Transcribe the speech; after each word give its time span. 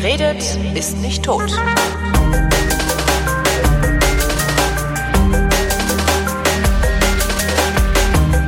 Wer 0.00 0.12
redet, 0.12 0.44
ist 0.76 0.98
nicht 0.98 1.24
tot. 1.24 1.50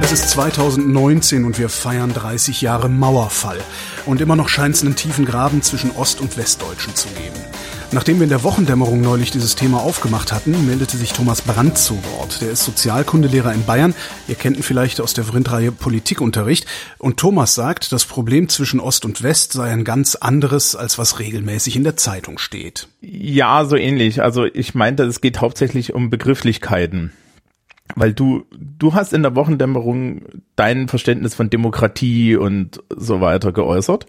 Es 0.00 0.12
ist 0.12 0.30
2019 0.30 1.44
und 1.44 1.58
wir 1.58 1.68
feiern 1.68 2.14
30 2.14 2.60
Jahre 2.60 2.88
Mauerfall. 2.88 3.58
Und 4.06 4.20
immer 4.20 4.36
noch 4.36 4.48
scheint 4.48 4.76
es 4.76 4.84
einen 4.84 4.94
tiefen 4.94 5.24
Graben 5.24 5.60
zwischen 5.62 5.90
Ost- 5.96 6.20
und 6.20 6.36
Westdeutschen 6.36 6.94
zu 6.94 7.08
geben. 7.08 7.49
Nachdem 7.92 8.18
wir 8.18 8.24
in 8.24 8.30
der 8.30 8.44
Wochendämmerung 8.44 9.00
neulich 9.00 9.32
dieses 9.32 9.56
Thema 9.56 9.78
aufgemacht 9.78 10.32
hatten, 10.32 10.64
meldete 10.64 10.96
sich 10.96 11.12
Thomas 11.12 11.42
Brandt 11.42 11.76
zu 11.76 11.96
Wort. 12.04 12.40
Der 12.40 12.52
ist 12.52 12.64
Sozialkundelehrer 12.64 13.52
in 13.52 13.64
Bayern. 13.64 13.94
Ihr 14.28 14.36
kennt 14.36 14.56
ihn 14.56 14.62
vielleicht 14.62 15.00
aus 15.00 15.12
der 15.12 15.24
Vrindreihe 15.24 15.72
Politikunterricht. 15.72 16.66
Und 16.98 17.16
Thomas 17.16 17.56
sagt, 17.56 17.90
das 17.90 18.04
Problem 18.04 18.48
zwischen 18.48 18.78
Ost 18.78 19.04
und 19.04 19.24
West 19.24 19.54
sei 19.54 19.72
ein 19.72 19.82
ganz 19.82 20.14
anderes, 20.14 20.76
als 20.76 20.98
was 20.98 21.18
regelmäßig 21.18 21.74
in 21.74 21.82
der 21.82 21.96
Zeitung 21.96 22.38
steht. 22.38 22.86
Ja, 23.00 23.64
so 23.64 23.74
ähnlich. 23.74 24.22
Also 24.22 24.44
ich 24.44 24.76
meinte, 24.76 25.02
es 25.02 25.20
geht 25.20 25.40
hauptsächlich 25.40 25.92
um 25.92 26.10
Begrifflichkeiten. 26.10 27.10
Weil 27.96 28.12
du, 28.12 28.44
du 28.52 28.94
hast 28.94 29.12
in 29.12 29.22
der 29.22 29.34
Wochendämmerung 29.34 30.22
dein 30.54 30.86
Verständnis 30.86 31.34
von 31.34 31.50
Demokratie 31.50 32.36
und 32.36 32.80
so 32.88 33.20
weiter 33.20 33.50
geäußert. 33.50 34.06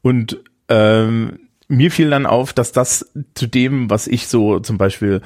Und 0.00 0.40
ähm, 0.70 1.38
mir 1.72 1.90
fiel 1.90 2.10
dann 2.10 2.26
auf, 2.26 2.52
dass 2.52 2.72
das 2.72 3.10
zu 3.34 3.46
dem, 3.46 3.90
was 3.90 4.06
ich 4.06 4.28
so 4.28 4.60
zum 4.60 4.78
Beispiel 4.78 5.22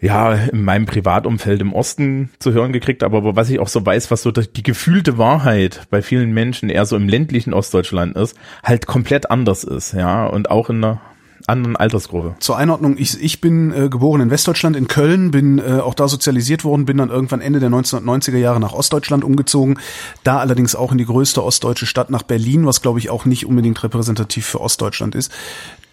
ja, 0.00 0.34
in 0.34 0.62
meinem 0.62 0.84
Privatumfeld 0.84 1.62
im 1.62 1.72
Osten 1.72 2.30
zu 2.38 2.52
hören 2.52 2.72
gekriegt, 2.72 3.02
aber, 3.02 3.18
aber 3.18 3.36
was 3.36 3.48
ich 3.48 3.58
auch 3.58 3.68
so 3.68 3.86
weiß, 3.86 4.10
was 4.10 4.22
so 4.22 4.32
die 4.32 4.62
gefühlte 4.62 5.16
Wahrheit 5.16 5.86
bei 5.88 6.02
vielen 6.02 6.32
Menschen 6.32 6.68
eher 6.68 6.84
so 6.84 6.96
im 6.96 7.08
ländlichen 7.08 7.54
Ostdeutschland 7.54 8.14
ist, 8.16 8.36
halt 8.62 8.86
komplett 8.86 9.30
anders 9.30 9.64
ist, 9.64 9.94
ja, 9.94 10.26
und 10.26 10.50
auch 10.50 10.68
in 10.68 10.82
der 10.82 11.00
anderen 11.46 11.76
Altersgruppe. 11.76 12.36
Zur 12.40 12.56
Einordnung, 12.56 12.96
ich, 12.96 13.20
ich 13.22 13.40
bin 13.40 13.72
äh, 13.72 13.88
geboren 13.88 14.22
in 14.22 14.30
Westdeutschland, 14.30 14.76
in 14.76 14.88
Köln, 14.88 15.30
bin 15.30 15.58
äh, 15.58 15.80
auch 15.80 15.94
da 15.94 16.08
sozialisiert 16.08 16.64
worden, 16.64 16.86
bin 16.86 16.98
dann 16.98 17.10
irgendwann 17.10 17.40
Ende 17.40 17.60
der 17.60 17.70
1990er 17.70 18.38
Jahre 18.38 18.60
nach 18.60 18.72
Ostdeutschland 18.72 19.24
umgezogen, 19.24 19.78
da 20.22 20.38
allerdings 20.38 20.74
auch 20.74 20.92
in 20.92 20.98
die 20.98 21.04
größte 21.04 21.44
ostdeutsche 21.44 21.86
Stadt 21.86 22.10
nach 22.10 22.22
Berlin, 22.22 22.66
was 22.66 22.80
glaube 22.80 22.98
ich 22.98 23.10
auch 23.10 23.24
nicht 23.26 23.46
unbedingt 23.46 23.82
repräsentativ 23.82 24.46
für 24.46 24.60
Ostdeutschland 24.60 25.14
ist. 25.14 25.32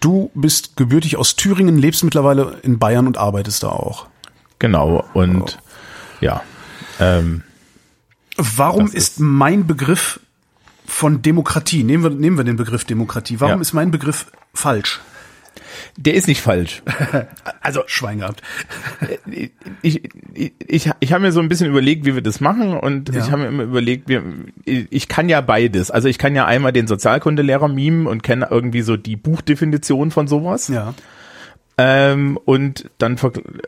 Du 0.00 0.30
bist 0.34 0.76
gebürtig 0.76 1.16
aus 1.16 1.36
Thüringen, 1.36 1.76
lebst 1.78 2.02
mittlerweile 2.02 2.58
in 2.62 2.78
Bayern 2.78 3.06
und 3.06 3.18
arbeitest 3.18 3.62
da 3.62 3.68
auch. 3.68 4.06
Genau, 4.58 5.04
und 5.12 5.58
oh. 5.60 6.24
ja. 6.24 6.42
Ähm, 6.98 7.42
Warum 8.36 8.86
ist, 8.86 8.94
ist 8.94 9.20
mein 9.20 9.66
Begriff 9.66 10.20
von 10.86 11.20
Demokratie, 11.20 11.84
nehmen 11.84 12.02
wir, 12.02 12.10
nehmen 12.10 12.36
wir 12.36 12.44
den 12.44 12.56
Begriff 12.56 12.84
Demokratie, 12.84 13.40
warum 13.40 13.56
ja. 13.56 13.60
ist 13.60 13.72
mein 13.74 13.90
Begriff 13.90 14.26
falsch? 14.54 15.00
Der 15.96 16.14
ist 16.14 16.28
nicht 16.28 16.40
falsch. 16.40 16.82
Also 17.60 17.82
Schwein 17.86 18.18
gehabt. 18.18 18.42
Ich, 19.30 19.52
ich, 19.82 20.02
ich, 20.66 20.90
ich 20.98 21.12
habe 21.12 21.22
mir 21.22 21.32
so 21.32 21.40
ein 21.40 21.48
bisschen 21.48 21.68
überlegt, 21.68 22.04
wie 22.04 22.14
wir 22.14 22.22
das 22.22 22.40
machen 22.40 22.76
und 22.76 23.08
ja. 23.08 23.20
ich 23.20 23.30
habe 23.30 23.42
mir 23.42 23.48
immer 23.48 23.62
überlegt, 23.62 24.08
wir, 24.08 24.22
ich 24.64 25.06
kann 25.08 25.28
ja 25.28 25.40
beides. 25.40 25.90
Also 25.90 26.08
ich 26.08 26.18
kann 26.18 26.34
ja 26.34 26.44
einmal 26.44 26.72
den 26.72 26.88
Sozialkundelehrer 26.88 27.68
mimen 27.68 28.08
und 28.08 28.22
kenne 28.24 28.48
irgendwie 28.50 28.82
so 28.82 28.96
die 28.96 29.16
Buchdefinition 29.16 30.10
von 30.10 30.26
sowas. 30.26 30.68
Ja. 30.68 30.94
Ähm, 31.78 32.36
und 32.44 32.90
dann, 32.98 33.16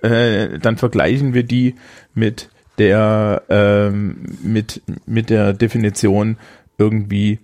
äh, 0.02 0.58
dann 0.58 0.76
vergleichen 0.76 1.34
wir 1.34 1.44
die 1.44 1.76
mit 2.14 2.50
der 2.78 3.42
ähm, 3.48 4.16
mit 4.42 4.82
mit 5.06 5.30
der 5.30 5.52
Definition 5.52 6.36
irgendwie 6.76 7.38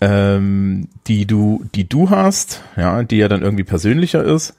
ähm, 0.00 0.88
die 1.06 1.26
du, 1.26 1.64
die 1.74 1.88
du 1.88 2.10
hast, 2.10 2.62
ja, 2.76 3.02
die 3.02 3.18
ja 3.18 3.28
dann 3.28 3.42
irgendwie 3.42 3.64
persönlicher 3.64 4.22
ist. 4.22 4.54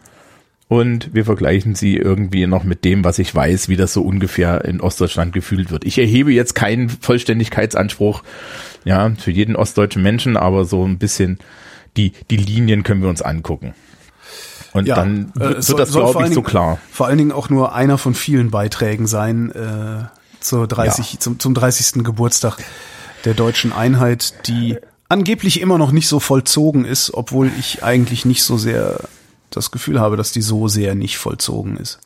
Und 0.67 1.13
wir 1.13 1.25
vergleichen 1.25 1.75
sie 1.75 1.95
irgendwie 1.95 2.47
noch 2.47 2.63
mit 2.63 2.85
dem, 2.85 3.03
was 3.03 3.19
ich 3.19 3.33
weiß, 3.33 3.69
wie 3.69 3.75
das 3.75 3.93
so 3.93 4.01
ungefähr 4.01 4.65
in 4.65 4.81
Ostdeutschland 4.81 5.31
gefühlt 5.31 5.69
wird. 5.69 5.85
Ich 5.85 5.99
erhebe 5.99 6.31
jetzt 6.31 6.55
keinen 6.55 6.89
Vollständigkeitsanspruch, 6.89 8.23
ja, 8.83 9.11
für 9.15 9.29
jeden 9.29 9.55
ostdeutschen 9.55 10.01
Menschen, 10.01 10.37
aber 10.37 10.65
so 10.65 10.83
ein 10.83 10.97
bisschen 10.97 11.37
die, 11.97 12.13
die 12.31 12.37
Linien 12.37 12.81
können 12.81 13.03
wir 13.03 13.09
uns 13.09 13.21
angucken. 13.21 13.75
Und 14.73 14.87
ja, 14.87 14.95
dann 14.95 15.31
äh, 15.35 15.39
wird, 15.39 15.63
soll, 15.63 15.77
das, 15.77 15.91
glaube 15.91 16.25
ich, 16.27 16.33
so 16.33 16.41
klar. 16.41 16.79
Vor 16.91 17.07
allen 17.07 17.17
Dingen 17.17 17.31
auch 17.31 17.49
nur 17.49 17.75
einer 17.75 17.97
von 17.97 18.15
vielen 18.15 18.49
Beiträgen 18.49 19.07
sein, 19.07 19.51
äh, 19.51 20.05
zur 20.39 20.67
30, 20.67 21.13
ja. 21.13 21.19
zum, 21.19 21.39
zum 21.39 21.53
30. 21.53 22.03
Geburtstag 22.03 22.57
der 23.23 23.33
deutschen 23.33 23.71
Einheit, 23.71 24.47
die 24.47 24.77
angeblich 25.09 25.61
immer 25.61 25.77
noch 25.77 25.91
nicht 25.91 26.07
so 26.07 26.19
vollzogen 26.19 26.85
ist, 26.85 27.13
obwohl 27.13 27.51
ich 27.59 27.83
eigentlich 27.83 28.25
nicht 28.25 28.43
so 28.43 28.57
sehr 28.57 28.99
das 29.49 29.71
Gefühl 29.71 29.99
habe, 29.99 30.17
dass 30.17 30.31
die 30.31 30.41
so 30.41 30.67
sehr 30.67 30.95
nicht 30.95 31.17
vollzogen 31.17 31.77
ist. 31.77 31.99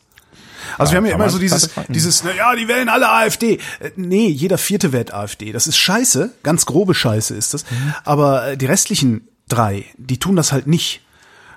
Also 0.77 0.91
ja, 0.91 0.93
wir 0.93 0.97
haben 0.97 1.05
ja 1.07 1.15
immer 1.15 1.29
so 1.29 1.39
dieses, 1.39 1.69
dieses, 1.87 2.23
na 2.23 2.33
ja, 2.33 2.55
die 2.55 2.67
wählen 2.67 2.89
alle 2.89 3.09
AfD. 3.09 3.59
Äh, 3.79 3.91
nee, 3.95 4.27
jeder 4.27 4.57
vierte 4.57 4.91
wählt 4.91 5.13
AfD. 5.13 5.51
Das 5.51 5.67
ist 5.67 5.77
scheiße, 5.77 6.31
ganz 6.43 6.65
grobe 6.65 6.93
Scheiße 6.93 7.35
ist 7.35 7.53
das. 7.53 7.63
Mhm. 7.69 7.93
Aber 8.03 8.49
äh, 8.49 8.57
die 8.57 8.65
restlichen 8.65 9.27
drei, 9.47 9.85
die 9.97 10.19
tun 10.19 10.35
das 10.35 10.51
halt 10.51 10.67
nicht. 10.67 11.01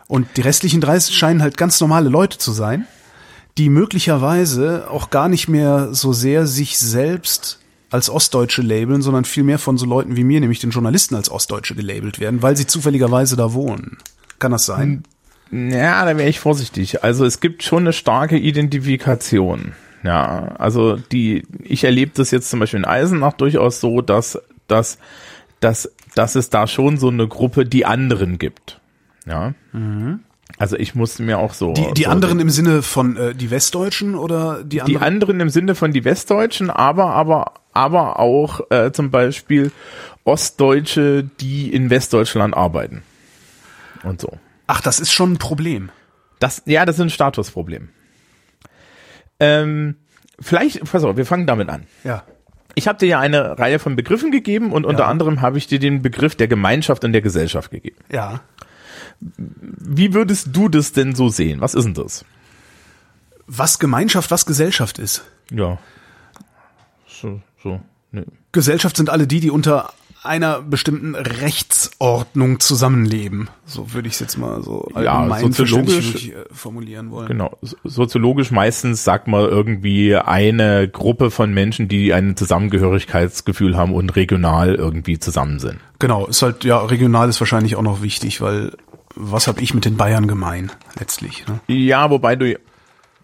Und 0.06 0.28
die 0.36 0.42
restlichen 0.42 0.80
drei 0.80 0.98
scheinen 1.00 1.42
halt 1.42 1.56
ganz 1.56 1.80
normale 1.80 2.08
Leute 2.08 2.38
zu 2.38 2.52
sein, 2.52 2.86
die 3.58 3.68
möglicherweise 3.68 4.88
auch 4.90 5.10
gar 5.10 5.28
nicht 5.28 5.48
mehr 5.48 5.88
so 5.92 6.12
sehr 6.12 6.46
sich 6.46 6.78
selbst 6.78 7.58
als 7.92 8.10
Ostdeutsche 8.10 8.62
labeln, 8.62 9.02
sondern 9.02 9.24
vielmehr 9.24 9.58
von 9.58 9.76
so 9.78 9.86
Leuten 9.86 10.16
wie 10.16 10.24
mir, 10.24 10.40
nämlich 10.40 10.60
den 10.60 10.70
Journalisten 10.70 11.14
als 11.14 11.30
Ostdeutsche 11.30 11.74
gelabelt 11.74 12.18
werden, 12.18 12.42
weil 12.42 12.56
sie 12.56 12.66
zufälligerweise 12.66 13.36
da 13.36 13.52
wohnen. 13.52 13.98
Kann 14.38 14.52
das 14.52 14.66
sein? 14.66 15.04
Ja, 15.50 16.04
da 16.04 16.16
wäre 16.16 16.28
ich 16.28 16.40
vorsichtig. 16.40 17.04
Also 17.04 17.26
es 17.26 17.40
gibt 17.40 17.62
schon 17.62 17.82
eine 17.82 17.92
starke 17.92 18.38
Identifikation. 18.38 19.72
Ja, 20.02 20.54
also 20.58 20.96
die, 20.96 21.46
ich 21.62 21.84
erlebe 21.84 22.12
das 22.14 22.30
jetzt 22.30 22.50
zum 22.50 22.58
Beispiel 22.58 22.80
in 22.80 22.86
Eisenach 22.86 23.34
durchaus 23.34 23.80
so, 23.80 24.00
dass, 24.00 24.40
dass, 24.66 24.98
dass, 25.60 25.92
dass 26.14 26.34
es 26.34 26.50
da 26.50 26.66
schon 26.66 26.96
so 26.96 27.08
eine 27.08 27.28
Gruppe 27.28 27.66
die 27.66 27.84
anderen 27.84 28.38
gibt. 28.38 28.80
Ja. 29.26 29.54
Mhm. 29.72 30.20
Also 30.62 30.76
ich 30.76 30.94
musste 30.94 31.24
mir 31.24 31.40
auch 31.40 31.54
so. 31.54 31.72
Die, 31.72 31.92
die 31.94 32.04
so 32.04 32.10
anderen 32.10 32.38
im 32.38 32.48
Sinne 32.48 32.82
von 32.82 33.16
äh, 33.16 33.34
die 33.34 33.50
Westdeutschen 33.50 34.14
oder 34.14 34.62
die 34.62 34.80
anderen? 34.80 35.00
Die 35.00 35.04
anderen 35.04 35.40
im 35.40 35.48
Sinne 35.48 35.74
von 35.74 35.90
die 35.90 36.04
Westdeutschen, 36.04 36.70
aber 36.70 37.06
aber 37.14 37.54
aber 37.72 38.20
auch 38.20 38.70
äh, 38.70 38.92
zum 38.92 39.10
Beispiel 39.10 39.72
Ostdeutsche, 40.22 41.28
die 41.40 41.74
in 41.74 41.90
Westdeutschland 41.90 42.56
arbeiten 42.56 43.02
und 44.04 44.20
so. 44.20 44.38
Ach, 44.68 44.80
das 44.80 45.00
ist 45.00 45.12
schon 45.12 45.32
ein 45.32 45.38
Problem. 45.38 45.90
Das 46.38 46.62
ja, 46.66 46.86
das 46.86 46.94
ist 46.94 47.02
ein 47.02 47.10
Statusproblem. 47.10 47.88
Ähm, 49.40 49.96
vielleicht, 50.38 50.84
pass 50.84 51.02
auf, 51.02 51.16
wir 51.16 51.26
fangen 51.26 51.48
damit 51.48 51.70
an. 51.70 51.88
Ja. 52.04 52.22
Ich 52.76 52.86
habe 52.86 53.00
dir 53.00 53.06
ja 53.08 53.18
eine 53.18 53.58
Reihe 53.58 53.80
von 53.80 53.96
Begriffen 53.96 54.30
gegeben 54.30 54.70
und 54.70 54.86
unter 54.86 55.02
ja. 55.02 55.08
anderem 55.08 55.40
habe 55.40 55.58
ich 55.58 55.66
dir 55.66 55.80
den 55.80 56.02
Begriff 56.02 56.36
der 56.36 56.46
Gemeinschaft 56.46 57.02
und 57.04 57.12
der 57.12 57.20
Gesellschaft 57.20 57.72
gegeben. 57.72 57.96
Ja. 58.12 58.42
Wie 59.36 60.14
würdest 60.14 60.48
du 60.52 60.68
das 60.68 60.92
denn 60.92 61.14
so 61.14 61.28
sehen? 61.28 61.60
Was 61.60 61.74
ist 61.74 61.84
denn 61.84 61.94
das? 61.94 62.24
Was 63.46 63.78
Gemeinschaft, 63.78 64.30
was 64.30 64.46
Gesellschaft 64.46 64.98
ist? 64.98 65.24
Ja. 65.50 65.78
So, 67.06 67.40
so. 67.62 67.80
Nee. 68.10 68.24
Gesellschaft 68.52 68.96
sind 68.96 69.10
alle 69.10 69.26
die, 69.26 69.40
die 69.40 69.50
unter 69.50 69.92
einer 70.24 70.62
bestimmten 70.62 71.14
Rechtsordnung 71.14 72.60
zusammenleben. 72.60 73.48
So 73.64 73.92
würde 73.92 74.06
ich 74.06 74.14
es 74.14 74.20
jetzt 74.20 74.36
mal 74.36 74.62
so 74.62 74.88
allgemein 74.94 75.42
ja, 75.42 75.52
soziologisch 75.52 76.30
formulieren 76.52 77.10
wollen. 77.10 77.26
Genau. 77.26 77.58
Soziologisch 77.82 78.52
meistens 78.52 79.02
sagt 79.02 79.26
man 79.26 79.44
irgendwie 79.44 80.14
eine 80.14 80.88
Gruppe 80.88 81.30
von 81.30 81.52
Menschen, 81.52 81.88
die 81.88 82.14
ein 82.14 82.36
Zusammengehörigkeitsgefühl 82.36 83.76
haben 83.76 83.94
und 83.94 84.14
regional 84.14 84.76
irgendwie 84.76 85.18
zusammen 85.18 85.58
sind. 85.58 85.80
Genau. 85.98 86.26
Ist 86.26 86.42
halt, 86.42 86.62
ja, 86.64 86.78
regional 86.78 87.28
ist 87.28 87.40
wahrscheinlich 87.40 87.74
auch 87.74 87.82
noch 87.82 88.02
wichtig, 88.02 88.40
weil 88.40 88.76
was 89.14 89.46
habe 89.46 89.60
ich 89.60 89.74
mit 89.74 89.84
den 89.84 89.96
Bayern 89.96 90.26
gemein 90.26 90.72
letztlich? 90.98 91.44
Ne? 91.46 91.60
Ja, 91.66 92.10
wobei 92.10 92.36
du, 92.36 92.58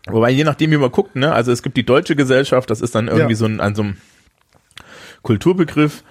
wobei 0.06 0.30
je 0.30 0.44
nachdem 0.44 0.70
wie 0.70 0.76
man 0.76 0.90
guckt, 0.90 1.16
ne, 1.16 1.32
also 1.32 1.52
es 1.52 1.62
gibt 1.62 1.76
die 1.76 1.86
deutsche 1.86 2.16
Gesellschaft, 2.16 2.70
das 2.70 2.80
ist 2.80 2.94
dann 2.94 3.08
irgendwie 3.08 3.32
ja. 3.32 3.36
so 3.36 3.46
ein, 3.46 3.60
an 3.60 3.74
so 3.74 3.82
einem 3.82 3.96
Kulturbegriff. 5.22 6.02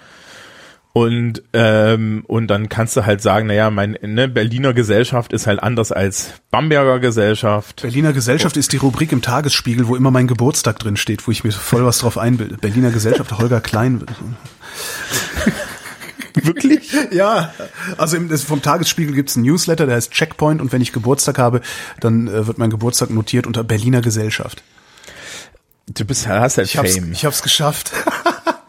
Und, 0.94 1.44
ähm, 1.54 2.24
und 2.26 2.48
dann 2.48 2.70
kannst 2.70 2.98
du 2.98 3.06
halt 3.06 3.22
sagen, 3.22 3.46
naja, 3.46 3.70
mein 3.70 4.00
ne, 4.02 4.28
Berliner 4.28 4.74
Gesellschaft 4.74 5.32
ist 5.32 5.46
halt 5.46 5.62
anders 5.62 5.92
als 5.92 6.34
Bamberger 6.50 6.98
Gesellschaft. 6.98 7.84
Berliner 7.84 8.14
Gesellschaft 8.14 8.58
oh. 8.58 8.60
ist 8.60 8.74
die 8.74 8.78
Rubrik 8.78 9.12
im 9.12 9.22
Tagesspiegel, 9.22 9.88
wo 9.88 9.96
immer 9.96 10.10
mein 10.10 10.26
Geburtstag 10.26 10.80
drin 10.80 10.98
steht, 10.98 11.28
wo 11.28 11.32
ich 11.32 11.44
mir 11.44 11.52
voll 11.52 11.86
was 11.86 12.00
drauf 12.00 12.18
einbilde. 12.18 12.58
Berliner 12.58 12.90
Gesellschaft, 12.90 13.38
Holger 13.38 13.62
Klein. 13.62 14.04
Wirklich? 16.48 16.92
ja. 17.12 17.54
Also 17.98 18.18
im, 18.18 18.36
vom 18.38 18.62
Tagesspiegel 18.62 19.14
gibt's 19.14 19.36
einen 19.36 19.46
Newsletter, 19.46 19.86
der 19.86 19.96
heißt 19.96 20.12
Checkpoint 20.12 20.62
und 20.62 20.72
wenn 20.72 20.82
ich 20.82 20.92
Geburtstag 20.94 21.38
habe, 21.38 21.62
dann 22.00 22.28
äh, 22.28 22.48
wird 22.48 22.58
mein 22.58 22.70
Geburtstag 22.70 23.10
notiert 23.10 23.46
unter 23.46 23.64
Berliner 23.64 24.02
Gesellschaft. 24.02 24.64
Du 25.88 26.04
bist, 26.04 26.28
hast 26.28 26.58
halt 26.58 26.68
ich 26.68 26.74
Fame. 26.74 26.86
Hab's, 26.86 26.98
ich 27.12 27.26
hab's 27.26 27.42
geschafft. 27.44 27.92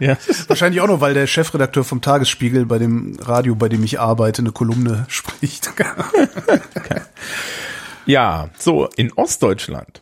Ja. 0.00 0.16
Wahrscheinlich 0.46 0.80
auch 0.80 0.86
noch, 0.86 1.00
weil 1.00 1.12
der 1.12 1.26
Chefredakteur 1.26 1.82
vom 1.82 2.00
Tagesspiegel 2.00 2.66
bei 2.66 2.78
dem 2.78 3.18
Radio, 3.20 3.56
bei 3.56 3.68
dem 3.68 3.82
ich 3.82 3.98
arbeite, 3.98 4.42
eine 4.42 4.52
Kolumne 4.52 5.06
spricht. 5.08 5.72
Ja, 8.06 8.48
so, 8.56 8.88
in 8.96 9.12
Ostdeutschland 9.12 10.00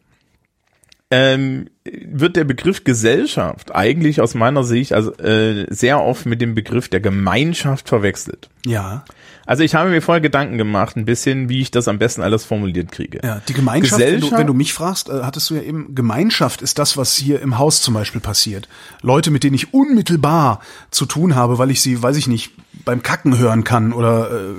ähm, 1.10 1.70
wird 1.84 2.36
der 2.36 2.44
Begriff 2.44 2.84
Gesellschaft 2.84 3.74
eigentlich 3.74 4.20
aus 4.20 4.34
meiner 4.34 4.64
Sicht 4.64 4.92
also 4.92 5.12
äh, 5.18 5.66
sehr 5.68 6.02
oft 6.02 6.26
mit 6.26 6.40
dem 6.40 6.54
Begriff 6.54 6.88
der 6.88 7.00
Gemeinschaft 7.00 7.88
verwechselt. 7.88 8.48
Ja. 8.64 9.04
Also 9.46 9.62
ich 9.62 9.74
habe 9.74 9.90
mir 9.90 10.02
vorher 10.02 10.20
Gedanken 10.20 10.58
gemacht, 10.58 10.96
ein 10.96 11.04
bisschen, 11.04 11.48
wie 11.48 11.60
ich 11.60 11.70
das 11.70 11.86
am 11.88 11.98
besten 11.98 12.22
alles 12.22 12.44
formuliert 12.44 12.90
kriege. 12.90 13.20
Ja, 13.22 13.40
die 13.48 13.52
Gemeinschaft, 13.52 14.00
wenn 14.00 14.20
du, 14.20 14.30
wenn 14.32 14.46
du 14.46 14.54
mich 14.54 14.72
fragst, 14.72 15.08
äh, 15.08 15.22
hattest 15.22 15.48
du 15.50 15.54
ja 15.54 15.62
eben, 15.62 15.94
Gemeinschaft 15.94 16.62
ist 16.62 16.78
das, 16.78 16.96
was 16.96 17.14
hier 17.14 17.40
im 17.40 17.56
Haus 17.58 17.80
zum 17.80 17.94
Beispiel 17.94 18.20
passiert. 18.20 18.68
Leute, 19.02 19.30
mit 19.30 19.44
denen 19.44 19.54
ich 19.54 19.72
unmittelbar 19.72 20.60
zu 20.90 21.06
tun 21.06 21.36
habe, 21.36 21.58
weil 21.58 21.70
ich 21.70 21.80
sie, 21.80 22.02
weiß 22.02 22.16
ich 22.16 22.26
nicht, 22.26 22.52
beim 22.84 23.02
Kacken 23.02 23.38
hören 23.38 23.64
kann 23.64 23.92
oder 23.92 24.30
äh, 24.30 24.54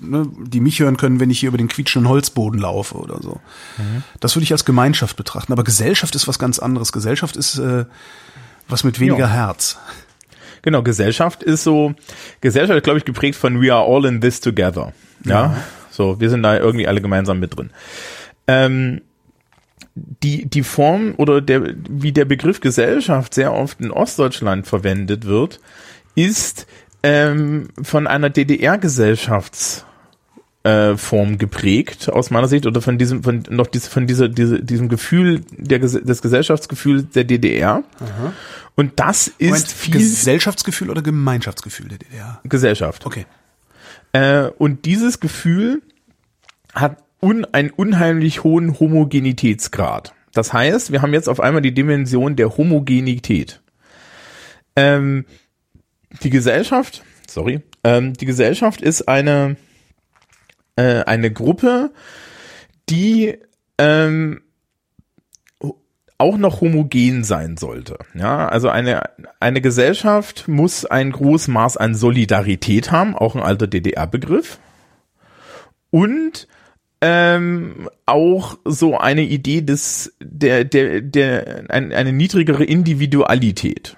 ne, 0.00 0.26
die 0.44 0.60
mich 0.60 0.80
hören 0.80 0.96
können, 0.96 1.20
wenn 1.20 1.30
ich 1.30 1.40
hier 1.40 1.48
über 1.48 1.58
den 1.58 1.68
quietschenden 1.68 2.08
Holzboden 2.08 2.60
laufe 2.60 2.96
oder 2.96 3.20
so. 3.22 3.40
Das 4.20 4.36
würde 4.36 4.44
ich 4.44 4.52
als 4.52 4.64
Gemeinschaft 4.64 5.16
betrachten. 5.16 5.52
Aber 5.52 5.64
Gesellschaft 5.64 6.14
ist 6.14 6.28
was 6.28 6.38
ganz 6.38 6.58
anderes. 6.58 6.92
Gesellschaft 6.92 7.36
ist 7.36 7.58
äh, 7.58 7.84
was 8.68 8.84
mit 8.84 9.00
weniger 9.00 9.18
Ja. 9.18 9.28
Herz. 9.28 9.78
Genau, 10.62 10.82
Gesellschaft 10.82 11.42
ist 11.42 11.64
so, 11.64 11.94
Gesellschaft 12.40 12.76
ist, 12.76 12.84
glaube 12.84 12.98
ich, 12.98 13.04
geprägt 13.04 13.36
von 13.36 13.60
We 13.60 13.72
are 13.72 13.84
all 13.84 14.04
in 14.04 14.20
this 14.20 14.40
together. 14.40 14.92
Ja. 15.24 15.56
So, 15.90 16.20
wir 16.20 16.30
sind 16.30 16.42
da 16.42 16.56
irgendwie 16.56 16.86
alle 16.86 17.00
gemeinsam 17.00 17.40
mit 17.40 17.56
drin. 17.56 17.70
Ähm, 18.46 19.02
die, 19.94 20.46
die 20.46 20.62
Form 20.62 21.14
oder 21.18 21.40
der, 21.40 21.74
wie 21.88 22.12
der 22.12 22.24
Begriff 22.24 22.60
Gesellschaft 22.60 23.34
sehr 23.34 23.52
oft 23.52 23.80
in 23.80 23.90
Ostdeutschland 23.90 24.66
verwendet 24.66 25.26
wird, 25.26 25.60
ist 26.14 26.66
ähm, 27.02 27.68
von 27.82 28.06
einer 28.06 28.28
DDR-Gesellschafts- 28.28 29.84
äh, 30.64 30.96
Form 30.96 31.38
geprägt 31.38 32.08
aus 32.08 32.30
meiner 32.30 32.46
Sicht 32.46 32.66
oder 32.66 32.80
von 32.80 32.96
diesem 32.96 33.24
von 33.24 33.42
noch 33.50 33.66
diese, 33.66 33.90
von 33.90 34.06
dieser 34.06 34.28
diese, 34.28 34.62
diesem 34.62 34.88
Gefühl 34.88 35.42
der 35.56 35.80
des 35.80 36.22
Gesellschaftsgefühls 36.22 37.10
der 37.10 37.24
DDR 37.24 37.82
und 38.74 38.92
das 38.96 39.28
ist 39.28 39.40
Moment, 39.40 39.68
viel 39.68 39.94
Gesellschaftsgefühl 39.94 40.90
oder 40.90 41.02
Gemeinschaftsgefühl 41.02 41.88
der 41.88 41.98
DDR? 41.98 42.40
Gesellschaft 42.44 43.06
Okay. 43.06 43.26
äh, 44.12 44.44
und 44.58 44.84
dieses 44.84 45.20
Gefühl 45.20 45.82
hat 46.74 47.02
un, 47.20 47.44
einen 47.46 47.70
unheimlich 47.70 48.44
hohen 48.44 48.78
Homogenitätsgrad. 48.80 50.14
Das 50.32 50.52
heißt, 50.52 50.92
wir 50.92 51.02
haben 51.02 51.12
jetzt 51.12 51.28
auf 51.28 51.40
einmal 51.40 51.62
die 51.62 51.74
Dimension 51.74 52.36
der 52.36 52.56
Homogenität. 52.56 53.60
Ähm, 54.74 55.26
die 56.22 56.30
Gesellschaft, 56.30 57.02
sorry, 57.28 57.60
ähm, 57.84 58.14
die 58.14 58.24
Gesellschaft 58.24 58.80
ist 58.80 59.08
eine 59.08 59.56
äh, 60.76 61.04
eine 61.04 61.30
Gruppe, 61.30 61.90
die 62.88 63.38
ähm, 63.78 64.40
auch 66.22 66.38
noch 66.38 66.60
homogen 66.60 67.24
sein 67.24 67.56
sollte. 67.56 67.98
Ja, 68.14 68.46
also 68.48 68.68
eine, 68.68 69.10
eine 69.40 69.60
Gesellschaft 69.60 70.46
muss 70.46 70.86
ein 70.86 71.10
großes 71.10 71.48
Maß 71.48 71.76
an 71.76 71.96
Solidarität 71.96 72.92
haben, 72.92 73.16
auch 73.16 73.34
ein 73.34 73.42
alter 73.42 73.66
DDR-Begriff. 73.66 74.60
Und 75.90 76.46
ähm, 77.00 77.90
auch 78.06 78.56
so 78.64 78.96
eine 78.96 79.22
Idee 79.22 79.62
des, 79.62 80.14
der, 80.20 80.64
der, 80.64 81.00
der, 81.00 81.64
ein, 81.70 81.92
eine 81.92 82.12
niedrigere 82.12 82.62
Individualität. 82.62 83.96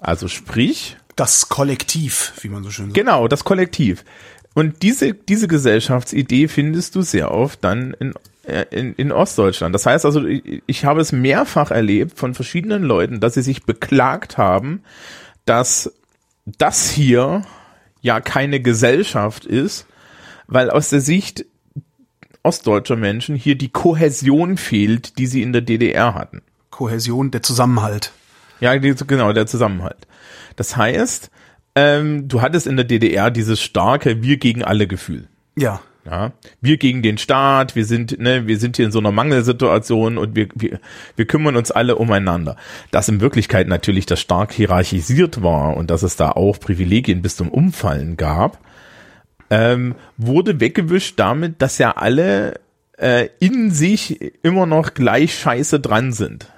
Also 0.00 0.28
sprich, 0.28 0.96
Das 1.16 1.50
Kollektiv, 1.50 2.32
wie 2.40 2.48
man 2.48 2.64
so 2.64 2.70
schön 2.70 2.86
sagt. 2.86 2.94
Genau, 2.94 3.28
das 3.28 3.44
Kollektiv. 3.44 4.04
Und 4.54 4.82
diese, 4.82 5.12
diese 5.12 5.48
Gesellschaftsidee 5.48 6.48
findest 6.48 6.94
du 6.94 7.02
sehr 7.02 7.30
oft 7.30 7.62
dann 7.62 7.94
in, 8.00 8.14
in, 8.46 8.94
in 8.94 9.12
Ostdeutschland. 9.12 9.74
Das 9.74 9.86
heißt 9.86 10.04
also, 10.04 10.24
ich, 10.24 10.62
ich 10.66 10.84
habe 10.84 11.00
es 11.00 11.12
mehrfach 11.12 11.70
erlebt 11.70 12.18
von 12.18 12.34
verschiedenen 12.34 12.82
Leuten, 12.82 13.20
dass 13.20 13.34
sie 13.34 13.42
sich 13.42 13.64
beklagt 13.64 14.38
haben, 14.38 14.82
dass 15.44 15.92
das 16.44 16.88
hier 16.88 17.42
ja 18.00 18.20
keine 18.20 18.60
Gesellschaft 18.60 19.44
ist, 19.44 19.86
weil 20.46 20.70
aus 20.70 20.90
der 20.90 21.00
Sicht 21.00 21.44
ostdeutscher 22.42 22.96
Menschen 22.96 23.34
hier 23.34 23.56
die 23.56 23.68
Kohäsion 23.68 24.56
fehlt, 24.56 25.18
die 25.18 25.26
sie 25.26 25.42
in 25.42 25.52
der 25.52 25.62
DDR 25.62 26.14
hatten. 26.14 26.42
Kohäsion, 26.70 27.32
der 27.32 27.42
Zusammenhalt. 27.42 28.12
Ja, 28.60 28.78
die, 28.78 28.94
genau, 29.06 29.32
der 29.32 29.46
Zusammenhalt. 29.46 30.06
Das 30.54 30.76
heißt, 30.76 31.30
ähm, 31.74 32.28
du 32.28 32.40
hattest 32.40 32.66
in 32.66 32.76
der 32.76 32.84
DDR 32.84 33.30
dieses 33.30 33.60
starke 33.60 34.22
Wir 34.22 34.38
gegen 34.38 34.62
alle 34.62 34.86
Gefühl. 34.86 35.28
Ja. 35.56 35.80
Ja, 36.08 36.32
wir 36.60 36.76
gegen 36.76 37.02
den 37.02 37.18
Staat, 37.18 37.74
wir 37.74 37.84
sind, 37.84 38.20
ne, 38.20 38.46
wir 38.46 38.58
sind 38.58 38.76
hier 38.76 38.86
in 38.86 38.92
so 38.92 39.00
einer 39.00 39.10
Mangelsituation 39.10 40.18
und 40.18 40.36
wir, 40.36 40.46
wir, 40.54 40.78
wir 41.16 41.26
kümmern 41.26 41.56
uns 41.56 41.72
alle 41.72 41.96
umeinander. 41.96 42.56
Dass 42.92 43.08
in 43.08 43.20
Wirklichkeit 43.20 43.66
natürlich 43.66 44.06
das 44.06 44.20
stark 44.20 44.52
hierarchisiert 44.52 45.42
war 45.42 45.76
und 45.76 45.90
dass 45.90 46.04
es 46.04 46.14
da 46.14 46.30
auch 46.30 46.60
Privilegien 46.60 47.22
bis 47.22 47.34
zum 47.34 47.48
Umfallen 47.48 48.16
gab, 48.16 48.60
ähm, 49.50 49.96
wurde 50.16 50.60
weggewischt 50.60 51.18
damit, 51.18 51.60
dass 51.60 51.78
ja 51.78 51.96
alle 51.96 52.60
äh, 52.98 53.28
in 53.40 53.72
sich 53.72 54.32
immer 54.44 54.66
noch 54.66 54.94
gleich 54.94 55.36
scheiße 55.36 55.80
dran 55.80 56.12
sind. 56.12 56.52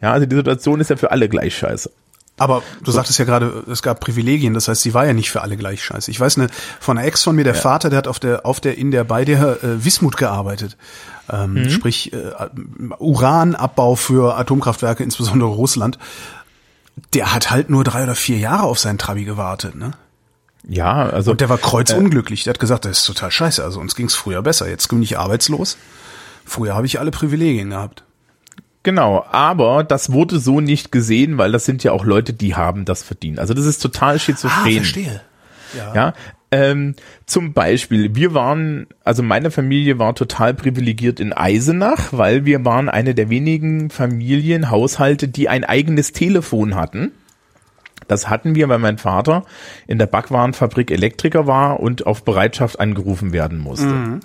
Ja, 0.00 0.12
also 0.12 0.26
die 0.26 0.36
Situation 0.36 0.80
ist 0.80 0.90
ja 0.90 0.96
für 0.96 1.12
alle 1.12 1.28
gleich 1.28 1.56
scheiße. 1.56 1.92
Aber 2.38 2.62
du 2.82 2.92
sagtest 2.92 3.18
ja 3.18 3.24
gerade, 3.24 3.64
es 3.70 3.82
gab 3.82 4.00
Privilegien, 4.00 4.54
das 4.54 4.68
heißt, 4.68 4.82
sie 4.82 4.94
war 4.94 5.04
ja 5.04 5.12
nicht 5.12 5.30
für 5.30 5.42
alle 5.42 5.56
gleich 5.56 5.82
scheiße. 5.82 6.10
Ich 6.10 6.18
weiß 6.18 6.36
ne, 6.36 6.48
von 6.80 6.96
einer 6.96 7.06
Ex 7.06 7.22
von 7.24 7.36
mir, 7.36 7.44
der 7.44 7.54
Vater, 7.54 7.90
der 7.90 7.98
hat 7.98 8.08
auf 8.08 8.20
der, 8.20 8.46
auf 8.46 8.60
der, 8.60 8.78
in 8.78 8.90
der, 8.90 9.04
bei 9.04 9.24
der 9.24 9.62
äh, 9.62 9.84
Wismut 9.84 10.16
gearbeitet. 10.16 10.76
Ähm, 11.30 11.68
Sprich, 11.68 12.12
äh, 12.12 12.32
Uranabbau 12.98 13.96
für 13.96 14.36
Atomkraftwerke, 14.38 15.02
insbesondere 15.02 15.50
Russland. 15.50 15.98
Der 17.12 17.34
hat 17.34 17.50
halt 17.50 17.70
nur 17.70 17.84
drei 17.84 18.04
oder 18.04 18.14
vier 18.14 18.38
Jahre 18.38 18.64
auf 18.64 18.78
seinen 18.78 18.98
Trabi 18.98 19.24
gewartet, 19.24 19.74
ne? 19.76 19.92
Ja, 20.66 21.08
also 21.08 21.30
Und 21.30 21.40
der 21.40 21.48
war 21.48 21.58
kreuzunglücklich. 21.58 22.44
Der 22.44 22.52
hat 22.52 22.60
gesagt, 22.60 22.84
das 22.84 22.98
ist 22.98 23.04
total 23.04 23.30
scheiße. 23.30 23.62
Also 23.62 23.80
uns 23.80 23.94
ging's 23.94 24.14
früher 24.14 24.42
besser. 24.42 24.68
Jetzt 24.68 24.88
bin 24.88 25.02
ich 25.02 25.18
arbeitslos. 25.18 25.78
Früher 26.44 26.74
habe 26.74 26.86
ich 26.86 26.98
alle 26.98 27.10
Privilegien 27.10 27.70
gehabt. 27.70 28.04
Genau, 28.88 29.22
aber 29.30 29.84
das 29.84 30.12
wurde 30.12 30.38
so 30.38 30.62
nicht 30.62 30.90
gesehen, 30.90 31.36
weil 31.36 31.52
das 31.52 31.66
sind 31.66 31.84
ja 31.84 31.92
auch 31.92 32.06
Leute, 32.06 32.32
die 32.32 32.54
haben 32.54 32.86
das 32.86 33.02
verdient. 33.02 33.38
Also 33.38 33.52
das 33.52 33.66
ist 33.66 33.80
total 33.80 34.18
schizophren. 34.18 34.64
verstehe. 34.76 35.20
Ja, 35.94 36.14
ähm, 36.50 36.94
zum 37.26 37.52
Beispiel, 37.52 38.14
wir 38.14 38.32
waren, 38.32 38.86
also 39.04 39.22
meine 39.22 39.50
Familie 39.50 39.98
war 39.98 40.14
total 40.14 40.54
privilegiert 40.54 41.20
in 41.20 41.34
Eisenach, 41.34 42.12
weil 42.12 42.46
wir 42.46 42.64
waren 42.64 42.88
eine 42.88 43.14
der 43.14 43.28
wenigen 43.28 43.90
Familien, 43.90 44.70
Haushalte, 44.70 45.28
die 45.28 45.50
ein 45.50 45.64
eigenes 45.64 46.12
Telefon 46.12 46.74
hatten. 46.74 47.12
Das 48.06 48.30
hatten 48.30 48.54
wir, 48.54 48.70
weil 48.70 48.78
mein 48.78 48.96
Vater 48.96 49.44
in 49.86 49.98
der 49.98 50.06
Backwarenfabrik 50.06 50.90
Elektriker 50.90 51.46
war 51.46 51.80
und 51.80 52.06
auf 52.06 52.24
Bereitschaft 52.24 52.80
angerufen 52.80 53.34
werden 53.34 53.58
musste. 53.58 54.20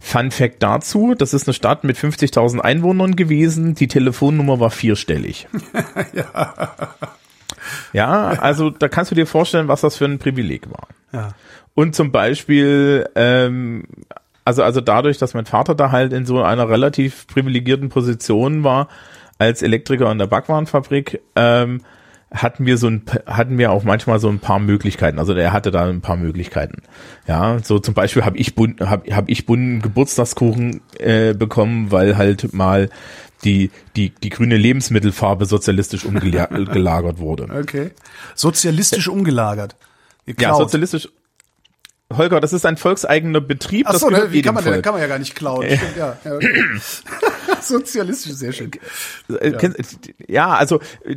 Fun 0.00 0.30
Fact 0.30 0.62
dazu, 0.62 1.14
das 1.16 1.34
ist 1.34 1.46
eine 1.46 1.54
Stadt 1.54 1.84
mit 1.84 1.96
50.000 1.96 2.60
Einwohnern 2.60 3.16
gewesen, 3.16 3.74
die 3.74 3.88
Telefonnummer 3.88 4.60
war 4.60 4.70
vierstellig. 4.70 5.48
ja. 7.92 8.28
also 8.28 8.70
da 8.70 8.88
kannst 8.88 9.10
du 9.10 9.14
dir 9.14 9.26
vorstellen, 9.26 9.68
was 9.68 9.80
das 9.80 9.96
für 9.96 10.04
ein 10.04 10.18
Privileg 10.18 10.70
war. 10.70 10.88
Ja. 11.12 11.34
Und 11.74 11.94
zum 11.94 12.10
Beispiel, 12.10 13.08
ähm, 13.14 13.84
also, 14.44 14.62
also 14.62 14.80
dadurch, 14.80 15.18
dass 15.18 15.34
mein 15.34 15.46
Vater 15.46 15.74
da 15.74 15.92
halt 15.92 16.12
in 16.12 16.26
so 16.26 16.42
einer 16.42 16.68
relativ 16.68 17.26
privilegierten 17.26 17.88
Position 17.88 18.64
war, 18.64 18.88
als 19.38 19.62
Elektriker 19.62 20.10
in 20.10 20.18
der 20.18 20.26
Backwarenfabrik, 20.26 21.20
ähm, 21.36 21.82
hatten 22.30 22.66
wir 22.66 22.76
so 22.76 22.88
ein, 22.88 23.02
hatten 23.26 23.56
wir 23.58 23.70
auch 23.72 23.84
manchmal 23.84 24.18
so 24.20 24.28
ein 24.28 24.38
paar 24.38 24.58
Möglichkeiten. 24.58 25.18
Also 25.18 25.32
er 25.32 25.52
hatte 25.52 25.70
da 25.70 25.86
ein 25.86 26.00
paar 26.02 26.16
Möglichkeiten. 26.16 26.82
Ja, 27.26 27.58
so 27.62 27.78
zum 27.78 27.94
Beispiel 27.94 28.24
habe 28.24 28.36
ich 28.36 28.54
bun, 28.54 28.76
hab, 28.80 29.08
hab 29.10 29.28
ich 29.28 29.46
bunten 29.46 29.80
Geburtstagskuchen 29.80 30.80
äh, 30.98 31.32
bekommen, 31.34 31.90
weil 31.90 32.16
halt 32.16 32.52
mal 32.52 32.90
die 33.44 33.70
die 33.96 34.10
die 34.10 34.30
grüne 34.30 34.56
Lebensmittelfarbe 34.56 35.46
sozialistisch 35.46 36.04
umgelagert 36.04 37.18
wurde. 37.18 37.48
Okay. 37.60 37.92
Sozialistisch 38.34 39.08
umgelagert. 39.08 39.76
Ja, 40.38 40.54
sozialistisch. 40.54 41.08
Holger, 42.12 42.40
das 42.40 42.54
ist 42.54 42.64
ein 42.64 42.78
volkseigener 42.78 43.42
Betrieb. 43.42 43.84
Ach 43.86 43.92
das 43.92 44.00
so, 44.00 44.08
ne, 44.08 44.32
wie 44.32 44.38
eh 44.38 44.42
kann 44.42 44.54
man, 44.54 44.64
denn- 44.64 44.80
kann 44.80 44.92
man 44.94 45.02
ja 45.02 45.08
gar 45.08 45.18
nicht 45.18 45.34
klauen. 45.34 45.66
Stimmt, 45.66 45.96
ja. 45.96 46.16
ja 46.24 46.34
okay. 46.36 46.64
Sozialistisch, 47.60 48.32
sehr 48.32 48.52
schön. 48.52 48.70
Äh, 49.28 49.52
kennst- 49.52 50.10
Ja, 50.26 50.54
also 50.54 50.80
äh, 51.04 51.16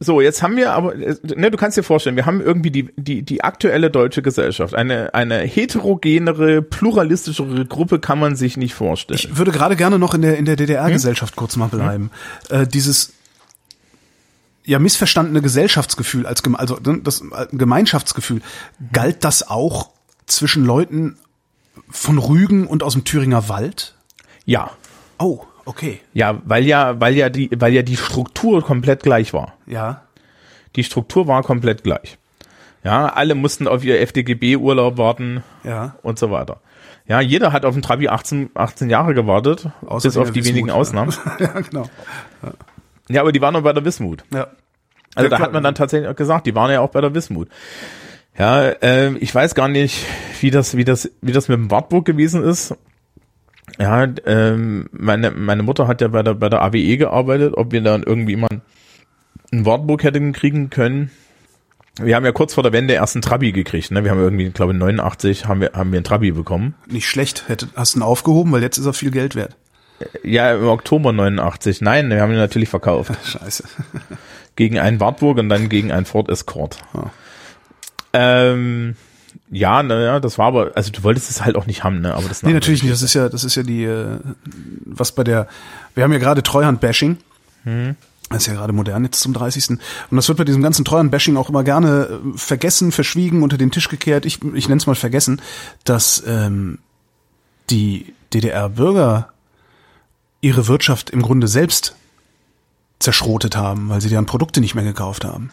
so, 0.00 0.20
jetzt 0.20 0.42
haben 0.42 0.56
wir 0.56 0.72
aber, 0.72 0.94
äh, 0.94 1.16
ne, 1.36 1.50
du 1.50 1.56
kannst 1.56 1.76
dir 1.76 1.82
vorstellen, 1.82 2.16
wir 2.16 2.26
haben 2.26 2.40
irgendwie 2.40 2.70
die, 2.70 2.90
die, 2.96 3.22
die 3.22 3.42
aktuelle 3.44 3.90
deutsche 3.90 4.22
Gesellschaft. 4.22 4.74
Eine, 4.74 5.14
eine 5.14 5.40
heterogenere, 5.40 6.62
pluralistischere 6.62 7.66
Gruppe 7.66 7.98
kann 7.98 8.18
man 8.18 8.36
sich 8.36 8.56
nicht 8.56 8.74
vorstellen. 8.74 9.18
Ich 9.18 9.36
würde 9.36 9.52
gerade 9.52 9.76
gerne 9.76 9.98
noch 9.98 10.14
in 10.14 10.22
der, 10.22 10.36
in 10.36 10.44
der 10.44 10.56
DDR-Gesellschaft 10.56 11.36
kurz 11.36 11.56
mal 11.56 11.68
bleiben. 11.68 12.10
Äh, 12.50 12.66
dieses, 12.66 13.12
ja 14.64 14.78
missverstandene 14.78 15.40
Gesellschaftsgefühl 15.40 16.26
als 16.26 16.42
also 16.54 16.76
das 16.76 17.22
Gemeinschaftsgefühl 17.52 18.42
galt 18.92 19.24
das 19.24 19.48
auch 19.48 19.90
zwischen 20.26 20.64
Leuten 20.64 21.16
von 21.88 22.18
Rügen 22.18 22.66
und 22.66 22.82
aus 22.82 22.94
dem 22.94 23.04
Thüringer 23.04 23.48
Wald? 23.48 23.94
Ja. 24.44 24.70
Oh, 25.18 25.44
okay. 25.66 26.00
Ja, 26.14 26.40
weil 26.44 26.64
ja, 26.64 26.98
weil 27.00 27.14
ja 27.14 27.28
die, 27.28 27.50
weil 27.58 27.72
ja 27.74 27.82
die 27.82 27.96
Struktur 27.96 28.62
komplett 28.64 29.02
gleich 29.02 29.32
war. 29.34 29.54
Ja. 29.66 30.02
Die 30.74 30.84
Struktur 30.84 31.26
war 31.26 31.42
komplett 31.42 31.84
gleich. 31.84 32.18
Ja, 32.84 33.06
alle 33.08 33.34
mussten 33.34 33.66
auf 33.68 33.84
ihr 33.84 34.00
FDGB-Urlaub 34.00 34.96
warten 34.96 35.42
Ja. 35.64 35.96
und 36.02 36.18
so 36.18 36.30
weiter. 36.30 36.60
Ja, 37.08 37.20
jeder 37.20 37.52
hat 37.52 37.64
auf 37.64 37.74
den 37.74 37.82
Trabi 37.82 38.08
18, 38.08 38.50
18 38.54 38.90
Jahre 38.90 39.14
gewartet, 39.14 39.68
Außer 39.86 40.08
bis 40.08 40.16
auf 40.16 40.30
die 40.32 40.44
wenigen 40.44 40.66
Wismut, 40.68 40.80
Ausnahmen. 40.80 41.14
Ja, 41.38 41.46
ja 41.54 41.60
genau. 41.60 41.84
Ja, 43.08 43.20
aber 43.20 43.32
die 43.32 43.40
waren 43.40 43.54
noch 43.54 43.62
bei 43.62 43.72
der 43.72 43.84
Wismut. 43.84 44.24
Ja. 44.32 44.48
Also 45.14 45.24
Ja, 45.24 45.28
da 45.30 45.36
klar. 45.36 45.40
hat 45.40 45.52
man 45.52 45.62
dann 45.62 45.74
tatsächlich 45.74 46.08
auch 46.08 46.16
gesagt, 46.16 46.46
die 46.46 46.54
waren 46.54 46.70
ja 46.70 46.80
auch 46.80 46.90
bei 46.90 47.00
der 47.00 47.14
Wismut. 47.14 47.48
Ja, 48.38 48.72
ähm, 48.82 49.16
ich 49.20 49.34
weiß 49.34 49.54
gar 49.54 49.68
nicht, 49.68 50.04
wie 50.40 50.50
das, 50.50 50.76
wie 50.76 50.84
das, 50.84 51.10
wie 51.22 51.32
das 51.32 51.48
mit 51.48 51.58
dem 51.58 51.70
Wartburg 51.70 52.04
gewesen 52.04 52.42
ist. 52.44 52.74
Ja, 53.78 54.06
ähm, 54.24 54.88
meine, 54.92 55.30
meine 55.30 55.62
Mutter 55.62 55.86
hat 55.86 56.00
ja 56.00 56.08
bei 56.08 56.22
der, 56.22 56.34
bei 56.34 56.48
der 56.48 56.62
AWE 56.62 56.96
gearbeitet, 56.96 57.54
ob 57.56 57.72
wir 57.72 57.82
dann 57.82 58.02
irgendwie 58.02 58.36
mal 58.36 58.62
ein 59.52 59.66
Wartburg 59.66 60.02
hätten 60.02 60.32
kriegen 60.32 60.70
können. 60.70 61.10
Wir 61.98 62.14
haben 62.14 62.24
ja 62.24 62.32
kurz 62.32 62.54
vor 62.54 62.62
der 62.62 62.72
Wende 62.72 62.94
erst 62.94 63.16
einen 63.16 63.22
Trabi 63.22 63.52
gekriegt, 63.52 63.90
ne? 63.90 64.04
Wir 64.04 64.10
haben 64.10 64.20
irgendwie, 64.20 64.50
glaube 64.50 64.72
ich, 64.72 64.78
89 64.78 65.46
haben 65.46 65.62
wir, 65.62 65.72
haben 65.72 65.92
wir 65.92 65.98
einen 65.98 66.04
Trabi 66.04 66.30
bekommen. 66.30 66.74
Nicht 66.86 67.08
schlecht. 67.08 67.48
Hätte, 67.48 67.68
hast 67.74 67.94
du 67.94 68.00
ihn 68.00 68.02
aufgehoben, 68.02 68.52
weil 68.52 68.62
jetzt 68.62 68.76
ist 68.76 68.86
er 68.86 68.92
viel 68.92 69.10
Geld 69.10 69.34
wert. 69.34 69.56
Ja, 70.22 70.54
im 70.54 70.66
Oktober 70.66 71.12
89. 71.12 71.80
Nein, 71.80 72.10
wir 72.10 72.20
haben 72.20 72.32
ihn 72.32 72.38
natürlich 72.38 72.68
verkauft. 72.68 73.12
Scheiße. 73.24 73.64
gegen 74.56 74.78
einen 74.78 75.00
Wartburg 75.00 75.38
und 75.38 75.48
dann 75.48 75.70
gegen 75.70 75.90
einen 75.90 76.04
Ford 76.04 76.28
Escort. 76.28 76.78
Ah. 76.92 77.10
Ähm, 78.12 78.96
ja, 79.50 79.82
naja, 79.82 80.20
das 80.20 80.38
war 80.38 80.46
aber, 80.46 80.72
also 80.74 80.90
du 80.90 81.02
wolltest 81.02 81.30
es 81.30 81.44
halt 81.44 81.56
auch 81.56 81.66
nicht 81.66 81.84
haben, 81.84 82.00
ne? 82.00 82.14
Aber 82.14 82.28
das 82.28 82.42
Nee, 82.42 82.52
natürlich 82.52 82.82
nicht. 82.82 82.92
Das 82.92 83.02
ist 83.02 83.14
ja, 83.14 83.28
das 83.28 83.44
ist 83.44 83.54
ja 83.54 83.62
die, 83.62 83.84
äh, 83.84 84.18
was 84.84 85.12
bei 85.12 85.24
der, 85.24 85.48
wir 85.94 86.04
haben 86.04 86.12
ja 86.12 86.18
gerade 86.18 86.42
Treuhand-Bashing. 86.42 87.18
Das 88.28 88.42
ist 88.42 88.46
ja 88.46 88.54
gerade 88.54 88.72
modern 88.72 89.04
jetzt 89.04 89.20
zum 89.20 89.32
30. 89.32 89.70
Und 89.70 89.80
das 90.10 90.28
wird 90.28 90.38
bei 90.38 90.44
diesem 90.44 90.62
ganzen 90.62 90.84
Treuhand-Bashing 90.84 91.36
auch 91.36 91.48
immer 91.48 91.64
gerne 91.64 92.08
äh, 92.34 92.38
vergessen, 92.38 92.92
verschwiegen, 92.92 93.42
unter 93.42 93.56
den 93.56 93.70
Tisch 93.70 93.88
gekehrt. 93.88 94.26
Ich, 94.26 94.42
ich 94.54 94.68
nenne 94.68 94.78
es 94.78 94.86
mal 94.86 94.94
vergessen, 94.94 95.40
dass 95.84 96.22
ähm, 96.26 96.78
die 97.70 98.14
DDR-Bürger 98.34 99.30
ihre 100.40 100.60
Gesellschaft 100.60 101.10
im 101.10 101.22
Grunde 101.22 101.48
selbst 101.48 101.96
zerschrotet 102.98 103.56
haben, 103.56 103.88
weil 103.88 104.00
sie 104.00 104.08
deren 104.08 104.26
Produkte 104.26 104.60
nicht 104.60 104.74
mehr 104.74 104.84
gekauft 104.84 105.24
haben. 105.24 105.50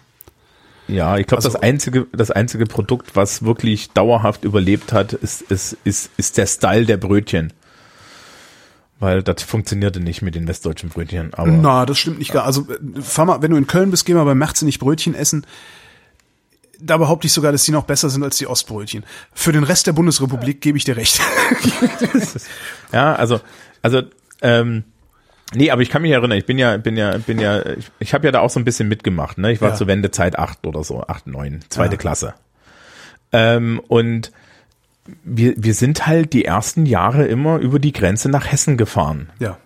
Ja, 0.87 1.17
ich 1.17 1.27
glaube, 1.27 1.39
Also- 1.43 1.49
das 1.49 1.61
einzige, 1.61 2.07
das 2.11 2.29
einzige 2.31 2.65
Produkt, 2.65 3.15
was 3.15 3.43
wirklich 3.43 3.91
dauerhaft 3.91 4.43
überlebt 4.43 4.91
hat, 4.93 5.13
ist, 5.13 5.41
ist, 5.43 5.77
ist, 5.83 6.11
ist 6.17 6.37
der 6.37 6.45
Style 6.45 6.85
der 6.85 6.97
Brötchen. 6.97 7.53
Weil 8.99 9.21
das 9.23 9.43
funktionierte 9.43 9.99
nicht 9.99 10.21
mit 10.21 10.35
den 10.35 10.47
westdeutschen 10.47 10.89
Brötchen. 10.89 11.33
Aber 11.33 11.51
Na, 11.51 11.85
das 11.85 11.97
stimmt 11.97 12.19
nicht 12.19 12.31
gar. 12.31 12.45
Also, 12.45 12.67
äh, 12.69 13.01
fahr 13.01 13.25
mal, 13.25 13.41
wenn 13.41 13.51
du 13.51 13.57
in 13.57 13.67
Köln 13.67 13.91
bist, 13.91 14.05
geh 14.05 14.13
mal 14.13 14.23
bei 14.23 14.35
Merzenich 14.35 14.79
Brötchen 14.79 15.13
essen. 15.15 15.45
Da 16.79 16.97
behaupte 16.97 17.27
ich 17.27 17.33
sogar, 17.33 17.51
dass 17.53 17.63
die 17.63 17.71
noch 17.71 17.85
besser 17.85 18.09
sind 18.09 18.23
als 18.23 18.37
die 18.37 18.47
Ostbrötchen. 18.47 19.05
Für 19.33 19.51
den 19.53 19.63
Rest 19.63 19.87
der 19.87 19.93
Bundesrepublik 19.93 20.59
gebe 20.61 20.77
ich 20.77 20.83
dir 20.83 20.95
recht. 20.97 21.19
Ja, 22.91 23.15
also, 23.15 23.39
also, 23.81 24.03
ähm, 24.41 24.83
nee, 25.55 25.71
aber 25.71 25.81
ich 25.81 25.89
kann 25.89 26.01
mich 26.01 26.11
erinnern, 26.11 26.37
ich 26.37 26.45
bin 26.45 26.57
ja, 26.57 26.77
bin 26.77 26.97
ja, 26.97 27.17
bin 27.17 27.39
ja, 27.39 27.65
ich, 27.65 27.89
ich 27.99 28.13
habe 28.13 28.25
ja 28.25 28.31
da 28.31 28.39
auch 28.41 28.49
so 28.49 28.59
ein 28.59 28.65
bisschen 28.65 28.87
mitgemacht, 28.89 29.37
ne? 29.37 29.51
Ich 29.51 29.61
war 29.61 29.69
Ja. 29.69 29.75
zur 29.75 29.87
Wendezeit 29.87 30.37
acht 30.37 30.65
oder 30.67 30.83
so, 30.83 31.01
acht, 31.07 31.27
neun, 31.27 31.59
zweite 31.69 31.93
Ja. 31.95 31.97
Klasse. 31.99 32.33
Ähm, 33.31 33.79
und 33.87 34.31
wir, 35.23 35.53
wir 35.57 35.73
sind 35.73 36.07
halt 36.07 36.33
die 36.33 36.45
ersten 36.45 36.85
Jahre 36.85 37.25
immer 37.25 37.57
über 37.59 37.79
die 37.79 37.91
Grenze 37.93 38.29
nach 38.29 38.51
Hessen 38.51 38.77
gefahren. 38.77 39.29
ja. 39.39 39.57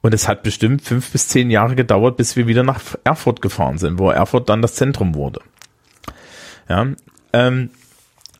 Und 0.00 0.14
es 0.14 0.28
hat 0.28 0.44
bestimmt 0.44 0.80
fünf 0.82 1.10
bis 1.10 1.26
zehn 1.26 1.50
Jahre 1.50 1.74
gedauert, 1.74 2.16
bis 2.16 2.36
wir 2.36 2.46
wieder 2.46 2.62
nach 2.62 2.80
Erfurt 3.02 3.42
gefahren 3.42 3.78
sind, 3.78 3.98
wo 3.98 4.08
Erfurt 4.10 4.48
dann 4.48 4.62
das 4.62 4.74
Zentrum 4.76 5.16
wurde. 5.16 5.40
Ja, 6.68 6.86
ähm, 7.32 7.70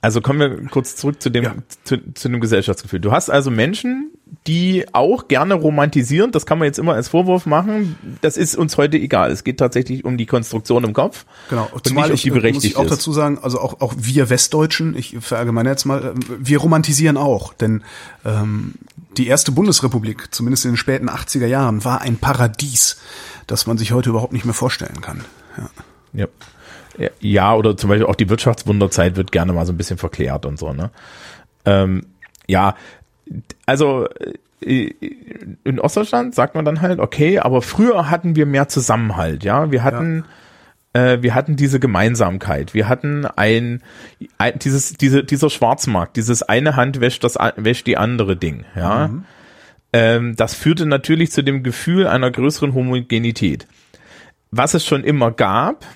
also 0.00 0.20
kommen 0.20 0.38
wir 0.38 0.66
kurz 0.68 0.94
zurück 0.94 1.20
zu 1.20 1.30
dem, 1.30 1.42
Ja. 1.44 1.54
zu, 1.82 1.99
zu 2.14 2.28
dem 2.28 2.40
Gesellschaftsgefühl. 2.40 3.00
Du 3.00 3.11
hast 3.11 3.28
also 3.28 3.50
Menschen, 3.50 4.12
die 4.47 4.87
auch 4.92 5.28
gerne 5.28 5.54
romantisieren, 5.54 6.32
das 6.32 6.47
kann 6.47 6.58
man 6.58 6.66
jetzt 6.66 6.78
immer 6.78 6.94
als 6.94 7.08
Vorwurf 7.08 7.47
machen, 7.47 7.97
das 8.20 8.37
ist 8.37 8.56
uns 8.56 8.76
heute 8.76 8.97
egal. 8.97 9.30
Es 9.30 9.44
geht 9.44 9.58
tatsächlich 9.58 10.04
um 10.04 10.16
die 10.16 10.26
Konstruktion 10.26 10.85
im 10.85 10.92
Kopf 10.92 11.25
Genau. 11.50 11.68
und 11.73 11.85
nicht, 11.94 12.11
ob 12.11 12.16
die 12.16 12.28
äh, 12.49 12.52
muss 12.52 12.64
ich 12.64 12.76
auch 12.76 12.85
ist. 12.85 12.92
dazu 12.92 13.12
sagen, 13.12 13.38
also 13.42 13.61
auch, 13.61 13.80
auch 13.80 13.94
wir 13.97 14.30
Westdeutschen, 14.30 14.97
ich 14.97 15.16
verallgemeine 15.20 15.70
jetzt 15.70 15.85
mal, 15.85 16.04
äh, 16.04 16.14
wir 16.38 16.58
romantisieren 16.58 17.16
auch, 17.16 17.52
denn 17.52 17.82
ähm, 18.25 18.75
die 19.16 19.26
erste 19.26 19.52
Bundesrepublik, 19.52 20.32
zumindest 20.35 20.64
in 20.64 20.73
den 20.73 20.76
späten 20.76 21.08
80er 21.08 21.47
Jahren, 21.47 21.85
war 21.85 22.00
ein 22.00 22.16
Paradies, 22.16 23.00
das 23.47 23.66
man 23.66 23.78
sich 23.78 23.92
heute 23.92 24.11
überhaupt 24.11 24.32
nicht 24.32 24.44
mehr 24.44 24.54
vorstellen 24.54 25.00
kann. 25.00 25.25
Ja. 25.56 25.70
Ja. 26.12 26.26
Ja, 26.99 27.11
Ja, 27.20 27.54
oder 27.54 27.76
zum 27.76 27.90
Beispiel 27.90 28.06
auch 28.06 28.16
die 28.16 28.28
Wirtschaftswunderzeit 28.28 29.16
wird 29.16 29.30
gerne 29.32 29.52
mal 29.52 29.66
so 29.66 29.73
ein 29.73 29.76
bisschen 29.76 29.99
verklärt 29.99 30.47
und 30.47 30.58
so, 30.58 30.73
ne? 30.73 30.90
Ähm, 31.64 32.06
ja, 32.47 32.75
also 33.66 34.08
äh, 34.61 34.90
in 35.64 35.78
Ostdeutschland 35.78 36.35
sagt 36.35 36.54
man 36.54 36.64
dann 36.64 36.80
halt, 36.80 36.99
okay, 36.99 37.38
aber 37.38 37.62
früher 37.62 38.11
hatten 38.11 38.35
wir 38.35 38.47
mehr 38.47 38.68
Zusammenhalt, 38.68 39.44
ja. 39.44 39.70
Wir 39.70 39.85
hatten, 39.85 40.25
äh, 40.94 41.18
wir 41.20 41.35
hatten 41.35 41.56
diese 41.56 41.78
Gemeinsamkeit, 41.78 42.75
wir 42.75 42.88
hatten 42.88 43.25
ein, 43.25 43.82
ein 44.37 44.58
dieses, 44.58 44.94
diese, 44.94 45.23
dieser 45.23 45.50
Schwarzmarkt, 45.50 46.16
dieses 46.16 46.42
eine 46.42 46.75
Hand 46.75 47.00
wäscht 47.00 47.23
das 47.23 47.38
wäscht 47.56 47.87
die 47.87 47.97
andere 47.97 48.37
Ding, 48.37 48.64
ja. 48.75 49.11
Ähm, 49.92 50.37
das 50.37 50.54
führte 50.54 50.87
natürlich 50.87 51.30
zu 51.30 51.42
dem 51.42 51.62
Gefühl 51.62 52.06
einer 52.06 52.30
größeren 52.30 52.75
Homogenität. 52.75 53.66
Was 54.50 54.75
es 54.75 54.85
schon 54.85 55.04
immer 55.04 55.30
gab, 55.30 55.87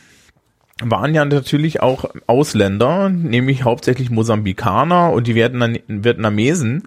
waren 0.91 1.15
ja 1.15 1.25
natürlich 1.25 1.81
auch 1.81 2.05
Ausländer, 2.27 3.09
nämlich 3.09 3.65
hauptsächlich 3.65 4.11
Mosambikaner 4.11 5.13
und 5.13 5.27
die 5.27 5.35
Vietnam 5.35 5.77
Vietnamesen. 5.87 6.83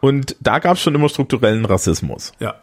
Und 0.00 0.36
da 0.40 0.58
gab 0.58 0.76
es 0.76 0.82
schon 0.82 0.94
immer 0.94 1.08
strukturellen 1.08 1.64
Rassismus. 1.64 2.32
Ja. 2.40 2.56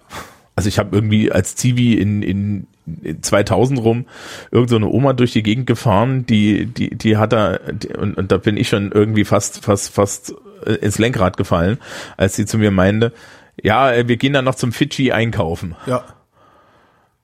Also 0.56 0.68
ich 0.68 0.78
habe 0.78 0.96
irgendwie 0.96 1.32
als 1.32 1.56
Zivi 1.56 1.94
in, 1.94 2.22
in, 2.22 2.68
in 3.02 3.24
2000 3.24 3.82
rum 3.82 4.06
irgend 4.52 4.70
so 4.70 4.76
eine 4.76 4.90
Oma 4.90 5.14
durch 5.14 5.32
die 5.32 5.44
Gegend 5.44 5.68
gefahren, 5.68 6.26
die 6.26 6.66
die 6.66 6.90
die 6.90 7.16
hat 7.16 7.32
da 7.32 7.58
die, 7.72 7.88
und, 7.96 8.18
und 8.18 8.32
da 8.32 8.38
bin 8.38 8.58
ich 8.58 8.68
schon 8.68 8.92
irgendwie 8.92 9.24
fast 9.24 9.64
fast 9.64 9.94
fast 9.94 10.36
äh, 10.66 10.74
ins 10.74 11.00
Lenkrad 11.00 11.38
gefallen, 11.38 11.78
als 12.18 12.36
sie 12.36 12.46
zu 12.46 12.58
mir 12.58 12.72
meinte, 12.72 13.14
ja, 13.64 13.92
äh, 13.92 14.10
wir 14.10 14.18
gehen 14.18 14.34
dann 14.34 14.46
noch 14.46 14.56
zum 14.56 14.74
Fidschi 14.74 15.14
einkaufen. 15.14 15.76
Ja. 15.86 16.04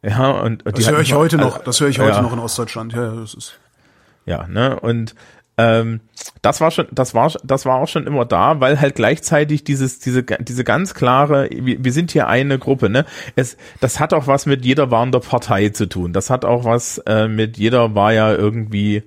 Ja, 0.07 0.31
und, 0.31 0.65
und 0.65 0.77
Das 0.77 0.89
höre 0.89 0.99
ich 0.99 1.13
heute 1.13 1.37
noch. 1.37 1.57
Das 1.57 1.81
höre 1.81 1.89
ich 1.89 1.99
heute 1.99 2.17
ja. 2.17 2.21
noch 2.21 2.33
in 2.33 2.39
Ostdeutschland. 2.39 2.93
Ja, 2.93 3.05
ja, 3.05 3.15
das 3.15 3.33
ist. 3.33 3.59
Ja, 4.25 4.47
ne? 4.47 4.79
Und 4.79 5.15
ähm, 5.57 6.01
das 6.41 6.61
war 6.61 6.69
schon, 6.69 6.87
das 6.91 7.15
war, 7.15 7.31
das 7.43 7.65
war 7.65 7.77
auch 7.77 7.87
schon 7.87 8.05
immer 8.05 8.25
da, 8.25 8.59
weil 8.59 8.79
halt 8.79 8.95
gleichzeitig 8.95 9.63
dieses, 9.63 9.99
diese, 9.99 10.23
diese 10.23 10.63
ganz 10.63 10.93
klare, 10.93 11.49
wir, 11.51 11.83
wir 11.83 11.93
sind 11.93 12.11
hier 12.11 12.27
eine 12.27 12.59
Gruppe, 12.59 12.89
ne? 12.89 13.05
Es, 13.35 13.57
das 13.79 13.99
hat 13.99 14.13
auch 14.13 14.27
was 14.27 14.45
mit 14.45 14.65
jeder 14.65 14.91
war 14.91 15.03
in 15.03 15.11
der 15.11 15.19
Partei 15.19 15.69
zu 15.69 15.87
tun. 15.87 16.13
Das 16.13 16.29
hat 16.29 16.45
auch 16.45 16.65
was 16.65 16.99
äh, 16.99 17.27
mit 17.27 17.57
jeder 17.57 17.95
war 17.95 18.13
ja 18.13 18.33
irgendwie, 18.33 19.03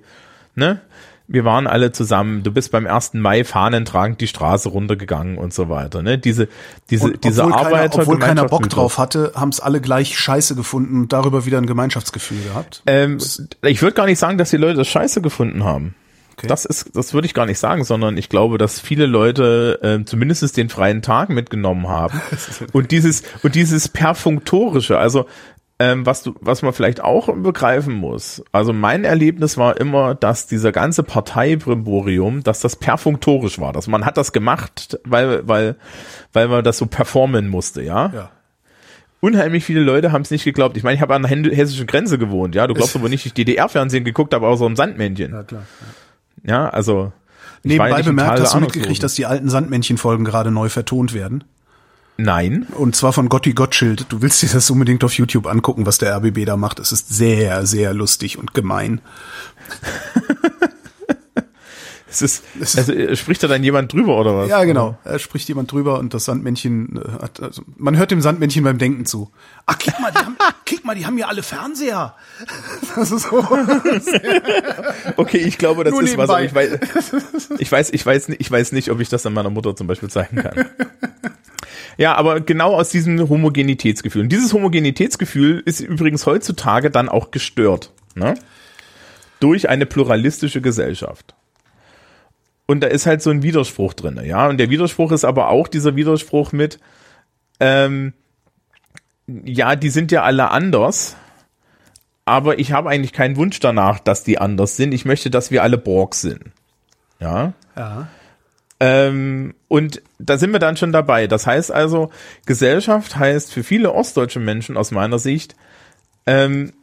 ne? 0.55 0.81
Wir 1.31 1.45
waren 1.45 1.67
alle 1.67 1.91
zusammen. 1.91 2.41
Du 2.41 2.51
bist 2.51 2.71
beim 2.71 2.87
1. 2.87 3.13
Mai 3.13 3.43
fahnentragend 3.43 4.19
die 4.19 4.25
Straße 4.25 4.67
runtergegangen 4.67 5.37
und 5.37 5.53
so 5.53 5.69
weiter, 5.69 6.01
ne? 6.01 6.17
Diese, 6.17 6.47
diese, 6.89 7.05
Und 7.05 7.23
diese 7.23 7.43
obwohl 7.43 7.53
keiner, 7.53 7.67
Arbeiter. 7.67 7.99
obwohl 7.99 8.19
keiner 8.19 8.45
Bock 8.45 8.67
drauf 8.67 8.97
hatte, 8.97 9.31
haben 9.35 9.49
es 9.49 9.59
alle 9.59 9.79
gleich 9.79 10.17
scheiße 10.17 10.55
gefunden 10.55 11.01
und 11.01 11.13
darüber 11.13 11.45
wieder 11.45 11.59
ein 11.59 11.67
Gemeinschaftsgefühl 11.67 12.41
gehabt. 12.41 12.81
Ähm, 12.87 13.19
ich 13.61 13.81
würde 13.83 13.93
gar 13.93 14.07
nicht 14.07 14.17
sagen, 14.17 14.39
dass 14.39 14.49
die 14.49 14.57
Leute 14.57 14.77
das 14.77 14.87
scheiße 14.87 15.21
gefunden 15.21 15.63
haben. 15.63 15.93
Okay. 16.39 16.47
Das 16.47 16.65
ist, 16.65 16.95
das 16.95 17.13
würde 17.13 17.27
ich 17.27 17.33
gar 17.33 17.45
nicht 17.45 17.59
sagen, 17.59 17.83
sondern 17.83 18.17
ich 18.17 18.29
glaube, 18.29 18.57
dass 18.57 18.79
viele 18.79 19.05
Leute 19.05 19.79
äh, 19.83 20.05
zumindest 20.05 20.57
den 20.57 20.69
freien 20.69 21.01
Tag 21.03 21.29
mitgenommen 21.29 21.89
haben. 21.89 22.19
und 22.71 22.91
dieses, 22.91 23.23
und 23.43 23.53
dieses 23.53 23.89
Perfunktorische, 23.89 24.97
also 24.97 25.27
ähm, 25.79 26.05
was 26.05 26.23
du, 26.23 26.35
was 26.41 26.61
man 26.61 26.73
vielleicht 26.73 27.01
auch 27.01 27.33
begreifen 27.33 27.93
muss. 27.93 28.43
Also 28.51 28.73
mein 28.73 29.05
Erlebnis 29.05 29.57
war 29.57 29.79
immer, 29.79 30.13
dass 30.13 30.45
dieser 30.45 30.73
ganze 30.73 31.03
Parteibrimborium, 31.03 32.43
dass 32.43 32.59
das 32.59 32.75
perfunktorisch 32.75 33.59
war, 33.59 33.71
dass 33.71 33.87
man 33.87 34.05
hat 34.05 34.17
das 34.17 34.33
gemacht, 34.33 34.99
weil, 35.05 35.47
weil, 35.47 35.77
weil 36.33 36.49
man 36.49 36.65
das 36.65 36.77
so 36.77 36.85
performen 36.85 37.47
musste, 37.47 37.81
ja. 37.81 38.11
Ja. 38.13 38.31
Unheimlich 39.21 39.65
viele 39.65 39.81
Leute 39.81 40.11
haben 40.11 40.21
es 40.21 40.31
nicht 40.31 40.45
geglaubt. 40.45 40.77
Ich 40.77 40.83
meine, 40.83 40.95
ich 40.95 41.01
habe 41.01 41.13
an 41.13 41.23
der 41.23 41.31
hessischen 41.31 41.87
Grenze 41.87 42.17
gewohnt, 42.17 42.55
ja. 42.55 42.67
Du 42.67 42.73
glaubst 42.73 42.95
aber 42.97 43.07
nicht, 43.07 43.25
ich 43.25 43.33
DDR-Fernsehen 43.33 44.03
geguckt 44.03 44.33
habe, 44.33 44.47
außer 44.47 44.65
im 44.65 44.75
Sandmännchen. 44.75 45.31
Ja, 45.31 45.43
klar. 45.43 45.63
Ja, 46.43 46.69
also. 46.69 47.03
ja 47.03 47.11
Nebenbei 47.63 47.87
im 47.87 47.95
Tal 47.95 48.03
bemerkt, 48.03 48.39
hast 48.41 48.53
du 48.53 48.59
mitgekriegt, 48.59 49.03
dass 49.03 49.15
die 49.15 49.25
alten 49.25 49.49
Sandmännchen-Folgen 49.49 50.25
gerade 50.25 50.51
neu 50.51 50.67
vertont 50.69 51.13
werden? 51.13 51.45
Nein. 52.21 52.67
Und 52.75 52.95
zwar 52.97 53.13
von 53.13 53.29
Gotti 53.29 53.53
Gottschild. 53.53 54.07
Du 54.09 54.21
willst 54.21 54.41
dir 54.41 54.49
das 54.49 54.69
unbedingt 54.69 55.03
auf 55.05 55.13
YouTube 55.13 55.47
angucken, 55.47 55.85
was 55.85 55.99
der 55.99 56.13
RBB 56.17 56.45
da 56.45 56.57
macht. 56.57 56.79
Es 56.79 56.91
ist 56.91 57.07
sehr, 57.09 57.65
sehr 57.65 57.93
lustig 57.93 58.37
und 58.37 58.53
gemein. 58.53 59.01
Es 62.11 62.23
ist, 62.23 62.43
also 62.75 62.91
äh, 62.91 63.15
spricht 63.15 63.43
da 63.43 63.47
dann 63.47 63.63
jemand 63.63 63.93
drüber 63.93 64.17
oder 64.19 64.35
was? 64.35 64.49
Ja, 64.49 64.63
genau. 64.63 64.97
Er 65.03 65.19
spricht 65.19 65.47
jemand 65.47 65.71
drüber 65.71 65.99
und 65.99 66.11
das 66.15 66.25
Sandmännchen 66.25 66.97
äh, 66.99 67.21
hat, 67.21 67.39
also 67.39 67.61
man 67.77 67.97
hört 67.97 68.09
dem 68.09 68.19
Sandmännchen 68.19 68.63
beim 68.63 68.79
Denken 68.79 69.05
zu. 69.05 69.29
Ach, 69.67 69.77
kick 69.77 69.99
mal, 69.99 70.11
die 70.11 70.17
haben, 70.17 70.35
kick 70.65 70.83
mal, 70.83 70.95
die 70.95 71.05
haben 71.05 71.19
ja 71.19 71.27
alle 71.27 71.43
Fernseher. 71.43 72.15
Das 72.95 73.11
ist 73.11 73.29
so. 73.29 73.47
Okay, 75.17 75.37
ich 75.37 75.59
glaube, 75.59 75.83
das 75.83 75.91
Nur 75.93 76.01
ist 76.01 76.17
was, 76.17 76.29
nebenbei. 76.31 76.45
ich 76.45 76.55
weiß, 76.55 76.79
ich 77.59 77.71
weiß, 77.71 77.89
ich 77.91 78.03
weiß, 78.07 78.27
nicht- 78.29 78.41
ich 78.41 78.49
weiß 78.51 78.71
nicht, 78.71 78.89
ob 78.89 78.99
ich 79.01 79.09
das 79.09 79.21
dann 79.21 79.33
meiner 79.33 79.51
Mutter 79.51 79.75
zum 79.75 79.85
Beispiel 79.85 80.09
zeigen 80.09 80.37
kann. 80.37 80.65
Ja, 81.97 82.15
aber 82.15 82.41
genau 82.41 82.75
aus 82.75 82.89
diesem 82.89 83.29
Homogenitätsgefühl. 83.29 84.23
Und 84.23 84.29
dieses 84.29 84.53
Homogenitätsgefühl 84.53 85.61
ist 85.65 85.79
übrigens 85.79 86.25
heutzutage 86.25 86.91
dann 86.91 87.09
auch 87.09 87.31
gestört. 87.31 87.91
Ne? 88.15 88.35
Durch 89.39 89.69
eine 89.69 89.85
pluralistische 89.85 90.61
Gesellschaft. 90.61 91.35
Und 92.65 92.81
da 92.81 92.87
ist 92.87 93.05
halt 93.05 93.21
so 93.21 93.31
ein 93.31 93.41
Widerspruch 93.41 93.93
drin, 93.93 94.19
ja. 94.23 94.47
Und 94.47 94.57
der 94.57 94.69
Widerspruch 94.69 95.11
ist 95.11 95.25
aber 95.25 95.49
auch 95.49 95.67
dieser 95.67 95.95
Widerspruch 95.95 96.51
mit, 96.51 96.79
ähm, 97.59 98.13
ja, 99.25 99.75
die 99.75 99.89
sind 99.89 100.11
ja 100.11 100.21
alle 100.21 100.51
anders, 100.51 101.15
aber 102.25 102.59
ich 102.59 102.71
habe 102.71 102.89
eigentlich 102.89 103.11
keinen 103.11 103.37
Wunsch 103.37 103.59
danach, 103.59 103.99
dass 103.99 104.23
die 104.23 104.37
anders 104.37 104.75
sind. 104.75 104.93
Ich 104.93 105.03
möchte, 105.03 105.31
dass 105.31 105.49
wir 105.49 105.63
alle 105.63 105.79
Borg 105.79 106.13
sind. 106.13 106.43
Ja. 107.19 107.53
Ja. 107.75 108.07
Ähm, 108.79 109.55
und 109.67 110.01
da 110.19 110.37
sind 110.37 110.51
wir 110.51 110.59
dann 110.59 110.77
schon 110.77 110.91
dabei. 110.91 111.27
Das 111.27 111.45
heißt 111.45 111.71
also, 111.71 112.11
Gesellschaft 112.45 113.17
heißt 113.17 113.51
für 113.51 113.63
viele 113.63 113.93
ostdeutsche 113.93 114.39
Menschen 114.39 114.77
aus 114.77 114.91
meiner 114.91 115.19
Sicht, 115.19 115.55
ähm, 116.25 116.73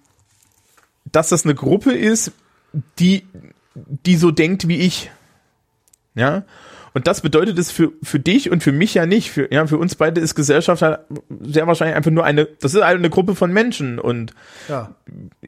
dass 1.05 1.31
das 1.31 1.45
eine 1.45 1.55
Gruppe 1.55 1.93
ist, 1.93 2.33
die, 2.99 3.27
die 3.75 4.17
so 4.17 4.31
denkt 4.31 4.69
wie 4.69 4.81
ich. 4.81 5.11
Ja. 6.15 6.45
Und 6.97 7.07
das 7.07 7.21
bedeutet 7.21 7.59
es 7.59 7.71
für, 7.71 7.93
für 8.03 8.19
dich 8.19 8.51
und 8.51 8.63
für 8.63 8.73
mich 8.73 8.95
ja 8.95 9.05
nicht. 9.05 9.31
Für, 9.31 9.53
ja, 9.53 9.67
für 9.67 9.77
uns 9.77 9.97
beide 9.97 10.19
ist 10.19 10.35
Gesellschaft 10.35 10.81
halt 10.81 11.01
sehr 11.43 11.67
wahrscheinlich 11.67 11.95
einfach 11.95 12.11
nur 12.11 12.25
eine, 12.25 12.47
das 12.47 12.73
ist 12.73 12.83
halt 12.83 12.97
eine 12.97 13.11
Gruppe 13.11 13.35
von 13.35 13.53
Menschen 13.53 13.99
und 13.99 14.33
Ja. 14.67 14.95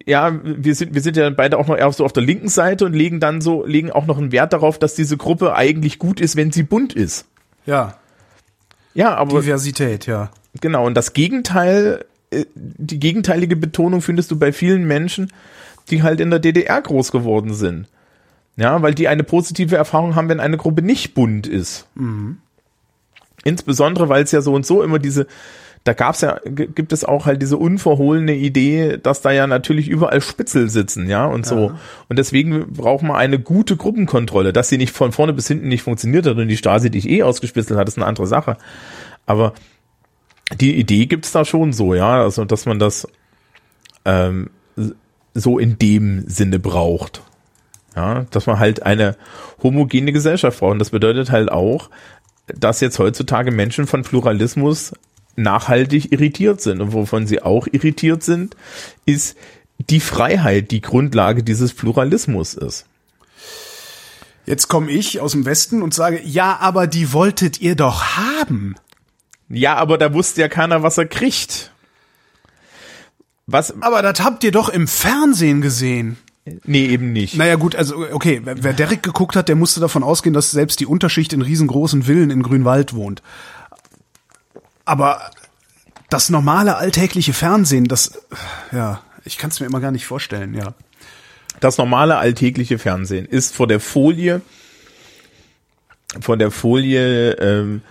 ja, 0.04 0.38
wir 0.44 0.74
sind, 0.74 0.92
wir 0.92 1.00
sind 1.00 1.16
ja 1.16 1.30
beide 1.30 1.56
auch 1.56 1.66
noch 1.66 1.78
eher 1.78 1.90
so 1.90 2.04
auf 2.04 2.12
der 2.12 2.22
linken 2.22 2.50
Seite 2.50 2.84
und 2.84 2.92
legen 2.92 3.18
dann 3.18 3.40
so, 3.40 3.64
legen 3.64 3.90
auch 3.90 4.04
noch 4.04 4.18
einen 4.18 4.30
Wert 4.30 4.52
darauf, 4.52 4.78
dass 4.78 4.94
diese 4.94 5.16
Gruppe 5.16 5.54
eigentlich 5.54 5.98
gut 5.98 6.20
ist, 6.20 6.36
wenn 6.36 6.52
sie 6.52 6.64
bunt 6.64 6.92
ist. 6.92 7.24
Ja. 7.64 7.94
Ja, 8.92 9.14
aber 9.14 9.40
Diversität, 9.40 10.04
ja. 10.04 10.30
genau, 10.60 10.84
und 10.84 10.92
das 10.92 11.14
Gegenteil, 11.14 12.04
äh, 12.30 12.44
die 12.54 13.00
gegenteilige 13.00 13.56
Betonung 13.56 14.02
findest 14.02 14.30
du 14.30 14.38
bei 14.38 14.52
vielen 14.52 14.86
Menschen, 14.86 15.32
die 15.88 16.02
halt 16.02 16.20
in 16.20 16.28
der 16.28 16.40
DDR 16.40 16.82
groß 16.82 17.10
geworden 17.10 17.54
sind. 17.54 17.86
Ja, 18.58 18.82
weil 18.82 18.92
die 18.92 19.06
eine 19.06 19.22
positive 19.22 19.76
Erfahrung 19.76 20.16
haben, 20.16 20.28
wenn 20.28 20.40
eine 20.40 20.56
Gruppe 20.56 20.82
nicht 20.82 21.14
bunt 21.14 21.46
ist. 21.46 21.86
Insbesondere, 23.44 24.08
weil 24.08 24.24
es 24.24 24.32
ja 24.32 24.40
so 24.40 24.52
und 24.52 24.66
so 24.66 24.82
immer 24.82 24.98
diese, 24.98 25.28
da 25.84 25.92
gab's 25.92 26.22
ja, 26.22 26.40
gibt 26.44 26.92
es 26.92 27.04
auch 27.04 27.24
halt 27.24 27.40
diese 27.40 27.56
unverhohlene 27.56 28.34
Idee, 28.34 28.98
dass 29.00 29.22
da 29.22 29.30
ja 29.30 29.46
natürlich 29.46 29.88
überall 29.88 30.20
Spitzel 30.20 30.68
sitzen, 30.68 31.08
ja, 31.08 31.24
und 31.24 31.46
so. 31.46 31.72
Und 32.08 32.18
deswegen 32.18 32.72
braucht 32.72 33.04
man 33.04 33.16
eine 33.16 33.38
gute 33.38 33.76
Gruppenkontrolle. 33.76 34.52
Dass 34.52 34.68
sie 34.68 34.76
nicht 34.76 34.92
von 34.92 35.12
vorne 35.12 35.32
bis 35.32 35.46
hinten 35.46 35.68
nicht 35.68 35.82
funktioniert 35.82 36.26
hat 36.26 36.36
und 36.36 36.48
die 36.48 36.56
Stasi 36.56 36.90
dich 36.90 37.08
eh 37.08 37.22
ausgespitzelt 37.22 37.78
hat, 37.78 37.86
ist 37.86 37.96
eine 37.96 38.06
andere 38.06 38.26
Sache. 38.26 38.56
Aber 39.24 39.54
die 40.60 40.76
Idee 40.76 41.06
gibt's 41.06 41.30
da 41.30 41.44
schon 41.44 41.72
so, 41.72 41.94
ja, 41.94 42.22
also 42.22 42.44
dass 42.44 42.66
man 42.66 42.80
das 42.80 43.06
ähm, 44.04 44.50
so 45.32 45.60
in 45.60 45.78
dem 45.78 46.24
Sinne 46.26 46.58
braucht. 46.58 47.22
Ja, 47.96 48.27
dass 48.31 48.46
man 48.46 48.59
halt 48.59 48.83
eine 48.83 49.16
homogene 49.62 50.12
Gesellschaft 50.12 50.61
braucht. 50.61 50.72
Und 50.72 50.79
das 50.79 50.90
bedeutet 50.90 51.31
halt 51.31 51.51
auch, 51.51 51.90
dass 52.46 52.81
jetzt 52.81 52.98
heutzutage 52.98 53.51
Menschen 53.51 53.87
von 53.87 54.03
Pluralismus 54.03 54.92
nachhaltig 55.37 56.12
irritiert 56.12 56.61
sind. 56.61 56.81
Und 56.81 56.92
wovon 56.92 57.27
sie 57.27 57.42
auch 57.42 57.66
irritiert 57.70 58.22
sind, 58.22 58.57
ist 59.05 59.37
die 59.79 60.01
Freiheit, 60.01 60.70
die 60.70 60.81
Grundlage 60.81 61.42
dieses 61.42 61.72
Pluralismus 61.72 62.55
ist. 62.55 62.87
Jetzt 64.46 64.68
komme 64.68 64.90
ich 64.90 65.20
aus 65.20 65.33
dem 65.33 65.44
Westen 65.44 65.83
und 65.83 65.92
sage, 65.92 66.20
ja, 66.24 66.57
aber 66.61 66.87
die 66.87 67.12
wolltet 67.12 67.61
ihr 67.61 67.77
doch 67.77 68.16
haben. 68.16 68.77
Ja, 69.48 69.77
aber 69.77 69.98
da 69.98 70.12
wusste 70.14 70.40
ja 70.40 70.48
keiner, 70.48 70.83
was 70.83 70.98
er 70.98 71.07
kriegt. 71.07 71.72
Was? 73.46 73.83
Aber 73.83 74.03
das 74.03 74.20
habt 74.20 74.44
ihr 74.44 74.53
doch 74.53 74.68
im 74.68 74.88
Fernsehen 74.88 75.61
gesehen. 75.61 76.18
Nee, 76.64 76.87
eben 76.87 77.12
nicht. 77.12 77.37
Naja 77.37 77.56
gut, 77.56 77.76
also 77.76 78.04
okay, 78.12 78.40
wer 78.44 78.62
wer 78.62 78.72
Derek 78.72 79.02
geguckt 79.02 79.37
hat, 79.37 79.48
der 79.48 79.56
musste 79.56 79.80
davon 79.80 80.02
ausgehen, 80.02 80.34
dass 80.34 80.50
selbst 80.50 80.80
die 80.80 80.87
Unterschicht 80.87 81.32
in 81.32 81.42
riesengroßen 81.42 82.04
Villen 82.04 82.30
in 82.30 82.42
Grünwald 82.42 82.94
wohnt. 82.94 83.22
Aber 84.84 85.30
das 86.08 86.30
normale 86.30 86.76
alltägliche 86.76 87.32
Fernsehen, 87.32 87.84
das, 87.84 88.20
ja, 88.72 89.02
ich 89.24 89.38
kann 89.38 89.50
es 89.50 89.61
mir 89.61 89.66
immer 89.66 89.80
gar 89.80 89.90
nicht 89.90 90.06
vorstellen, 90.06 90.54
ja. 90.54 90.74
das 91.61 91.76
normale 91.78 92.16
alltägliche 92.16 92.78
Fernsehen 92.78 93.26
ist 93.26 93.54
vor 93.54 93.66
der 93.66 93.80
Folie, 93.80 94.40
vor 96.20 96.37
der 96.37 96.50
Folie 96.50 97.32
ähm, 97.32 97.82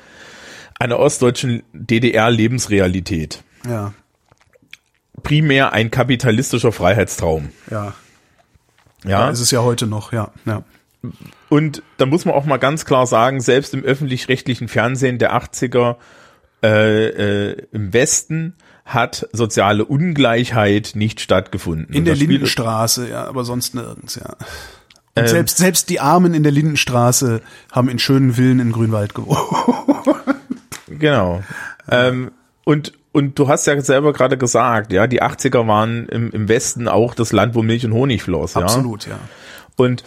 einer 0.79 0.99
ostdeutschen 0.99 1.63
DDR-Lebensrealität. 1.73 3.43
Ja, 3.67 3.93
Primär 5.23 5.73
ein 5.73 5.91
kapitalistischer 5.91 6.71
Freiheitstraum. 6.71 7.49
ja. 7.69 7.93
Ja, 9.07 9.29
Es 9.29 9.39
ist 9.39 9.51
ja 9.51 9.61
heute 9.61 9.87
noch, 9.87 10.13
ja, 10.13 10.31
ja. 10.45 10.63
und 11.49 11.81
da 11.97 12.05
muss 12.05 12.25
man 12.25 12.35
auch 12.35 12.45
mal 12.45 12.57
ganz 12.57 12.85
klar 12.85 13.07
sagen, 13.07 13.41
selbst 13.41 13.73
im 13.73 13.83
öffentlich-rechtlichen 13.83 14.67
Fernsehen 14.67 15.17
der 15.19 15.35
80er 15.35 15.95
äh, 16.63 17.49
äh, 17.49 17.67
im 17.71 17.93
Westen 17.93 18.55
hat 18.85 19.27
soziale 19.33 19.85
Ungleichheit 19.85 20.91
nicht 20.95 21.19
stattgefunden. 21.19 21.93
In 21.93 22.05
der 22.05 22.15
Lindenstraße, 22.15 23.09
ja, 23.09 23.25
aber 23.25 23.43
sonst 23.43 23.75
nirgends, 23.75 24.15
ja. 24.15 24.35
Und 25.15 25.23
Ähm. 25.23 25.27
selbst, 25.27 25.57
selbst 25.57 25.89
die 25.89 25.99
Armen 25.99 26.33
in 26.33 26.43
der 26.43 26.51
Lindenstraße 26.51 27.41
haben 27.71 27.89
in 27.89 27.99
schönen 27.99 28.33
Villen 28.33 28.59
in 28.59 28.71
Grünwald 28.71 29.13
gewohnt. 29.13 29.39
Genau. 30.87 31.43
Ähm, 31.89 32.31
und, 32.65 32.91
und 33.17 33.39
du 33.39 33.47
hast 33.47 33.65
ja 33.65 33.81
selber 33.81 34.13
gerade 34.13 34.37
gesagt, 34.37 34.93
ja, 34.93 35.07
die 35.07 35.23
80er 35.23 35.67
waren 35.67 36.07
im, 36.07 36.29
im 36.29 36.47
Westen 36.47 36.87
auch 36.87 37.15
das 37.15 37.31
Land, 37.31 37.55
wo 37.55 37.63
Milch 37.63 37.83
und 37.83 37.93
Honig 37.93 38.21
floss, 38.21 38.53
ja. 38.53 38.61
Absolut, 38.61 39.07
ja. 39.07 39.17
Und, 39.75 40.03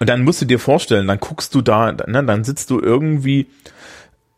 und 0.00 0.08
dann 0.08 0.24
musst 0.24 0.42
du 0.42 0.44
dir 0.44 0.58
vorstellen, 0.58 1.06
dann 1.06 1.20
guckst 1.20 1.54
du 1.54 1.62
da, 1.62 1.92
ne, 1.92 2.24
dann 2.24 2.42
sitzt 2.42 2.70
du 2.70 2.80
irgendwie 2.80 3.46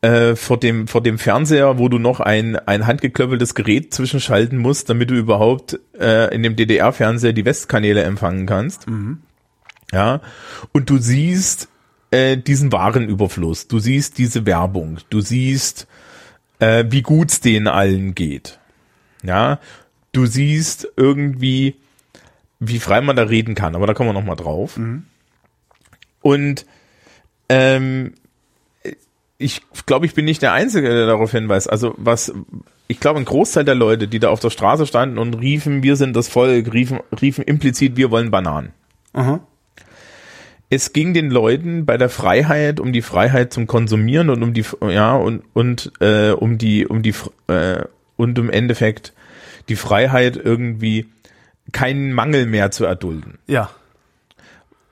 äh, 0.02 0.36
vor 0.36 0.60
dem 0.60 0.86
vor 0.86 1.02
dem 1.02 1.18
Fernseher, 1.18 1.78
wo 1.78 1.88
du 1.88 1.98
noch 1.98 2.20
ein 2.20 2.56
ein 2.56 2.86
handgeklöppeltes 2.86 3.54
Gerät 3.54 3.94
zwischenschalten 3.94 4.58
musst, 4.58 4.90
damit 4.90 5.08
du 5.08 5.14
überhaupt 5.14 5.80
äh, 5.98 6.32
in 6.34 6.42
dem 6.42 6.56
DDR-Fernseher 6.56 7.32
die 7.32 7.46
Westkanäle 7.46 8.02
empfangen 8.02 8.44
kannst. 8.44 8.84
Ja, 9.94 10.20
und 10.72 10.90
du 10.90 10.98
siehst 10.98 11.68
äh, 12.10 12.36
diesen 12.36 12.70
Warenüberfluss, 12.70 13.66
du 13.66 13.78
siehst 13.78 14.18
diese 14.18 14.44
Werbung, 14.44 14.98
du 15.08 15.22
siehst, 15.22 15.87
äh, 16.58 16.84
wie 16.88 17.02
gut's 17.02 17.40
denen 17.40 17.66
allen 17.66 18.14
geht. 18.14 18.58
Ja, 19.22 19.58
du 20.12 20.26
siehst 20.26 20.88
irgendwie, 20.96 21.76
wie 22.60 22.78
frei 22.78 23.00
man 23.00 23.16
da 23.16 23.24
reden 23.24 23.54
kann, 23.54 23.74
aber 23.74 23.86
da 23.86 23.94
kommen 23.94 24.08
wir 24.10 24.14
noch 24.14 24.24
mal 24.24 24.36
drauf. 24.36 24.76
Und 26.20 26.66
ähm, 27.48 28.14
ich 29.38 29.62
glaube, 29.86 30.06
ich 30.06 30.14
bin 30.14 30.24
nicht 30.24 30.42
der 30.42 30.52
Einzige, 30.52 30.88
der 30.88 31.06
darauf 31.06 31.30
hinweist. 31.30 31.70
Also 31.70 31.94
was, 31.96 32.32
ich 32.88 33.00
glaube, 33.00 33.20
ein 33.20 33.24
Großteil 33.24 33.64
der 33.64 33.74
Leute, 33.76 34.08
die 34.08 34.18
da 34.18 34.30
auf 34.30 34.40
der 34.40 34.50
Straße 34.50 34.86
standen 34.86 35.18
und 35.18 35.34
riefen, 35.34 35.82
wir 35.82 35.96
sind 35.96 36.16
das 36.16 36.28
Volk, 36.28 36.72
riefen, 36.72 37.00
riefen 37.20 37.44
implizit, 37.44 37.96
wir 37.96 38.10
wollen 38.10 38.30
Bananen. 38.30 38.72
Aha. 39.12 39.40
Es 40.70 40.92
ging 40.92 41.14
den 41.14 41.30
Leuten 41.30 41.86
bei 41.86 41.96
der 41.96 42.10
Freiheit 42.10 42.78
um 42.80 42.92
die 42.92 43.00
Freiheit 43.02 43.52
zum 43.52 43.66
Konsumieren 43.66 44.28
und 44.28 44.42
um 44.42 44.52
die, 44.52 44.64
ja, 44.86 45.14
und, 45.16 45.42
und, 45.54 45.92
äh, 46.00 46.30
um 46.32 46.58
die, 46.58 46.86
um 46.86 47.02
die, 47.02 47.14
äh, 47.46 47.84
und 48.16 48.38
im 48.38 48.50
Endeffekt 48.50 49.14
die 49.68 49.76
Freiheit 49.76 50.36
irgendwie 50.36 51.08
keinen 51.72 52.12
Mangel 52.12 52.46
mehr 52.46 52.70
zu 52.70 52.84
erdulden. 52.84 53.38
Ja. 53.46 53.70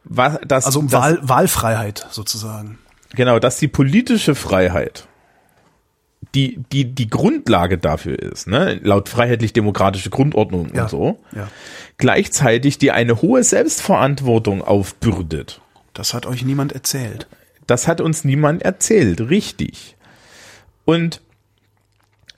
Was, 0.04 0.38
das, 0.46 0.66
Also 0.66 0.78
um 0.80 0.88
das, 0.88 1.00
Wahl, 1.00 1.18
Wahlfreiheit 1.22 2.06
sozusagen. 2.10 2.78
Genau, 3.14 3.38
dass 3.38 3.58
die 3.58 3.68
politische 3.68 4.34
Freiheit 4.34 5.06
die, 6.34 6.58
die, 6.72 6.84
die 6.94 7.08
Grundlage 7.08 7.78
dafür 7.78 8.18
ist, 8.18 8.46
ne, 8.46 8.78
laut 8.82 9.08
freiheitlich-demokratische 9.08 10.10
Grundordnung 10.10 10.70
Ja. 10.74 10.82
und 10.84 10.90
so, 10.90 11.18
Ja. 11.34 11.48
gleichzeitig 11.98 12.78
die 12.78 12.90
eine 12.90 13.22
hohe 13.22 13.42
Selbstverantwortung 13.42 14.62
aufbürdet. 14.62 15.60
Das 15.96 16.12
hat 16.14 16.26
euch 16.26 16.44
niemand 16.44 16.72
erzählt. 16.72 17.26
Das 17.66 17.88
hat 17.88 18.00
uns 18.00 18.24
niemand 18.24 18.62
erzählt, 18.62 19.20
richtig. 19.30 19.96
Und 20.84 21.20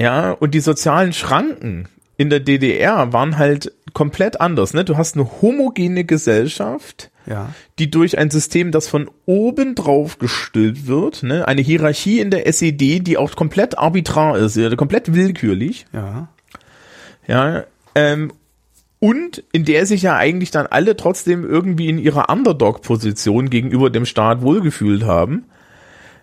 Ja, 0.01 0.31
und 0.31 0.55
die 0.55 0.61
sozialen 0.61 1.13
Schranken 1.13 1.89
in 2.17 2.31
der 2.31 2.39
DDR 2.39 3.13
waren 3.13 3.37
halt 3.37 3.73
komplett 3.95 4.41
anders. 4.41 4.73
Ne? 4.73 4.85
Du 4.85 4.97
hast 4.97 5.17
eine 5.17 5.43
homogene 5.43 6.05
Gesellschaft, 6.05 7.11
Ja. 7.27 7.53
die 7.81 7.91
durch 7.91 8.17
ein 8.17 8.31
System, 8.31 8.71
das 8.71 8.87
von 8.87 9.11
oben 9.27 9.75
drauf 9.75 10.19
gestülpt 10.19 10.87
wird, 10.87 11.25
ne? 11.25 11.49
eine 11.49 11.63
Hierarchie 11.63 12.21
in 12.21 12.31
der 12.31 12.47
SED, 12.47 13.01
die 13.01 13.17
auch 13.19 13.35
komplett 13.35 13.77
arbitrar 13.77 14.39
ist, 14.39 14.55
ja, 14.57 14.73
komplett 14.77 15.15
willkürlich, 15.15 15.87
Ja. 15.93 16.29
ja, 17.27 17.65
ähm, 17.97 18.33
und 19.01 19.45
in 19.53 19.65
der 19.65 19.87
sich 19.87 20.03
ja 20.03 20.17
eigentlich 20.17 20.51
dann 20.51 20.67
alle 20.67 20.97
trotzdem 20.97 21.49
irgendwie 21.49 21.89
in 21.89 21.99
ihrer 21.99 22.29
Underdog-Position 22.31 23.51
gegenüber 23.51 23.91
dem 23.91 24.07
Staat 24.07 24.43
wohlgefühlt 24.43 25.05
haben. 25.05 25.47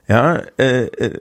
Ja, 0.07 0.41
äh, 0.57 0.85
äh, 0.85 1.19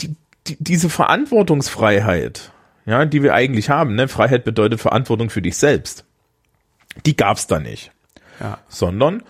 die, 0.00 0.14
die, 0.46 0.56
diese 0.60 0.88
Verantwortungsfreiheit, 0.88 2.52
ja, 2.86 3.04
die 3.04 3.22
wir 3.22 3.34
eigentlich 3.34 3.68
haben, 3.68 3.94
ne, 3.94 4.08
Freiheit 4.08 4.44
bedeutet 4.44 4.80
Verantwortung 4.80 5.28
für 5.28 5.42
dich 5.42 5.56
selbst. 5.56 6.04
Die 7.04 7.16
gab's 7.16 7.46
da 7.46 7.58
nicht. 7.58 7.90
Ja. 8.40 8.58
Sondern 8.68 9.22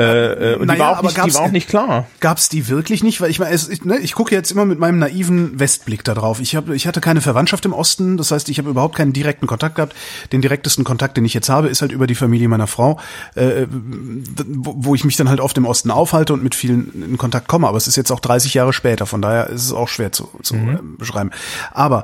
äh, 0.00 0.02
äh, 0.02 0.54
und 0.56 0.62
die, 0.62 0.66
Naja, 0.66 0.80
war 0.80 0.98
auch 0.98 1.02
nicht, 1.02 1.16
die 1.16 1.34
war 1.34 1.42
auch 1.42 1.50
nicht 1.52 1.68
klar. 1.68 2.06
Gab's 2.18 2.48
die 2.48 2.66
wirklich 2.68 3.04
nicht? 3.04 3.20
Weil 3.20 3.30
ich 3.30 3.38
meine, 3.38 3.52
es- 3.54 3.68
ich, 3.68 3.84
ne, 3.84 3.98
ich 3.98 4.14
gucke 4.14 4.34
jetzt 4.34 4.50
immer 4.50 4.64
mit 4.64 4.80
meinem 4.80 4.98
naiven 4.98 5.60
Westblick 5.60 6.02
da 6.02 6.14
drauf. 6.14 6.40
Ich, 6.40 6.56
hab, 6.56 6.68
ich 6.70 6.88
hatte 6.88 7.00
keine 7.00 7.20
Verwandtschaft 7.20 7.64
im 7.64 7.72
Osten, 7.72 8.16
das 8.16 8.32
heißt, 8.32 8.48
ich 8.48 8.58
habe 8.58 8.68
überhaupt 8.68 8.96
keinen 8.96 9.12
direkten 9.12 9.46
Kontakt 9.46 9.76
gehabt. 9.76 9.94
Den 10.32 10.42
direktesten 10.42 10.82
Kontakt, 10.82 11.16
den 11.16 11.24
ich 11.24 11.34
jetzt 11.34 11.48
habe, 11.48 11.68
ist 11.68 11.82
halt 11.82 11.92
über 11.92 12.08
die 12.08 12.16
Familie 12.16 12.48
meiner 12.48 12.66
Frau, 12.66 12.98
äh, 13.36 13.66
wo, 13.70 14.74
wo 14.76 14.94
ich 14.96 15.04
mich 15.04 15.16
dann 15.16 15.28
halt 15.28 15.40
oft 15.40 15.56
im 15.56 15.66
Osten 15.66 15.92
aufhalte 15.92 16.32
und 16.32 16.42
mit 16.42 16.56
vielen 16.56 17.04
in 17.12 17.16
Kontakt 17.16 17.46
komme. 17.46 17.68
Aber 17.68 17.76
es 17.76 17.86
ist 17.86 17.94
jetzt 17.96 18.10
auch 18.10 18.20
30 18.20 18.54
Jahre 18.54 18.72
später, 18.72 19.06
von 19.06 19.22
daher 19.22 19.46
ist 19.50 19.64
es 19.64 19.72
auch 19.72 19.88
schwer 19.88 20.10
zu, 20.10 20.28
zu 20.42 20.56
äh, 20.56 20.78
beschreiben. 20.98 21.30
Aber 21.70 22.02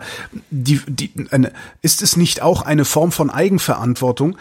die, 0.51 0.81
die, 0.87 1.13
eine, 1.33 1.51
ist 1.83 2.01
es 2.01 2.17
nicht 2.17 2.43
auch 2.43 2.63
eine 2.63 2.85
Form 2.85 3.11
von 3.11 3.29
Eigenverantwortung, 3.29 4.37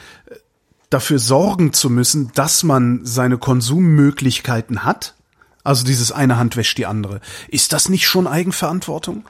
dafür 0.95 1.19
sorgen 1.19 1.73
zu 1.73 1.89
müssen, 1.89 2.31
dass 2.35 2.63
man 2.63 3.01
seine 3.03 3.37
Konsummöglichkeiten 3.37 4.85
hat. 4.85 5.13
Also 5.61 5.83
dieses 5.83 6.13
eine 6.13 6.37
Hand 6.37 6.55
wäscht 6.55 6.77
die 6.77 6.85
andere. 6.85 7.19
Ist 7.49 7.73
das 7.73 7.89
nicht 7.89 8.07
schon 8.07 8.27
Eigenverantwortung? 8.27 9.25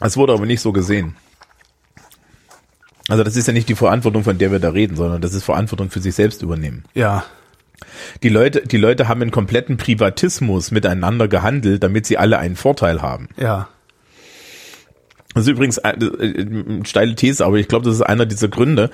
Es 0.00 0.16
wurde 0.16 0.32
aber 0.32 0.44
nicht 0.44 0.60
so 0.60 0.72
gesehen. 0.72 1.14
Also 3.08 3.22
das 3.22 3.36
ist 3.36 3.46
ja 3.46 3.52
nicht 3.52 3.68
die 3.68 3.76
Verantwortung, 3.76 4.24
von 4.24 4.38
der 4.38 4.50
wir 4.50 4.58
da 4.58 4.70
reden, 4.70 4.96
sondern 4.96 5.22
das 5.22 5.34
ist 5.34 5.44
Verantwortung 5.44 5.88
für 5.88 6.00
sich 6.00 6.16
selbst 6.16 6.42
übernehmen. 6.42 6.82
Ja. 6.94 7.24
Die 8.24 8.28
Leute, 8.28 8.62
die 8.66 8.76
Leute 8.76 9.06
haben 9.06 9.22
einen 9.22 9.30
kompletten 9.30 9.76
Privatismus 9.76 10.72
miteinander 10.72 11.28
gehandelt, 11.28 11.84
damit 11.84 12.06
sie 12.06 12.18
alle 12.18 12.38
einen 12.38 12.56
Vorteil 12.56 13.02
haben. 13.02 13.28
Ja. 13.36 13.68
Das 15.34 15.44
ist 15.44 15.48
übrigens 15.48 15.78
eine, 15.78 16.04
äh, 16.04 16.40
eine 16.42 16.84
steile 16.84 17.14
These, 17.14 17.44
aber 17.44 17.56
ich 17.56 17.68
glaube, 17.68 17.84
das 17.86 17.94
ist 17.94 18.02
einer 18.02 18.26
dieser 18.26 18.48
Gründe, 18.48 18.90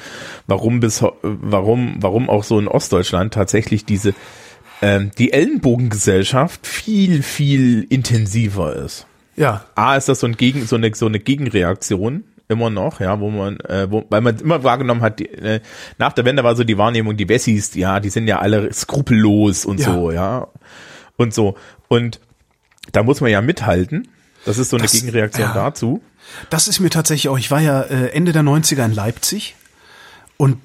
warum 0.46 0.80
bis 0.80 1.02
warum 1.22 1.96
warum 2.00 2.30
auch 2.30 2.44
so 2.44 2.58
in 2.58 2.68
Ostdeutschland 2.68 3.34
tatsächlich 3.34 3.84
diese 3.84 4.14
ähm, 4.82 5.10
die 5.18 5.32
Ellenbogengesellschaft 5.32 6.66
viel 6.66 7.22
viel 7.22 7.84
intensiver 7.88 8.74
ist. 8.76 9.06
Ja. 9.36 9.64
A 9.74 9.96
ist 9.96 10.08
das 10.08 10.20
so 10.20 10.26
ein 10.26 10.36
Gegen 10.36 10.66
so 10.66 10.76
eine 10.76 10.94
so 10.94 11.06
eine 11.06 11.18
Gegenreaktion 11.20 12.24
immer 12.50 12.70
noch, 12.70 13.00
ja, 13.00 13.20
wo 13.20 13.28
man 13.30 13.60
äh, 13.60 13.90
wo, 13.90 14.04
weil 14.08 14.20
man 14.22 14.38
immer 14.38 14.64
wahrgenommen 14.64 15.02
hat, 15.02 15.18
die, 15.18 15.26
äh, 15.28 15.60
nach 15.98 16.12
der 16.12 16.24
Wende 16.24 16.44
war 16.44 16.56
so 16.56 16.64
die 16.64 16.78
Wahrnehmung, 16.78 17.16
die 17.16 17.28
Wessis, 17.28 17.74
ja, 17.74 18.00
die 18.00 18.08
sind 18.10 18.26
ja 18.26 18.38
alle 18.38 18.72
skrupellos 18.72 19.64
und 19.66 19.80
Ja. 19.80 19.92
so, 19.92 20.10
ja. 20.12 20.48
Und 21.16 21.34
so 21.34 21.56
und 21.88 22.20
da 22.92 23.02
muss 23.02 23.20
man 23.20 23.30
ja 23.30 23.42
mithalten. 23.42 24.08
Das 24.46 24.56
ist 24.56 24.70
so 24.70 24.76
eine 24.76 24.84
Das- 24.84 24.92
Gegenreaktion 24.92 25.48
ja. 25.48 25.54
dazu. 25.54 26.00
Das 26.50 26.68
ist 26.68 26.80
mir 26.80 26.90
tatsächlich 26.90 27.28
auch, 27.28 27.38
ich 27.38 27.50
war 27.50 27.60
ja 27.60 27.82
äh, 27.82 28.10
Ende 28.10 28.32
der 28.32 28.42
90er 28.42 28.84
in 28.84 28.94
Leipzig 28.94 29.56
und 30.36 30.58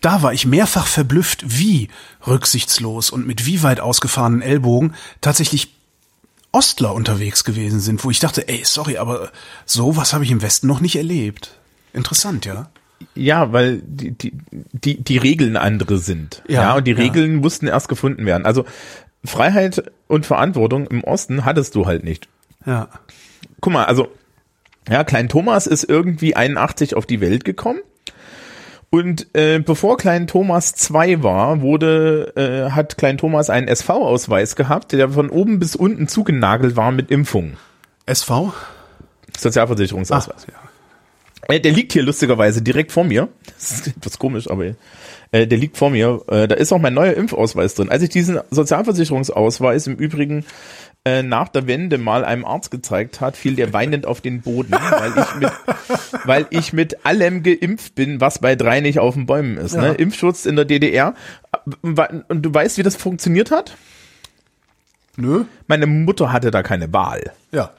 da 0.00 0.20
war 0.20 0.34
ich 0.34 0.46
mehrfach 0.46 0.86
verblüfft, 0.86 1.44
wie 1.46 1.88
rücksichtslos 2.26 3.10
und 3.10 3.26
mit 3.26 3.46
wie 3.46 3.62
weit 3.62 3.80
ausgefahrenen 3.80 4.42
Ellbogen 4.42 4.94
tatsächlich 5.22 5.74
Ostler 6.52 6.94
unterwegs 6.94 7.44
gewesen 7.44 7.80
sind, 7.80 8.04
wo 8.04 8.10
ich 8.10 8.20
dachte, 8.20 8.46
ey, 8.46 8.62
sorry, 8.64 8.98
aber 8.98 9.32
sowas 9.64 10.12
habe 10.12 10.24
ich 10.24 10.30
im 10.30 10.42
Westen 10.42 10.66
noch 10.66 10.80
nicht 10.80 10.96
erlebt. 10.96 11.58
Interessant, 11.92 12.44
ja. 12.44 12.70
Ja, 13.14 13.52
weil 13.52 13.82
die, 13.84 14.12
die, 14.12 14.32
die, 14.72 15.02
die 15.02 15.18
Regeln 15.18 15.56
andere 15.56 15.98
sind. 15.98 16.42
Ja, 16.48 16.62
Ja, 16.62 16.74
und 16.76 16.86
die 16.86 16.92
ja. 16.92 16.98
Regeln 16.98 17.36
mussten 17.36 17.66
erst 17.66 17.88
gefunden 17.88 18.24
werden. 18.26 18.46
Also 18.46 18.66
Freiheit 19.24 19.90
und 20.06 20.26
Verantwortung 20.26 20.86
im 20.86 21.02
Osten 21.02 21.44
hattest 21.44 21.74
du 21.74 21.86
halt 21.86 22.04
nicht. 22.04 22.28
Ja. 22.66 22.88
Guck 23.60 23.72
mal, 23.72 23.84
also, 23.84 24.08
ja, 24.88 25.04
Klein 25.04 25.28
Thomas 25.28 25.66
ist 25.66 25.84
irgendwie 25.84 26.36
81 26.36 26.94
auf 26.94 27.06
die 27.06 27.20
Welt 27.20 27.44
gekommen. 27.44 27.80
Und 28.90 29.26
äh, 29.34 29.58
bevor 29.58 29.96
Klein 29.96 30.28
Thomas 30.28 30.74
2 30.74 31.22
war, 31.22 31.62
wurde, 31.62 32.32
äh, 32.36 32.70
hat 32.70 32.96
Klein 32.96 33.18
Thomas 33.18 33.50
einen 33.50 33.66
SV-Ausweis 33.66 34.54
gehabt, 34.54 34.92
der 34.92 35.08
von 35.08 35.30
oben 35.30 35.58
bis 35.58 35.74
unten 35.74 36.06
zugenagelt 36.06 36.76
war 36.76 36.92
mit 36.92 37.10
Impfungen. 37.10 37.56
SV? 38.06 38.52
Sozialversicherungsausweis. 39.36 40.46
ja. 40.46 40.64
Äh, 41.48 41.60
der 41.60 41.72
liegt 41.72 41.92
hier 41.92 42.02
lustigerweise 42.02 42.62
direkt 42.62 42.92
vor 42.92 43.04
mir. 43.04 43.28
Das 43.58 43.72
ist 43.72 43.88
etwas 43.88 44.18
komisch, 44.18 44.48
aber 44.48 44.74
äh, 45.32 45.46
der 45.46 45.58
liegt 45.58 45.76
vor 45.76 45.90
mir. 45.90 46.22
Äh, 46.28 46.48
da 46.48 46.54
ist 46.54 46.72
auch 46.72 46.78
mein 46.78 46.94
neuer 46.94 47.14
Impfausweis 47.14 47.74
drin. 47.74 47.90
Als 47.90 48.02
ich 48.02 48.10
diesen 48.10 48.40
Sozialversicherungsausweis 48.50 49.86
im 49.86 49.96
Übrigen 49.96 50.44
äh, 51.04 51.22
nach 51.22 51.48
der 51.48 51.66
Wende 51.66 51.98
mal 51.98 52.24
einem 52.24 52.44
Arzt 52.44 52.70
gezeigt 52.70 53.20
hat, 53.20 53.36
fiel 53.36 53.56
der 53.56 53.72
weinend 53.72 54.06
auf 54.06 54.22
den 54.22 54.40
Boden, 54.40 54.72
weil 54.72 55.12
ich 55.18 55.34
mit, 55.34 55.52
weil 56.24 56.46
ich 56.50 56.72
mit 56.72 57.04
allem 57.04 57.42
geimpft 57.42 57.94
bin, 57.94 58.20
was 58.20 58.38
bei 58.38 58.56
drei 58.56 58.80
nicht 58.80 58.98
auf 58.98 59.14
den 59.14 59.26
Bäumen 59.26 59.58
ist. 59.58 59.74
Ja. 59.74 59.82
Ne? 59.82 59.94
Impfschutz 59.94 60.46
in 60.46 60.56
der 60.56 60.64
DDR. 60.64 61.14
Und 61.82 62.42
du 62.42 62.54
weißt, 62.54 62.78
wie 62.78 62.82
das 62.82 62.96
funktioniert 62.96 63.50
hat? 63.50 63.76
Nö? 65.16 65.44
Meine 65.66 65.86
Mutter 65.86 66.32
hatte 66.32 66.50
da 66.50 66.62
keine 66.62 66.92
Wahl. 66.92 67.32
Ja. 67.52 67.70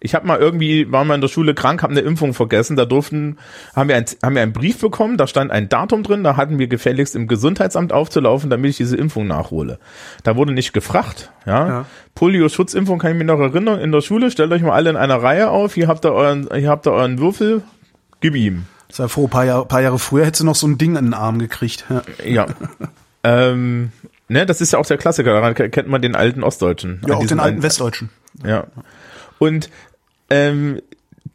Ich 0.00 0.14
habe 0.14 0.26
mal 0.26 0.38
irgendwie, 0.38 0.90
war 0.92 1.04
mal 1.04 1.16
in 1.16 1.20
der 1.20 1.28
Schule 1.28 1.54
krank, 1.54 1.82
habe 1.82 1.92
eine 1.92 2.00
Impfung 2.00 2.32
vergessen. 2.32 2.76
Da 2.76 2.84
durften, 2.84 3.38
haben 3.74 3.88
wir, 3.88 3.96
ein, 3.96 4.04
haben 4.22 4.34
wir 4.36 4.42
einen 4.42 4.52
Brief 4.52 4.78
bekommen, 4.78 5.16
da 5.16 5.26
stand 5.26 5.50
ein 5.50 5.68
Datum 5.68 6.04
drin, 6.04 6.22
da 6.22 6.36
hatten 6.36 6.58
wir 6.58 6.68
gefälligst 6.68 7.16
im 7.16 7.26
Gesundheitsamt 7.26 7.92
aufzulaufen, 7.92 8.48
damit 8.48 8.70
ich 8.70 8.76
diese 8.76 8.96
Impfung 8.96 9.26
nachhole. 9.26 9.78
Da 10.22 10.36
wurde 10.36 10.52
nicht 10.52 10.72
gefragt. 10.72 11.32
Ja. 11.46 11.68
Ja. 11.68 11.86
Polio-Schutzimpfung 12.14 12.98
kann 12.98 13.12
ich 13.12 13.18
mich 13.18 13.26
noch 13.26 13.40
erinnern. 13.40 13.80
In 13.80 13.90
der 13.90 14.00
Schule, 14.00 14.30
stellt 14.30 14.52
euch 14.52 14.62
mal 14.62 14.72
alle 14.72 14.90
in 14.90 14.96
einer 14.96 15.20
Reihe 15.22 15.50
auf, 15.50 15.74
hier 15.74 15.88
habt 15.88 16.04
ihr 16.04 16.12
euren, 16.12 16.48
hier 16.54 16.70
habt 16.70 16.86
ihr 16.86 16.92
euren 16.92 17.18
Würfel, 17.18 17.62
gib 18.20 18.36
ihm. 18.36 18.66
Sei 18.90 19.08
froh, 19.08 19.28
paar 19.28 19.44
Jahre, 19.44 19.66
paar 19.66 19.82
Jahre 19.82 19.98
früher 19.98 20.24
hättest 20.24 20.40
du 20.40 20.46
noch 20.46 20.54
so 20.54 20.66
ein 20.66 20.78
Ding 20.78 20.96
in 20.96 21.06
den 21.06 21.14
Arm 21.14 21.38
gekriegt. 21.38 21.84
Ja. 21.90 22.02
Ja. 22.24 22.46
ähm, 23.24 23.92
ne, 24.28 24.46
das 24.46 24.60
ist 24.60 24.72
ja 24.72 24.78
auch 24.78 24.86
der 24.86 24.96
Klassiker, 24.96 25.32
daran 25.32 25.54
kennt 25.54 25.88
man 25.88 26.00
den 26.00 26.14
alten 26.14 26.42
Ostdeutschen. 26.42 27.02
Ja, 27.06 27.16
auch 27.16 27.26
den 27.26 27.40
alten 27.40 27.62
Westdeutschen. 27.62 28.10
Ja. 28.44 28.66
Und 29.38 29.70
ähm, 30.30 30.80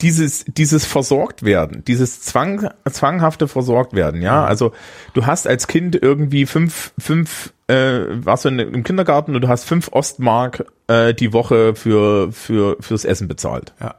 dieses 0.01 0.45
dieses 0.45 0.85
versorgt 0.85 1.43
werden, 1.43 1.83
dieses 1.85 2.21
Zwang 2.21 2.69
zwanghafte 2.89 3.47
versorgt 3.47 3.93
werden, 3.93 4.21
ja. 4.21 4.43
Also 4.43 4.73
du 5.13 5.25
hast 5.25 5.47
als 5.47 5.67
Kind 5.67 5.95
irgendwie 5.95 6.45
fünf 6.45 6.93
fünf 6.97 7.53
äh, 7.67 8.01
warst 8.09 8.45
du 8.45 8.49
in, 8.49 8.59
im 8.59 8.83
Kindergarten 8.83 9.35
und 9.35 9.41
du 9.41 9.47
hast 9.47 9.65
fünf 9.65 9.89
Ostmark 9.91 10.65
äh, 10.87 11.13
die 11.13 11.31
Woche 11.31 11.75
für 11.75 12.31
für 12.31 12.77
fürs 12.81 13.05
Essen 13.05 13.27
bezahlt 13.27 13.73
Ja. 13.79 13.95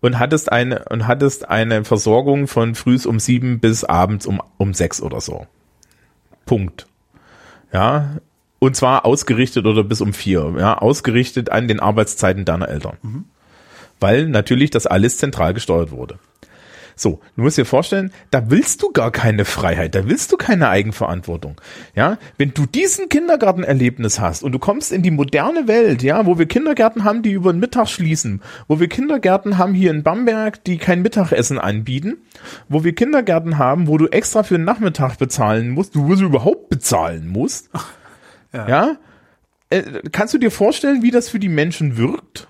und 0.00 0.18
hattest 0.18 0.50
eine 0.52 0.84
und 0.90 1.06
hattest 1.06 1.48
eine 1.48 1.84
Versorgung 1.84 2.46
von 2.46 2.74
frühs 2.74 3.04
um 3.04 3.18
sieben 3.18 3.58
bis 3.60 3.84
abends 3.84 4.26
um 4.26 4.40
um 4.58 4.74
sechs 4.74 5.02
oder 5.02 5.20
so. 5.20 5.46
Punkt. 6.46 6.86
Ja. 7.72 8.16
Und 8.58 8.76
zwar 8.76 9.04
ausgerichtet 9.04 9.66
oder 9.66 9.84
bis 9.84 10.00
um 10.00 10.12
vier, 10.12 10.54
ja, 10.58 10.78
ausgerichtet 10.78 11.50
an 11.50 11.68
den 11.68 11.80
Arbeitszeiten 11.80 12.44
deiner 12.44 12.68
Eltern. 12.68 12.96
Weil 14.00 14.28
natürlich 14.28 14.70
das 14.70 14.86
alles 14.86 15.18
zentral 15.18 15.54
gesteuert 15.54 15.90
wurde. 15.90 16.18
So, 16.98 17.20
du 17.36 17.42
musst 17.42 17.58
dir 17.58 17.66
vorstellen, 17.66 18.10
da 18.30 18.50
willst 18.50 18.82
du 18.82 18.90
gar 18.90 19.10
keine 19.10 19.44
Freiheit, 19.44 19.94
da 19.94 20.08
willst 20.08 20.32
du 20.32 20.38
keine 20.38 20.70
Eigenverantwortung. 20.70 21.60
Ja, 21.94 22.16
wenn 22.38 22.54
du 22.54 22.64
diesen 22.64 23.10
Kindergartenerlebnis 23.10 24.18
hast 24.18 24.42
und 24.42 24.52
du 24.52 24.58
kommst 24.58 24.92
in 24.92 25.02
die 25.02 25.10
moderne 25.10 25.68
Welt, 25.68 26.02
ja, 26.02 26.24
wo 26.24 26.38
wir 26.38 26.46
Kindergärten 26.46 27.04
haben, 27.04 27.20
die 27.20 27.32
über 27.32 27.52
den 27.52 27.60
Mittag 27.60 27.88
schließen, 27.88 28.40
wo 28.66 28.80
wir 28.80 28.88
Kindergärten 28.88 29.58
haben 29.58 29.74
hier 29.74 29.90
in 29.90 30.04
Bamberg, 30.04 30.64
die 30.64 30.78
kein 30.78 31.02
Mittagessen 31.02 31.58
anbieten, 31.58 32.16
wo 32.70 32.82
wir 32.82 32.94
Kindergärten 32.94 33.58
haben, 33.58 33.88
wo 33.88 33.98
du 33.98 34.06
extra 34.06 34.42
für 34.42 34.56
den 34.56 34.64
Nachmittag 34.64 35.18
bezahlen 35.18 35.68
musst, 35.68 35.94
du 35.94 36.08
wo 36.08 36.14
sie 36.14 36.24
überhaupt 36.24 36.70
bezahlen 36.70 37.28
musst. 37.28 37.68
Ja. 38.56 38.68
ja? 38.68 38.96
Äh, 39.70 40.02
kannst 40.12 40.34
du 40.34 40.38
dir 40.38 40.50
vorstellen, 40.50 41.02
wie 41.02 41.10
das 41.10 41.28
für 41.28 41.38
die 41.38 41.48
Menschen 41.48 41.96
wirkt? 41.96 42.48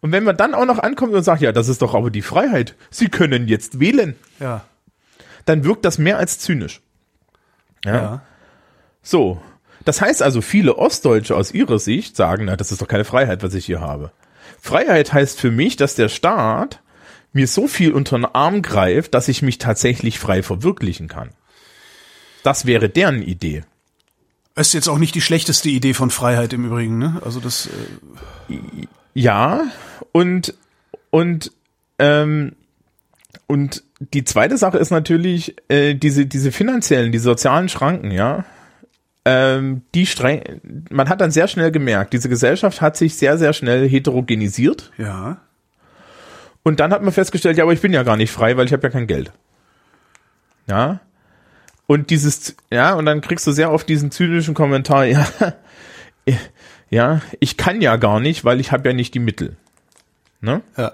Und 0.00 0.12
wenn 0.12 0.24
man 0.24 0.36
dann 0.36 0.54
auch 0.54 0.64
noch 0.64 0.78
ankommt 0.78 1.12
und 1.14 1.22
sagt, 1.22 1.42
ja, 1.42 1.52
das 1.52 1.68
ist 1.68 1.82
doch 1.82 1.94
aber 1.94 2.10
die 2.10 2.22
Freiheit. 2.22 2.76
Sie 2.90 3.08
können 3.08 3.48
jetzt 3.48 3.80
wählen. 3.80 4.14
Ja. 4.38 4.64
Dann 5.44 5.64
wirkt 5.64 5.84
das 5.84 5.98
mehr 5.98 6.18
als 6.18 6.38
zynisch. 6.38 6.80
Ja. 7.84 7.94
Ja. 7.94 8.22
So. 9.02 9.40
Das 9.84 10.00
heißt 10.00 10.22
also, 10.22 10.40
viele 10.40 10.76
Ostdeutsche 10.76 11.34
aus 11.34 11.52
ihrer 11.52 11.78
Sicht 11.78 12.14
sagen, 12.14 12.44
na, 12.44 12.56
das 12.56 12.70
ist 12.70 12.82
doch 12.82 12.88
keine 12.88 13.04
Freiheit, 13.04 13.42
was 13.42 13.54
ich 13.54 13.66
hier 13.66 13.80
habe. 13.80 14.12
Freiheit 14.60 15.12
heißt 15.12 15.40
für 15.40 15.50
mich, 15.50 15.76
dass 15.76 15.94
der 15.94 16.08
Staat 16.08 16.80
mir 17.32 17.46
so 17.46 17.66
viel 17.68 17.92
unter 17.92 18.18
den 18.18 18.24
Arm 18.26 18.62
greift, 18.62 19.14
dass 19.14 19.28
ich 19.28 19.42
mich 19.42 19.58
tatsächlich 19.58 20.18
frei 20.18 20.42
verwirklichen 20.42 21.08
kann. 21.08 21.30
Das 22.42 22.66
wäre 22.66 22.88
deren 22.88 23.22
Idee. 23.22 23.62
Ist 24.58 24.74
jetzt 24.74 24.88
auch 24.88 24.98
nicht 24.98 25.14
die 25.14 25.20
schlechteste 25.20 25.68
Idee 25.68 25.94
von 25.94 26.10
Freiheit 26.10 26.52
im 26.52 26.64
Übrigen, 26.64 26.98
ne? 26.98 27.20
Also 27.24 27.40
das. 27.40 27.68
Äh 28.48 28.54
Ja, 29.14 29.64
und, 30.12 30.54
und, 31.10 31.52
ähm, 31.98 32.52
und 33.46 33.84
die 33.98 34.24
zweite 34.24 34.56
Sache 34.58 34.78
ist 34.78 34.90
natürlich 34.90 35.56
äh, 35.68 35.94
diese, 35.94 36.26
diese 36.26 36.52
finanziellen, 36.52 37.12
die 37.12 37.18
sozialen 37.18 37.68
Schranken, 37.68 38.10
ja. 38.10 38.44
Ähm, 39.24 39.82
die 39.94 40.06
streng, 40.06 40.60
man 40.90 41.08
hat 41.08 41.20
dann 41.20 41.30
sehr 41.30 41.48
schnell 41.48 41.70
gemerkt, 41.70 42.12
diese 42.12 42.28
Gesellschaft 42.28 42.80
hat 42.80 42.96
sich 42.96 43.16
sehr, 43.16 43.38
sehr 43.38 43.52
schnell 43.52 43.88
heterogenisiert. 43.88 44.92
ja. 44.98 45.38
Und 46.64 46.80
dann 46.80 46.92
hat 46.92 47.02
man 47.02 47.12
festgestellt, 47.12 47.56
ja, 47.56 47.64
aber 47.64 47.72
ich 47.72 47.80
bin 47.80 47.94
ja 47.94 48.02
gar 48.02 48.16
nicht 48.18 48.30
frei, 48.30 48.56
weil 48.56 48.66
ich 48.66 48.72
habe 48.74 48.82
ja 48.82 48.90
kein 48.90 49.06
Geld. 49.06 49.32
Ja. 50.66 51.00
Und 51.88 52.10
dieses, 52.10 52.54
ja, 52.70 52.92
und 52.92 53.06
dann 53.06 53.22
kriegst 53.22 53.46
du 53.46 53.52
sehr 53.52 53.72
oft 53.72 53.88
diesen 53.88 54.10
zynischen 54.10 54.52
Kommentar, 54.52 55.04
ja, 55.06 55.26
ja, 56.90 57.22
ich 57.40 57.56
kann 57.56 57.80
ja 57.80 57.96
gar 57.96 58.20
nicht, 58.20 58.44
weil 58.44 58.60
ich 58.60 58.72
habe 58.72 58.90
ja 58.90 58.94
nicht 58.94 59.14
die 59.14 59.20
Mittel. 59.20 59.56
Ne? 60.42 60.60
Ja. 60.76 60.92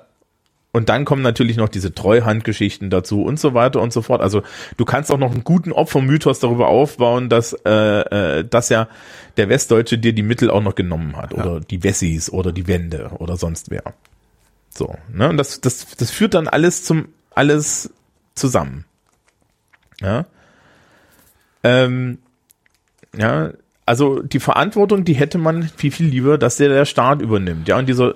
Und 0.71 0.89
dann 0.89 1.05
kommen 1.05 1.23
natürlich 1.23 1.57
noch 1.57 1.69
diese 1.69 1.95
Treuhandgeschichten 1.95 2.91
dazu 2.91 3.25
und 3.25 3.41
so 3.41 3.55
weiter 3.55 3.81
und 3.81 3.93
so 3.93 4.03
fort. 4.03 4.21
Also 4.21 4.43
du 4.77 4.85
kannst 4.85 5.11
auch 5.11 5.19
noch 5.19 5.33
einen 5.33 5.43
guten 5.43 5.73
Opfermythos 5.73 6.39
darüber 6.39 6.69
aufbauen, 6.69 7.29
dass, 7.29 7.55
äh, 7.65 8.39
äh, 8.39 8.45
dass 8.45 8.69
ja 8.69 8.87
der 9.37 9.49
Westdeutsche 9.49 9.99
dir 9.99 10.13
die 10.13 10.23
Mittel 10.23 10.49
auch 10.49 10.63
noch 10.63 10.77
genommen 10.77 11.17
hat. 11.17 11.35
Oder 11.35 11.59
die 11.59 11.83
Wessis 11.83 12.31
oder 12.31 12.53
die 12.53 12.69
Wende 12.69 13.11
oder 13.19 13.37
sonst 13.37 13.71
wer. 13.71 13.83
So, 14.71 14.97
ne? 15.13 15.29
Und 15.29 15.39
das, 15.39 15.61
das, 15.61 15.87
das 15.97 16.13
führt 16.13 16.35
dann 16.35 16.47
alles 16.47 16.85
zum, 16.85 17.09
alles 17.35 17.91
zusammen. 18.37 18.85
Ja. 20.01 20.27
Ähm, 21.65 22.19
ja, 23.17 23.51
also 23.87 24.23
die 24.23 24.41
Verantwortung, 24.41 25.05
die 25.05 25.13
hätte 25.13 25.37
man 25.37 25.65
viel, 25.77 25.91
viel 25.91 26.07
lieber, 26.07 26.39
dass 26.39 26.57
der, 26.57 26.71
der 26.71 26.87
Staat 26.87 27.21
übernimmt. 27.21 27.69
Ja, 27.69 27.79
und 27.79 27.87
dieser, 27.87 28.15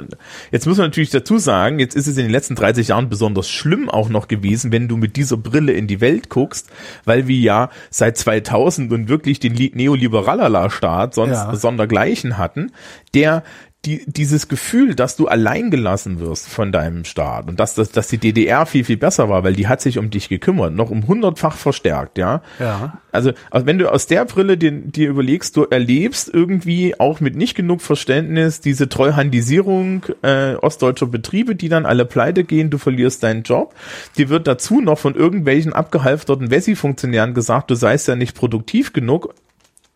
jetzt 0.50 0.66
muss 0.66 0.78
man 0.78 0.86
natürlich 0.86 1.10
dazu 1.10 1.36
sagen, 1.36 1.78
jetzt 1.78 1.94
ist 1.94 2.06
es 2.06 2.16
in 2.16 2.22
den 2.24 2.32
letzten 2.32 2.54
30 2.54 2.88
Jahren 2.88 3.10
besonders 3.10 3.50
schlimm 3.50 3.90
auch 3.90 4.08
noch 4.08 4.28
gewesen, 4.28 4.72
wenn 4.72 4.88
du 4.88 4.96
mit 4.96 5.16
dieser 5.16 5.36
Brille 5.36 5.72
in 5.72 5.86
die 5.86 6.00
Welt 6.00 6.30
guckst, 6.30 6.70
weil 7.04 7.28
wir 7.28 7.36
ja 7.36 7.70
seit 7.90 8.16
2000 8.16 8.90
und 8.94 9.08
wirklich 9.10 9.40
den 9.40 9.52
Neoliberalala-Staat 9.52 11.14
sonst 11.14 11.32
Ja. 11.32 11.54
sondergleichen 11.54 12.38
hatten, 12.38 12.72
der 13.12 13.42
die, 13.84 14.04
dieses 14.06 14.48
Gefühl, 14.48 14.96
dass 14.96 15.14
du 15.16 15.28
allein 15.28 15.70
gelassen 15.70 16.18
wirst 16.18 16.48
von 16.48 16.72
deinem 16.72 17.04
Staat 17.04 17.48
und 17.48 17.60
dass, 17.60 17.76
dass, 17.76 17.92
dass 17.92 18.08
die 18.08 18.18
DDR 18.18 18.66
viel, 18.66 18.84
viel 18.84 18.96
besser 18.96 19.28
war, 19.28 19.44
weil 19.44 19.54
die 19.54 19.68
hat 19.68 19.80
sich 19.80 19.98
um 19.98 20.10
dich 20.10 20.28
gekümmert, 20.28 20.74
noch 20.74 20.90
um 20.90 21.06
hundertfach 21.06 21.56
verstärkt, 21.56 22.18
ja. 22.18 22.42
Ja. 22.58 22.98
Also, 23.12 23.32
also 23.50 23.66
wenn 23.66 23.78
du 23.78 23.90
aus 23.90 24.08
der 24.08 24.24
Brille 24.24 24.58
dir, 24.58 24.72
dir 24.72 25.08
überlegst, 25.08 25.56
du 25.56 25.64
erlebst 25.64 26.28
irgendwie 26.32 26.98
auch 26.98 27.20
mit 27.20 27.36
nicht 27.36 27.54
genug 27.54 27.80
Verständnis 27.80 28.60
diese 28.60 28.88
Treuhandisierung 28.88 30.06
äh, 30.22 30.54
ostdeutscher 30.54 31.06
Betriebe, 31.06 31.54
die 31.54 31.68
dann 31.68 31.86
alle 31.86 32.04
pleite 32.04 32.42
gehen, 32.42 32.70
du 32.70 32.78
verlierst 32.78 33.22
deinen 33.22 33.44
Job. 33.44 33.74
Dir 34.16 34.28
wird 34.28 34.48
dazu 34.48 34.80
noch 34.80 34.98
von 34.98 35.14
irgendwelchen 35.14 35.72
abgehalfterten 35.72 36.50
Wessi-Funktionären 36.50 37.32
gesagt, 37.32 37.70
du 37.70 37.76
seist 37.76 38.08
ja 38.08 38.16
nicht 38.16 38.36
produktiv 38.36 38.92
genug, 38.92 39.34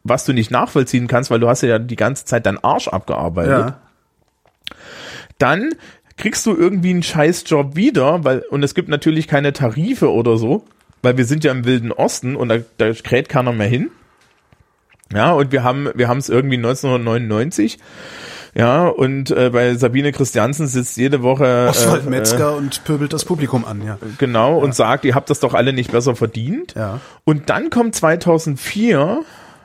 was 0.04 0.24
du 0.24 0.32
nicht 0.32 0.50
nachvollziehen 0.50 1.06
kannst, 1.06 1.30
weil 1.30 1.40
du 1.40 1.48
hast 1.48 1.62
ja 1.62 1.78
die 1.78 1.96
ganze 1.96 2.24
Zeit 2.24 2.46
deinen 2.46 2.58
Arsch 2.62 2.88
abgearbeitet 2.88 3.52
Ja. 3.52 3.78
dann 5.38 5.70
kriegst 6.16 6.44
du 6.46 6.54
irgendwie 6.54 6.90
einen 6.90 7.02
Scheißjob 7.02 7.74
wieder, 7.74 8.24
weil, 8.24 8.40
und 8.50 8.62
es 8.62 8.74
gibt 8.74 8.88
natürlich 8.88 9.26
keine 9.28 9.52
Tarife 9.52 10.12
oder 10.12 10.36
so, 10.36 10.64
weil 11.02 11.16
wir 11.16 11.24
sind 11.24 11.42
ja 11.44 11.50
im 11.52 11.64
Wilden 11.64 11.90
Osten 11.90 12.36
und 12.36 12.48
da, 12.48 12.58
da 12.78 12.92
kräht 12.92 13.28
keiner 13.28 13.52
mehr 13.52 13.66
hin. 13.66 13.90
Ja, 15.12 15.32
und 15.32 15.52
wir 15.52 15.62
haben, 15.62 15.88
wir 15.94 16.08
haben 16.08 16.18
es 16.18 16.28
irgendwie 16.28 16.56
1999. 16.56 17.78
Ja, 18.54 18.86
und 18.86 19.30
äh, 19.30 19.50
bei 19.50 19.74
Sabine 19.74 20.12
Christiansen 20.12 20.66
sitzt 20.66 20.96
jede 20.98 21.22
Woche 21.22 21.66
Oswald 21.70 22.06
äh, 22.06 22.10
Metzger 22.10 22.54
und 22.56 22.84
pöbelt 22.84 23.12
das 23.12 23.24
Publikum 23.24 23.64
an, 23.64 23.82
ja. 23.84 23.98
genau 24.18 24.58
und 24.58 24.74
sagt, 24.74 25.04
ihr 25.06 25.14
habt 25.14 25.30
das 25.30 25.40
doch 25.40 25.54
alle 25.54 25.72
nicht 25.72 25.90
besser 25.90 26.14
verdient. 26.14 26.74
Ja. 26.74 27.00
Und 27.24 27.48
dann 27.48 27.70
kommt 27.70 27.94
2004, 27.94 29.22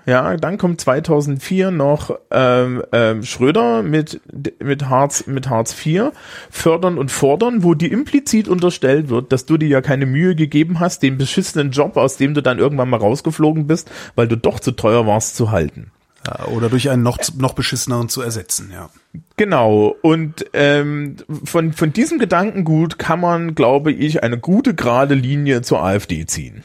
ja, 0.07 0.37
dann 0.37 0.57
kommt 0.57 0.79
2004 0.81 1.69
noch 1.69 2.17
ähm, 2.31 2.81
ähm, 2.93 3.23
Schröder 3.23 3.83
mit 3.83 4.21
mit 4.63 4.87
Hartz 4.89 5.27
mit 5.27 5.49
Hartz 5.49 5.75
IV 5.85 6.11
fördern 6.49 6.97
und 6.97 7.11
fordern, 7.11 7.61
wo 7.61 7.73
dir 7.73 7.91
implizit 7.91 8.47
unterstellt 8.47 9.09
wird, 9.09 9.31
dass 9.33 9.45
du 9.45 9.57
dir 9.57 9.67
ja 9.67 9.81
keine 9.81 10.05
Mühe 10.05 10.33
gegeben 10.33 10.79
hast, 10.79 11.03
den 11.03 11.17
beschissenen 11.17 11.71
Job, 11.71 11.97
aus 11.97 12.15
dem 12.17 12.33
du 12.33 12.41
dann 12.41 12.57
irgendwann 12.57 12.89
mal 12.89 12.97
rausgeflogen 13.01 13.67
bist, 13.67 13.91
weil 14.15 14.27
du 14.29 14.37
doch 14.37 14.59
zu 14.61 14.71
teuer 14.71 15.05
warst 15.05 15.35
zu 15.35 15.51
halten. 15.51 15.91
ja. 16.25 16.45
Oder 16.47 16.69
durch 16.69 16.89
einen 16.89 17.03
noch, 17.03 17.19
noch 17.37 17.53
beschisseneren 17.53 18.07
zu 18.07 18.21
ersetzen, 18.21 18.71
ja. 18.73 18.89
Genau. 19.35 19.93
Und 20.01 20.45
ähm, 20.53 21.17
von 21.43 21.73
von 21.73 21.91
diesem 21.91 22.17
Gedankengut 22.17 22.97
kann 22.97 23.19
man, 23.19 23.55
glaube 23.55 23.91
ich, 23.91 24.23
eine 24.23 24.37
gute 24.37 24.73
gerade 24.73 25.15
Linie 25.15 25.63
zur 25.63 25.83
AfD 25.83 26.25
ziehen. 26.25 26.63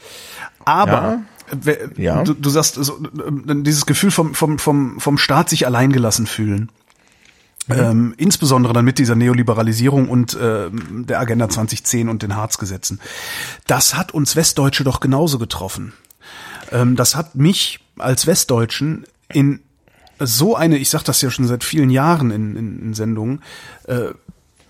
Aber 0.65 0.91
wer- 0.91 1.19
Ja. 1.97 2.23
Du, 2.23 2.33
du 2.33 2.49
sagst 2.49 2.75
so, 2.75 2.97
äh, 2.97 3.61
dieses 3.63 3.85
Gefühl 3.85 4.11
vom, 4.11 4.33
vom, 4.33 4.59
vom, 4.59 4.99
vom 4.99 5.17
Staat 5.17 5.49
sich 5.49 5.65
alleingelassen 5.65 6.27
fühlen. 6.27 6.69
Ähm, 7.69 8.13
insbesondere 8.17 8.73
dann 8.73 8.83
mit 8.83 8.99
dieser 8.99 9.15
Neoliberalisierung 9.15 10.09
und 10.09 10.37
ähm, 10.39 11.05
der 11.07 11.21
Agenda 11.21 11.47
2010 11.47 12.09
und 12.09 12.21
den 12.21 12.35
Harzgesetzen. 12.35 12.99
Das 13.67 13.95
hat 13.95 14.13
uns 14.13 14.35
Westdeutsche 14.35 14.83
doch 14.83 14.99
genauso 14.99 15.39
getroffen. 15.39 15.93
Ähm, 16.71 16.97
das 16.97 17.15
hat 17.15 17.35
mich 17.35 17.79
als 17.97 18.27
Westdeutschen 18.27 19.05
in 19.31 19.61
so 20.19 20.55
eine, 20.55 20.77
ich 20.77 20.89
sage 20.89 21.05
das 21.05 21.21
ja 21.21 21.29
schon 21.29 21.47
seit 21.47 21.63
vielen 21.63 21.89
Jahren 21.89 22.31
in, 22.31 22.55
in, 22.55 22.81
in 22.81 22.93
Sendungen, 22.93 23.41
äh, 23.87 24.09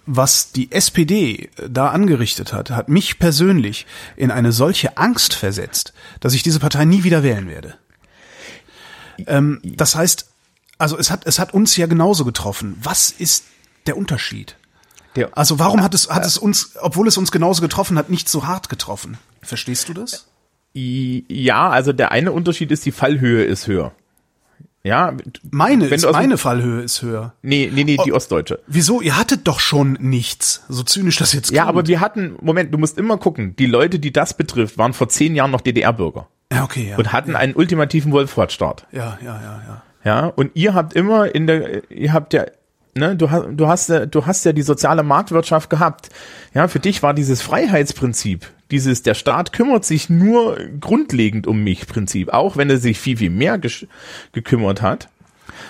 was 0.06 0.52
die 0.52 0.72
SPD 0.72 1.50
da 1.70 1.90
angerichtet 1.90 2.54
hat, 2.54 2.72
hat 2.72 2.90
mich 2.90 3.20
persönlich 3.20 3.86
in 4.16 4.32
eine 4.32 4.52
solche 4.52 4.98
Angst 4.98 5.34
versetzt, 5.34 5.94
dass 6.20 6.34
ich 6.34 6.44
diese 6.44 6.60
Partei 6.60 6.86
nie 6.86 7.04
wieder 7.04 7.24
wählen 7.24 7.48
werde. 7.48 7.76
Ähm, 9.28 9.62
das 9.64 9.96
heißt, 9.96 10.30
also 10.78 10.98
es 10.98 11.12
hat, 11.12 11.26
es 11.26 11.40
hat 11.40 11.54
uns 11.54 11.78
ja 11.78 11.86
genauso 11.86 12.26
getroffen. 12.26 12.78
Was 12.82 13.12
ist 13.12 13.46
der 13.88 13.98
Unterschied? 13.98 14.58
Der, 15.16 15.38
Also 15.38 15.60
warum 15.60 15.84
hat 15.84 15.94
es, 15.94 16.10
hat 16.10 16.26
es 16.26 16.38
uns, 16.38 16.72
obwohl 16.82 17.08
es 17.08 17.18
uns 17.18 17.32
genauso 17.32 17.62
getroffen 17.62 17.98
hat, 17.98 18.10
nicht 18.10 18.28
so 18.28 18.46
hart 18.48 18.70
getroffen? 18.70 19.18
Verstehst 19.42 19.90
du 19.90 19.94
das? 19.94 20.28
Ja, 20.74 21.70
also 21.70 21.94
der 21.94 22.12
eine 22.12 22.32
Unterschied 22.32 22.72
ist, 22.72 22.86
die 22.86 22.92
Fallhöhe 22.92 23.44
ist 23.44 23.68
höher. 23.68 23.94
Ja, 24.86 25.14
Meine, 25.50 25.86
ist, 25.88 26.12
meine 26.12 26.38
Fallhöhe 26.38 26.82
ist 26.82 27.02
höher. 27.02 27.34
nee, 27.42 27.72
nee, 27.74 27.86
nee, 27.86 27.98
die 28.04 28.12
ostdeutsche. 28.12 28.60
Wieso? 28.68 29.00
Ihr 29.00 29.18
hattet 29.18 29.48
doch 29.48 29.62
schon 29.62 29.94
nichts. 30.02 30.64
So 30.68 30.84
zynisch 30.84 31.16
das 31.18 31.32
jetzt 31.32 31.52
Ja, 31.52 31.64
klingt. 31.64 31.70
aber 31.70 31.88
wir 31.88 32.02
hatten, 32.02 32.36
Moment, 32.42 32.74
du 32.74 32.78
musst 32.78 32.98
immer 32.98 33.18
gucken, 33.18 33.56
die 33.56 33.66
Leute, 33.66 33.98
die 33.98 34.12
das 34.12 34.34
betrifft, 34.36 34.78
waren 34.78 34.92
vor 34.92 35.08
zehn 35.08 35.36
Jahren 35.36 35.52
noch 35.52 35.62
DDR-Bürger 35.62 36.28
Ja, 36.52 36.64
okay, 36.66 36.90
ja. 36.90 36.98
und 36.98 37.14
hatten 37.14 37.38
einen 37.38 37.54
ultimativen 37.54 38.12
Wolfratstaat. 38.12 38.86
Ja, 38.92 39.18
ja, 39.24 39.40
ja, 39.42 39.62
ja. 39.68 39.82
Ja, 40.04 40.26
und 40.28 40.52
ihr 40.54 40.74
habt 40.74 40.92
immer 40.96 41.34
in 41.34 41.48
der, 41.48 41.90
ihr 41.90 42.12
habt 42.12 42.34
ja, 42.34 42.44
ne, 42.94 43.16
du 43.16 43.32
hast, 43.32 43.46
du 43.52 43.68
hast, 43.70 43.88
ja- 43.88 44.06
du 44.06 44.26
hast 44.26 44.44
ja 44.44 44.52
die 44.52 44.64
soziale 44.64 45.02
Marktwirtschaft 45.02 45.70
gehabt. 45.70 46.10
Ja, 46.54 46.68
für 46.68 46.80
dich 46.82 47.02
war 47.02 47.14
dieses 47.14 47.42
Freiheitsprinzip, 47.42 48.48
dieses, 48.74 49.04
der 49.04 49.14
Staat 49.14 49.54
kümmert 49.54 49.86
sich 49.86 50.10
nur 50.10 50.58
grundlegend 50.82 51.46
um 51.46 51.64
mich 51.64 51.86
Prinzip, 51.86 52.30
auch 52.34 52.58
wenn 52.58 52.72
er 52.72 52.80
sich 52.80 53.00
viel, 53.00 53.18
viel 53.18 53.30
mehr 53.30 53.60
gekümmert 54.32 54.82
hat. 54.82 55.10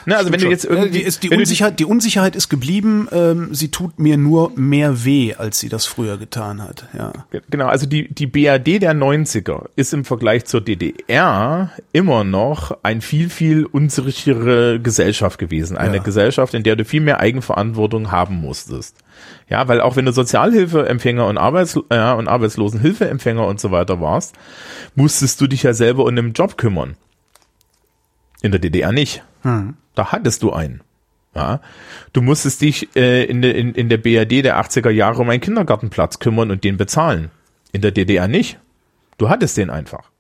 Ne, 0.06 0.16
also 0.16 0.32
wenn 0.32 0.40
du 0.40 0.50
jetzt 0.50 0.64
Äh, 0.64 0.70
irgendwie, 0.70 1.00
die, 1.00 1.02
ist 1.04 1.24
die, 1.24 1.30
Unsicherheit, 1.30 1.80
die 1.80 1.86
Unsicherheit 1.86 2.38
ist 2.38 2.48
geblieben. 2.48 3.10
Ähm, 3.12 3.54
sie 3.54 3.70
tut 3.72 4.00
mir 4.00 4.16
nur 4.16 4.52
mehr 4.56 5.04
weh, 5.04 5.34
als 5.36 5.60
sie 5.60 5.68
das 5.68 5.86
früher 5.86 6.18
getan 6.18 6.62
hat. 6.62 6.86
Ja. 6.98 7.12
Genau, 7.50 7.68
also 7.68 7.86
die, 7.86 8.14
die 8.14 8.28
BRD 8.28 8.82
der 8.82 8.94
90er 8.94 9.66
ist 9.76 9.94
im 9.94 10.06
Vergleich 10.06 10.46
zur 10.46 10.62
DDR 10.62 11.72
immer 11.92 12.24
noch 12.24 12.78
ein 12.84 13.02
viel, 13.02 13.30
viel 13.30 13.66
unsichere 13.66 14.80
Gesellschaft 14.80 15.38
gewesen. 15.38 15.76
Eine 15.76 15.98
Ja. 15.98 16.04
Gesellschaft, 16.04 16.54
in 16.54 16.64
der 16.64 16.78
du 16.78 16.86
viel 16.86 17.02
mehr 17.02 17.20
Eigenverantwortung 17.20 18.10
haben 18.12 18.36
musstest. 18.36 19.03
Ja, 19.50 19.68
weil 19.68 19.82
auch 19.82 19.96
wenn 19.96 20.06
du 20.06 20.12
Sozialhilfeempfänger 20.12 21.28
und, 21.28 21.38
Arbeits 21.38 21.80
ja, 21.92 22.14
und 22.14 22.28
Arbeitslosenhilfeempfänger 22.28 23.46
und 23.46 23.60
so 23.60 23.72
weiter 23.72 24.02
warst, 24.02 24.36
musstest 24.96 25.40
du 25.42 25.48
dich 25.48 25.64
ja 25.64 25.74
selber 25.74 26.06
um 26.06 26.16
den 26.16 26.34
Job 26.34 26.58
kümmern. 26.58 26.96
In 28.42 28.52
der 28.52 28.60
DDR 28.60 28.92
nicht. 28.92 29.24
Da 29.96 30.12
hattest 30.12 30.44
du 30.44 30.52
einen. 30.52 30.82
Ja, 31.36 31.62
du 32.14 32.22
musstest 32.22 32.62
dich 32.62 32.96
äh, 32.96 33.24
in, 33.26 33.42
der, 33.42 33.56
in, 33.56 33.74
in 33.74 33.90
der 33.90 33.98
BRD 33.98 34.44
der 34.44 34.62
80er 34.62 34.92
Jahre 34.92 35.22
um 35.22 35.30
einen 35.30 35.42
Kindergartenplatz 35.42 36.20
kümmern 36.20 36.52
und 36.52 36.64
den 36.64 36.78
bezahlen. 36.78 37.32
In 37.72 37.82
der 37.82 37.92
DDR 37.92 38.28
nicht. 38.28 38.60
Du 39.18 39.30
hattest 39.30 39.58
den 39.58 39.72
einfach. 39.72 40.12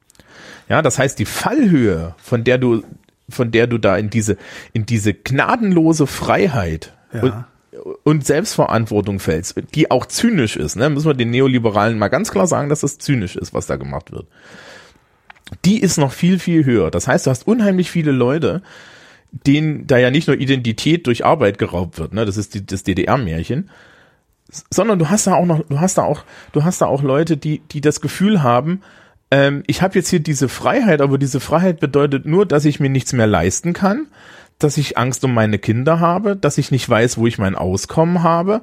Ja, 0.70 0.82
das 0.82 0.98
heißt, 0.98 1.20
die 1.20 1.26
Fallhöhe, 1.26 2.16
von 2.18 2.44
der 2.44 2.58
du, 2.58 2.84
von 3.30 3.52
der 3.52 3.68
du 3.68 3.78
da 3.78 3.96
in 3.98 4.10
diese, 4.10 4.38
in 4.74 4.86
diese 4.86 5.13
gnadenlose 5.13 6.08
Freiheit 6.08 6.94
Ja. 7.13 7.48
Und, 8.04 8.26
Selbstverantwortung 8.26 9.19
fällst, 9.19 9.56
die 9.76 9.91
auch 9.91 10.06
zynisch 10.06 10.56
ist, 10.56 10.76
ne, 10.76 10.89
müssen 10.89 11.08
wir 11.08 11.13
den 11.13 11.32
Neoliberalen 11.32 11.98
mal 11.98 12.08
ganz 12.08 12.32
klar 12.32 12.48
sagen, 12.48 12.69
dass 12.69 12.82
das 12.82 12.98
zynisch 12.98 13.36
ist, 13.36 13.54
was 13.54 13.67
da 13.67 13.76
gemacht 13.76 14.12
wird. 14.12 14.28
Die 15.65 15.80
ist 15.80 15.98
noch 15.98 16.12
viel, 16.12 16.39
viel 16.39 16.65
höher. 16.65 16.91
Das 16.91 17.08
heißt, 17.08 17.26
du 17.26 17.30
hast 17.30 17.46
unheimlich 17.46 17.91
viele 17.91 18.12
Leute, 18.12 18.62
denen 19.32 19.86
da 19.88 19.98
ja 19.98 20.12
nicht 20.12 20.28
nur 20.28 20.39
Identität 20.39 21.08
durch 21.08 21.26
Arbeit 21.26 21.58
geraubt 21.58 22.00
wird, 22.00 22.13
ne, 22.13 22.26
das 22.26 22.38
ist 22.38 22.54
die, 22.54 22.65
das 22.65 22.84
DDR-Märchen, 22.84 23.69
sondern 24.69 25.00
du 25.00 25.10
hast 25.10 25.28
da 25.28 25.36
auch 25.36 25.46
noch, 25.46 25.63
du 25.67 25.80
hast 25.80 25.98
da 25.98 26.04
auch, 26.04 26.24
du 26.52 26.63
hast 26.63 26.82
da 26.82 26.86
auch 26.86 27.02
Leute, 27.02 27.38
die, 27.38 27.60
die 27.72 27.82
das 27.82 28.02
Gefühl 28.02 28.43
haben, 28.43 28.82
ähm, 29.32 29.63
ich 29.65 29.82
habe 29.82 29.96
jetzt 29.96 30.10
hier 30.10 30.19
diese 30.19 30.48
Freiheit, 30.48 31.02
aber 31.02 31.17
diese 31.17 31.39
Freiheit 31.39 31.80
bedeutet 31.80 32.26
nur, 32.26 32.46
dass 32.46 32.65
ich 32.65 32.80
mir 32.80 32.89
nichts 32.89 33.13
mehr 33.13 33.26
leisten 33.26 33.74
kann, 33.74 34.08
dass 34.63 34.78
ich 34.78 34.97
Angst 34.97 35.23
um 35.23 35.34
meine 35.34 35.60
Kinder 35.60 35.99
habe, 35.99 36.36
dass 36.36 36.58
ich 36.58 36.71
nicht 36.71 36.88
weiß, 36.89 37.17
wo 37.17 37.28
ich 37.28 37.38
mein 37.38 37.56
Auskommen 37.56 38.23
habe. 38.23 38.62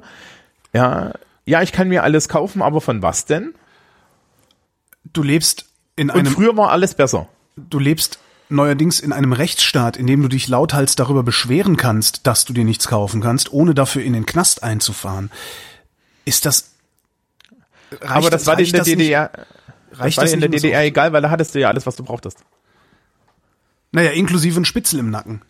Ja, 0.73 1.13
ja, 1.45 1.61
ich 1.61 1.71
kann 1.71 1.87
mir 1.89 2.03
alles 2.03 2.29
kaufen, 2.29 2.61
aber 2.61 2.81
von 2.81 3.01
was 3.01 3.25
denn? 3.25 3.53
Du 5.13 5.23
lebst 5.23 5.65
in 5.95 6.09
Und 6.09 6.17
einem, 6.19 6.33
früher 6.33 6.55
war 6.57 6.71
alles 6.71 6.93
besser. 6.95 7.27
du 7.57 7.79
lebst 7.79 8.19
neuerdings 8.49 8.99
in 8.99 9.13
einem 9.13 9.33
Rechtsstaat, 9.33 9.95
in 9.97 10.07
dem 10.07 10.21
du 10.21 10.27
dich 10.27 10.47
lauthals 10.47 10.95
darüber 10.95 11.23
beschweren 11.23 11.77
kannst, 11.77 12.27
dass 12.27 12.45
du 12.45 12.53
dir 12.53 12.63
nichts 12.65 12.87
kaufen 12.87 13.21
kannst, 13.21 13.51
ohne 13.53 13.73
dafür 13.73 14.03
in 14.03 14.13
den 14.13 14.25
Knast 14.25 14.61
einzufahren. 14.63 15.31
Ist 16.25 16.45
das, 16.45 16.71
aber 18.05 18.29
das 18.29 18.45
war 18.47 18.55
dir 18.57 18.65
in 18.65 18.71
der 18.71 18.79
das 18.79 18.87
nicht- 18.87 18.99
DDR, 18.99 19.31
reicht 19.93 20.17
war 20.17 20.23
das 20.25 20.33
in 20.33 20.39
der 20.41 20.49
nur 20.49 20.59
so? 20.59 20.67
DDR 20.67 20.83
egal, 20.83 21.13
weil 21.13 21.21
da 21.21 21.29
hattest 21.29 21.55
du 21.55 21.59
ja 21.59 21.69
alles, 21.69 21.85
was 21.85 21.95
du 21.95 22.03
brauchtest. 22.03 22.39
Naja, 23.93 24.11
inklusive 24.11 24.59
ein 24.59 24.65
Spitzel 24.65 24.99
im 24.99 25.09
Nacken. 25.09 25.41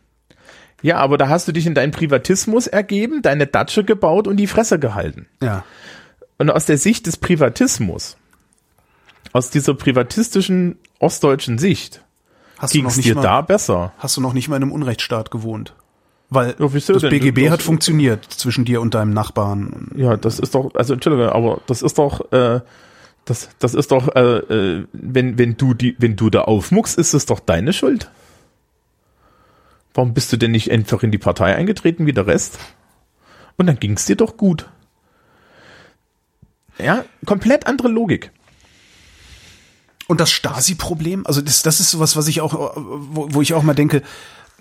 Ja, 0.82 0.98
aber 0.98 1.18
da 1.18 1.28
hast 1.30 1.48
du 1.48 1.52
dich 1.52 1.68
in 1.68 1.76
deinen 1.76 1.92
Privatismus 1.92 2.68
ergeben, 2.68 3.22
deine 3.22 3.46
Datsche 3.48 3.84
gebaut 3.84 4.28
und 4.28 4.38
die 4.38 4.48
Fresse 4.48 4.80
gehalten. 4.80 5.28
Ja. 5.42 5.64
Und 6.38 6.50
aus 6.50 6.66
der 6.66 6.78
Sicht 6.78 7.06
des 7.06 7.18
Privatismus, 7.18 8.18
aus 9.34 9.50
dieser 9.52 9.74
privatistischen 9.76 10.78
ostdeutschen 11.00 11.58
Sicht, 11.58 12.02
ging 12.72 12.86
es 12.88 12.98
dir 12.98 13.16
mal, 13.16 13.22
da 13.22 13.42
besser. 13.42 13.94
hast 14.00 14.18
du 14.18 14.22
noch 14.22 14.34
nicht 14.34 14.48
mal 14.50 14.56
in 14.58 14.64
einem 14.64 14.72
Unrechtsstaat 14.72 15.32
gewohnt. 15.32 15.74
Weil 16.30 16.56
Ja, 16.58 16.68
das 16.68 16.86
denn? 16.86 17.10
BGB 17.10 17.44
Das- 17.44 17.52
hat 17.54 17.62
funktioniert 17.62 18.24
zwischen 18.26 18.66
dir 18.66 18.82
und 18.82 18.94
deinem 18.94 19.12
Nachbarn. 19.14 19.90
Ja, 19.96 20.16
das 20.16 20.40
ist 20.40 20.56
doch, 20.56 20.74
also 20.76 20.94
Entschuldigung, 20.94 21.30
aber 21.30 21.60
das 21.68 21.82
ist 21.82 21.98
doch, 21.98 22.32
äh, 22.32 22.62
das, 23.26 23.50
das 23.60 23.74
ist 23.74 23.92
doch, 23.92 24.16
äh, 24.16 24.38
äh, 24.38 24.86
wenn, 24.94 25.38
wenn 25.38 25.58
du 25.58 25.74
die, 25.74 25.96
wenn 26.00 26.16
du 26.16 26.30
da 26.30 26.42
aufmuckst, 26.44 26.98
ist 26.98 27.14
es 27.14 27.26
doch 27.26 27.40
deine 27.42 27.74
Schuld. 27.74 28.10
Warum 29.94 30.14
bist 30.14 30.32
du 30.32 30.38
denn 30.38 30.52
nicht 30.52 30.72
einfach 30.72 31.04
in 31.04 31.12
die 31.12 31.18
Partei 31.18 31.56
eingetreten 31.56 32.06
wie 32.06 32.14
der 32.14 32.28
Rest? 32.28 32.60
Und 33.58 33.68
dann 33.68 33.80
ging 33.80 33.94
es 33.94 34.06
dir 34.06 34.16
doch 34.16 34.38
gut. 34.38 34.70
Ja, 36.78 37.04
komplett 37.26 37.68
andere 37.68 37.90
Logik. 37.90 38.32
Und 40.08 40.20
das 40.20 40.32
Stasi-Problem, 40.32 41.26
also 41.26 41.42
das, 41.42 41.62
das 41.62 41.80
ist 41.80 41.92
sowas, 41.92 42.16
was 42.16 42.28
ich 42.28 42.42
auch, 42.42 42.54
wo, 42.76 43.34
wo 43.34 43.42
ich 43.42 43.54
auch 43.54 43.64
mal 43.64 43.74
denke, 43.74 44.02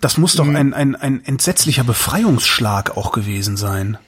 das 0.01 0.19
muss 0.19 0.35
Mhm. 0.35 0.39
doch 0.39 0.49
ein, 0.49 0.75
ein, 0.75 0.97
ein 0.97 1.25
entsetzlicher 1.25 1.85
Befreiungsschlag 1.85 2.97
auch 2.97 3.13
gewesen 3.13 3.57
sein. 3.57 3.99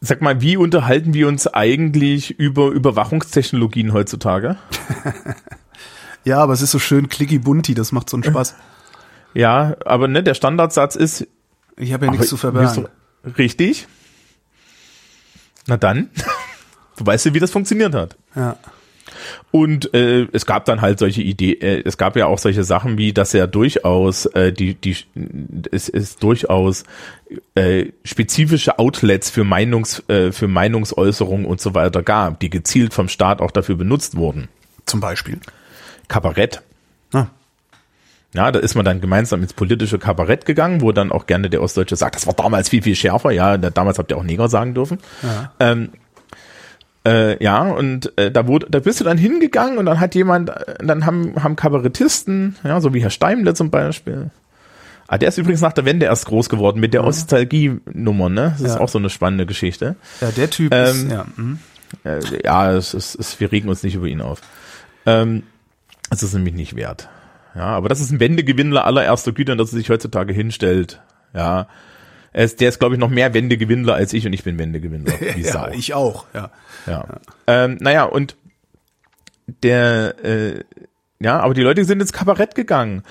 Sag 0.00 0.22
mal, 0.22 0.40
wie 0.40 0.56
unterhalten 0.56 1.14
wir 1.14 1.28
uns 1.28 1.46
eigentlich 1.46 2.30
über 2.38 2.68
Überwachungstechnologien 2.68 3.92
heutzutage? 3.92 4.56
Ja, 6.24 6.38
aber 6.38 6.52
es 6.52 6.62
ist 6.62 6.70
so 6.70 6.78
schön 6.78 7.08
clicky 7.08 7.38
bunti, 7.38 7.74
das 7.74 7.92
macht 7.92 8.10
so 8.10 8.16
einen 8.16 8.24
Spaß. 8.24 8.54
Ja, 9.34 9.76
aber 9.84 10.08
ne, 10.08 10.22
der 10.22 10.34
Standardsatz 10.34 10.96
ist, 10.96 11.26
Ich 11.76 11.92
habe 11.92 12.06
ja 12.06 12.12
nichts 12.12 12.28
zu 12.28 12.36
verbergen. 12.36 12.86
wieso- 13.24 13.36
Richtig. 13.38 13.86
Na 15.66 15.76
dann, 15.76 16.10
du 16.96 17.06
weißt 17.06 17.26
ja, 17.26 17.34
wie 17.34 17.40
das 17.40 17.50
funktioniert 17.50 17.94
hat. 17.94 18.16
Ja. 18.34 18.56
Und 19.50 19.92
äh, 19.94 20.28
es 20.32 20.46
gab 20.46 20.64
dann 20.66 20.80
halt 20.80 20.98
solche 20.98 21.20
Ideen, 21.22 21.60
äh, 21.60 21.82
es 21.84 21.96
gab 21.98 22.16
ja 22.16 22.26
auch 22.26 22.38
solche 22.38 22.64
Sachen 22.64 22.96
wie, 22.96 23.12
dass 23.12 23.32
ja 23.32 23.46
durchaus 23.46 24.26
äh, 24.26 24.52
die 24.52 24.74
die 24.74 24.96
es 25.72 25.88
ist 25.88 26.22
durchaus 26.22 26.84
äh, 27.54 27.86
spezifische 28.04 28.78
Outlets 28.78 29.28
für 29.30 29.42
Meinungs 29.44 30.02
äh, 30.08 30.30
für 30.32 30.46
Meinungsäußerung 30.48 31.44
und 31.44 31.60
so 31.60 31.74
weiter 31.74 32.02
gab, 32.02 32.38
die 32.40 32.50
gezielt 32.50 32.94
vom 32.94 33.08
Staat 33.08 33.40
auch 33.40 33.50
dafür 33.50 33.74
benutzt 33.76 34.16
wurden. 34.16 34.48
Zum 34.86 35.00
Beispiel. 35.00 35.40
Kabarett. 36.10 36.60
Ah. 37.14 37.26
Ja, 38.34 38.52
da 38.52 38.60
ist 38.60 38.74
man 38.74 38.84
dann 38.84 39.00
gemeinsam 39.00 39.42
ins 39.42 39.54
politische 39.54 39.98
Kabarett 39.98 40.44
gegangen, 40.44 40.82
wo 40.82 40.92
dann 40.92 41.10
auch 41.10 41.26
gerne 41.26 41.48
der 41.50 41.62
Ostdeutsche 41.62 41.96
sagt, 41.96 42.14
das 42.16 42.26
war 42.26 42.34
damals 42.34 42.68
viel, 42.68 42.82
viel 42.82 42.94
schärfer. 42.94 43.30
Ja, 43.30 43.56
da, 43.56 43.70
damals 43.70 43.98
habt 43.98 44.10
ihr 44.12 44.18
auch 44.18 44.22
Neger 44.22 44.48
sagen 44.48 44.74
dürfen. 44.74 44.98
Ja. 45.22 45.52
Ähm, 45.58 45.88
äh, 47.06 47.42
ja, 47.42 47.62
und 47.62 48.12
äh, 48.18 48.30
da 48.30 48.46
wurde, 48.46 48.66
da 48.70 48.78
bist 48.80 49.00
du 49.00 49.04
dann 49.04 49.16
hingegangen 49.16 49.78
und 49.78 49.86
dann 49.86 49.98
hat 50.00 50.14
jemand, 50.14 50.50
äh, 50.50 50.74
dann 50.84 51.06
haben, 51.06 51.42
haben 51.42 51.56
Kabarettisten, 51.56 52.56
ja, 52.62 52.80
so 52.80 52.92
wie 52.92 53.02
Herr 53.02 53.08
Steimle 53.10 53.54
zum 53.54 53.70
Beispiel. 53.70 54.30
Ah, 55.08 55.18
der 55.18 55.30
ist 55.30 55.38
übrigens 55.38 55.60
nach 55.62 55.72
der 55.72 55.84
Wende 55.86 56.06
erst 56.06 56.26
groß 56.26 56.48
geworden 56.50 56.78
mit 56.78 56.94
der 56.94 57.02
Nostalgie-Nummer, 57.02 58.28
ne? 58.28 58.54
Das 58.58 58.60
ist 58.60 58.74
Ja. 58.76 58.80
auch 58.80 58.88
so 58.88 58.98
eine 58.98 59.10
spannende 59.10 59.44
Geschichte. 59.46 59.96
Ja, 60.20 60.30
der 60.30 60.50
Typ 60.50 60.72
Ähm, 60.72 60.84
ist, 60.86 61.10
ja. 61.10 61.26
mhm. 61.36 61.58
Äh, 62.04 62.20
ja, 62.44 62.70
es 62.72 62.94
ist, 62.94 63.16
es, 63.18 63.40
wir 63.40 63.50
regen 63.50 63.68
uns 63.68 63.82
nicht 63.82 63.96
über 63.96 64.06
ihn 64.06 64.20
auf. 64.20 64.40
Ähm, 65.06 65.42
es 66.10 66.22
ist 66.22 66.34
nämlich 66.34 66.54
nicht 66.54 66.76
wert. 66.76 67.08
Ja, 67.54 67.66
aber 67.66 67.88
das 67.88 68.00
ist 68.00 68.10
ein 68.10 68.20
Wendegewinnler 68.20 68.84
allererster 68.84 69.32
Güter, 69.32 69.56
dass 69.56 69.72
er 69.72 69.78
sich 69.78 69.90
heutzutage 69.90 70.32
hinstellt. 70.32 71.00
Ja. 71.34 71.66
Er 72.32 72.44
ist, 72.44 72.60
der 72.60 72.68
ist, 72.68 72.78
glaube 72.78 72.94
ich, 72.94 73.00
noch 73.00 73.08
mehr 73.08 73.34
Wendegewinnler 73.34 73.94
als 73.94 74.12
ich 74.12 74.26
und 74.26 74.32
ich 74.32 74.44
bin 74.44 74.58
Wendegewinnler. 74.58 75.12
Wie 75.34 75.42
Sau. 75.42 75.66
ja, 75.66 75.72
ich 75.72 75.94
auch, 75.94 76.26
ja. 76.32 76.50
Ja. 76.86 77.04
Ähm, 77.46 77.78
naja, 77.80 78.04
und 78.04 78.36
der, 79.64 80.14
äh, 80.24 80.64
ja, 81.18 81.40
aber 81.40 81.54
die 81.54 81.62
Leute 81.62 81.84
sind 81.84 82.00
ins 82.00 82.12
Kabarett 82.12 82.54
gegangen. 82.54 83.02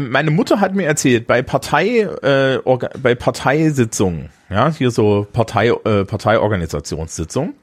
Meine 0.00 0.30
Mutter 0.30 0.60
hat 0.60 0.74
mir 0.74 0.86
erzählt, 0.86 1.26
bei 1.26 1.42
Partei, 1.42 2.00
äh, 2.22 2.58
Orga, 2.64 2.90
bei 3.02 3.14
Parteisitzungen, 3.14 4.30
ja, 4.48 4.72
hier 4.72 4.90
so 4.90 5.26
Partei, 5.30 5.68
äh, 5.68 6.06
Parteiorganisationssitzungen, 6.06 7.54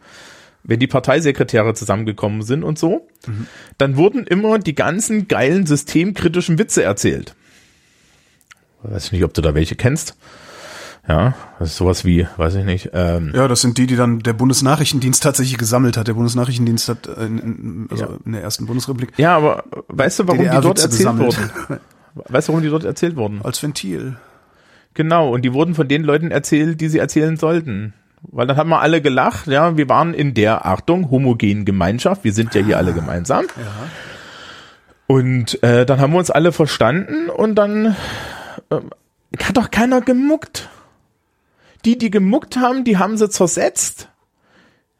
wenn 0.69 0.79
die 0.79 0.87
Parteisekretäre 0.87 1.73
zusammengekommen 1.73 2.41
sind 2.43 2.63
und 2.63 2.79
so, 2.79 3.07
dann 3.77 3.97
wurden 3.97 4.25
immer 4.25 4.59
die 4.59 4.75
ganzen 4.75 5.27
geilen 5.27 5.65
systemkritischen 5.65 6.57
Witze 6.59 6.83
erzählt. 6.83 7.35
Weiß 8.83 9.07
ich 9.07 9.11
nicht, 9.11 9.23
ob 9.23 9.33
du 9.33 9.41
da 9.41 9.53
welche 9.55 9.75
kennst. 9.75 10.15
Ja, 11.07 11.33
das 11.57 11.69
ist 11.71 11.77
sowas 11.77 12.05
wie, 12.05 12.27
weiß 12.37 12.55
ich 12.55 12.65
nicht, 12.65 12.91
ähm, 12.93 13.31
Ja, 13.33 13.47
das 13.47 13.61
sind 13.61 13.77
die, 13.79 13.87
die 13.87 13.95
dann 13.95 14.19
der 14.19 14.33
Bundesnachrichtendienst 14.33 15.23
tatsächlich 15.23 15.57
gesammelt 15.57 15.97
hat. 15.97 16.07
Der 16.07 16.13
Bundesnachrichtendienst 16.13 16.87
hat 16.87 17.07
äh, 17.07 17.25
in, 17.25 17.39
in, 17.39 17.87
also 17.89 18.03
Ja. 18.03 18.09
in 18.25 18.31
der 18.33 18.43
ersten 18.43 18.67
Bundesrepublik 18.67 19.11
Ja, 19.17 19.35
aber 19.35 19.63
weißt 19.87 20.19
du, 20.19 20.27
warum 20.27 20.43
die 20.43 20.45
dort 20.61 20.77
DDR-Witze 20.77 20.83
erzählt 20.83 20.99
gesammelt. 20.99 21.37
wurden? 21.69 21.79
Weißt 22.27 22.47
du, 22.47 22.51
warum 22.53 22.63
die 22.63 22.69
dort 22.69 22.83
erzählt 22.83 23.15
wurden? 23.15 23.41
als 23.43 23.61
Ventil. 23.63 24.17
Genau, 24.93 25.31
und 25.33 25.43
die 25.43 25.53
wurden 25.53 25.73
von 25.75 25.87
den 25.87 26.03
Leuten 26.03 26.31
erzählt, 26.31 26.81
die 26.81 26.89
sie 26.89 26.97
erzählen 26.99 27.37
sollten. 27.37 27.93
Weil 28.21 28.47
dann 28.47 28.57
haben 28.57 28.69
wir 28.69 28.81
alle 28.81 29.01
gelacht, 29.01 29.47
ja, 29.47 29.77
wir 29.77 29.87
waren 29.89 30.13
in 30.13 30.33
der, 30.33 30.65
Achtung, 30.65 31.09
homogenen 31.09 31.65
Gemeinschaft, 31.65 32.23
wir 32.23 32.33
sind 32.33 32.53
ja 32.53 32.61
hier 32.61 32.77
alle 32.77 32.93
gemeinsam. 32.93 33.45
Und 35.07 35.63
äh, 35.63 35.85
dann 35.85 35.99
haben 35.99 36.13
wir 36.13 36.19
uns 36.19 36.29
alle 36.29 36.51
verstanden 36.51 37.29
und 37.29 37.55
dann 37.55 37.95
äh, 38.69 38.75
hat 39.43 39.57
doch 39.57 39.71
keiner 39.71 40.01
gemuckt. 40.01 40.69
Die, 41.85 41.97
die 41.97 42.11
gemuckt 42.11 42.57
haben, 42.57 42.83
die 42.83 42.97
haben 42.97 43.17
sie 43.17 43.29
zersetzt. 43.29 44.09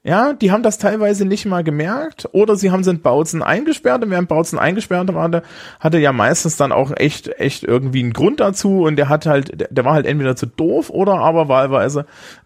Ja, 0.02 0.32
die 0.32 0.52
haben 0.52 0.64
das 0.64 0.78
teilweise 0.78 1.26
nicht 1.26 1.46
mal 1.46 1.62
gemerkt 1.62 2.30
oder 2.32 2.56
sie 2.56 2.72
haben 2.72 2.86
sind 2.86 3.04
Bautzen 3.04 3.44
eingesperrt 3.44 4.02
und 4.02 4.12
während 4.12 4.30
Bautzen 4.30 4.58
eingesperrt 4.58 5.14
war, 5.14 5.28
der 5.28 5.44
hatte 5.82 6.00
ja 6.00 6.14
meistens 6.14 6.56
dann 6.56 6.72
auch 6.72 6.92
echt, 6.96 7.28
echt 7.38 7.66
irgendwie 7.66 8.00
einen 8.00 8.14
Grund 8.14 8.40
dazu 8.40 8.84
und 8.84 8.96
der 8.96 9.10
hat 9.10 9.26
halt, 9.26 9.68
der, 9.70 9.84
war 9.84 9.94
halt 9.94 10.06
entweder 10.06 10.38
zu 10.38 10.46
doof 10.46 10.90
oder 10.90 11.16
aber 11.16 11.50
wahlweise, 11.50 12.06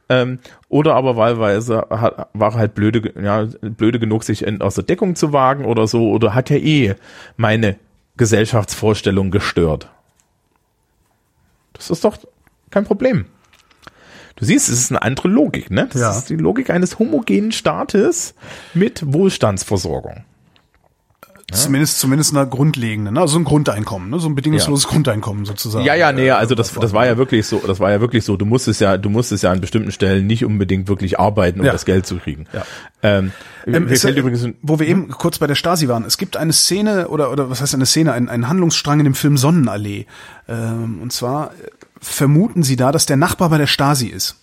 ähm, 0.10 0.40
oder 0.68 0.96
aber 0.96 1.16
wahlweise 1.16 1.86
hat, 1.92 2.30
war 2.34 2.56
halt 2.56 2.74
blöde, 2.74 3.14
ja, 3.22 3.48
blöde 3.62 4.00
genug, 4.00 4.24
sich 4.24 4.44
in, 4.44 4.62
aus 4.64 4.74
der 4.74 4.84
Deckung 4.84 5.16
zu 5.16 5.32
wagen 5.32 5.66
oder 5.66 5.86
so 5.86 6.10
oder 6.10 6.34
hat 6.34 6.50
ja 6.50 6.58
eh 6.58 6.96
meine 7.38 7.76
Gesellschaftsvorstellung 8.18 9.30
gestört. 9.30 9.92
Das 11.74 11.92
ist 11.92 12.04
doch 12.04 12.18
kein 12.72 12.84
Problem. 12.84 13.26
Du 14.44 14.48
siehst, 14.48 14.68
es 14.68 14.78
ist 14.78 14.92
eine 14.92 15.02
andere 15.02 15.30
Logik, 15.30 15.72
ne? 15.72 15.88
Das 15.90 16.02
Ja. 16.02 16.12
ist 16.12 16.30
die 16.30 16.36
Logik 16.36 16.70
eines 16.70 17.00
homogenen 17.00 17.54
Staates 17.54 18.34
mit 18.74 19.02
Wohlstandsversorgung. 19.14 20.26
Zumindest, 21.52 22.00
zumindest 22.00 22.34
einer 22.34 22.46
grundlegenden, 22.48 23.14
ne? 23.14 23.22
also 23.22 23.38
ein 23.38 23.44
Grundeinkommen, 23.44 24.10
ne? 24.10 24.18
so 24.20 24.28
ein 24.28 24.34
bedingungsloses 24.34 24.88
Grundeinkommen 24.88 25.46
sozusagen. 25.46 25.86
Ja, 25.86 25.94
ja, 25.94 26.12
nee, 26.12 26.28
Äh, 26.28 26.32
also 26.32 26.56
das, 26.56 26.74
das 26.74 26.94
war 26.94 27.06
ja 27.06 27.18
wirklich 27.18 27.46
so, 27.46 27.62
das 27.66 27.80
war 27.80 27.92
ja 27.92 28.02
wirklich 28.02 28.26
so, 28.26 28.38
du 28.38 28.46
musstest 28.46 28.82
ja, 28.82 28.98
du 28.98 29.10
musstest 29.10 29.44
ja 29.44 29.52
an 29.52 29.62
bestimmten 29.62 29.92
Stellen 29.92 30.26
nicht 30.26 30.44
unbedingt 30.46 30.88
wirklich 30.88 31.20
arbeiten, 31.20 31.60
um 31.60 31.66
Ja. 31.66 31.72
das 31.72 31.86
Geld 31.86 32.08
zu 32.08 32.18
kriegen. 32.18 32.46
Ja. 32.54 32.66
Ähm, 33.04 33.32
Ähm, 33.68 33.88
es, 33.88 34.04
äh, 34.04 34.10
übrigens 34.12 34.48
wo 34.64 34.80
wir 34.80 34.88
eben 34.88 35.10
kurz 35.10 35.38
bei 35.38 35.46
der 35.48 35.56
Stasi 35.56 35.88
waren, 35.88 36.06
es 36.06 36.18
gibt 36.18 36.38
eine 36.38 36.54
Szene 36.54 37.08
oder 37.10 37.32
oder 37.32 37.50
was 37.52 37.62
heißt 37.62 37.76
eine 37.76 37.86
Szene, 37.86 38.14
ein, 38.14 38.30
ein 38.30 38.50
Handlungsstrang 38.50 39.00
in 39.00 39.04
dem 39.06 39.14
Film 39.16 39.38
Sonnenallee. 39.38 40.06
Ähm, 40.50 41.00
und 41.04 41.14
zwar 41.14 41.52
äh, 41.52 41.68
vermuten 42.04 42.64
sie 42.64 42.76
da, 42.76 42.92
dass 42.92 43.06
der 43.06 43.18
Nachbar 43.18 43.50
bei 43.50 43.58
der 43.58 43.68
Stasi 43.68 44.08
ist. 44.08 44.36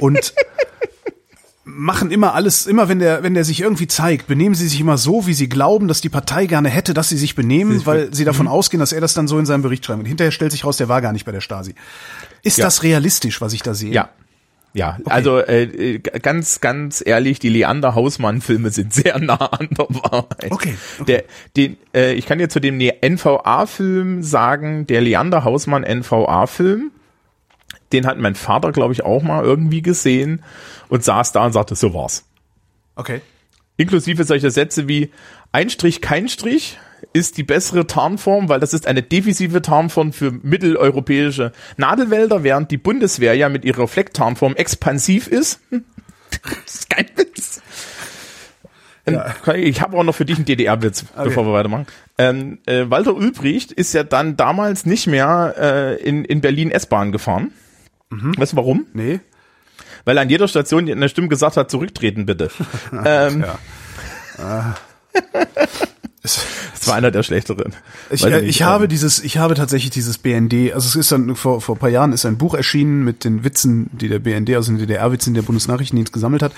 Und 0.00 0.34
machen 1.64 2.10
immer 2.10 2.34
alles, 2.34 2.66
immer 2.66 2.88
wenn 2.88 2.98
der, 2.98 3.22
wenn 3.22 3.34
der 3.34 3.44
sich 3.44 3.60
irgendwie 3.60 3.86
zeigt, 3.86 4.26
benehmen 4.26 4.54
sie 4.54 4.68
sich 4.68 4.80
immer 4.80 4.98
so, 4.98 5.26
wie 5.26 5.34
sie 5.34 5.48
glauben, 5.48 5.88
dass 5.88 6.00
die 6.00 6.08
Partei 6.08 6.46
gerne 6.46 6.68
hätte, 6.68 6.94
dass 6.94 7.08
sie 7.08 7.16
sich 7.16 7.34
benehmen, 7.34 7.86
weil 7.86 8.14
sie 8.14 8.24
davon 8.24 8.46
mhm. 8.46 8.52
ausgehen, 8.52 8.80
dass 8.80 8.92
er 8.92 9.00
das 9.00 9.14
dann 9.14 9.28
so 9.28 9.38
in 9.38 9.46
seinem 9.46 9.62
Bericht 9.62 9.84
schreibt. 9.84 10.00
Und 10.00 10.06
hinterher 10.06 10.30
stellt 10.30 10.52
sich 10.52 10.64
raus, 10.64 10.76
der 10.76 10.88
war 10.88 11.00
gar 11.00 11.12
nicht 11.12 11.24
bei 11.24 11.32
der 11.32 11.40
Stasi. 11.40 11.74
Ist 12.42 12.58
ja. 12.58 12.64
das 12.64 12.82
realistisch, 12.82 13.40
was 13.40 13.52
ich 13.52 13.62
da 13.62 13.74
sehe? 13.74 13.92
Ja. 13.92 14.10
Ja, 14.74 14.98
okay. 15.00 15.10
also 15.10 15.38
äh, 15.38 16.00
ganz, 16.00 16.60
ganz 16.60 17.02
ehrlich, 17.06 17.38
die 17.38 17.48
Leander 17.48 17.94
Hausmann-Filme 17.94 18.70
sind 18.70 18.92
sehr 18.92 19.20
nah 19.20 19.36
an 19.36 19.68
der 19.70 19.86
Wahrheit. 19.88 20.50
Okay. 20.50 20.74
okay. 20.98 21.04
Der, 21.06 21.24
den, 21.56 21.76
äh, 21.94 22.14
ich 22.14 22.26
kann 22.26 22.38
dir 22.38 22.48
zu 22.48 22.60
dem 22.60 22.78
NVA-Film 22.78 24.24
sagen, 24.24 24.86
der 24.88 25.00
Leander 25.00 25.44
Hausmann 25.44 25.84
NVA-Film, 25.84 26.90
den 27.92 28.06
hat 28.06 28.18
mein 28.18 28.34
Vater, 28.34 28.72
glaube 28.72 28.92
ich, 28.92 29.04
auch 29.04 29.22
mal 29.22 29.44
irgendwie 29.44 29.80
gesehen 29.80 30.42
und 30.88 31.04
saß 31.04 31.30
da 31.30 31.46
und 31.46 31.52
sagte, 31.52 31.76
so 31.76 31.94
war's. 31.94 32.24
Okay. 32.96 33.20
Inklusive 33.76 34.24
solcher 34.24 34.50
Sätze 34.50 34.88
wie 34.88 35.10
ein 35.52 35.70
Strich, 35.70 36.00
kein 36.00 36.28
Strich 36.28 36.78
ist 37.12 37.36
die 37.36 37.42
bessere 37.42 37.86
Tarnform, 37.86 38.48
weil 38.48 38.60
das 38.60 38.74
ist 38.74 38.86
eine 38.86 39.02
defensive 39.02 39.62
Tarnform 39.62 40.12
für 40.12 40.30
mitteleuropäische 40.30 41.52
Nadelwälder, 41.76 42.42
während 42.42 42.70
die 42.70 42.78
Bundeswehr 42.78 43.34
ja 43.34 43.48
mit 43.48 43.64
ihrer 43.64 43.88
Flecktarnform 43.88 44.54
expansiv 44.56 45.26
ist. 45.28 45.60
das 46.30 46.74
ist 46.74 46.90
kein 46.90 47.06
Witz. 47.16 47.62
Ja. 49.08 49.34
Ich 49.54 49.82
habe 49.82 49.98
auch 49.98 50.02
noch 50.02 50.14
für 50.14 50.24
dich 50.24 50.36
einen 50.36 50.46
DDR-Witz, 50.46 51.04
okay. 51.14 51.24
bevor 51.24 51.44
wir 51.46 51.52
weitermachen. 51.52 51.86
Ähm, 52.16 52.58
äh, 52.66 52.88
Walter 52.88 53.14
Ulbricht 53.14 53.70
ist 53.70 53.92
ja 53.92 54.02
dann 54.02 54.36
damals 54.36 54.86
nicht 54.86 55.06
mehr 55.06 55.54
äh, 55.58 56.02
in, 56.02 56.24
in 56.24 56.40
Berlin 56.40 56.70
S-Bahn 56.70 57.12
gefahren. 57.12 57.52
Mhm. 58.08 58.34
Weißt 58.38 58.52
du 58.52 58.56
warum? 58.56 58.86
Nee. 58.94 59.20
Weil 60.04 60.16
er 60.16 60.22
an 60.22 60.30
jeder 60.30 60.48
Station 60.48 60.88
in 60.88 61.00
der 61.00 61.08
Stimme 61.08 61.28
gesagt 61.28 61.56
hat, 61.56 61.70
zurücktreten 61.70 62.24
bitte. 62.24 62.50
ähm, 63.04 63.44
ja. 64.38 64.76
Das 66.24 66.40
war 66.86 66.94
einer 66.94 67.10
der 67.10 67.22
schlechteren. 67.22 67.74
Ich, 68.08 68.24
äh, 68.24 68.40
ich 68.40 68.62
habe 68.62 68.84
ähm, 68.84 68.88
dieses, 68.88 69.22
ich 69.22 69.36
habe 69.36 69.54
tatsächlich 69.54 69.90
dieses 69.90 70.16
BND, 70.16 70.72
also 70.72 70.88
es 70.88 70.96
ist 70.96 71.12
dann 71.12 71.36
vor, 71.36 71.60
vor 71.60 71.76
paar 71.76 71.90
Jahren 71.90 72.14
ist 72.14 72.24
ein 72.24 72.38
Buch 72.38 72.54
erschienen 72.54 73.04
mit 73.04 73.24
den 73.24 73.44
Witzen, 73.44 73.90
die 73.92 74.08
der 74.08 74.20
BND, 74.20 74.54
also 74.54 74.72
den 74.72 74.78
DDR-Witzen 74.78 75.34
der 75.34 75.42
Bundesnachrichtendienst 75.42 76.14
gesammelt 76.14 76.42
hat. 76.42 76.52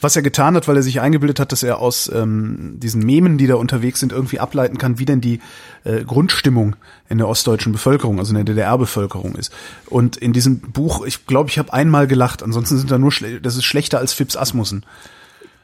Was 0.00 0.14
er 0.14 0.22
getan 0.22 0.54
hat, 0.54 0.68
weil 0.68 0.76
er 0.76 0.84
sich 0.84 1.00
eingebildet 1.00 1.40
hat, 1.40 1.50
dass 1.50 1.64
er 1.64 1.80
aus 1.80 2.08
ähm, 2.14 2.76
diesen 2.78 3.04
Memen, 3.04 3.38
die 3.38 3.48
da 3.48 3.56
unterwegs 3.56 3.98
sind, 3.98 4.12
irgendwie 4.12 4.38
ableiten 4.38 4.78
kann, 4.78 5.00
wie 5.00 5.04
denn 5.04 5.20
die 5.20 5.40
äh, 5.82 6.04
Grundstimmung 6.04 6.76
in 7.08 7.18
der 7.18 7.26
ostdeutschen 7.26 7.72
Bevölkerung, 7.72 8.20
also 8.20 8.30
in 8.30 8.36
der 8.36 8.44
DDR-Bevölkerung 8.44 9.34
ist. 9.34 9.52
Und 9.86 10.16
in 10.16 10.32
diesem 10.32 10.60
Buch, 10.60 11.04
ich 11.04 11.26
glaube, 11.26 11.50
ich 11.50 11.58
habe 11.58 11.72
einmal 11.72 12.06
gelacht, 12.06 12.44
ansonsten 12.44 12.78
sind 12.78 12.88
da 12.88 12.98
nur, 12.98 13.12
das 13.42 13.56
ist 13.56 13.64
schlechter 13.64 13.98
als 13.98 14.12
Fips 14.12 14.36
Asmussen. 14.36 14.84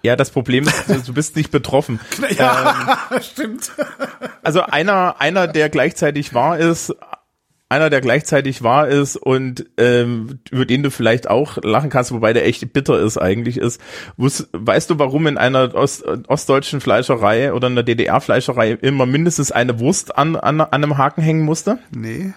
Ja, 0.05 0.17
das 0.17 0.31
Problem 0.31 0.65
ist, 0.65 1.09
du 1.09 1.15
bist 1.15 1.35
nicht 1.35 1.51
betroffen. 1.51 1.99
Ja, 2.37 2.99
ähm, 3.11 3.23
stimmt. 3.23 3.73
Also 4.43 4.61
einer, 4.61 5.17
einer, 5.19 5.49
der 5.49 5.71
gleichzeitig 5.71 6.35
wahr 6.35 6.59
ist, 6.59 6.95
einer, 7.71 7.89
der 7.89 8.03
gleichzeitig 8.03 8.63
wahr 8.63 8.89
ist 8.89 9.17
und 9.17 9.65
ähm, 9.79 10.41
über 10.51 10.67
den 10.67 10.83
du 10.83 10.91
vielleicht 10.91 11.31
auch 11.31 11.57
lachen 11.63 11.89
kannst, 11.89 12.13
wobei 12.13 12.35
der 12.35 12.47
echt 12.47 12.75
bitter 12.75 12.99
ist 12.99 13.17
eigentlich, 13.17 13.57
ist, 13.57 13.81
wuss, 14.19 14.47
weißt 14.53 14.91
du, 14.91 14.99
warum 14.99 15.27
in 15.27 15.39
einer 15.39 15.75
Ost, 15.75 16.05
ostdeutschen 16.29 16.83
Fleischerei 16.83 17.55
oder 17.55 17.69
in 17.69 17.75
der 17.75 17.85
DDR-Fleischerei 17.85 18.73
immer 18.73 19.07
mindestens 19.07 19.53
eine 19.53 19.81
Wurst 19.81 20.19
an, 20.19 20.37
an, 20.37 20.61
an 20.61 20.71
einem 20.71 20.99
Haken 20.99 21.23
hängen 21.23 21.45
musste? 21.45 21.79
Nee. 21.91 22.35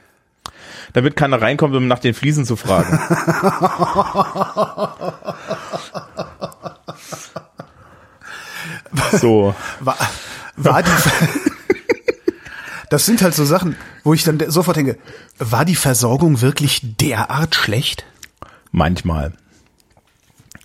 Damit 0.93 1.18
keiner 1.18 1.41
reinkommt, 1.41 1.76
um 1.76 1.88
nach 1.88 1.99
den 1.99 2.13
Fliesen 2.13 2.45
zu 2.45 2.55
fragen. 2.55 2.97
So. 9.13 9.55
War, 9.79 9.97
war 10.55 10.83
die, 10.83 10.89
das 12.89 13.05
sind 13.05 13.21
halt 13.21 13.33
so 13.33 13.45
Sachen, 13.45 13.75
wo 14.03 14.13
ich 14.13 14.23
dann 14.23 14.39
sofort 14.49 14.77
denke, 14.77 14.97
war 15.38 15.65
die 15.65 15.75
Versorgung 15.75 16.41
wirklich 16.41 16.81
derart 16.83 17.55
schlecht? 17.55 18.05
Manchmal. 18.71 19.33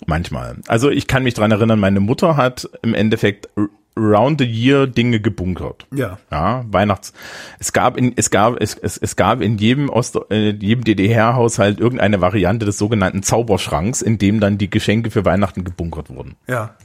Manchmal. 0.05 0.57
Also 0.67 0.89
ich 0.89 1.07
kann 1.07 1.23
mich 1.23 1.33
dran 1.33 1.51
erinnern, 1.51 1.79
meine 1.79 1.99
Mutter 1.99 2.35
hat 2.35 2.69
im 2.81 2.93
Endeffekt 2.93 3.49
round 3.95 4.39
the 4.39 4.45
year 4.45 4.87
Dinge 4.87 5.19
gebunkert. 5.19 5.85
Ja. 5.93 6.17
Ja, 6.31 6.65
Weihnachts. 6.67 7.13
Es 7.59 7.73
gab 7.73 7.97
in, 7.97 8.13
es 8.15 8.31
gab, 8.31 8.59
es, 8.59 8.75
es, 8.75 8.97
es 8.97 9.15
gab 9.15 9.41
in 9.41 9.57
jedem 9.57 9.89
Ost, 9.89 10.17
äh, 10.29 10.51
jedem 10.51 10.83
DDR-Haushalt 10.83 11.79
irgendeine 11.79 12.21
Variante 12.21 12.65
des 12.65 12.77
sogenannten 12.77 13.23
Zauberschranks, 13.23 14.01
in 14.01 14.17
dem 14.17 14.39
dann 14.39 14.57
die 14.57 14.69
Geschenke 14.69 15.11
für 15.11 15.25
Weihnachten 15.25 15.63
gebunkert 15.63 16.09
wurden. 16.09 16.35
Ja. 16.47 16.75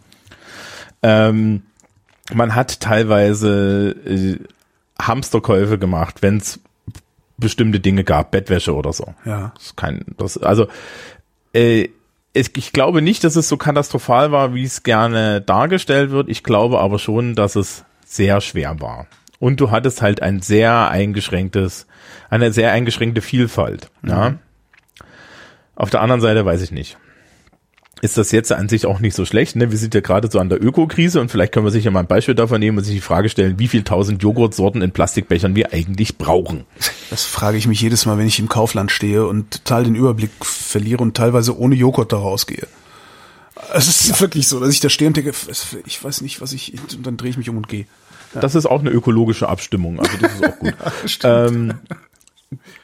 Ähm, 1.03 1.62
man 2.32 2.55
hat 2.55 2.80
teilweise 2.80 3.90
äh, 4.05 4.38
Hamsterkäufe 5.01 5.78
gemacht, 5.78 6.22
wenn 6.22 6.38
es 6.38 6.61
bestimmte 7.36 7.80
Dinge 7.80 8.05
gab, 8.05 8.30
Bettwäsche 8.32 8.74
oder 8.74 8.92
so. 8.92 9.14
Ja. 9.24 9.53
Das 9.55 9.66
ist 9.66 9.76
kein, 9.76 10.05
das, 10.16 10.38
also 10.38 10.66
äh, 11.55 11.88
ich, 12.32 12.57
ich 12.57 12.72
glaube 12.72 13.01
nicht, 13.01 13.24
dass 13.24 13.36
es 13.36 13.49
so 13.49 13.57
katastrophal 13.57 14.32
war, 14.32 14.55
wie 14.55 14.64
es 14.64 14.82
gerne 14.82 15.40
dargestellt 15.40 16.11
wird. 16.11 16.28
Ich 16.28 16.42
glaube 16.42 16.80
aber 16.80 16.99
schon, 16.99 17.34
dass 17.34 17.57
es 17.57 17.84
sehr 18.05 18.40
schwer 18.40 18.80
war. 18.80 19.07
Und 19.38 19.61
du 19.61 19.70
hattest 19.70 20.03
halt 20.03 20.20
ein 20.20 20.40
sehr 20.40 20.90
eingeschränktes, 20.90 21.86
eine 22.28 22.53
sehr 22.53 22.72
eingeschränkte 22.72 23.22
Vielfalt. 23.22 23.90
Mhm. 24.03 24.11
Ja. 24.11 24.34
Auf 25.76 25.90
der 25.90 26.01
anderen 26.01 26.20
Seite 26.20 26.44
weiß 26.44 26.61
ich 26.62 26.72
nicht 26.72 26.99
ist 28.01 28.16
das 28.16 28.32
jetzt 28.32 28.53
an 28.53 28.68
sich 28.68 28.86
auch 28.86 29.01
nicht 29.01 29.14
so 29.14 29.24
schlecht. 29.24 29.57
Ne? 29.57 29.70
Wir 29.70 29.78
sind 29.78 29.94
ja 29.94 30.01
gerade 30.01 30.30
so 30.30 30.38
an 30.38 30.49
der 30.49 30.62
Ökokrise 30.62 31.20
und 31.20 31.30
vielleicht 31.30 31.53
können 31.53 31.66
wir 31.66 31.70
sich 31.70 31.84
ja 31.84 31.90
mal 31.90 32.01
ein 32.01 32.07
Beispiel 32.07 32.34
davon 32.34 32.61
nehmen 32.61 32.78
und 32.78 32.84
sich 32.84 32.94
die 32.94 33.01
Frage 33.01 33.28
stellen, 33.28 33.59
wie 33.59 33.68
viel 33.68 33.82
tausend 33.82 34.22
Joghurtsorten 34.22 34.82
in 34.82 34.92
Plastikbechern 34.92 35.57
wir 35.57 35.72
eigentlich 35.72 36.18
brauchen. 36.18 36.64
Das 37.11 37.24
frage 37.24 37.59
ich 37.59 37.66
mich 37.66 37.80
jedes 37.80 38.07
Mal, 38.07 38.18
wenn 38.18 38.26
ich 38.26 38.38
im 38.38 38.49
Kaufland 38.49 38.90
stehe 38.90 39.26
und 39.26 39.51
total 39.51 39.84
den 39.84 39.94
Überblick 39.94 40.30
verliere 40.42 41.03
und 41.03 41.16
teilweise 41.16 41.59
ohne 41.59 41.74
Joghurt 41.74 42.12
da 42.12 42.18
rausgehe. 42.18 42.66
Es 43.74 43.88
ist 43.88 44.09
ja. 44.09 44.20
wirklich 44.20 44.46
so, 44.46 44.61
dass 44.61 44.70
ich 44.70 44.80
da 44.80 44.88
stehe 44.88 45.09
und 45.09 45.16
denke, 45.16 45.32
ich 45.86 46.05
weiß 46.05 46.20
nicht, 46.20 46.40
was 46.40 46.53
ich, 46.53 46.74
und 46.96 47.07
dann 47.07 47.16
drehe 47.16 47.30
ich 47.30 47.36
mich 47.36 47.51
um 47.51 47.57
und 47.57 47.68
gehe. 47.68 47.86
Ja. 48.34 48.40
Das 48.40 48.55
ist 48.55 48.66
auch 48.66 48.80
eine 48.80 48.90
ökologische 48.90 49.49
Abstimmung, 49.49 49.99
also 50.01 50.16
das 50.18 50.32
ist 50.34 50.44
auch 50.44 50.59
gut. 50.59 50.74
ähm, 51.24 51.74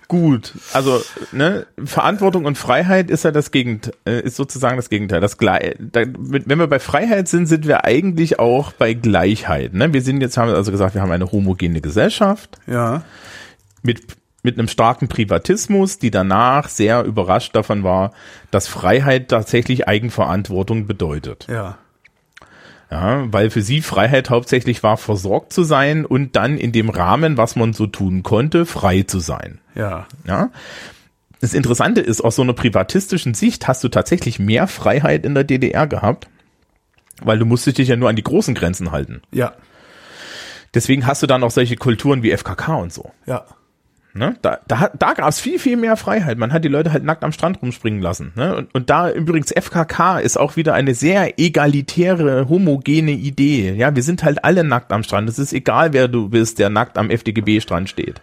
gut. 0.09 0.53
Also 0.73 1.01
ne, 1.33 1.67
Verantwortung 1.85 2.45
und 2.45 2.59
Freiheit 2.59 3.11
ist 3.11 3.25
ja 3.25 3.31
das 3.31 3.51
Gegenteil, 3.51 3.95
äh, 4.07 4.21
ist 4.21 4.37
sozusagen 4.37 4.77
das 4.77 4.89
Gegenteil. 4.91 5.21
Das 5.21 5.37
da, 5.37 5.61
wenn 5.79 6.59
wir 6.59 6.67
bei 6.67 6.79
Freiheit 6.79 7.29
sind, 7.29 7.47
sind 7.47 7.67
wir 7.67 7.85
eigentlich 7.85 8.39
auch 8.39 8.73
bei 8.73 8.95
Gleichheit. 8.95 9.75
Ne? 9.75 9.93
Wir 9.93 10.03
sind 10.03 10.21
jetzt 10.21 10.37
haben 10.37 10.49
wir 10.49 10.57
also 10.57 10.71
gesagt, 10.71 10.95
wir 10.95 11.03
haben 11.03 11.13
eine 11.13 11.31
homogene 11.31 11.81
Gesellschaft. 11.81 12.59
Ja. 12.67 13.03
Mit 13.83 14.03
mit 14.45 14.59
einem 14.59 14.69
starken 14.69 15.09
Privatismus, 15.09 15.99
die 15.99 16.11
danach 16.11 16.69
sehr 16.69 17.03
überrascht 17.05 17.57
davon 17.57 17.83
war, 17.83 18.13
dass 18.51 18.69
Freiheit 18.69 19.29
tatsächlich 19.29 19.89
Eigenverantwortung 19.89 20.87
bedeutet. 20.87 21.47
Ja. 21.51 21.79
Ja, 22.91 23.33
weil 23.33 23.51
für 23.51 23.63
sie 23.63 23.81
Freiheit 23.81 24.31
hauptsächlich 24.31 24.83
war, 24.83 24.99
versorgt 24.99 25.53
zu 25.53 25.65
sein 25.65 26.05
und 26.05 26.37
dann 26.37 26.59
in 26.59 26.71
dem 26.71 26.91
Rahmen, 26.91 27.39
was 27.39 27.57
man 27.57 27.73
so 27.73 27.87
tun 27.87 28.23
konnte, 28.23 28.67
frei 28.67 29.03
zu 29.03 29.19
sein. 29.19 29.61
Ja. 29.75 30.07
Ja. 30.27 30.51
Das 31.41 31.55
Interessante 31.55 32.01
ist, 32.01 32.23
aus 32.23 32.37
so 32.37 32.43
einer 32.43 32.55
privatistischen 32.55 33.35
Sicht 33.35 33.69
hast 33.69 33.85
du 33.85 33.89
tatsächlich 33.89 34.39
mehr 34.39 34.67
Freiheit 34.67 35.27
in 35.27 35.35
der 35.35 35.45
DDR 35.45 35.87
gehabt, 35.87 36.29
weil 37.23 37.39
du 37.39 37.45
musstest 37.45 37.79
dich 37.79 37.89
ja 37.89 37.97
nur 37.97 38.09
an 38.09 38.17
die 38.17 38.23
großen 38.23 38.55
Grenzen 38.55 38.93
halten. 38.93 39.21
Ja. 39.31 39.53
Deswegen 40.73 41.07
hast 41.07 41.23
du 41.23 41.27
dann 41.27 41.43
auch 41.45 41.51
solche 41.51 41.77
Kulturen 41.77 42.23
wie 42.23 42.37
FKK 42.37 42.77
und 42.77 42.93
so. 42.93 43.13
Ja. 43.27 43.45
Ne? 44.17 44.37
Da, 44.43 44.61
da, 44.69 44.91
da 44.97 45.13
gab 45.13 45.29
es 45.29 45.41
viel, 45.41 45.59
viel 45.59 45.77
mehr 45.77 45.97
Freiheit. 45.97 46.39
Man 46.39 46.53
hat 46.53 46.65
die 46.65 46.69
Leute 46.69 46.93
halt 46.93 47.03
nackt 47.03 47.25
am 47.25 47.33
Strand 47.33 47.61
rumspringen 47.61 48.01
lassen. 48.01 48.33
Ne? 48.37 48.57
Und, 48.57 48.73
und 48.73 48.89
da 48.89 49.11
übrigens 49.11 49.53
FKK 49.53 50.21
ist 50.21 50.37
auch 50.37 50.55
wieder 50.55 50.73
eine 50.73 50.95
sehr 50.95 51.39
egalitäre, 51.41 52.49
homogene 52.49 53.11
Idee. 53.11 53.73
Ja, 53.73 53.95
wir 53.97 54.05
sind 54.05 54.23
halt 54.23 54.45
alle 54.45 54.63
nackt 54.63 54.93
am 54.93 55.03
Strand. 55.03 55.29
Es 55.29 55.41
ist 55.41 55.53
egal, 55.53 55.93
wer 55.93 56.07
du 56.07 56.29
bist, 56.29 56.61
der 56.61 56.71
nackt 56.71 56.97
am 56.97 57.11
FDGB-Strand 57.11 57.89
steht. 57.89 58.21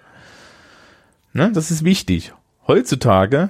Ne? 1.33 1.51
Das 1.53 1.71
ist 1.71 1.83
wichtig. 1.83 2.33
Heutzutage 2.67 3.49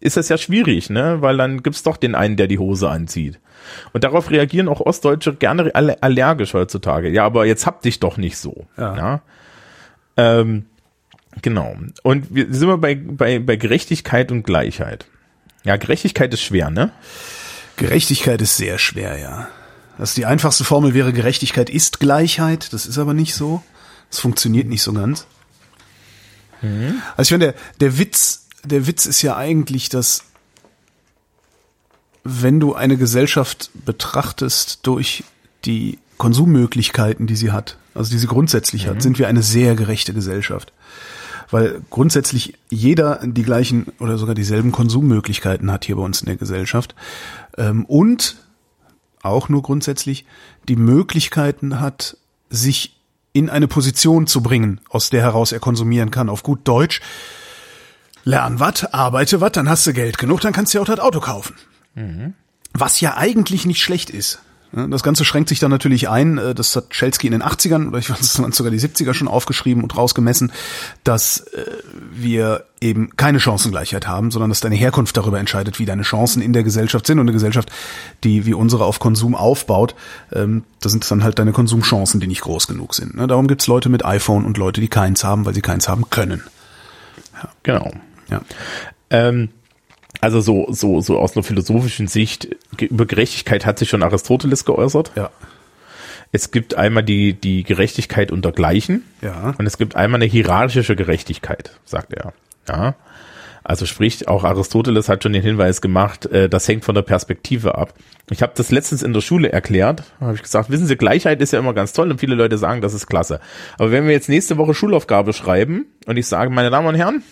ist 0.00 0.16
das 0.16 0.28
ja 0.28 0.36
schwierig, 0.36 0.90
ne? 0.90 1.22
Weil 1.22 1.36
dann 1.36 1.62
gibt's 1.62 1.82
doch 1.82 1.96
den 1.96 2.14
einen, 2.14 2.36
der 2.36 2.48
die 2.48 2.58
Hose 2.58 2.90
anzieht. 2.90 3.38
Und 3.92 4.02
darauf 4.04 4.30
reagieren 4.30 4.68
auch 4.68 4.80
Ostdeutsche 4.80 5.34
gerne 5.34 5.72
allergisch 5.74 6.54
heutzutage. 6.54 7.08
Ja, 7.08 7.24
aber 7.24 7.46
jetzt 7.46 7.66
hab 7.66 7.82
dich 7.82 8.00
doch 8.00 8.16
nicht 8.16 8.36
so. 8.36 8.66
Ja. 8.76 8.96
ja? 8.96 9.22
Ähm, 10.16 10.66
genau. 11.40 11.76
Und 12.02 12.34
wir 12.34 12.52
sind 12.52 12.68
wir 12.68 12.78
bei, 12.78 12.96
bei, 12.96 13.38
bei 13.38 13.56
Gerechtigkeit 13.56 14.32
und 14.32 14.42
Gleichheit. 14.42 15.06
Ja, 15.62 15.76
Gerechtigkeit 15.76 16.34
ist 16.34 16.42
schwer, 16.42 16.70
ne? 16.70 16.90
Gerechtigkeit 17.76 18.42
ist 18.42 18.56
sehr 18.56 18.78
schwer, 18.78 19.18
ja. 19.18 19.48
Also 19.98 20.16
die 20.16 20.26
einfachste 20.26 20.64
Formel 20.64 20.94
wäre 20.94 21.12
Gerechtigkeit 21.12 21.70
ist 21.70 22.00
Gleichheit. 22.00 22.72
Das 22.72 22.86
ist 22.86 22.98
aber 22.98 23.14
nicht 23.14 23.34
so. 23.34 23.62
Das 24.10 24.18
funktioniert 24.18 24.66
nicht 24.66 24.82
so 24.82 24.92
ganz. 24.92 25.26
Also 27.16 27.22
ich 27.22 27.28
finde, 27.28 27.54
der, 27.80 27.90
der 27.90 27.98
Witz, 27.98 28.46
der 28.64 28.86
Witz 28.86 29.06
ist 29.06 29.22
ja 29.22 29.36
eigentlich, 29.36 29.88
dass 29.88 30.24
wenn 32.24 32.60
du 32.60 32.74
eine 32.74 32.96
Gesellschaft 32.96 33.70
betrachtest 33.84 34.86
durch 34.86 35.24
die 35.64 35.98
Konsummöglichkeiten, 36.18 37.26
die 37.26 37.36
sie 37.36 37.50
hat, 37.50 37.78
also 37.94 38.10
die 38.10 38.18
sie 38.18 38.26
grundsätzlich 38.26 38.86
hat, 38.86 39.02
sind 39.02 39.18
wir 39.18 39.28
eine 39.28 39.42
sehr 39.42 39.74
gerechte 39.74 40.14
Gesellschaft. 40.14 40.72
Weil 41.50 41.82
grundsätzlich 41.90 42.54
jeder 42.70 43.20
die 43.24 43.42
gleichen 43.42 43.86
oder 43.98 44.16
sogar 44.16 44.34
dieselben 44.34 44.72
Konsummöglichkeiten 44.72 45.70
hat 45.70 45.84
hier 45.84 45.96
bei 45.96 46.02
uns 46.02 46.22
in 46.22 46.26
der 46.26 46.36
Gesellschaft. 46.36 46.94
Ähm, 47.58 47.84
und 47.84 48.36
auch 49.22 49.48
nur 49.48 49.62
grundsätzlich 49.62 50.24
die 50.68 50.76
Möglichkeiten 50.76 51.80
hat, 51.80 52.16
sich 52.48 52.96
in 53.32 53.48
eine 53.50 53.68
Position 53.68 54.26
zu 54.26 54.42
bringen, 54.42 54.80
aus 54.88 55.10
der 55.10 55.22
heraus 55.22 55.52
er 55.52 55.60
konsumieren 55.60 56.10
kann. 56.10 56.28
Auf 56.28 56.42
gut 56.42 56.60
Deutsch, 56.68 57.00
lern 58.24 58.60
wat, 58.60 58.94
arbeite 58.94 59.40
wat, 59.40 59.56
dann 59.56 59.68
hast 59.68 59.86
du 59.86 59.92
Geld 59.92 60.18
genug, 60.18 60.40
dann 60.40 60.52
kannst 60.52 60.72
du 60.74 60.78
ja 60.78 60.82
auch 60.82 60.86
das 60.86 61.00
Auto 61.00 61.20
kaufen. 61.20 61.54
Was 62.72 63.00
ja 63.00 63.16
eigentlich 63.16 63.66
nicht 63.66 63.82
schlecht 63.82 64.10
ist. 64.10 64.40
Ja, 64.74 64.86
Das 64.86 65.02
Ganze 65.02 65.24
schränkt 65.24 65.48
sich 65.48 65.58
dann 65.58 65.70
natürlich 65.70 66.08
ein, 66.08 66.38
äh, 66.38 66.54
das 66.54 66.74
hat 66.76 66.94
Schelsky 66.94 67.26
in 67.26 67.32
den 67.32 67.42
80ern 67.42 67.88
oder 67.88 67.98
ich 67.98 68.10
weiß 68.10 68.20
es 68.20 68.40
waren 68.40 68.52
sogar 68.52 68.70
die 68.70 68.80
70er 68.80 69.14
schon 69.14 69.28
aufgeschrieben 69.28 69.82
und 69.82 69.96
rausgemessen, 69.96 70.52
dass 71.04 71.38
äh, 71.38 71.64
wir 72.12 72.64
eben 72.80 73.16
keine 73.16 73.38
Chancengleichheit 73.38 74.08
haben, 74.08 74.30
sondern 74.30 74.50
dass 74.50 74.60
deine 74.60 74.74
Herkunft 74.74 75.16
darüber 75.16 75.38
entscheidet, 75.38 75.78
wie 75.78 75.84
deine 75.84 76.02
Chancen 76.02 76.42
in 76.42 76.52
der 76.52 76.64
Gesellschaft 76.64 77.06
sind 77.06 77.18
und 77.18 77.24
eine 77.24 77.32
Gesellschaft, 77.32 77.70
die 78.24 78.46
wie 78.46 78.54
unsere 78.54 78.84
auf 78.84 78.98
Konsum 78.98 79.34
aufbaut, 79.34 79.94
ähm, 80.32 80.64
da 80.80 80.88
sind 80.88 81.04
es 81.04 81.08
dann 81.08 81.22
halt 81.22 81.38
deine 81.38 81.52
Konsumchancen, 81.52 82.20
die 82.20 82.26
nicht 82.26 82.40
groß 82.40 82.66
genug 82.66 82.94
sind. 82.94 83.14
ne? 83.14 83.26
Darum 83.26 83.46
gibt's 83.46 83.66
Leute 83.66 83.88
mit 83.88 84.04
iPhone 84.04 84.44
und 84.44 84.56
Leute, 84.58 84.80
die 84.80 84.88
keins 84.88 85.22
haben, 85.22 85.44
weil 85.44 85.54
sie 85.54 85.62
keins 85.62 85.88
haben 85.88 86.10
können. 86.10 86.42
Genau. 87.62 87.90
Ja. 88.28 88.40
Ähm, 89.10 89.50
also 90.22 90.40
so, 90.40 90.68
so, 90.70 91.00
so 91.00 91.18
aus 91.18 91.36
einer 91.36 91.42
philosophischen 91.42 92.06
Sicht, 92.06 92.48
über 92.80 93.06
Gerechtigkeit 93.06 93.66
hat 93.66 93.78
sich 93.78 93.90
schon 93.90 94.02
Aristoteles 94.02 94.64
geäußert. 94.64 95.12
Ja. 95.16 95.30
Es 96.30 96.50
gibt 96.50 96.74
einmal 96.76 97.02
die, 97.02 97.34
die 97.34 97.62
Gerechtigkeit 97.64 98.30
unter 98.32 98.52
Gleichen 98.52 99.02
Ja. 99.20 99.54
und 99.58 99.66
es 99.66 99.76
gibt 99.76 99.96
einmal 99.96 100.22
eine 100.22 100.30
hierarchische 100.30 100.96
Gerechtigkeit, 100.96 101.72
sagt 101.84 102.14
er. 102.14 102.32
Ja. 102.68 102.94
Also 103.64 103.84
sprich, 103.84 104.28
auch 104.28 104.44
Aristoteles 104.44 105.08
hat 105.08 105.22
schon 105.22 105.32
den 105.32 105.42
Hinweis 105.42 105.80
gemacht, 105.80 106.26
äh, 106.26 106.48
das 106.48 106.66
hängt 106.66 106.84
von 106.84 106.94
der 106.94 107.02
Perspektive 107.02 107.76
ab. 107.76 107.94
Ich 108.30 108.42
habe 108.42 108.52
das 108.56 108.70
letztens 108.70 109.02
in 109.02 109.12
der 109.12 109.20
Schule 109.20 109.52
erklärt, 109.52 110.04
habe 110.20 110.34
ich 110.34 110.42
gesagt, 110.42 110.70
wissen 110.70 110.86
Sie, 110.86 110.96
Gleichheit 110.96 111.40
ist 111.42 111.52
ja 111.52 111.58
immer 111.58 111.74
ganz 111.74 111.92
toll 111.92 112.10
und 112.10 112.18
viele 112.18 112.34
Leute 112.34 112.58
sagen, 112.58 112.80
das 112.80 112.94
ist 112.94 113.06
klasse. 113.08 113.40
Aber 113.78 113.90
wenn 113.90 114.04
wir 114.06 114.12
jetzt 114.12 114.28
nächste 114.28 114.56
Woche 114.56 114.74
Schulaufgabe 114.74 115.32
schreiben 115.32 115.86
und 116.06 116.16
ich 116.16 116.26
sage, 116.26 116.50
meine 116.50 116.70
Damen 116.70 116.88
und 116.88 116.94
Herren, 116.94 117.22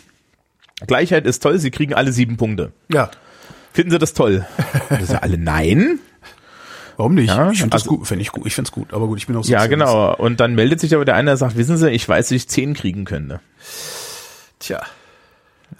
Gleichheit 0.87 1.26
ist 1.26 1.43
toll, 1.43 1.59
Sie 1.59 1.70
kriegen 1.70 1.95
alle 1.95 2.12
sieben 2.12 2.37
Punkte. 2.37 2.72
Ja. 2.91 3.11
Finden 3.72 3.91
Sie 3.91 3.99
das 3.99 4.14
toll? 4.14 4.45
Das 4.89 5.03
ist 5.03 5.12
ja 5.12 5.18
alle 5.20 5.39
nein. 5.39 5.99
Warum 6.97 7.14
nicht? 7.14 7.28
Ja, 7.28 7.51
ich 7.51 7.59
finde 7.59 7.70
das 7.70 7.83
also- 7.83 7.97
gut, 7.97 8.07
finde 8.07 8.22
ich 8.22 8.33
gut. 8.33 8.47
Ich 8.47 8.55
finde 8.55 8.68
es 8.68 8.72
gut, 8.72 8.93
aber 8.93 9.07
gut, 9.07 9.18
ich 9.18 9.26
bin 9.26 9.37
auch 9.37 9.45
Ja, 9.45 9.61
Sozialist. 9.62 9.70
genau. 9.70 10.14
Und 10.16 10.41
dann 10.41 10.55
meldet 10.55 10.81
sich 10.81 10.95
aber 10.95 11.05
der 11.05 11.14
eine, 11.14 11.31
der 11.31 11.37
sagt, 11.37 11.57
wissen 11.57 11.76
Sie, 11.76 11.89
ich 11.91 12.07
weiß, 12.09 12.26
dass 12.28 12.33
ich 12.37 12.49
zehn 12.49 12.74
kriegen 12.74 13.05
könnte. 13.05 13.41
Tja. 14.59 14.83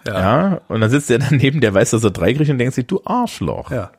Ja. 0.07 0.61
Und 0.69 0.81
dann 0.81 0.91
sitzt 0.91 1.11
der 1.11 1.19
daneben, 1.31 1.61
der 1.61 1.75
weiß, 1.75 1.91
dass 1.91 2.05
er 2.05 2.11
drei 2.11 2.33
kriegt 2.33 2.51
und 2.51 2.59
denkt 2.59 2.75
sich, 2.75 2.87
du 2.87 3.03
Arschloch. 3.05 3.71
Ja. 3.71 3.91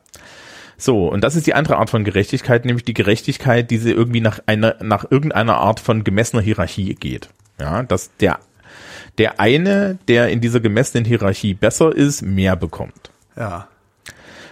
So, 0.78 1.06
und 1.08 1.22
das 1.22 1.36
ist 1.36 1.46
die 1.46 1.54
andere 1.54 1.76
Art 1.76 1.90
von 1.90 2.02
Gerechtigkeit, 2.02 2.64
nämlich 2.64 2.84
die 2.84 2.94
Gerechtigkeit, 2.94 3.70
die 3.70 3.78
sie 3.78 3.92
irgendwie 3.92 4.20
nach 4.20 4.40
einer, 4.46 4.76
nach 4.82 5.04
irgendeiner 5.08 5.58
Art 5.58 5.78
von 5.78 6.02
gemessener 6.02 6.42
Hierarchie 6.42 6.94
geht. 6.96 7.28
Ja, 7.60 7.84
dass 7.84 8.10
der, 8.16 8.40
der 9.18 9.40
eine, 9.40 9.98
der 10.08 10.28
in 10.28 10.40
dieser 10.40 10.60
gemessenen 10.60 11.04
Hierarchie 11.04 11.54
besser 11.54 11.94
ist, 11.94 12.22
mehr 12.22 12.56
bekommt. 12.56 13.10
Ja. 13.36 13.68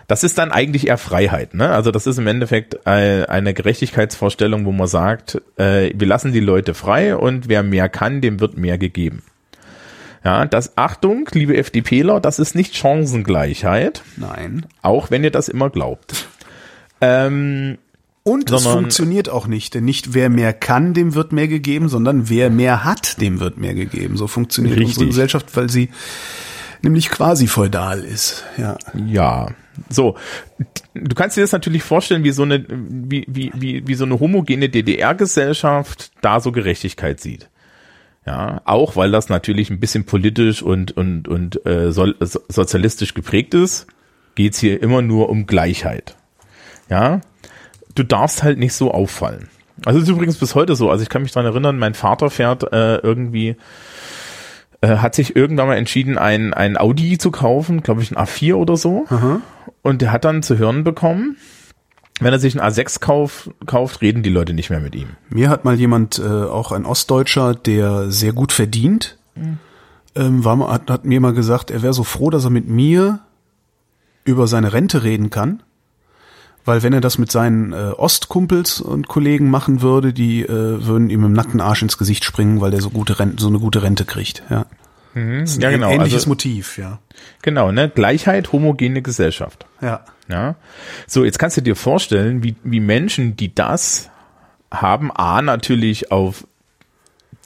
Das 0.06 0.24
ist 0.24 0.38
dann 0.38 0.50
eigentlich 0.50 0.88
eher 0.88 0.98
Freiheit, 0.98 1.54
ne? 1.54 1.70
Also 1.70 1.92
das 1.92 2.08
ist 2.08 2.18
im 2.18 2.26
Endeffekt 2.26 2.84
eine 2.84 3.54
Gerechtigkeitsvorstellung, 3.54 4.64
wo 4.64 4.72
man 4.72 4.88
sagt, 4.88 5.40
äh, 5.56 5.92
wir 5.94 6.08
lassen 6.08 6.32
die 6.32 6.40
Leute 6.40 6.74
frei 6.74 7.14
und 7.14 7.48
wer 7.48 7.62
mehr 7.62 7.88
kann, 7.88 8.20
dem 8.20 8.40
wird 8.40 8.56
mehr 8.56 8.76
gegeben. 8.76 9.22
Ja, 10.24 10.46
das 10.46 10.76
Achtung, 10.76 11.28
liebe 11.32 11.56
FDPler, 11.56 12.20
das 12.20 12.40
ist 12.40 12.54
nicht 12.54 12.76
Chancengleichheit, 12.76 14.02
Nein. 14.16 14.66
auch 14.82 15.10
wenn 15.10 15.24
ihr 15.24 15.30
das 15.30 15.48
immer 15.48 15.70
glaubt. 15.70 16.26
Ähm, 17.00 17.78
Und 18.22 18.50
es 18.50 18.62
Sondern- 18.62 18.80
funktioniert 18.82 19.28
auch 19.28 19.46
nicht, 19.46 19.74
denn 19.74 19.84
nicht 19.84 20.12
wer 20.12 20.28
mehr 20.28 20.52
kann, 20.52 20.92
dem 20.94 21.14
wird 21.14 21.32
mehr 21.32 21.48
gegeben, 21.48 21.88
sondern 21.88 22.28
wer 22.28 22.50
mehr 22.50 22.84
hat, 22.84 23.20
dem 23.20 23.40
wird 23.40 23.56
mehr 23.56 23.74
gegeben. 23.74 24.16
So 24.16 24.26
funktioniert 24.26 24.76
Richtig. 24.76 24.88
unsere 24.96 25.06
Gesellschaft, 25.06 25.56
weil 25.56 25.70
sie 25.70 25.88
nämlich 26.82 27.08
quasi 27.08 27.46
feudal 27.46 28.00
ist. 28.04 28.44
Ja. 28.58 28.76
Ja, 29.06 29.48
so. 29.88 30.16
Du 30.94 31.14
kannst 31.14 31.36
dir 31.38 31.40
das 31.42 31.52
natürlich 31.52 31.82
vorstellen, 31.82 32.22
wie 32.24 32.32
so 32.32 32.42
eine, 32.42 32.64
wie, 32.68 33.24
wie, 33.26 33.52
wie, 33.54 33.86
wie 33.86 33.94
so 33.94 34.04
eine 34.04 34.20
homogene 34.20 34.68
DDR-Gesellschaft 34.68 36.12
da 36.20 36.40
so 36.40 36.52
Gerechtigkeit 36.52 37.20
sieht. 37.20 37.48
Ja, 38.26 38.60
auch 38.66 38.96
weil 38.96 39.10
das 39.10 39.30
natürlich 39.30 39.70
ein 39.70 39.80
bisschen 39.80 40.04
politisch 40.04 40.62
und, 40.62 40.94
und, 40.94 41.26
und 41.26 41.64
äh, 41.64 41.90
so, 41.90 42.06
sozialistisch 42.20 43.14
geprägt 43.14 43.54
ist, 43.54 43.86
geht's 44.34 44.58
hier 44.58 44.82
immer 44.82 45.00
nur 45.00 45.30
um 45.30 45.46
Gleichheit. 45.46 46.16
Ja, 46.90 47.22
du 47.94 48.02
darfst 48.02 48.42
halt 48.42 48.58
nicht 48.58 48.74
so 48.74 48.92
auffallen. 48.92 49.48
Also 49.84 50.00
ist 50.00 50.08
übrigens 50.08 50.36
bis 50.36 50.54
heute 50.54 50.76
so. 50.76 50.90
Also 50.90 51.02
ich 51.02 51.08
kann 51.08 51.22
mich 51.22 51.32
dran 51.32 51.46
erinnern, 51.46 51.78
mein 51.78 51.94
Vater 51.94 52.30
fährt 52.30 52.72
äh, 52.72 52.96
irgendwie 52.96 53.56
äh, 54.80 54.96
hat 54.98 55.14
sich 55.14 55.36
irgendwann 55.36 55.68
mal 55.68 55.76
entschieden, 55.76 56.18
ein, 56.18 56.54
ein 56.54 56.76
Audi 56.78 57.18
zu 57.18 57.30
kaufen, 57.30 57.82
glaube 57.82 58.02
ich 58.02 58.10
ein 58.10 58.16
A4 58.16 58.54
oder 58.54 58.76
so. 58.76 59.06
Und 59.82 60.02
der 60.02 60.12
hat 60.12 60.24
dann 60.24 60.42
zu 60.42 60.58
hören 60.58 60.84
bekommen, 60.84 61.36
wenn 62.20 62.32
er 62.32 62.38
sich 62.38 62.58
ein 62.58 62.60
A6 62.60 63.00
kauf, 63.00 63.50
kauft, 63.66 64.02
reden 64.02 64.22
die 64.22 64.30
Leute 64.30 64.52
nicht 64.52 64.70
mehr 64.70 64.80
mit 64.80 64.94
ihm. 64.94 65.08
Mir 65.30 65.48
hat 65.48 65.64
mal 65.64 65.78
jemand, 65.78 66.18
äh, 66.18 66.22
auch 66.22 66.72
ein 66.72 66.84
Ostdeutscher, 66.84 67.54
der 67.54 68.10
sehr 68.10 68.32
gut 68.32 68.52
verdient, 68.52 69.18
ähm, 70.14 70.44
war, 70.44 70.70
hat, 70.70 70.90
hat 70.90 71.04
mir 71.04 71.20
mal 71.20 71.32
gesagt, 71.32 71.70
er 71.70 71.82
wäre 71.82 71.94
so 71.94 72.04
froh, 72.04 72.30
dass 72.30 72.44
er 72.44 72.50
mit 72.50 72.68
mir 72.68 73.20
über 74.24 74.46
seine 74.46 74.72
Rente 74.72 75.02
reden 75.02 75.30
kann. 75.30 75.62
Weil 76.64 76.82
wenn 76.82 76.92
er 76.92 77.00
das 77.00 77.16
mit 77.18 77.32
seinen 77.32 77.72
äh, 77.72 77.92
Ostkumpels 77.96 78.80
und 78.80 79.08
Kollegen 79.08 79.50
machen 79.50 79.80
würde, 79.82 80.12
die 80.12 80.42
äh, 80.42 80.48
würden 80.48 81.08
ihm 81.10 81.24
im 81.24 81.32
nackten 81.32 81.60
Arsch 81.60 81.82
ins 81.82 81.96
Gesicht 81.98 82.24
springen, 82.24 82.60
weil 82.60 82.70
der 82.70 82.80
so 82.82 82.90
gute 82.90 83.18
Rente, 83.18 83.40
so 83.42 83.48
eine 83.48 83.58
gute 83.58 83.82
Rente 83.82 84.04
kriegt. 84.04 84.42
Ja, 84.50 84.66
das 85.14 85.52
ist 85.52 85.62
Ja, 85.62 85.70
genau, 85.70 85.88
ähnliches 85.90 86.20
also- 86.22 86.28
Motiv. 86.28 86.76
Ja, 86.78 86.98
Genau, 87.42 87.72
ne? 87.72 87.88
Gleichheit, 87.88 88.52
homogene 88.52 89.02
Gesellschaft. 89.02 89.66
ja, 89.80 90.04
Ja. 90.28 90.54
So, 91.06 91.24
jetzt 91.24 91.38
kannst 91.38 91.56
du 91.56 91.60
dir 91.62 91.74
vorstellen, 91.76 92.42
wie, 92.44 92.54
wie 92.62 92.80
Menschen, 92.80 93.36
die 93.36 93.52
das 93.54 94.10
haben, 94.70 95.10
A, 95.10 95.42
natürlich 95.42 96.12
auf 96.12 96.46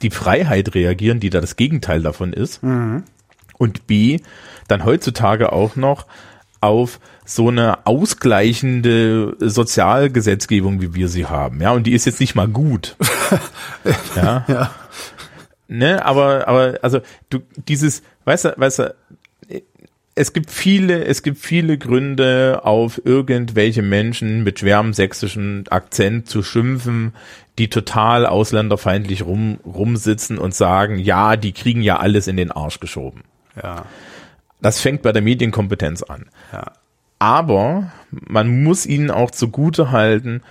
die 0.01 0.11
Freiheit 0.11 0.75
reagieren, 0.75 1.19
die 1.19 1.29
da 1.31 1.39
das 1.41 1.55
Gegenteil 1.55 2.01
davon 2.03 2.33
ist. 2.33 2.61
Und 3.57 3.87
B, 3.87 4.19
dann 4.67 4.83
heutzutage 4.85 5.51
auch 5.53 5.75
noch 5.77 6.05
auf 6.61 6.99
so 7.25 7.49
eine 7.49 7.85
ausgleichende 7.85 9.35
Sozialgesetzgebung, 9.39 10.81
wie 10.81 10.93
wir 10.93 11.09
sie 11.09 11.25
haben. 11.25 11.61
Ja, 11.61 11.71
und 11.71 11.87
die 11.87 11.93
ist 11.93 12.05
jetzt 12.05 12.19
nicht 12.19 12.35
mal 12.35 12.47
gut. 12.47 12.95
ja. 14.15 14.45
ja, 14.47 14.71
Ne, 15.67 16.05
aber, 16.05 16.47
aber, 16.47 16.77
also, 16.81 17.01
du, 17.29 17.39
dieses, 17.67 18.03
weißt 18.25 18.45
du, 18.45 18.53
weißt 18.57 18.79
du, 18.79 18.95
es 20.13 20.31
gibt 20.31 20.51
viele, 20.51 21.03
es 21.05 21.23
gibt 21.23 21.39
viele 21.39 21.77
Gründe, 21.77 22.61
auf 22.63 23.01
irgendwelche 23.03 23.81
Menschen 23.81 24.43
mit 24.43 24.59
schwerem 24.59 24.93
sächsischen 24.93 25.67
Akzent 25.69 26.29
zu 26.29 26.43
schimpfen, 26.43 27.13
die 27.57 27.69
total 27.69 28.25
ausländerfeindlich 28.25 29.23
rum, 29.23 29.59
rumsitzen 29.65 30.37
und 30.37 30.53
sagen, 30.53 30.99
ja, 30.99 31.35
die 31.35 31.51
kriegen 31.51 31.81
ja 31.81 31.97
alles 31.97 32.27
in 32.27 32.37
den 32.37 32.51
Arsch 32.51 32.79
geschoben. 32.79 33.23
ja, 33.61 33.85
Das 34.61 34.79
fängt 34.79 35.01
bei 35.01 35.11
der 35.11 35.21
Medienkompetenz 35.21 36.03
an. 36.03 36.27
ja. 36.53 36.71
Aber 37.19 37.91
man 38.09 38.63
muss 38.63 38.85
ihnen 38.85 39.11
auch 39.11 39.31
zugute 39.31 39.91
halten, 39.91 40.41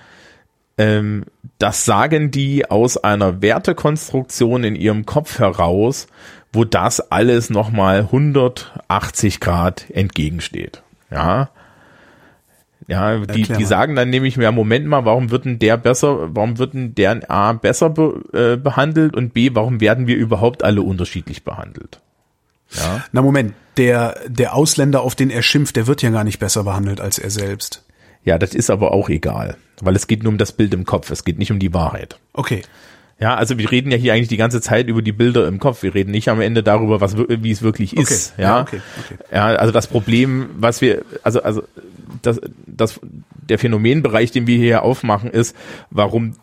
ähm, 0.77 1.25
das 1.59 1.85
sagen 1.85 2.31
die 2.31 2.69
aus 2.69 2.97
einer 2.97 3.43
Wertekonstruktion 3.43 4.65
in 4.65 4.75
ihrem 4.75 5.07
Kopf 5.07 5.39
heraus, 5.39 6.09
wo 6.53 6.65
das 6.65 7.13
alles 7.13 7.51
nochmal 7.51 8.01
180 8.01 9.41
Grad 9.41 9.91
entgegensteht. 9.91 10.83
Ja. 11.11 11.51
Ja, 12.87 13.19
die, 13.19 13.45
die 13.45 13.65
sagen 13.65 13.97
dann 13.97 14.11
nämlich, 14.11 14.37
ja, 14.37 14.53
Moment 14.53 14.87
mal, 14.87 15.07
warum 15.07 15.31
wird 15.31 15.47
denn 15.47 15.59
der 15.59 15.79
besser, 15.79 16.35
warum 16.35 16.59
wird 16.59 16.75
denn 16.75 16.95
der 16.95 17.31
A 17.31 17.55
besser 17.55 17.89
be, 17.89 18.23
äh, 18.35 18.57
behandelt 18.59 19.17
und 19.17 19.33
B, 19.33 19.51
warum 19.55 19.81
werden 19.81 20.07
wir 20.07 20.17
überhaupt 20.17 20.63
alle 20.63 20.83
unterschiedlich 20.83 21.45
behandelt? 21.45 22.01
Ja. 22.71 23.05
Na 23.13 23.23
Moment, 23.23 23.55
der, 23.77 24.21
der 24.29 24.55
Ausländer, 24.55 25.03
auf 25.03 25.15
den 25.15 25.31
er 25.31 25.43
schimpft, 25.43 25.77
der 25.77 25.87
wird 25.87 26.03
ja 26.03 26.11
gar 26.11 26.25
nicht 26.25 26.39
besser 26.39 26.65
behandelt 26.65 27.01
als 27.01 27.19
er 27.19 27.31
selbst. 27.31 27.85
Ja, 28.25 28.39
das 28.39 28.55
ist 28.55 28.71
aber 28.71 28.93
auch 28.93 29.09
egal, 29.09 29.57
weil 29.81 29.95
es 29.97 30.07
geht 30.07 30.23
nur 30.23 30.33
um 30.33 30.39
das 30.39 30.53
Bild 30.53 30.73
im 30.73 30.85
Kopf, 30.85 31.11
es 31.11 31.25
geht 31.25 31.39
nicht 31.39 31.53
um 31.53 31.59
die 31.59 31.75
Wahrheit. 31.75 32.19
Okay, 32.33 32.63
Ja, 33.21 33.35
also 33.35 33.59
wir 33.59 33.71
reden 33.71 33.91
ja 33.91 33.99
hier 33.99 34.15
eigentlich 34.15 34.29
die 34.29 34.37
ganze 34.39 34.61
Zeit 34.61 34.89
über 34.89 35.03
die 35.03 35.13
Bilder 35.13 35.47
im 35.47 35.59
Kopf. 35.61 35.83
Wir 35.83 35.95
reden 35.95 36.11
nicht 36.11 36.29
am 36.29 36.41
Ende 36.41 36.63
darüber, 36.63 37.01
was 37.01 37.17
wie 37.17 37.51
es 37.51 37.63
wirklich 37.63 37.97
ist. 37.97 38.33
Okay, 38.33 38.43
Ja, 38.43 38.49
ja, 38.49 38.63
okay, 38.63 38.81
okay. 39.05 39.25
ja, 39.33 39.47
also 39.47 39.73
das 39.73 39.87
Problem, 39.87 40.49
was 40.57 40.81
wir, 40.81 41.05
also 41.23 41.43
also 41.43 41.63
das, 42.23 42.41
das 42.67 43.01
der 43.49 43.59
Phänomenbereich, 43.59 44.31
den 44.33 44.47
wir 44.47 44.57
hier 44.57 44.83
aufmachen, 44.83 45.31
ist, 45.31 45.55
warum 45.91 46.37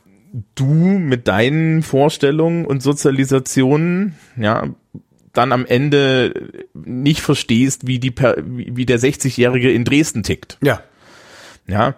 du 0.55 0.65
mit 0.65 1.27
deinen 1.27 1.83
Vorstellungen 1.83 2.65
und 2.65 2.81
Sozialisationen, 2.81 4.15
ja, 4.37 4.67
dann 5.33 5.51
am 5.51 5.65
Ende 5.65 6.49
nicht 6.73 7.21
verstehst, 7.21 7.87
wie 7.87 7.99
die 7.99 8.11
per, 8.11 8.35
wie 8.45 8.85
der 8.85 8.99
60-Jährige 8.99 9.71
in 9.71 9.85
Dresden 9.85 10.23
tickt. 10.23 10.57
Ja. 10.61 10.81
Ja, 11.67 11.95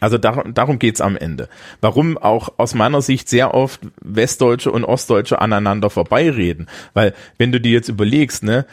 also 0.00 0.18
darum, 0.18 0.52
darum 0.54 0.78
geht's 0.78 1.00
am 1.00 1.16
Ende. 1.16 1.48
Warum 1.80 2.18
auch 2.18 2.54
aus 2.56 2.74
meiner 2.74 3.02
Sicht 3.02 3.28
sehr 3.28 3.54
oft 3.54 3.80
Westdeutsche 4.02 4.72
und 4.72 4.84
Ostdeutsche 4.84 5.40
aneinander 5.40 5.90
vorbeireden. 5.90 6.68
Weil 6.92 7.14
wenn 7.38 7.52
du 7.52 7.60
dir 7.60 7.72
jetzt 7.72 7.88
überlegst, 7.88 8.42
ne, 8.42 8.66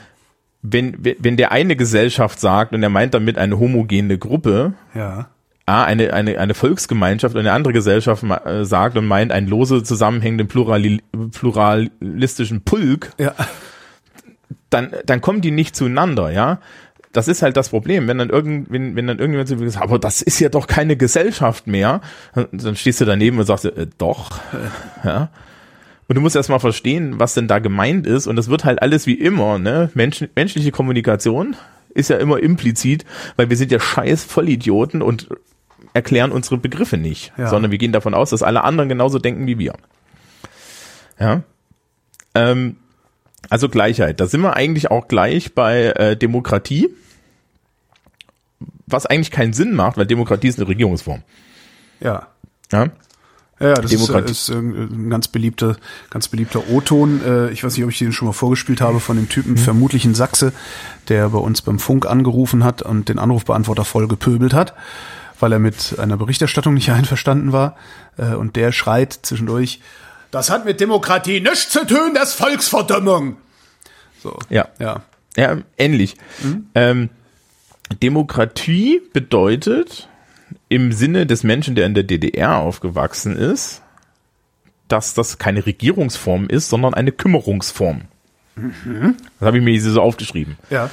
wenn, 0.61 0.97
wenn 1.19 1.38
der 1.38 1.51
eine 1.51 1.75
Gesellschaft 1.75 2.39
sagt, 2.39 2.73
und 2.73 2.81
er 2.83 2.89
meint 2.89 3.13
damit 3.13 3.38
eine 3.38 3.59
homogene 3.59 4.17
Gruppe, 4.17 4.73
Ja. 4.95 5.29
ah, 5.65 5.83
eine, 5.83 6.13
eine, 6.13 6.39
eine 6.39 6.53
Volksgemeinschaft 6.55 7.35
und 7.35 7.41
eine 7.41 7.51
andere 7.51 7.73
Gesellschaft 7.73 8.23
äh, 8.23 8.65
sagt 8.65 8.97
und 8.97 9.05
meint 9.05 9.31
einen 9.31 9.47
lose 9.47 9.83
zusammenhängenden 9.83 10.47
Plurali 10.47 11.01
pluralistischen 11.31 12.61
Pulk, 12.63 13.11
Ja. 13.19 13.33
Dann, 14.69 14.91
dann 15.05 15.21
kommen 15.21 15.41
die 15.41 15.51
nicht 15.51 15.75
zueinander, 15.75 16.31
ja. 16.31 16.59
Das 17.13 17.27
ist 17.27 17.41
halt 17.41 17.57
das 17.57 17.69
Problem, 17.69 18.07
wenn 18.07 18.17
dann 18.19 18.29
irgend, 18.29 18.69
wenn, 18.69 18.95
wenn 18.95 19.07
dann 19.07 19.17
irgendjemand 19.17 19.47
so 19.49 19.57
sagt, 19.69 19.83
aber 19.83 19.97
das 19.97 20.21
ist 20.21 20.39
ja 20.39 20.49
doch 20.49 20.67
keine 20.67 20.97
Gesellschaft 20.97 21.65
mehr, 21.65 22.01
dann 22.51 22.75
stehst 22.75 23.01
du 23.01 23.05
daneben 23.05 23.39
und 23.39 23.45
sagst, 23.45 23.65
äh, 23.65 23.87
doch, 23.97 24.39
ja. 25.03 25.29
Und 26.09 26.15
du 26.15 26.21
musst 26.21 26.35
erst 26.35 26.49
mal 26.49 26.59
verstehen, 26.59 27.19
was 27.19 27.33
denn 27.33 27.47
da 27.49 27.59
gemeint 27.59 28.07
ist. 28.07 28.27
Und 28.27 28.37
das 28.37 28.49
wird 28.49 28.63
halt 28.63 28.81
alles 28.81 29.07
wie 29.07 29.15
immer, 29.15 29.59
ne? 29.59 29.89
Mensch, 29.93 30.23
menschliche 30.35 30.71
Kommunikation 30.71 31.55
ist 31.89 32.09
ja 32.09 32.17
immer 32.17 32.39
implizit, 32.39 33.03
weil 33.35 33.49
wir 33.49 33.57
sind 33.57 33.71
ja 33.71 33.79
scheiß 33.79 34.23
Vollidioten 34.23 35.01
und 35.01 35.27
erklären 35.93 36.31
unsere 36.31 36.57
Begriffe 36.57 36.97
nicht, 36.97 37.33
Ja. 37.37 37.47
sondern 37.49 37.71
wir 37.71 37.77
gehen 37.77 37.91
davon 37.91 38.13
aus, 38.13 38.29
dass 38.29 38.43
alle 38.43 38.63
anderen 38.63 38.87
genauso 38.89 39.19
denken 39.19 39.47
wie 39.47 39.57
wir. 39.57 39.73
Ja. 41.19 41.41
Ähm, 42.35 42.77
also 43.49 43.69
Gleichheit. 43.69 44.19
Da 44.19 44.27
sind 44.27 44.41
wir 44.41 44.55
eigentlich 44.55 44.91
auch 44.91 45.07
gleich 45.07 45.53
bei 45.53 45.85
äh, 45.87 46.17
Demokratie, 46.17 46.89
was 48.85 49.05
eigentlich 49.05 49.31
keinen 49.31 49.53
Sinn 49.53 49.73
macht, 49.73 49.97
weil 49.97 50.05
Demokratie 50.05 50.47
ist 50.47 50.59
eine 50.59 50.67
Regierungsform. 50.67 51.21
Ja. 51.99 52.27
Ja. 52.71 52.87
Ja, 53.59 53.73
das 53.73 53.89
Demokratie. 53.89 54.31
ist, 54.31 54.49
äh, 54.49 54.53
ist 54.53 54.55
äh, 54.55 54.59
ein 54.59 55.09
ganz 55.09 55.27
beliebter, 55.29 55.77
ganz 56.11 56.27
beliebter 56.27 56.69
O-Ton. 56.69 57.21
Äh, 57.25 57.49
Ich 57.51 57.63
weiß 57.63 57.75
nicht, 57.75 57.83
ob 57.83 57.89
ich 57.89 57.97
den 57.97 58.13
schon 58.13 58.27
mal 58.27 58.31
vorgespielt 58.33 58.81
habe 58.81 58.99
von 58.99 59.17
dem 59.17 59.29
Typen, 59.29 59.57
vermutlich 59.57 60.05
ein 60.05 60.13
Sachse, 60.13 60.53
der 61.07 61.29
bei 61.29 61.39
uns 61.39 61.63
beim 61.63 61.79
Funk 61.79 62.05
angerufen 62.05 62.63
hat 62.63 62.83
und 62.83 63.09
den 63.09 63.17
Anrufbeantworter 63.17 63.83
voll 63.83 64.07
gepöbelt 64.07 64.53
hat, 64.53 64.75
weil 65.39 65.51
er 65.53 65.59
mit 65.59 65.97
einer 65.97 66.17
Berichterstattung 66.17 66.75
nicht 66.75 66.91
einverstanden 66.91 67.51
war. 67.51 67.75
Äh, 68.17 68.35
Und 68.35 68.55
der 68.55 68.71
schreit 68.71 69.13
zwischendurch, 69.23 69.81
das 70.32 70.49
hat 70.49 70.65
mit 70.65 70.80
Demokratie 70.80 71.39
nichts 71.39 71.69
zu 71.69 71.86
tun, 71.86 72.13
das 72.13 72.30
ist 72.30 72.36
Volksverdummung. 72.36 73.38
So. 74.21 74.38
Ja. 74.49 74.67
Ja. 74.80 75.03
Ja, 75.36 75.57
ähnlich. 75.78 76.15
Ähm, 76.73 77.09
Demokratie 78.01 79.01
bedeutet 79.13 80.09
im 80.67 80.91
Sinne 80.91 81.25
des 81.25 81.43
Menschen, 81.43 81.75
der 81.75 81.86
in 81.86 81.93
der 81.93 82.03
DDR 82.03 82.57
aufgewachsen 82.57 83.36
ist, 83.36 83.82
dass 84.88 85.13
das 85.13 85.38
keine 85.38 85.65
Regierungsform 85.65 86.47
ist, 86.47 86.69
sondern 86.69 86.93
eine 86.93 87.11
Kümmerungsform. 87.11 88.01
Das 88.55 89.45
habe 89.45 89.59
ich 89.59 89.63
mir 89.63 89.80
so 89.80 90.01
aufgeschrieben. 90.01 90.57
Ja. 90.69 90.89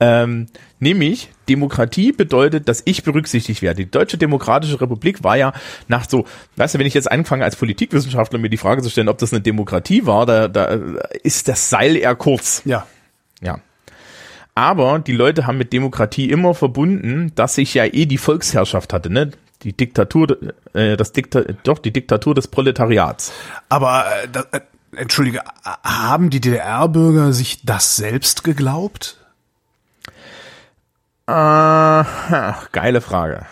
Ähm, 0.00 0.46
nämlich, 0.78 1.30
Demokratie 1.48 2.12
bedeutet, 2.12 2.68
dass 2.68 2.82
ich 2.84 3.02
berücksichtigt 3.02 3.62
werde. 3.62 3.84
Die 3.84 3.90
Deutsche 3.90 4.18
Demokratische 4.18 4.80
Republik 4.80 5.24
war 5.24 5.36
ja 5.36 5.52
nach 5.88 6.08
so, 6.08 6.24
weißt 6.56 6.74
du, 6.74 6.78
wenn 6.78 6.86
ich 6.86 6.94
jetzt 6.94 7.10
anfange 7.10 7.44
als 7.44 7.56
Politikwissenschaftler 7.56 8.38
mir 8.38 8.50
die 8.50 8.56
Frage 8.58 8.82
zu 8.82 8.90
stellen, 8.90 9.08
ob 9.08 9.18
das 9.18 9.32
eine 9.32 9.40
Demokratie 9.40 10.06
war, 10.06 10.26
da, 10.26 10.46
da 10.48 10.78
ist 11.22 11.48
das 11.48 11.70
Seil 11.70 11.96
eher 11.96 12.14
kurz. 12.14 12.62
Ja. 12.64 12.86
Ja. 13.40 13.60
Aber 14.54 14.98
die 14.98 15.12
Leute 15.12 15.46
haben 15.46 15.58
mit 15.58 15.72
Demokratie 15.72 16.30
immer 16.30 16.54
verbunden, 16.54 17.32
dass 17.34 17.54
sich 17.54 17.74
ja 17.74 17.84
eh 17.84 18.06
die 18.06 18.18
Volksherrschaft 18.18 18.92
hatte, 18.92 19.10
ne? 19.10 19.30
Die 19.62 19.72
Diktatur, 19.72 20.36
äh, 20.72 20.96
das 20.96 21.12
Dikta 21.12 21.42
doch, 21.64 21.80
die 21.80 21.92
Diktatur 21.92 22.34
des 22.34 22.46
Proletariats. 22.46 23.32
Aber, 23.68 24.04
äh, 24.06 24.28
da, 24.30 24.44
äh, 24.52 24.60
entschuldige, 24.96 25.42
haben 25.64 26.30
die 26.30 26.40
DDR-Bürger 26.40 27.32
sich 27.32 27.64
das 27.64 27.96
selbst 27.96 28.44
geglaubt? 28.44 29.16
Äh, 31.28 32.52
geile 32.72 33.00
Frage. 33.00 33.46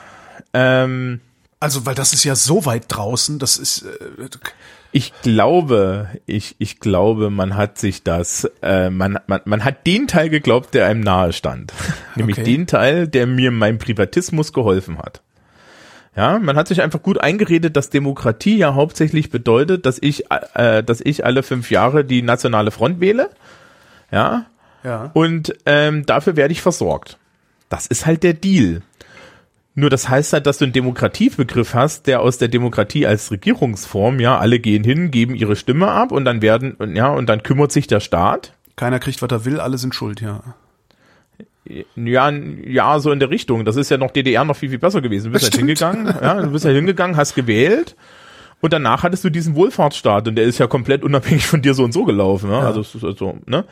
Ähm, 0.55 1.21
Also, 1.61 1.85
weil 1.87 1.95
das 1.95 2.13
ist 2.13 2.25
ja 2.25 2.35
so 2.35 2.65
weit 2.67 2.85
draußen, 2.89 3.39
das 3.39 3.57
ist, 3.59 3.83
äh, 3.83 4.29
ich 4.93 5.13
glaube, 5.21 6.09
ich, 6.25 6.57
ich 6.59 6.81
glaube, 6.81 7.29
man 7.29 7.55
hat 7.57 7.77
sich 7.77 8.03
das, 8.03 8.51
äh, 8.63 8.89
man, 8.89 9.19
man, 9.27 9.41
man 9.45 9.63
hat 9.65 9.87
den 9.87 10.07
Teil 10.07 10.31
geglaubt, 10.31 10.73
der 10.73 10.87
einem 10.87 11.01
nahe 11.01 11.35
stand. 11.35 11.75
Nämlich 12.15 12.39
Okay. 12.39 12.45
den 12.51 12.67
Teil, 12.67 13.07
der 13.09 13.27
mir 13.27 13.51
meinem 13.51 13.79
Privatismus 13.79 14.55
geholfen 14.55 14.99
hat. 14.99 15.21
Ja, 16.17 16.39
man 16.39 16.57
hat 16.57 16.69
sich 16.69 16.81
einfach 16.81 17.03
gut 17.03 17.21
eingeredet, 17.21 17.77
dass 17.77 17.91
Demokratie 17.91 18.57
ja 18.57 18.75
hauptsächlich 18.75 19.29
bedeutet, 19.29 19.85
dass 19.85 19.99
ich, 20.01 20.25
äh, 20.55 20.83
dass 20.83 21.03
ich 21.03 21.27
alle 21.27 21.43
fünf 21.43 21.71
Jahre 21.71 22.07
die 22.07 22.23
nationale 22.23 22.71
Front 22.71 23.01
wähle. 23.01 23.29
Ja, 24.11 24.47
ja. 24.83 25.11
und 25.13 25.53
ähm, 25.67 26.07
dafür 26.07 26.37
werde 26.37 26.53
ich 26.53 26.63
versorgt. 26.63 27.19
Das 27.69 27.87
ist 27.87 28.07
halt 28.07 28.23
der 28.23 28.35
Deal. 28.35 28.83
Nur 29.75 29.91
das 29.91 30.09
heißt 30.09 30.33
halt, 30.33 30.47
dass 30.47 30.59
du 30.59 30.65
einen 30.65 30.73
Demokratiebegriff 30.73 31.75
hast, 31.75 32.07
der 32.07 32.21
aus 32.21 32.39
der 32.39 32.49
Demokratie 32.49 33.07
als 33.07 33.31
Regierungsform, 33.31 34.21
ja, 34.21 34.39
alle 34.39 34.59
gehen 34.59 34.85
hin, 34.85 35.11
geben 35.11 35.35
ihre 35.35 35.55
Stimme 35.55 35.89
ab 35.89 36.13
und 36.13 36.25
dann 36.25 36.41
werden, 36.41 36.73
und 36.75 36.97
ja, 36.97 37.09
und 37.09 37.27
dann 37.29 37.43
kümmert 37.43 37.73
sich 37.73 37.87
der 37.87 38.01
Staat. 38.01 38.55
Keiner 38.77 38.99
kriegt, 38.99 39.21
was 39.21 39.31
er 39.31 39.45
will, 39.45 39.61
alle 39.61 39.77
sind 39.77 39.95
schuld, 39.95 40.23
ja. 40.23 40.43
Ja, 41.97 42.31
ja, 42.31 42.99
so 43.01 43.11
in 43.11 43.19
der 43.19 43.29
Richtung. 43.29 43.65
Das 43.65 43.77
ist 43.77 43.91
ja 43.91 43.99
noch 43.99 44.13
DDR 44.13 44.45
noch 44.45 44.57
viel, 44.57 44.71
viel 44.71 44.79
besser 44.79 45.03
gewesen. 45.03 45.27
Du 45.27 45.33
bist 45.33 45.45
halt 45.45 45.57
hingegangen, 45.57 46.07
ja, 46.07 46.41
du 46.41 46.51
bist 46.53 46.65
halt 46.65 46.77
hingegangen, 46.77 47.17
hast 47.17 47.35
gewählt 47.35 47.97
und 48.63 48.73
danach 48.73 49.03
hattest 49.03 49.23
du 49.23 49.31
diesen 49.31 49.55
Wohlfahrtsstaat 49.55 50.29
und 50.29 50.37
der 50.37 50.45
ist 50.45 50.59
ja 50.59 50.67
komplett 50.67 51.05
unabhängig 51.05 51.47
von 51.47 51.63
dir 51.63 51.75
so 51.75 51.85
und 51.85 51.93
so 51.93 52.05
gelaufen. 52.05 52.51
Ne? 52.51 52.59
Also, 52.59 52.81
es 52.81 52.95
ist 52.95 53.03
halt 53.03 53.19
so, 53.19 53.39
ne? 53.47 53.65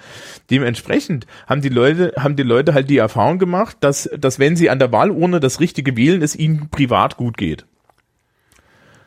Dementsprechend 0.50 1.26
haben 1.46 1.62
die 1.62 1.70
Leute, 1.70 2.12
haben 2.18 2.36
die 2.36 2.42
Leute 2.42 2.74
halt 2.74 2.90
die 2.90 2.98
Erfahrung 2.98 3.38
gemacht, 3.38 3.78
dass, 3.80 4.10
dass 4.16 4.38
wenn 4.38 4.56
sie 4.56 4.70
an 4.70 4.78
der 4.78 4.92
Wahlurne 4.92 5.40
das 5.40 5.60
Richtige 5.60 5.96
wählen, 5.96 6.22
es 6.22 6.36
ihnen 6.36 6.68
privat 6.70 7.16
gut 7.16 7.36
geht. 7.36 7.64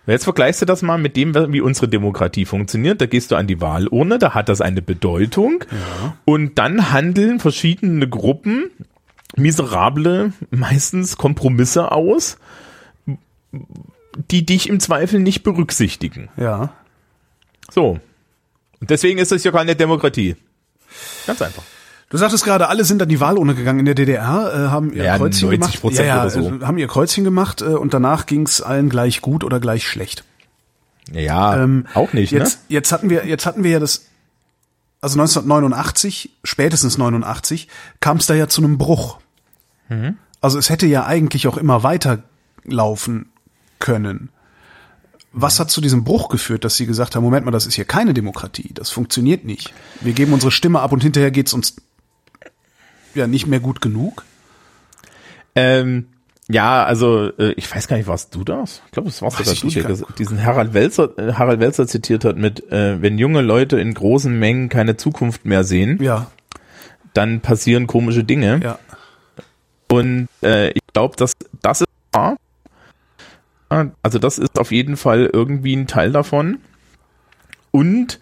Jetzt 0.08 0.24
vergleichst 0.24 0.62
du 0.62 0.66
das 0.66 0.82
mal 0.82 0.98
mit 0.98 1.18
dem, 1.18 1.36
wie 1.52 1.60
unsere 1.60 1.90
Demokratie 1.90 2.46
funktioniert. 2.46 3.02
Da 3.02 3.08
gehst 3.08 3.32
du 3.32 3.36
an 3.36 3.46
die 3.46 3.60
Wahlurne, 3.60 4.18
da 4.18 4.34
hat 4.34 4.48
das 4.48 4.62
eine 4.62 4.82
Bedeutung. 4.82 5.66
Und 6.24 6.58
dann 6.58 6.94
handeln 6.94 7.42
verschiedene 7.42 8.08
Gruppen 8.08 8.72
miserable, 9.36 10.32
meistens 10.50 11.18
Kompromisse 11.18 11.92
aus, 11.92 12.38
die 14.32 14.46
dich 14.46 14.68
im 14.70 14.80
Zweifel 14.80 15.20
nicht 15.20 15.44
berücksichtigen. 15.44 16.30
Ja. 16.38 16.74
So. 17.72 18.00
Und 18.80 18.90
deswegen 18.90 19.20
ist 19.20 19.32
das 19.32 19.44
ja 19.44 19.52
keine 19.52 19.76
Demokratie. 19.76 20.36
Ganz 21.26 21.42
einfach. 21.42 21.64
Du 22.10 22.18
sagtest 22.18 22.46
gerade, 22.46 22.70
alle 22.70 22.86
sind 22.86 23.02
an 23.02 23.10
die 23.10 23.20
Wahlurne 23.20 23.54
gegangen 23.54 23.80
in 23.80 23.86
der 23.86 23.96
DDR, 23.96 24.52
äh, 24.54 24.70
haben 24.70 24.94
ihr 24.94 25.04
Ja, 25.04 25.18
Kreuzchen 25.18 25.50
90% 25.50 25.52
gemacht. 25.52 25.94
Ja, 25.98 26.06
ja, 26.06 26.22
oder 26.22 26.30
so. 26.30 26.40
äh, 26.40 26.60
haben 26.64 26.78
ihr 26.78 26.88
Kreuzchen 26.88 27.24
gemacht 27.26 27.62
äh, 27.62 27.66
und 27.66 27.94
danach 27.94 28.26
ging's 28.26 28.62
allen 28.62 28.90
gleich 28.90 29.22
gut 29.22 29.44
oder 29.44 29.60
gleich 29.60 29.86
schlecht. 29.88 30.24
Ja, 31.12 31.62
Ähm, 31.62 31.86
auch 31.94 32.14
nicht, 32.14 32.32
jetzt, 32.32 32.70
ne? 32.70 32.76
Jetzt 32.76 32.92
hatten 32.92 33.10
wir, 33.10 33.26
jetzt 33.26 33.46
hatten 33.46 33.64
wir 33.64 33.72
ja 33.72 33.80
das, 33.80 34.06
also 35.02 35.20
1989, 35.20 36.32
spätestens 36.44 36.98
89, 36.98 37.68
kam 38.00 38.18
es 38.18 38.26
da 38.26 38.34
ja 38.36 38.48
zu 38.48 38.62
einem 38.64 38.78
Bruch. 38.78 39.20
Mhm. 39.90 40.18
Also 40.40 40.60
es 40.60 40.70
hätte 40.70 40.86
ja 40.86 41.06
eigentlich 41.06 41.48
auch 41.48 41.58
immer 41.58 41.84
weiterlaufen 41.84 43.32
können. 43.80 44.30
Was 45.34 45.60
hat 45.60 45.70
zu 45.70 45.82
diesem 45.82 46.04
Bruch 46.04 46.30
geführt, 46.30 46.64
dass 46.64 46.78
Sie 46.78 46.86
gesagt 46.86 47.16
haben, 47.16 47.24
Moment 47.24 47.46
mal, 47.46 47.52
das 47.52 47.68
ist 47.68 47.76
hier 47.76 47.86
keine 47.86 48.14
Demokratie, 48.14 48.72
das 48.74 48.90
funktioniert 48.90 49.46
nicht. 49.46 49.74
Wir 50.02 50.14
geben 50.14 50.34
unsere 50.34 50.52
Stimme 50.52 50.80
ab 50.80 50.94
und 50.94 51.04
hinterher 51.04 51.32
geht's 51.32 51.54
uns 51.54 51.76
ja 53.14 53.28
nicht 53.28 53.46
mehr 53.48 53.60
gut 53.60 53.82
genug? 53.82 54.24
Ähm, 55.56 56.08
ja, 56.50 56.86
also 56.86 57.30
äh, 57.38 57.52
ich 57.54 57.74
weiß 57.74 57.88
gar 57.88 57.98
nicht, 57.98 58.08
warst 58.08 58.34
du 58.34 58.44
das? 58.44 58.82
Ich 58.86 58.92
glaube, 58.92 59.10
es 59.10 59.22
war 59.22 59.32
Weiß 59.38 59.46
sogar 59.60 59.84
du, 59.84 59.96
der 59.96 60.08
diesen 60.18 60.44
Harald 60.46 60.74
Welzer, 60.74 61.18
äh, 61.18 61.34
Harald 61.34 61.60
Welzer 61.60 61.88
zitiert 61.88 62.24
hat 62.26 62.38
mit, 62.38 62.72
äh, 62.72 63.02
wenn 63.02 63.18
junge 63.18 63.42
Leute 63.42 63.80
in 63.80 63.94
großen 63.94 64.38
Mengen 64.38 64.70
keine 64.70 64.98
Zukunft 64.98 65.46
mehr 65.46 65.64
sehen, 65.64 66.02
Ja, 66.02 66.32
dann 67.14 67.42
passieren 67.42 67.86
komische 67.88 68.24
Dinge. 68.24 68.60
ja. 68.64 68.80
Und 69.90 70.28
äh, 70.44 70.72
ich 70.72 70.82
glaube, 70.94 71.16
dass 71.16 71.34
das 71.62 71.82
ist 71.82 71.88
wahr. 72.12 72.36
Ja, 73.72 73.92
Also 74.02 74.20
das 74.20 74.38
ist 74.38 74.60
auf 74.60 74.72
jeden 74.72 74.98
Fall 74.98 75.30
irgendwie 75.32 75.76
ein 75.76 75.88
Teil 75.88 76.12
davon. 76.12 76.60
und 77.72 78.20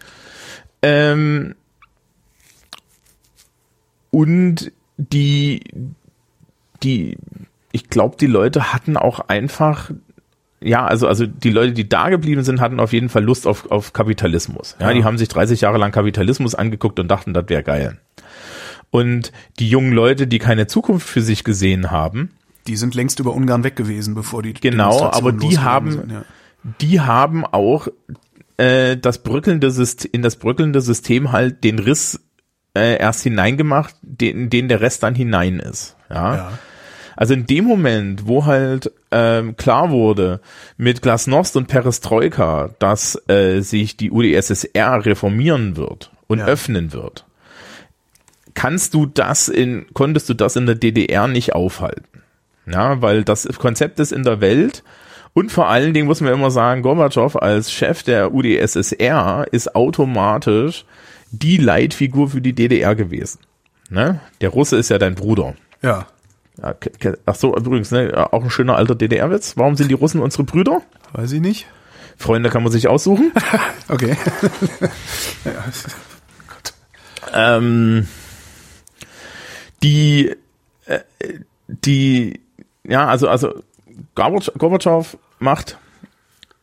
ähm, 0.82 1.54
und 4.10 4.72
die 4.96 5.62
die 6.82 7.18
ich 7.72 7.88
glaube 7.90 8.16
die 8.18 8.26
Leute 8.26 8.72
hatten 8.72 8.96
auch 8.96 9.20
einfach 9.20 9.90
ja, 10.60 10.86
also, 10.86 11.06
also 11.06 11.26
die 11.26 11.50
Leute, 11.50 11.72
die 11.72 11.88
da 11.88 12.08
geblieben 12.08 12.42
sind, 12.42 12.60
hatten 12.60 12.80
auf 12.80 12.92
jeden 12.92 13.08
Fall 13.10 13.22
Lust 13.22 13.46
auf, 13.46 13.70
auf 13.70 13.92
Kapitalismus. 13.92 14.76
Ja, 14.80 14.88
ja. 14.88 14.94
die 14.94 15.04
haben 15.04 15.18
sich 15.18 15.28
30 15.28 15.60
Jahre 15.60 15.78
lang 15.78 15.92
Kapitalismus 15.92 16.54
angeguckt 16.54 16.98
und 16.98 17.08
dachten, 17.08 17.34
das 17.34 17.48
wäre 17.48 17.62
geil. 17.62 17.98
Und 18.90 19.32
die 19.58 19.68
jungen 19.68 19.92
Leute, 19.92 20.26
die 20.26 20.38
keine 20.38 20.66
Zukunft 20.66 21.06
für 21.06 21.20
sich 21.20 21.44
gesehen 21.44 21.90
haben, 21.90 22.30
die 22.66 22.76
sind 22.76 22.94
längst 22.94 23.20
über 23.20 23.34
Ungarn 23.34 23.64
weg 23.64 23.76
gewesen, 23.76 24.14
bevor 24.14 24.42
die 24.42 24.54
genau, 24.54 25.10
aber 25.10 25.32
die 25.32 25.58
haben, 25.58 25.92
sind, 25.92 26.10
ja. 26.10 26.24
die 26.80 27.00
haben 27.00 27.44
auch 27.44 27.88
äh, 28.56 28.96
das 28.96 29.22
bröckelnde 29.22 29.70
System, 29.70 30.10
in 30.12 30.22
das 30.22 30.36
bröckelnde 30.36 30.80
System 30.80 31.32
halt 31.32 31.64
den 31.64 31.78
Riss 31.78 32.20
äh, 32.76 32.98
erst 32.98 33.22
hineingemacht, 33.22 33.94
den, 34.02 34.50
den 34.50 34.68
der 34.68 34.80
Rest 34.80 35.02
dann 35.02 35.14
hinein 35.14 35.58
ist. 35.58 35.96
Ja. 36.10 36.36
ja. 36.36 36.52
Also 37.16 37.32
in 37.32 37.46
dem 37.46 37.64
Moment, 37.64 38.26
wo 38.26 38.44
halt 38.44 38.92
ähm, 39.10 39.56
klar 39.56 39.90
wurde 39.90 40.40
mit 40.76 41.00
Glasnost 41.00 41.56
und 41.56 41.66
Perestroika, 41.66 42.74
dass 42.78 43.20
äh, 43.28 43.60
sich 43.60 43.96
die 43.96 44.10
UdSSR 44.10 45.04
reformieren 45.06 45.76
wird 45.76 46.10
und 46.26 46.40
ja. 46.40 46.46
öffnen 46.46 46.92
wird, 46.92 47.24
kannst 48.52 48.92
du 48.92 49.06
das 49.06 49.48
in, 49.48 49.86
konntest 49.94 50.28
du 50.28 50.34
das 50.34 50.56
in 50.56 50.66
der 50.66 50.74
DDR 50.74 51.26
nicht 51.26 51.54
aufhalten. 51.54 52.22
Ja, 52.66 53.00
weil 53.00 53.24
das 53.24 53.46
Konzept 53.58 54.00
ist 54.00 54.12
in 54.12 54.24
der 54.24 54.40
Welt 54.40 54.82
und 55.36 55.52
vor 55.52 55.68
allen 55.68 55.92
Dingen 55.92 56.06
muss 56.06 56.22
man 56.22 56.32
immer 56.32 56.50
sagen, 56.50 56.80
Gorbatschow 56.80 57.36
als 57.36 57.70
Chef 57.70 58.02
der 58.02 58.32
UdSSR 58.32 59.46
ist 59.50 59.74
automatisch 59.74 60.86
die 61.30 61.58
Leitfigur 61.58 62.30
für 62.30 62.40
die 62.40 62.54
DDR 62.54 62.94
gewesen. 62.94 63.40
Ne? 63.90 64.20
Der 64.40 64.48
Russe 64.48 64.76
ist 64.76 64.88
ja 64.88 64.96
dein 64.96 65.14
Bruder. 65.14 65.54
Ja. 65.82 66.06
ach 67.26 67.34
so, 67.34 67.54
übrigens, 67.54 67.90
ne, 67.90 68.32
auch 68.32 68.42
ein 68.42 68.48
schöner 68.48 68.76
alter 68.76 68.94
DDR-Witz. 68.94 69.58
Warum 69.58 69.76
sind 69.76 69.90
die 69.90 69.94
Russen 69.94 70.22
unsere 70.22 70.44
Brüder? 70.44 70.80
Weiß 71.12 71.32
ich 71.32 71.42
nicht. 71.42 71.66
Freunde 72.16 72.48
kann 72.48 72.62
man 72.62 72.72
sich 72.72 72.88
aussuchen. 72.88 73.30
okay. 73.88 74.16
ja. 75.44 75.64
Gott. 76.48 76.74
Ähm, 77.34 78.08
die, 79.82 80.34
äh, 80.86 81.00
die, 81.68 82.40
ja, 82.88 83.06
also, 83.06 83.28
also 83.28 83.62
Gorbatschow 84.14 85.16
macht 85.38 85.78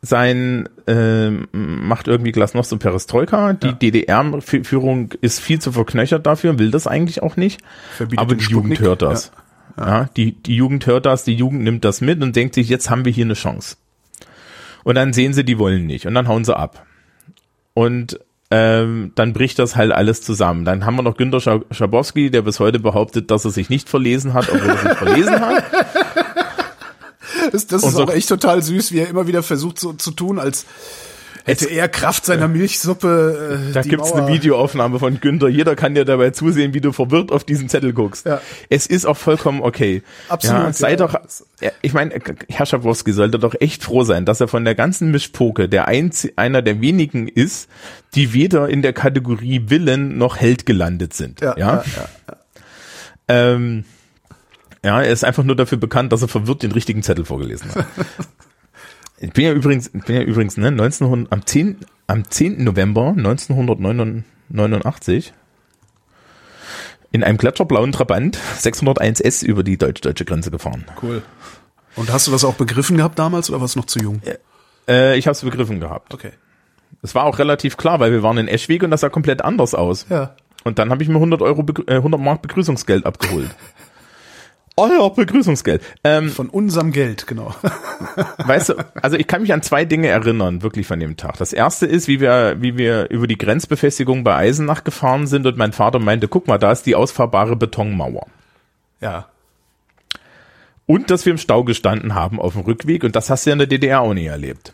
sein 0.06 0.68
äh, 0.86 1.30
macht 1.54 2.10
irgendwie 2.10 2.34
Glasnost 2.34 2.74
und 2.74 2.80
Perestroika. 2.80 3.54
Die 3.54 3.68
ja. 3.68 3.72
DDR-Führung 3.72 5.14
ist 5.22 5.40
viel 5.40 5.60
zu 5.60 5.72
verknöchert 5.72 6.26
dafür, 6.26 6.60
will 6.60 6.72
das 6.72 6.88
eigentlich 6.88 7.24
auch 7.24 7.38
nicht. 7.38 7.62
Verbietet 7.96 8.20
aber 8.20 8.36
die 8.36 8.44
Jugend 8.44 8.80
hört 8.82 9.02
das. 9.02 9.32
Ja. 9.78 9.88
ja. 9.88 10.10
die, 10.18 10.34
die 10.34 10.58
Jugend 10.58 10.86
hört 10.88 11.06
das, 11.06 11.24
die 11.24 11.34
Jugend 11.34 11.64
nimmt 11.64 11.86
das 11.86 12.02
mit 12.02 12.22
und 12.22 12.36
denkt 12.36 12.54
sich, 12.54 12.68
jetzt 12.68 12.90
haben 12.90 13.06
wir 13.06 13.14
hier 13.14 13.24
eine 13.24 13.34
Chance. 13.34 13.78
Und 14.84 14.96
dann 14.96 15.14
sehen 15.14 15.34
sie, 15.34 15.46
die 15.46 15.58
wollen 15.58 15.86
nicht. 15.86 16.06
Und 16.06 16.16
dann 16.16 16.28
hauen 16.28 16.44
sie 16.44 16.56
ab. 16.56 16.86
Und 17.74 18.20
ähm, 18.52 19.14
dann 19.16 19.32
bricht 19.32 19.58
das 19.58 19.78
halt 19.78 19.94
alles 19.94 20.22
zusammen. 20.22 20.66
Dann 20.66 20.86
haben 20.86 20.98
wir 20.98 21.02
noch 21.02 21.16
Günter 21.16 21.40
Schabowski, 21.40 22.30
der 22.30 22.42
bis 22.42 22.60
heute 22.60 22.80
behauptet, 22.80 23.32
dass 23.32 23.46
er 23.46 23.52
sich 23.52 23.70
nicht 23.70 23.88
verlesen 23.88 24.34
hat, 24.34 24.50
obwohl 24.52 24.70
er 24.70 24.78
sich 24.78 24.94
verlesen 24.94 25.40
hat. 25.40 25.64
Das, 27.52 27.68
das 27.68 27.84
ist 27.84 27.94
so, 27.94 28.04
auch 28.04 28.12
echt 28.12 28.30
total 28.30 28.62
süß, 28.62 28.92
wie 28.92 29.00
er 29.00 29.10
immer 29.10 29.28
wieder 29.28 29.44
versucht 29.44 29.80
so 29.80 29.94
zu 29.94 30.12
tun, 30.12 30.40
als 30.40 30.66
hätte 31.46 31.66
er 31.66 31.90
Kraft 31.90 32.26
seiner 32.26 32.48
Milchsuppe. 32.48 33.68
Äh, 33.70 33.74
da 33.74 33.82
gibt's 33.82 34.12
Mauer. 34.12 34.24
eine 34.24 34.34
Videoaufnahme 34.34 35.00
von 35.00 35.20
Günther. 35.20 35.50
Jeder 35.50 35.76
kann 35.76 35.96
dir 35.96 36.06
dabei 36.06 36.30
zusehen, 36.32 36.74
wie 36.74 36.82
du 36.82 36.92
verwirrt 36.92 37.32
auf 37.32 37.44
diesen 37.44 37.70
Zettel 37.70 37.94
guckst. 37.94 38.26
Ja. 38.26 38.42
Es 38.70 38.88
ist 38.88 39.06
auch 39.06 39.18
vollkommen 39.18 39.62
okay. 39.62 40.04
Absolut. 40.30 40.64
Ja, 40.64 40.74
sei 40.74 40.92
ja. 40.92 40.96
doch, 40.96 41.16
ich 41.82 41.94
meine, 41.94 42.18
Herr 42.50 42.66
Schabowski 42.66 43.14
sollte 43.14 43.40
doch 43.40 43.56
echt 43.60 43.84
froh 43.84 44.04
sein, 44.04 44.26
dass 44.26 44.42
er 44.42 44.48
von 44.48 44.64
der 44.66 44.76
ganzen 44.76 45.12
Mischpoke 45.12 45.68
der 45.68 45.88
einz 45.88 46.28
einer 46.36 46.62
der 46.62 46.82
wenigen 46.82 47.28
ist, 47.28 47.70
die 48.16 48.34
weder 48.34 48.70
in 48.70 48.82
der 48.82 48.94
Kategorie 48.94 49.64
Willen 49.68 50.18
noch 50.18 50.38
Held 50.38 50.66
gelandet 50.66 51.14
sind. 51.14 51.42
Ja. 51.42 51.56
ja? 51.58 51.84
ja 52.28 52.38
ähm, 53.28 53.86
ja, 54.84 55.02
er 55.02 55.12
ist 55.12 55.24
einfach 55.24 55.44
nur 55.44 55.56
dafür 55.56 55.78
bekannt, 55.78 56.12
dass 56.12 56.22
er 56.22 56.28
verwirrt 56.28 56.64
den 56.64 56.72
richtigen 56.72 57.04
Zettel 57.04 57.26
vorgelesen 57.26 57.74
hat. 57.74 57.86
ich 59.20 59.32
bin 59.32 59.46
ja 59.46 59.54
übrigens, 59.54 59.90
ich 59.94 60.04
bin 60.04 60.16
ja 60.16 60.22
übrigens, 60.22 60.58
ne, 60.58 60.68
1900, 60.68 61.32
am 61.32 61.46
10, 61.46 61.78
am 62.08 62.30
10. 62.30 62.64
November 62.64 63.10
1989 63.10 65.34
in 67.12 67.24
einem 67.24 67.38
gletscherblauen 67.38 67.92
Trabant 67.92 68.38
601S 68.60 69.46
über 69.46 69.64
die 69.64 69.78
deutsch-deutsche 69.78 70.26
Grenze 70.26 70.52
gefahren. 70.52 70.86
Cool. 71.02 71.22
Und 71.96 72.12
hast 72.12 72.28
du 72.28 72.32
das 72.32 72.44
auch 72.44 72.56
begriffen 72.56 72.98
gehabt 72.98 73.20
damals 73.20 73.50
oder 73.50 73.62
warst 73.62 73.76
du 73.76 73.80
noch 73.80 73.86
zu 73.86 74.00
jung? 74.00 74.22
Äh, 74.88 75.18
ich 75.18 75.28
habe 75.28 75.34
es 75.34 75.42
begriffen 75.42 75.80
gehabt. 75.80 76.14
Okay. 76.14 76.32
Es 77.04 77.14
war 77.14 77.26
auch 77.26 77.40
relativ 77.40 77.78
klar, 77.78 78.00
weil 78.00 78.12
wir 78.12 78.24
waren 78.24 78.38
in 78.38 78.48
Eschweg 78.48 78.84
und 78.84 78.92
das 78.92 79.02
sah 79.02 79.10
komplett 79.10 79.44
anders 79.44 79.76
aus. 79.76 80.08
Ja. 80.10 80.36
Und 80.64 80.80
dann 80.80 80.90
habe 80.90 81.04
ich 81.04 81.10
mir 81.10 81.16
100 81.16 81.42
Euro, 81.42 81.66
äh, 81.88 81.96
100 81.96 82.20
Mark 82.20 82.42
Begrüßungsgeld 82.42 83.06
abgeholt. 83.06 83.50
Euer 84.76 85.14
Begrüßungsgeld. 85.14 85.84
Ähm, 86.04 86.30
von 86.30 86.50
unserem 86.50 86.92
Geld, 86.92 87.28
genau. 87.28 87.54
weißt 88.38 88.70
du, 88.70 88.74
also 88.96 89.18
ich 89.18 89.28
kann 89.28 89.44
mich 89.44 89.54
an 89.54 89.62
zwei 89.62 89.86
Dinge 89.86 90.08
erinnern, 90.08 90.64
wirklich 90.64 90.88
von 90.88 91.00
dem 91.00 91.16
Tag. 91.16 91.38
Das 91.38 91.54
erste 91.54 91.86
ist, 91.86 92.08
wie 92.08 92.20
wir, 92.20 92.58
wie 92.60 92.76
wir 92.76 93.10
über 93.12 93.28
die 93.28 93.38
Grenzbefestigung 93.38 94.24
bei 94.24 94.36
Eisenach 94.36 94.84
gefahren 94.84 95.28
sind 95.28 95.46
und 95.46 95.58
mein 95.58 95.74
Vater 95.74 96.00
meinte, 96.00 96.28
guck 96.28 96.48
mal, 96.48 96.58
da 96.58 96.72
ist 96.72 96.88
die 96.88 96.96
ausfahrbare 96.96 97.56
Betonmauer. 97.56 98.26
Ja. 99.00 99.28
Und 100.88 101.12
dass 101.12 101.26
wir 101.26 101.32
im 101.32 101.38
Stau 101.38 101.64
gestanden 101.64 102.16
haben 102.16 102.40
auf 102.40 102.54
dem 102.54 102.64
Rückweg 102.64 103.04
und 103.04 103.16
das 103.16 103.30
hast 103.30 103.46
du 103.46 103.52
ja 103.52 103.54
in 103.54 103.60
der 103.60 103.68
DDR 103.68 104.02
auch 104.02 104.14
nie 104.14 104.26
erlebt. 104.26 104.74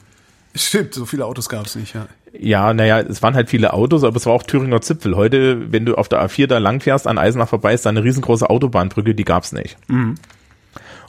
Stimmt, 0.55 0.93
so 0.93 1.05
viele 1.05 1.25
Autos 1.25 1.49
gab 1.49 1.65
es 1.65 1.75
nicht, 1.75 1.93
ja. 1.93 2.07
Ja, 2.37 2.73
naja, 2.73 2.99
es 2.99 3.23
waren 3.23 3.35
halt 3.35 3.49
viele 3.49 3.73
Autos, 3.73 4.03
aber 4.03 4.15
es 4.15 4.25
war 4.25 4.33
auch 4.33 4.43
Thüringer 4.43 4.81
Zipfel. 4.81 5.15
Heute, 5.15 5.71
wenn 5.71 5.85
du 5.85 5.95
auf 5.95 6.09
der 6.09 6.21
A4 6.21 6.47
da 6.47 6.57
langfährst, 6.57 7.07
an 7.07 7.17
Eisenach 7.17 7.49
vorbei, 7.49 7.73
ist 7.73 7.85
da 7.85 7.89
eine 7.89 8.03
riesengroße 8.03 8.49
Autobahnbrücke, 8.49 9.15
die 9.15 9.25
gab's 9.25 9.51
nicht. 9.51 9.77
Mhm. 9.87 10.15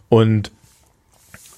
Und 0.08 0.50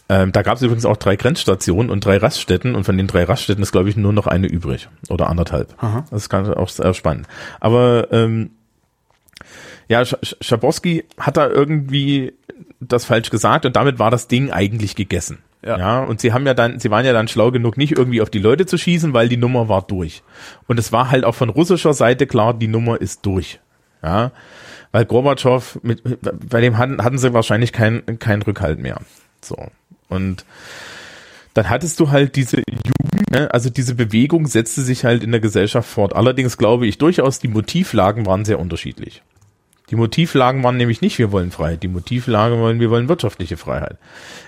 ähm, 0.09 0.33
da 0.33 0.43
gab 0.43 0.57
es 0.57 0.63
übrigens 0.63 0.85
auch 0.85 0.97
drei 0.97 1.17
Grenzstationen 1.17 1.91
und 1.91 2.05
drei 2.05 2.19
Raststätten 2.19 2.75
und 2.75 2.85
von 2.85 2.97
den 2.97 3.07
drei 3.07 3.25
Raststätten 3.25 3.63
ist, 3.63 3.73
glaube 3.73 3.89
ich, 3.89 3.97
nur 3.97 4.13
noch 4.13 4.27
eine 4.27 4.47
übrig 4.47 4.89
oder 5.09 5.29
anderthalb. 5.29 5.75
Aha. 5.83 6.05
Das 6.11 6.23
ist 6.23 6.29
ganz 6.29 6.49
auch 6.49 6.69
sehr 6.69 6.93
spannend. 6.93 7.29
Aber 7.61 8.09
ähm, 8.11 8.51
ja, 9.89 10.05
Schabowski 10.05 11.05
hat 11.19 11.37
da 11.37 11.49
irgendwie 11.49 12.35
das 12.81 13.05
falsch 13.05 13.31
gesagt 13.31 13.65
und 13.65 13.77
damit 13.77 13.99
war 13.99 14.11
das 14.11 14.29
Ding 14.29 14.51
eigentlich 14.51 14.97
gegessen. 14.97 15.39
Ja. 15.65 15.79
ja, 15.79 16.01
und 16.01 16.21
sie 16.21 16.33
haben 16.33 16.45
ja 16.45 16.55
dann, 16.55 16.81
sie 16.81 16.91
waren 16.91 17.05
ja 17.05 17.13
dann 17.13 17.29
schlau 17.29 17.53
genug, 17.53 17.77
nicht 17.77 17.97
irgendwie 17.97 18.21
auf 18.21 18.31
die 18.31 18.41
Leute 18.41 18.67
zu 18.67 18.77
schießen, 18.77 19.15
weil 19.15 19.29
die 19.29 19.37
Nummer 19.37 19.69
war 19.69 19.83
durch. 19.83 20.23
Und 20.67 20.79
es 20.79 20.91
war 20.91 21.11
halt 21.11 21.25
auch 21.25 21.37
von 21.37 21.51
russischer 21.51 21.95
Seite 21.95 22.27
klar, 22.27 22.53
die 22.53 22.67
Nummer 22.67 23.01
ist 23.01 23.25
durch. 23.25 23.61
Ja, 24.03 24.33
weil 24.91 25.05
Gorbatschow, 25.05 25.79
mit, 25.83 26.03
bei 26.49 26.61
dem 26.61 26.79
hatten, 26.79 27.03
hatten 27.05 27.19
sie 27.19 27.33
wahrscheinlich 27.33 27.73
keinen 27.73 28.19
keinen 28.19 28.43
Rückhalt 28.43 28.81
mehr. 28.81 29.01
So. 29.41 29.57
Und 30.09 30.45
dann 31.55 31.69
hattest 31.69 32.01
du 32.01 32.11
halt 32.11 32.37
diese 32.37 32.59
Jugend, 32.59 33.31
ne? 33.31 33.53
also 33.53 33.71
diese 33.71 33.95
Bewegung 33.95 34.47
setzte 34.47 34.83
sich 34.83 35.05
halt 35.05 35.23
in 35.23 35.31
der 35.31 35.41
Gesellschaft 35.41 35.89
fort. 35.89 36.15
Allerdings 36.15 36.59
glaube 36.59 36.87
ich 36.87 36.99
durchaus, 36.99 37.39
die 37.39 37.49
Motivlagen 37.49 38.27
waren 38.27 38.45
sehr 38.45 38.59
unterschiedlich. 38.59 39.23
Die 39.93 39.97
Motivlagen 39.97 40.65
waren 40.65 40.79
nämlich 40.79 41.03
nicht, 41.03 41.19
wir 41.19 41.33
wollen 41.33 41.51
Freiheit. 41.51 41.83
Die 41.83 41.89
Motivlagen 41.89 42.59
wollen, 42.61 42.81
wir 42.81 42.89
wollen 42.89 43.11
wirtschaftliche 43.11 43.59
Freiheit. 43.59 43.99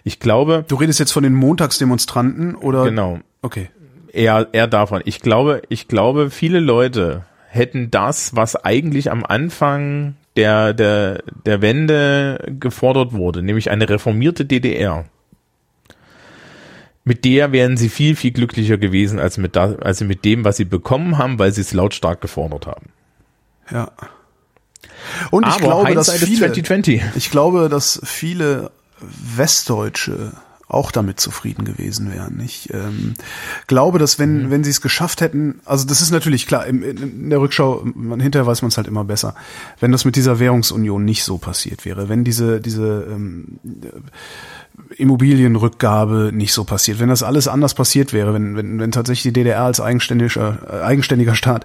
Ich 0.03 0.19
glaube. 0.19 0.65
Du 0.67 0.77
redest 0.77 0.99
jetzt 0.99 1.13
von 1.13 1.23
den 1.23 1.35
Montagsdemonstranten 1.35 2.55
oder? 2.55 2.85
Genau. 2.85 3.21
Okay. 3.43 3.69
Er, 4.11 4.49
er 4.53 4.67
davon. 4.69 5.03
Ich 5.05 5.21
glaube, 5.21 5.61
ich 5.69 5.87
glaube, 5.87 6.31
viele 6.31 6.61
Leute 6.61 7.27
hätten 7.51 7.91
das, 7.91 8.35
was 8.35 8.57
eigentlich 8.57 9.11
am 9.11 9.23
Anfang 9.23 10.15
der, 10.37 10.73
der, 10.73 11.23
der 11.45 11.61
Wende 11.61 12.55
gefordert 12.59 13.13
wurde, 13.13 13.43
nämlich 13.43 13.71
eine 13.71 13.87
reformierte 13.87 14.47
DDR. 14.47 15.05
Mit 17.05 17.27
der 17.27 17.53
wären 17.53 17.77
sie 17.77 17.91
viel, 17.91 18.17
viel 18.17 18.31
glücklicher 18.31 18.79
gewesen 18.79 19.19
als 19.19 19.37
mit, 19.37 19.57
da, 19.57 19.75
als 19.75 20.01
mit 20.01 20.25
dem, 20.25 20.43
was 20.43 20.57
sie 20.57 20.65
bekommen 20.65 21.19
haben, 21.19 21.39
weil 21.39 21.53
sie 21.53 21.61
es 21.61 21.75
lautstark 21.75 22.23
gefordert 22.23 22.67
haben. 22.67 22.87
Ja. 23.71 23.93
Und 25.31 25.47
ich 25.47 25.55
Aber 25.55 25.63
glaube, 25.63 25.95
dass 25.95 26.11
viele, 26.13 26.39
2020. 26.39 27.03
ich 27.15 27.31
glaube, 27.31 27.69
dass 27.69 28.01
viele 28.05 28.71
Westdeutsche 29.01 30.33
auch 30.69 30.91
damit 30.91 31.21
zufrieden 31.21 31.65
gewesen 31.65 32.13
wären. 32.13 32.41
Ich 32.41 32.73
ähm, 32.73 33.15
glaube, 33.67 33.99
dass 33.99 34.19
wenn, 34.19 34.45
mhm. 34.45 34.51
wenn 34.51 34.65
sie 34.65 34.71
es 34.71 34.81
geschafft 34.81 35.21
hätten, 35.21 35.61
also 35.65 35.87
das 35.87 36.01
ist 36.01 36.11
natürlich 36.11 36.47
klar, 36.47 36.67
in, 36.67 36.83
in 36.83 37.31
der 37.31 37.41
Rückschau, 37.41 37.83
man, 37.95 38.21
hinterher 38.21 38.47
weiß 38.47 38.63
man 38.63 38.71
es 38.71 38.77
halt 38.77 38.89
immer 38.89 39.05
besser, 39.05 39.35
wenn 39.81 39.93
das 39.93 40.05
mit 40.05 40.17
dieser 40.17 40.39
Währungsunion 40.39 41.05
nicht 41.05 41.25
so 41.25 41.39
passiert 41.39 41.85
wäre, 41.85 42.09
wenn 42.09 42.25
diese, 42.25 42.61
diese 42.61 43.07
ähm, 43.11 43.59
Immobilienrückgabe 44.97 46.31
nicht 46.33 46.53
so 46.53 46.65
passiert, 46.65 46.99
wenn 46.99 47.09
das 47.09 47.23
alles 47.23 47.47
anders 47.47 47.75
passiert 47.75 48.13
wäre, 48.13 48.35
wenn, 48.35 48.57
wenn, 48.57 48.81
wenn 48.81 48.91
tatsächlich 48.91 49.35
die 49.35 49.41
DDR 49.41 49.65
als 49.65 49.81
eigenständiger, 49.81 50.59
äh, 50.69 50.83
eigenständiger 50.83 51.35
Staat 51.35 51.65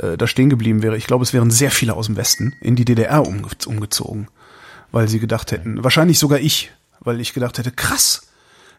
äh, 0.00 0.16
da 0.16 0.26
stehen 0.26 0.48
geblieben 0.48 0.82
wäre, 0.82 0.96
ich 0.96 1.06
glaube, 1.06 1.24
es 1.24 1.32
wären 1.32 1.50
sehr 1.50 1.70
viele 1.70 1.94
aus 1.94 2.06
dem 2.06 2.16
Westen 2.16 2.54
in 2.60 2.76
die 2.76 2.84
DDR 2.84 3.26
umge 3.26 3.48
umgezogen, 3.66 4.28
weil 4.92 5.08
sie 5.08 5.18
gedacht 5.18 5.52
hätten, 5.52 5.82
wahrscheinlich 5.82 6.18
sogar 6.18 6.38
ich, 6.38 6.72
weil 7.08 7.20
ich 7.20 7.32
gedacht 7.32 7.58
hätte, 7.58 7.72
krass, 7.72 8.28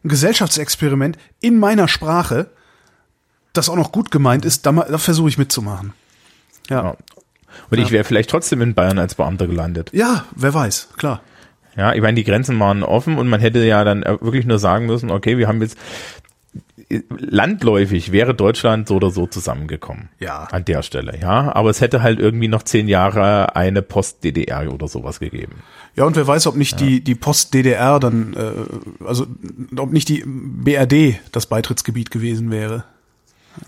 ein 0.06 0.10
Gesellschaftsexperiment 0.10 1.18
in 1.42 1.60
meiner 1.60 1.88
Sprache, 1.88 2.52
das 3.54 3.68
auch 3.68 3.76
noch 3.76 3.92
gut 3.92 4.12
gemeint 4.12 4.46
ist, 4.46 4.66
da, 4.66 4.72
da 4.72 4.98
versuche 5.00 5.30
ich 5.30 5.38
mitzumachen. 5.38 5.94
Ja. 6.70 6.84
ja. 6.84 6.98
Und 7.72 7.80
ja. 7.80 7.84
ich 7.84 7.92
wäre 7.92 8.04
vielleicht 8.04 8.30
trotzdem 8.30 8.62
in 8.62 8.76
Bayern 8.76 9.00
als 9.00 9.16
Beamter 9.16 9.48
gelandet. 9.48 9.90
Ja, 9.92 10.26
wer 10.36 10.54
weiß, 10.54 10.90
klar. 10.96 11.22
Ja, 11.76 11.94
ich 11.94 12.02
meine, 12.02 12.16
die 12.16 12.24
Grenzen 12.24 12.60
waren 12.60 12.84
offen 12.84 13.18
und 13.18 13.28
man 13.30 13.40
hätte 13.40 13.66
ja 13.66 13.84
dann 13.84 14.04
wirklich 14.04 14.46
nur 14.46 14.60
sagen 14.60 14.86
müssen, 14.86 15.12
okay, 15.12 15.38
wir 15.38 15.48
haben 15.48 15.62
jetzt 15.62 15.78
landläufig 16.90 18.12
wäre 18.12 18.34
Deutschland 18.34 18.88
so 18.88 18.96
oder 18.96 19.12
so 19.12 19.28
zusammengekommen. 19.28 20.10
Ja. 20.20 20.46
An 20.52 20.66
der 20.66 20.82
Stelle, 20.82 21.20
ja. 21.22 21.54
Aber 21.54 21.70
es 21.70 21.82
hätte 21.82 22.02
halt 22.02 22.20
irgendwie 22.20 22.48
noch 22.48 22.64
zehn 22.64 22.88
Jahre 22.88 23.56
eine 23.56 23.82
Post-DDR 23.82 24.74
oder 24.74 24.88
sowas 24.88 25.20
gegeben. 25.20 25.62
Ja, 25.96 26.06
und 26.06 26.16
wer 26.16 26.26
weiß, 26.26 26.48
ob 26.48 26.56
nicht 26.56 26.82
ja. 26.82 26.88
die, 26.88 27.02
die 27.04 27.16
Post-DDR 27.16 28.00
dann, 28.00 28.34
äh, 28.34 29.06
also 29.06 29.28
ob 29.78 29.92
nicht 29.92 30.10
die 30.10 30.24
BRD 30.26 31.20
das 31.32 31.46
Beitrittsgebiet 31.46 32.10
gewesen 32.10 32.50
wäre. 32.50 32.86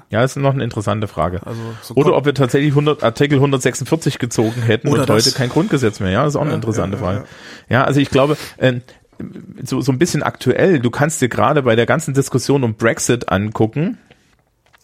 Ja, 0.10 0.22
das 0.22 0.36
ist 0.36 0.42
noch 0.42 0.54
eine 0.54 0.64
interessante 0.64 1.08
Frage. 1.08 1.46
Also 1.46 1.62
so 1.82 1.96
Oder 1.96 2.16
ob 2.16 2.26
wir 2.26 2.34
tatsächlich 2.34 2.72
100, 2.72 3.04
Artikel 3.04 3.36
146 3.36 4.20
gezogen 4.20 4.62
hätten 4.62 4.88
und 4.88 5.10
heute 5.10 5.32
kein 5.32 5.50
Grundgesetz 5.50 6.00
mehr. 6.00 6.12
Ja, 6.12 6.24
das 6.24 6.34
ist 6.34 6.38
auch 6.38 6.46
eine 6.46 6.54
interessante 6.54 6.98
ja, 6.98 7.04
ja, 7.04 7.08
Frage. 7.08 7.28
Ja, 7.70 7.84
also 7.84 8.00
ich 8.00 8.10
glaube, 8.10 8.38
äh, 8.58 8.80
so, 9.64 9.82
so 9.82 9.92
ein 9.92 10.00
bisschen 10.00 10.24
aktuell, 10.24 10.80
du 10.80 10.90
kannst 10.90 11.22
dir 11.22 11.30
gerade 11.30 11.64
bei 11.64 11.76
der 11.76 11.86
ganzen 11.86 12.14
Diskussion 12.14 12.64
um 12.64 12.76
Brexit 12.76 13.30
angucken, 13.30 13.98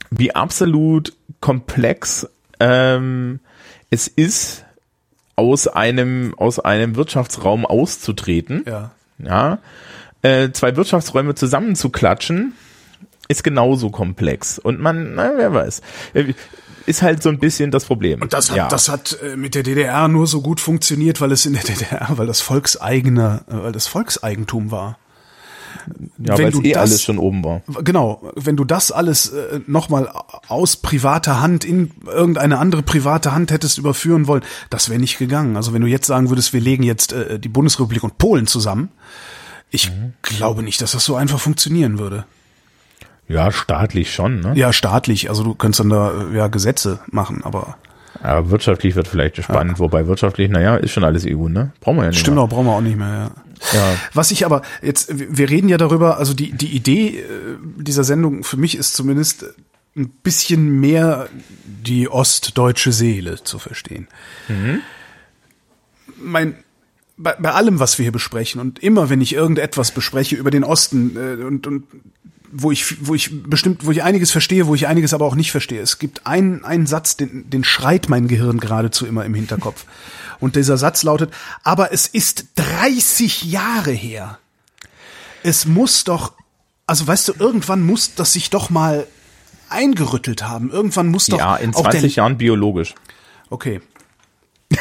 wie 0.09 0.33
absolut 0.33 1.13
komplex 1.41 2.27
ähm, 2.59 3.39
es 3.89 4.07
ist, 4.07 4.65
aus 5.35 5.67
einem, 5.67 6.33
aus 6.37 6.59
einem 6.59 6.95
Wirtschaftsraum 6.95 7.65
auszutreten. 7.65 8.63
Ja. 8.65 8.91
Ja. 9.19 9.59
Äh, 10.23 10.51
zwei 10.51 10.75
Wirtschaftsräume 10.75 11.35
zusammenzuklatschen, 11.35 12.53
ist 13.27 13.43
genauso 13.43 13.89
komplex. 13.89 14.57
Und 14.57 14.79
man, 14.79 15.15
na, 15.15 15.33
wer 15.35 15.53
weiß. 15.53 15.81
Ist 16.87 17.01
halt 17.01 17.21
so 17.21 17.29
ein 17.29 17.37
bisschen 17.37 17.69
das 17.69 17.85
Problem. 17.85 18.21
Und 18.21 18.31
das 18.31 18.49
hat, 18.49 18.57
ja. 18.57 18.67
das 18.69 18.87
hat 18.87 19.19
äh, 19.21 19.35
mit 19.35 19.55
der 19.55 19.63
DDR 19.63 20.07
nur 20.07 20.25
so 20.25 20.41
gut 20.41 20.61
funktioniert, 20.61 21.19
weil 21.19 21.33
es 21.33 21.45
in 21.45 21.53
der 21.53 21.63
DDR, 21.63 22.07
weil 22.11 22.27
das 22.27 22.41
volkseigene, 22.41 23.43
äh, 23.47 23.63
weil 23.63 23.71
das 23.73 23.87
Volkseigentum 23.87 24.71
war. 24.71 24.97
Ja, 26.17 26.37
weil 26.37 26.65
eh 26.65 26.71
das, 26.71 26.81
alles 26.81 27.03
schon 27.03 27.17
oben 27.17 27.43
war. 27.43 27.61
Genau, 27.83 28.31
wenn 28.35 28.55
du 28.55 28.63
das 28.63 28.91
alles 28.91 29.29
äh, 29.29 29.59
nochmal 29.67 30.09
aus 30.47 30.77
privater 30.77 31.41
Hand 31.41 31.65
in 31.65 31.91
irgendeine 32.05 32.57
andere 32.57 32.83
private 32.83 33.33
Hand 33.33 33.51
hättest 33.51 33.77
überführen 33.77 34.27
wollen, 34.27 34.43
das 34.69 34.89
wäre 34.89 34.99
nicht 34.99 35.17
gegangen. 35.17 35.55
Also 35.55 35.73
wenn 35.73 35.81
du 35.81 35.87
jetzt 35.87 36.07
sagen 36.07 36.29
würdest, 36.29 36.53
wir 36.53 36.61
legen 36.61 36.83
jetzt 36.83 37.13
äh, 37.13 37.39
die 37.39 37.49
Bundesrepublik 37.49 38.03
und 38.03 38.17
Polen 38.17 38.47
zusammen, 38.47 38.89
ich 39.69 39.91
mhm. 39.91 40.13
glaube 40.21 40.63
nicht, 40.63 40.81
dass 40.81 40.93
das 40.93 41.03
so 41.03 41.15
einfach 41.15 41.39
funktionieren 41.39 41.99
würde. 41.99 42.25
Ja, 43.27 43.51
staatlich 43.51 44.13
schon, 44.13 44.39
ne? 44.39 44.53
Ja, 44.55 44.71
staatlich. 44.71 45.29
Also 45.29 45.43
du 45.43 45.53
könntest 45.53 45.81
dann 45.81 45.89
da 45.89 46.25
ja 46.33 46.47
Gesetze 46.47 46.99
machen, 47.07 47.41
aber. 47.43 47.77
Ja, 48.23 48.49
wirtschaftlich 48.49 48.95
wird 48.95 49.07
vielleicht 49.07 49.43
spannend, 49.43 49.73
ja. 49.73 49.79
wobei 49.79 50.07
wirtschaftlich, 50.07 50.49
naja, 50.49 50.77
ist 50.77 50.91
schon 50.91 51.03
alles 51.03 51.25
EU, 51.25 51.49
ne? 51.49 51.71
Brauchen 51.81 51.97
wir 51.97 52.03
ja 52.03 52.09
nicht 52.09 52.19
Stimmt 52.19 52.39
auch, 52.39 52.49
brauchen 52.49 52.65
wir 52.65 52.73
auch 52.73 52.81
nicht 52.81 52.97
mehr, 52.97 53.31
ja. 53.73 53.79
ja. 53.79 53.95
Was 54.13 54.31
ich 54.31 54.45
aber 54.45 54.63
jetzt, 54.81 55.11
wir 55.13 55.49
reden 55.49 55.69
ja 55.69 55.77
darüber, 55.77 56.17
also 56.17 56.33
die, 56.33 56.51
die 56.51 56.75
Idee 56.75 57.19
äh, 57.19 57.23
dieser 57.77 58.03
Sendung 58.03 58.43
für 58.43 58.57
mich 58.57 58.75
ist 58.77 58.95
zumindest 58.95 59.45
ein 59.95 60.09
bisschen 60.09 60.79
mehr 60.79 61.27
die 61.65 62.07
ostdeutsche 62.07 62.91
Seele 62.91 63.43
zu 63.43 63.59
verstehen. 63.59 64.07
Mhm. 64.47 64.81
Mein, 66.19 66.55
bei, 67.17 67.35
bei 67.37 67.51
allem, 67.51 67.79
was 67.79 67.97
wir 67.97 68.03
hier 68.03 68.11
besprechen 68.11 68.61
und 68.61 68.79
immer, 68.79 69.09
wenn 69.09 69.21
ich 69.21 69.33
irgendetwas 69.33 69.91
bespreche 69.91 70.35
über 70.35 70.51
den 70.51 70.63
Osten 70.63 71.15
äh, 71.17 71.43
und, 71.43 71.67
und 71.67 71.83
wo 72.51 72.71
ich, 72.71 73.07
wo 73.07 73.15
ich 73.15 73.43
bestimmt, 73.43 73.85
wo 73.85 73.91
ich 73.91 74.03
einiges 74.03 74.31
verstehe, 74.31 74.67
wo 74.67 74.75
ich 74.75 74.87
einiges 74.87 75.13
aber 75.13 75.25
auch 75.25 75.35
nicht 75.35 75.51
verstehe. 75.51 75.81
Es 75.81 75.99
gibt 75.99 76.25
einen, 76.25 76.63
einen 76.63 76.87
Satz, 76.87 77.17
den, 77.17 77.49
den 77.49 77.63
schreit 77.63 78.09
mein 78.09 78.27
Gehirn 78.27 78.59
geradezu 78.59 79.05
immer 79.05 79.25
im 79.25 79.33
Hinterkopf. 79.33 79.85
Und 80.39 80.55
dieser 80.55 80.77
Satz 80.77 81.03
lautet, 81.03 81.33
aber 81.63 81.91
es 81.91 82.07
ist 82.07 82.45
30 82.55 83.43
Jahre 83.43 83.91
her. 83.91 84.37
Es 85.43 85.65
muss 85.65 86.03
doch, 86.03 86.33
also 86.85 87.07
weißt 87.07 87.29
du, 87.29 87.33
irgendwann 87.39 87.83
muss 87.83 88.15
das 88.15 88.33
sich 88.33 88.49
doch 88.49 88.69
mal 88.69 89.07
eingerüttelt 89.69 90.43
haben. 90.43 90.71
Irgendwann 90.71 91.07
muss 91.07 91.25
doch. 91.27 91.39
Ja, 91.39 91.55
in 91.55 91.73
20 91.73 92.17
Jahren 92.17 92.37
biologisch. 92.37 92.95
Okay. 93.49 93.81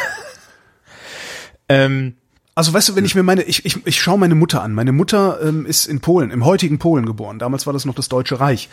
ähm, 1.69 2.17
also 2.57 2.73
weißt 2.73 2.89
du, 2.89 2.97
wenn 2.97 3.05
ich 3.05 3.15
mir 3.15 3.23
meine, 3.23 3.43
ich, 3.43 3.67
ich, 3.67 3.87
ich 3.87 4.01
schaue 4.01 4.19
meine 4.19 4.35
Mutter 4.35 4.63
an. 4.63 4.73
Meine 4.73 4.93
Mutter 4.93 5.39
ähm, 5.43 5.67
ist 5.67 5.87
in 5.87 6.01
Polen, 6.01 6.31
im 6.31 6.47
heutigen 6.47 6.79
Polen 6.79 7.05
geboren. 7.05 7.39
Damals 7.39 7.67
war 7.67 7.75
das 7.75 7.85
noch 7.85 7.95
das 7.95 8.09
Deutsche 8.09 8.41
Reich. 8.41 8.71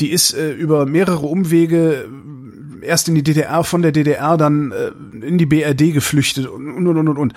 Die 0.00 0.10
ist 0.10 0.34
äh, 0.34 0.50
über 0.50 0.84
mehrere 0.84 1.26
Umwege 1.26 2.08
äh, 2.82 2.84
erst 2.84 3.08
in 3.08 3.14
die 3.14 3.22
DDR, 3.22 3.62
von 3.62 3.82
der 3.82 3.92
DDR 3.92 4.36
dann 4.36 4.72
äh, 4.72 4.90
in 5.24 5.38
die 5.38 5.46
BRD 5.46 5.94
geflüchtet 5.94 6.48
und 6.48 6.88
und 6.88 6.88
und 6.88 7.08
und 7.08 7.16
und. 7.16 7.34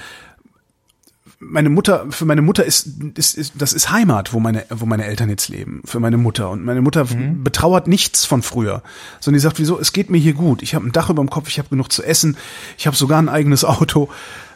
Meine 1.38 1.70
Mutter, 1.70 2.08
für 2.10 2.26
meine 2.26 2.42
Mutter 2.42 2.66
ist, 2.66 2.90
ist, 3.14 3.38
ist 3.38 3.54
das 3.60 3.72
ist 3.72 3.92
Heimat, 3.92 4.34
wo 4.34 4.40
meine, 4.40 4.66
wo 4.72 4.88
meine 4.88 5.06
Eltern 5.06 5.30
jetzt 5.30 5.48
leben. 5.48 5.84
Für 5.86 6.00
meine 6.00 6.18
Mutter 6.18 6.50
und 6.50 6.66
meine 6.66 6.82
Mutter 6.82 7.06
mhm. 7.06 7.44
betrauert 7.44 7.88
nichts 7.88 8.26
von 8.26 8.42
früher, 8.42 8.82
sondern 9.20 9.38
die 9.38 9.44
sagt, 9.44 9.60
wieso? 9.60 9.80
Es 9.80 9.94
geht 9.94 10.10
mir 10.10 10.18
hier 10.18 10.34
gut. 10.34 10.64
Ich 10.64 10.74
habe 10.74 10.88
ein 10.88 10.92
Dach 10.92 11.12
über 11.12 11.24
dem 11.24 11.30
Kopf, 11.30 11.50
ich 11.50 11.60
habe 11.60 11.70
genug 11.70 11.92
zu 11.92 12.02
essen, 12.02 12.36
ich 12.80 12.88
habe 12.88 12.98
sogar 12.98 13.20
ein 13.20 13.30
eigenes 13.30 13.64
Auto. 13.64 14.10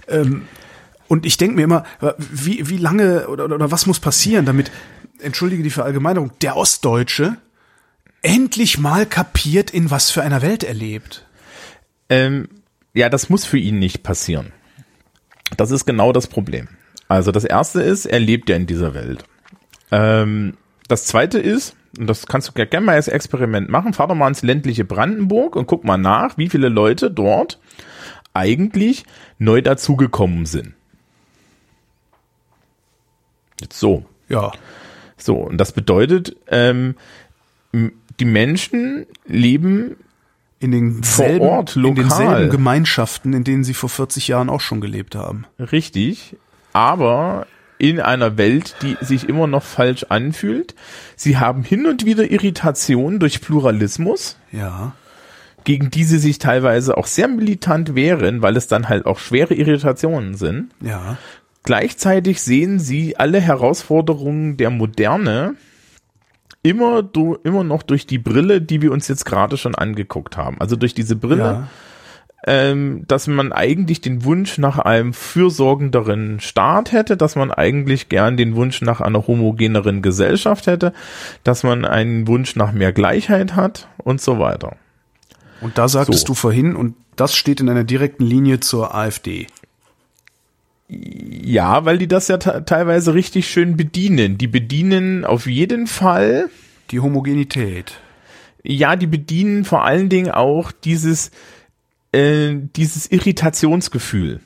Ähm, 0.08 0.42
und 1.12 1.26
ich 1.26 1.36
denke 1.36 1.58
mir 1.58 1.64
immer, 1.64 1.84
wie, 2.18 2.70
wie 2.70 2.78
lange 2.78 3.28
oder, 3.28 3.44
oder 3.44 3.70
was 3.70 3.86
muss 3.86 4.00
passieren, 4.00 4.46
damit, 4.46 4.72
entschuldige 5.20 5.62
die 5.62 5.70
Verallgemeinerung, 5.70 6.32
der 6.42 6.56
Ostdeutsche 6.56 7.36
endlich 8.22 8.80
mal 8.80 9.06
kapiert, 9.06 9.72
in 9.72 9.92
was 9.92 10.10
für 10.10 10.22
einer 10.22 10.42
Welt 10.42 10.64
er 10.64 10.74
lebt. 10.74 11.28
Ähm, 12.08 12.48
ja, 12.94 13.10
das 13.10 13.28
muss 13.28 13.44
für 13.44 13.58
ihn 13.58 13.78
nicht 13.78 14.04
passieren. 14.04 14.54
Das 15.58 15.70
ist 15.70 15.86
genau 15.86 16.14
das 16.14 16.28
Problem. 16.28 16.70
Also 17.10 17.34
das 17.34 17.44
erste 17.44 17.82
ist, 17.82 18.06
er 18.06 18.22
lebt 18.22 18.50
ja 18.50 18.56
in 18.56 18.66
dieser 18.66 18.94
Welt. 18.94 19.26
Ähm, 19.92 20.56
das 20.88 21.08
zweite 21.08 21.40
ist, 21.40 21.76
und 22.00 22.08
das 22.08 22.26
kannst 22.26 22.48
du 22.48 22.54
gerne 22.54 22.86
mal 22.86 22.96
als 22.96 23.10
Experiment 23.10 23.68
machen, 23.68 23.92
fahr 23.92 24.08
doch 24.08 24.16
mal 24.16 24.30
ins 24.30 24.44
ländliche 24.44 24.86
Brandenburg 24.86 25.58
und 25.58 25.68
guck 25.68 25.84
mal 25.84 25.98
nach, 25.98 26.38
wie 26.38 26.48
viele 26.48 26.70
Leute 26.70 27.12
dort 27.12 27.60
eigentlich 28.34 29.04
neu 29.40 29.62
dazugekommen 29.62 30.46
sind. 30.46 30.74
So. 33.70 34.06
Ja. 34.30 34.52
So, 35.18 35.36
und 35.36 35.58
das 35.58 35.72
bedeutet, 35.72 36.36
ähm, 36.48 36.96
die 38.20 38.26
Menschen 38.26 39.06
leben 39.26 39.96
in 40.60 40.72
den 40.72 41.04
selben, 41.04 41.46
Ort, 41.46 41.76
lokal. 41.76 41.90
in 41.90 42.10
denselben 42.10 42.50
Gemeinschaften, 42.50 43.34
in 43.34 43.44
denen 43.44 43.64
sie 43.64 43.74
vor 43.74 43.90
40 43.90 44.28
Jahren 44.28 44.50
auch 44.50 44.62
schon 44.62 44.82
gelebt 44.82 45.16
haben. 45.16 45.46
Richtig, 45.60 46.38
aber 46.74 47.48
in 47.82 48.00
einer 48.00 48.38
Welt, 48.38 48.76
die 48.84 48.96
sich 49.02 49.28
immer 49.28 49.48
noch 49.48 49.64
falsch 49.64 50.06
anfühlt. 50.10 50.76
Sie 51.16 51.40
haben 51.40 51.64
hin 51.64 51.88
und 51.88 52.06
wieder 52.06 52.30
Irritationen 52.30 53.20
durch 53.20 53.42
Pluralismus. 53.42 54.38
Ja. 54.52 54.94
Gegen 55.64 55.90
die 55.90 56.04
sie 56.04 56.20
sich 56.20 56.38
teilweise 56.38 56.96
auch 56.96 57.08
sehr 57.08 57.28
militant 57.28 57.96
wehren, 57.96 58.44
weil 58.44 58.56
es 58.56 58.68
dann 58.68 58.88
halt 58.88 59.08
auch 59.08 59.18
schwere 59.18 59.56
Irritationen 59.56 60.36
sind. 60.36 60.72
Ja. 60.80 61.18
Gleichzeitig 61.64 62.42
sehen 62.42 62.80
sie 62.80 63.18
alle 63.18 63.40
Herausforderungen 63.40 64.58
der 64.58 64.72
Moderne 64.72 65.56
immer, 66.64 67.04
du, 67.04 67.38
immer 67.44 67.64
noch 67.64 67.84
durch 67.84 68.06
die 68.06 68.18
Brille, 68.18 68.62
die 68.62 68.82
wir 68.82 68.92
uns 68.92 69.08
jetzt 69.08 69.26
gerade 69.26 69.58
schon 69.58 69.76
angeguckt 69.76 70.38
haben. 70.38 70.60
Also 70.60 70.76
durch 70.76 70.94
diese 70.94 71.16
Brille, 71.16 71.44
ja. 71.44 71.68
ähm, 72.46 73.04
dass 73.08 73.28
man 73.28 73.52
eigentlich 73.52 74.02
den 74.02 74.24
Wunsch 74.24 74.58
nach 74.58 74.80
einem 74.80 75.14
fürsorgenderen 75.14 76.40
Staat 76.40 76.92
hätte, 76.92 77.18
dass 77.18 77.36
man 77.36 77.52
eigentlich 77.52 78.10
gern 78.10 78.38
den 78.38 78.56
Wunsch 78.56 78.82
nach 78.82 79.02
einer 79.02 79.28
homogeneren 79.28 80.02
Gesellschaft 80.02 80.68
hätte, 80.68 80.94
dass 81.44 81.64
man 81.64 81.86
einen 81.86 82.28
Wunsch 82.28 82.56
nach 82.56 82.72
mehr 82.72 82.92
Gleichheit 82.92 83.56
hat 83.56 83.88
und 83.98 84.22
so 84.22 84.40
weiter. 84.40 84.78
Und 85.62 85.78
da 85.78 85.88
sagtest 85.88 86.22
so. 86.22 86.28
du 86.28 86.34
vorhin, 86.34 86.76
und 86.76 86.96
das 87.16 87.36
steht 87.36 87.60
in 87.60 87.70
einer 87.70 87.84
direkten 87.84 88.24
Linie 88.24 88.60
zur 88.60 88.96
AfD. 88.96 89.48
Ja, 90.94 91.86
weil 91.86 91.98
die 91.98 92.08
das 92.08 92.28
ja 92.28 92.38
teilweise 92.38 93.14
richtig 93.14 93.48
schön 93.50 93.78
bedienen. 93.78 94.38
Die 94.38 94.48
bedienen 94.48 95.24
auf 95.24 95.48
jeden 95.48 95.88
Fall 95.88 96.50
die 96.92 97.00
Homogenität. 97.00 97.94
Ja, 98.62 98.98
die 98.98 99.08
bedienen 99.08 99.64
vor 99.64 99.86
allen 99.86 100.10
Dingen 100.10 100.32
auch 100.32 100.74
dieses 100.74 101.32
äh, 102.12 102.56
dieses 102.76 103.10
Irritationsgefühl. 103.10 104.42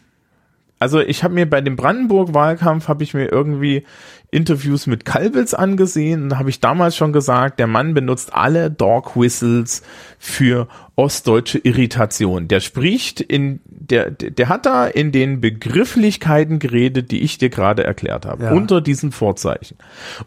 Also 0.85 0.99
ich 0.99 1.23
habe 1.23 1.33
mir 1.33 1.49
bei 1.49 1.61
dem 1.61 1.75
Brandenburg-Wahlkampf 1.77 2.87
habe 2.87 3.03
ich 3.03 3.15
mir 3.15 3.31
irgendwie 3.31 3.85
Interviews 4.29 4.85
mit 4.85 5.03
Kalbitz 5.03 5.55
angesehen 5.55 6.25
und 6.25 6.37
habe 6.37 6.51
ich 6.51 6.59
damals 6.59 6.95
schon 6.95 7.11
gesagt, 7.11 7.57
der 7.57 7.65
Mann 7.65 7.95
benutzt 7.95 8.35
alle 8.35 8.69
Dog 8.69 9.19
Whistles 9.19 9.81
für 10.19 10.67
ostdeutsche 10.95 11.57
Irritation. 11.57 12.47
Der 12.47 12.59
spricht 12.59 13.19
in 13.19 13.61
der 13.65 14.11
der 14.11 14.47
hat 14.47 14.67
da 14.67 14.85
in 14.85 15.11
den 15.11 15.41
Begrifflichkeiten 15.41 16.59
geredet, 16.59 17.09
die 17.09 17.21
ich 17.21 17.39
dir 17.39 17.49
gerade 17.49 17.83
erklärt 17.83 18.27
habe, 18.27 18.43
ja. 18.43 18.51
unter 18.51 18.79
diesen 18.79 19.11
Vorzeichen. 19.11 19.77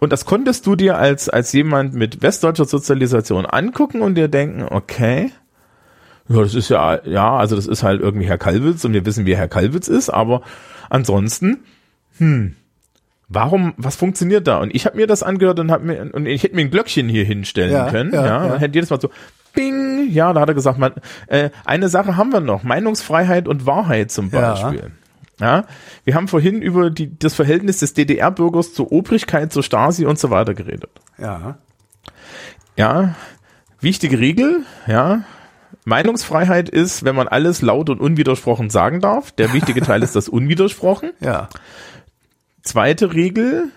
Und 0.01 0.13
das 0.13 0.25
konntest 0.25 0.67
du 0.67 0.75
dir 0.75 0.99
als 0.99 1.29
als 1.29 1.53
jemand 1.53 1.95
mit 1.95 2.21
westdeutscher 2.21 2.65
Sozialisation 2.65 3.47
angucken 3.47 4.03
und 4.03 4.17
dir 4.17 4.27
denken, 4.27 4.67
okay, 4.69 5.31
ja, 6.29 6.43
das 6.43 6.55
ist 6.55 6.69
ja, 6.69 7.05
ja, 7.05 7.37
also 7.37 7.57
das 7.57 7.67
ist 7.67 7.83
halt 7.83 8.01
irgendwie 8.01 8.27
Herr 8.27 8.39
Kalwitz 8.39 8.85
und 8.85 8.93
wir 8.93 9.05
wissen, 9.07 9.27
wie 9.27 9.37
Herr 9.37 9.49
Kalwitz 9.49 9.89
ist, 9.89 10.11
aber 10.11 10.43
ansonsten, 10.91 11.65
hm, 12.19 12.57
warum, 13.29 13.75
was 13.77 13.97
funktioniert 13.97 14.47
da? 14.47 14.59
Und 14.59 14.75
ich 14.75 14.87
habe 14.87 14.97
mir 14.97 15.07
das 15.07 15.23
angehört 15.23 15.59
und 15.61 15.71
hab 15.71 15.83
mir, 15.83 16.11
und 16.13 16.27
ich 16.27 16.43
hätte 16.43 16.55
mir 16.55 16.63
ein 16.63 16.71
Glöckchen 16.71 17.09
hier 17.09 17.25
hinstellen 17.25 17.73
ja, 17.73 17.91
können, 17.91 18.13
ja, 18.13 18.27
ja, 18.27 18.47
ja. 18.47 18.57
hätte 18.57 18.75
jedes 18.75 18.91
Mal 18.91 19.01
so, 19.01 19.11
bing, 19.55 20.09
ja, 20.11 20.33
da 20.33 20.41
hat 20.41 20.49
er 20.49 20.55
gesagt, 20.55 20.79
man, 20.79 20.93
äh, 21.27 21.51
eine 21.65 21.89
Sache 21.89 22.17
haben 22.17 22.33
wir 22.33 22.41
noch, 22.41 22.63
Meinungsfreiheit 22.63 23.49
und 23.49 23.67
Wahrheit 23.67 24.11
zum 24.11 24.31
Beispiel. 24.31 24.93
Ja. 25.41 25.59
ja, 25.59 25.65
wir 26.05 26.15
haben 26.15 26.29
vorhin 26.29 26.63
über 26.63 26.91
die, 26.91 27.19
das 27.19 27.35
Verhältnis 27.35 27.79
des 27.79 27.95
DDR-Bürgers 27.95 28.75
zur 28.75 28.93
Obrigkeit, 28.93 29.53
zur 29.53 29.63
Stasi 29.63 30.05
und 30.05 30.19
so 30.19 30.31
weiter 30.31 30.55
geredet. 30.55 30.91
Ja. 31.19 31.59
Ja, 32.77 33.17
wichtige 33.81 34.21
Regel, 34.21 34.65
ja, 34.87 35.25
Meinungsfreiheit 35.85 36.69
ist, 36.69 37.05
wenn 37.05 37.17
man 37.17 37.29
alles 37.29 37.63
laut 37.63 37.91
und 37.91 38.01
unwidersprochen 38.01 38.71
sagen 38.71 39.01
darf. 39.01 39.33
Der 39.33 39.53
wichtige 39.53 39.81
Teil 39.81 40.03
ist 40.03 40.17
das 40.17 40.29
unwidersprochen. 40.29 41.13
Ja. 41.21 41.49
Zweite 42.63 43.15
Regel, 43.15 43.71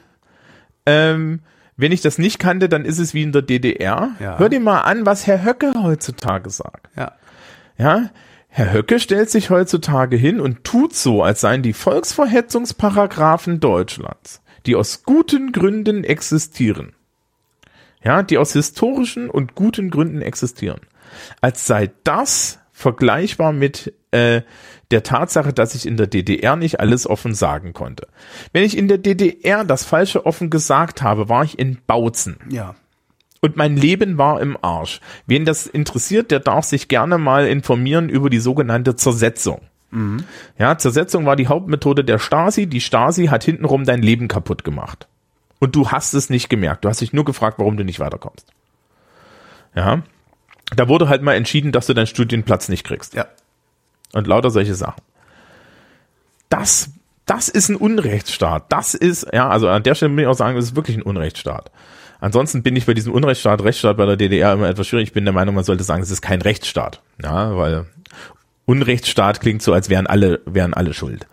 ähm, 0.86 1.42
wenn 1.78 1.92
ich 1.92 2.02
das 2.02 2.18
nicht 2.18 2.40
kannte, 2.40 2.70
dann 2.70 2.86
ist 2.86 3.00
es 3.00 3.14
wie 3.14 3.24
in 3.24 3.32
der 3.32 3.42
DDR. 3.42 4.10
Ja. 4.20 4.38
Hör 4.38 4.50
dir 4.50 4.60
mal 4.60 4.82
an, 4.82 5.06
was 5.06 5.26
Herr 5.28 5.44
Höcke 5.44 5.74
heutzutage 5.82 6.50
sagt. 6.50 6.90
Ja. 6.96 7.14
Ja. 7.78 8.10
Herr 8.50 8.74
Höcke 8.74 9.00
stellt 9.00 9.30
sich 9.30 9.50
heutzutage 9.50 10.18
hin 10.18 10.42
und 10.42 10.66
tut 10.66 10.94
so, 10.94 11.24
als 11.24 11.40
seien 11.40 11.64
die 11.64 11.72
Volksverhetzungsparagraphen 11.72 13.62
Deutschlands, 13.62 14.42
die 14.66 14.76
aus 14.76 15.04
guten 15.04 15.54
Gründen 15.54 16.04
existieren. 16.04 16.94
Ja, 18.04 18.24
die 18.24 18.38
aus 18.38 18.52
historischen 18.52 19.30
und 19.30 19.56
guten 19.56 19.90
Gründen 19.90 20.22
existieren 20.22 20.82
als 21.42 21.68
sei 21.68 21.92
das 22.04 22.60
vergleichbar 22.72 23.54
mit 23.54 23.94
äh, 24.12 24.42
der 24.92 25.04
Tatsache, 25.04 25.54
dass 25.54 25.74
ich 25.76 25.86
in 25.86 25.98
der 25.98 26.08
DDR 26.08 26.56
nicht 26.56 26.80
alles 26.80 27.08
offen 27.08 27.34
sagen 27.34 27.74
konnte. 27.74 28.08
Wenn 28.52 28.64
ich 28.64 28.78
in 28.78 28.88
der 28.88 28.98
DDR 28.98 29.64
das 29.64 29.86
Falsche 29.86 30.26
offen 30.26 30.50
gesagt 30.50 31.02
habe, 31.02 31.30
war 31.30 31.44
ich 31.44 31.58
in 31.58 31.78
Bautzen. 31.88 32.38
Ja. 32.50 32.76
Und 33.40 33.56
mein 33.56 33.76
Leben 33.76 34.18
war 34.18 34.42
im 34.42 34.58
Arsch. 34.62 35.00
Wen 35.26 35.46
das 35.46 35.66
interessiert, 35.66 36.30
der 36.30 36.40
darf 36.40 36.66
sich 36.66 36.88
gerne 36.90 37.18
mal 37.18 37.48
informieren 37.48 38.10
über 38.10 38.30
die 38.30 38.40
sogenannte 38.40 38.96
Zersetzung. 38.96 39.62
Mhm. 39.90 40.26
Ja, 40.60 40.78
Zersetzung 40.78 41.26
war 41.26 41.36
die 41.36 41.48
Hauptmethode 41.48 42.04
der 42.04 42.20
Stasi. 42.20 42.68
Die 42.68 42.82
Stasi 42.82 43.28
hat 43.28 43.44
hintenrum 43.44 43.86
dein 43.86 44.02
Leben 44.02 44.28
kaputt 44.28 44.64
gemacht. 44.64 45.08
Und 45.60 45.76
du 45.76 45.90
hast 45.90 46.14
es 46.14 46.30
nicht 46.30 46.50
gemerkt. 46.50 46.86
Du 46.86 46.90
hast 46.90 47.02
dich 47.02 47.14
nur 47.14 47.26
gefragt, 47.26 47.58
warum 47.60 47.78
du 47.78 47.84
nicht 47.84 48.00
weiterkommst. 48.00 48.48
Ja 49.76 50.04
da 50.76 50.88
wurde 50.88 51.10
halt 51.10 51.22
mal 51.22 51.36
entschieden, 51.36 51.72
dass 51.72 51.88
du 51.88 51.94
deinen 51.94 52.08
Studienplatz 52.08 52.70
nicht 52.70 52.86
kriegst. 52.86 53.14
Ja. 53.14 53.28
Und 54.14 54.28
lauter 54.28 54.50
solche 54.50 54.76
Sachen. 54.76 55.02
Das, 56.50 56.90
das 57.26 57.50
ist 57.50 57.70
ein 57.70 57.76
Unrechtsstaat. 57.76 58.66
Das 58.70 58.94
ist, 58.94 59.28
ja, 59.34 59.50
also 59.50 59.70
an 59.70 59.84
der 59.84 59.96
Stelle 59.96 60.12
muss 60.12 60.22
ich 60.22 60.28
auch 60.28 60.34
sagen, 60.34 60.56
das 60.56 60.66
ist 60.66 60.76
wirklich 60.76 60.98
ein 60.98 61.04
Unrechtsstaat. 61.04 61.72
Ansonsten 62.20 62.62
bin 62.62 62.76
ich 62.76 62.86
bei 62.86 62.94
diesem 62.94 63.14
Unrechtsstaat, 63.14 63.64
Rechtsstaat 63.64 63.98
bei 63.98 64.06
der 64.06 64.18
DDR 64.18 64.54
immer 64.54 64.70
etwas 64.70 64.88
schwierig. 64.88 65.10
Ich 65.10 65.14
bin 65.14 65.26
der 65.26 65.34
Meinung, 65.34 65.56
man 65.56 65.64
sollte 65.64 65.84
sagen, 65.84 66.04
es 66.04 66.12
ist 66.12 66.22
kein 66.22 66.42
Rechtsstaat. 66.42 67.02
Ja, 67.22 67.56
weil 67.58 67.88
Unrechtsstaat 68.66 69.42
klingt 69.42 69.62
so, 69.62 69.74
als 69.74 69.90
wären 69.90 70.08
alle, 70.08 70.40
wären 70.46 70.74
alle 70.74 70.94
schuld. 70.94 71.28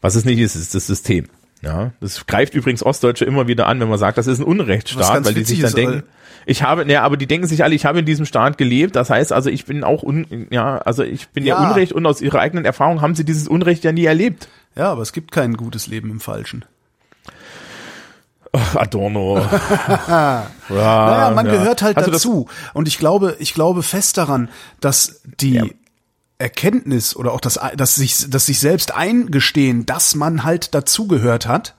Was 0.00 0.14
es 0.14 0.24
nicht 0.24 0.38
ist, 0.38 0.54
ist 0.54 0.74
das 0.74 0.86
System. 0.86 1.26
Ja, 1.62 1.92
das 2.00 2.26
greift 2.26 2.54
übrigens 2.54 2.84
Ostdeutsche 2.84 3.24
immer 3.24 3.48
wieder 3.48 3.66
an, 3.66 3.80
wenn 3.80 3.88
man 3.88 3.98
sagt, 3.98 4.18
das 4.18 4.26
ist 4.26 4.38
ein 4.38 4.44
Unrechtsstaat, 4.44 5.24
weil 5.24 5.34
die 5.34 5.44
sich 5.44 5.60
dann 5.60 5.68
ist, 5.68 5.76
denken, 5.76 6.02
ich 6.46 6.62
habe, 6.62 6.90
ja, 6.90 7.02
aber 7.02 7.16
die 7.16 7.26
denken 7.26 7.46
sich 7.46 7.64
alle, 7.64 7.74
ich 7.74 7.84
habe 7.84 8.00
in 8.00 8.06
diesem 8.06 8.26
Staat 8.26 8.58
gelebt, 8.58 8.96
das 8.96 9.10
heißt 9.10 9.32
also, 9.32 9.50
ich 9.50 9.64
bin 9.64 9.84
auch, 9.84 10.02
un, 10.02 10.46
ja, 10.50 10.78
also 10.78 11.02
ich 11.02 11.28
bin 11.28 11.44
ja. 11.44 11.60
ja 11.60 11.68
Unrecht 11.68 11.92
und 11.92 12.06
aus 12.06 12.20
ihrer 12.20 12.40
eigenen 12.40 12.64
Erfahrung 12.64 13.00
haben 13.00 13.14
sie 13.14 13.24
dieses 13.24 13.48
Unrecht 13.48 13.84
ja 13.84 13.92
nie 13.92 14.04
erlebt. 14.04 14.48
Ja, 14.76 14.90
aber 14.90 15.02
es 15.02 15.12
gibt 15.12 15.32
kein 15.32 15.56
gutes 15.56 15.86
Leben 15.86 16.10
im 16.10 16.20
Falschen. 16.20 16.64
Adorno. 18.74 19.38
ja, 20.08 20.46
naja, 20.68 21.30
man 21.34 21.46
ja. 21.46 21.52
gehört 21.52 21.82
halt 21.82 21.96
Hast 21.96 22.08
dazu. 22.08 22.48
Und 22.72 22.86
ich 22.86 22.98
glaube, 22.98 23.36
ich 23.40 23.54
glaube 23.54 23.82
fest 23.82 24.16
daran, 24.16 24.48
dass 24.80 25.22
die 25.40 25.54
ja. 25.54 25.64
Erkenntnis 26.38 27.16
oder 27.16 27.32
auch 27.32 27.40
das, 27.40 27.58
dass 27.76 27.96
sich, 27.96 28.30
dass 28.30 28.46
sich 28.46 28.60
selbst 28.60 28.94
eingestehen, 28.94 29.86
dass 29.86 30.14
man 30.14 30.44
halt 30.44 30.74
dazugehört 30.74 31.46
hat, 31.46 31.74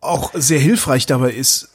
auch 0.00 0.30
sehr 0.34 0.60
hilfreich 0.60 1.06
dabei 1.06 1.32
ist, 1.32 1.70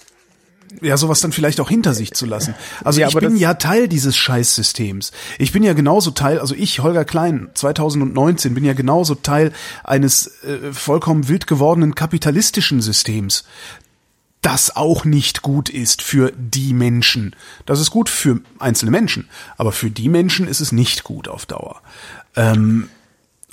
ja, 0.82 0.97
sowas 0.97 1.21
dann 1.21 1.32
vielleicht 1.32 1.59
auch 1.59 1.69
hinter 1.69 1.93
sich 1.93 2.13
zu 2.13 2.26
lassen. 2.26 2.55
Also 2.84 3.01
ja, 3.01 3.07
ich 3.07 3.15
bin 3.15 3.38
ja 3.38 3.53
Teil 3.55 3.88
dieses 3.88 4.17
Scheißsystems. 4.17 5.11
Ich 5.39 5.51
bin 5.51 5.63
ja 5.63 5.74
genauso 5.74 6.11
Teil, 6.11 6.39
also 6.39 6.55
ich, 6.55 6.80
Holger 6.80 7.05
Klein, 7.05 7.49
2019, 7.53 8.53
bin 8.53 8.65
ja 8.65 8.74
genauso 8.74 9.15
Teil 9.15 9.51
eines 9.84 10.28
äh, 10.43 10.74
vollkommen 10.74 11.28
wild 11.28 11.47
gewordenen 11.47 11.95
kapitalistischen 11.95 12.82
Systems, 12.82 13.43
das 14.41 14.76
auch 14.76 15.05
nicht 15.05 15.41
gut 15.41 15.69
ist 15.69 16.01
für 16.01 16.34
die 16.36 16.74
Menschen. 16.74 17.36
Das 17.65 17.80
ist 17.80 17.91
gut 17.91 18.09
für 18.09 18.41
einzelne 18.59 18.91
Menschen, 18.91 19.30
aber 19.57 19.71
für 19.71 19.89
die 19.89 20.09
Menschen 20.09 20.47
ist 20.47 20.59
es 20.59 20.71
nicht 20.71 21.03
gut 21.03 21.28
auf 21.28 21.45
Dauer. 21.45 21.82
Ähm, 22.36 22.89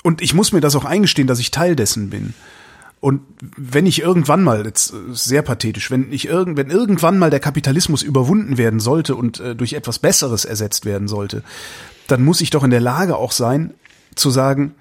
und 0.03 0.21
ich 0.21 0.33
muss 0.33 0.51
mir 0.51 0.61
das 0.61 0.75
auch 0.75 0.85
eingestehen, 0.85 1.27
dass 1.27 1.39
ich 1.39 1.51
Teil 1.51 1.75
dessen 1.75 2.09
bin. 2.09 2.33
Und 3.01 3.21
wenn 3.57 3.87
ich 3.87 3.99
irgendwann 4.01 4.43
mal, 4.43 4.63
jetzt 4.63 4.93
äh, 4.93 4.97
sehr 5.11 5.41
pathetisch, 5.41 5.89
wenn 5.91 6.13
ich 6.13 6.27
irgend, 6.27 6.55
wenn 6.55 6.69
irgendwann 6.69 7.17
mal 7.17 7.31
der 7.31 7.39
Kapitalismus 7.39 8.03
überwunden 8.03 8.57
werden 8.57 8.79
sollte 8.79 9.15
und 9.15 9.39
äh, 9.39 9.55
durch 9.55 9.73
etwas 9.73 9.99
Besseres 9.99 10.45
ersetzt 10.45 10.85
werden 10.85 11.07
sollte, 11.07 11.43
dann 12.07 12.23
muss 12.23 12.41
ich 12.41 12.51
doch 12.51 12.63
in 12.63 12.69
der 12.69 12.79
Lage 12.79 13.17
auch 13.17 13.31
sein, 13.31 13.73
zu 14.15 14.29
sagen, 14.29 14.75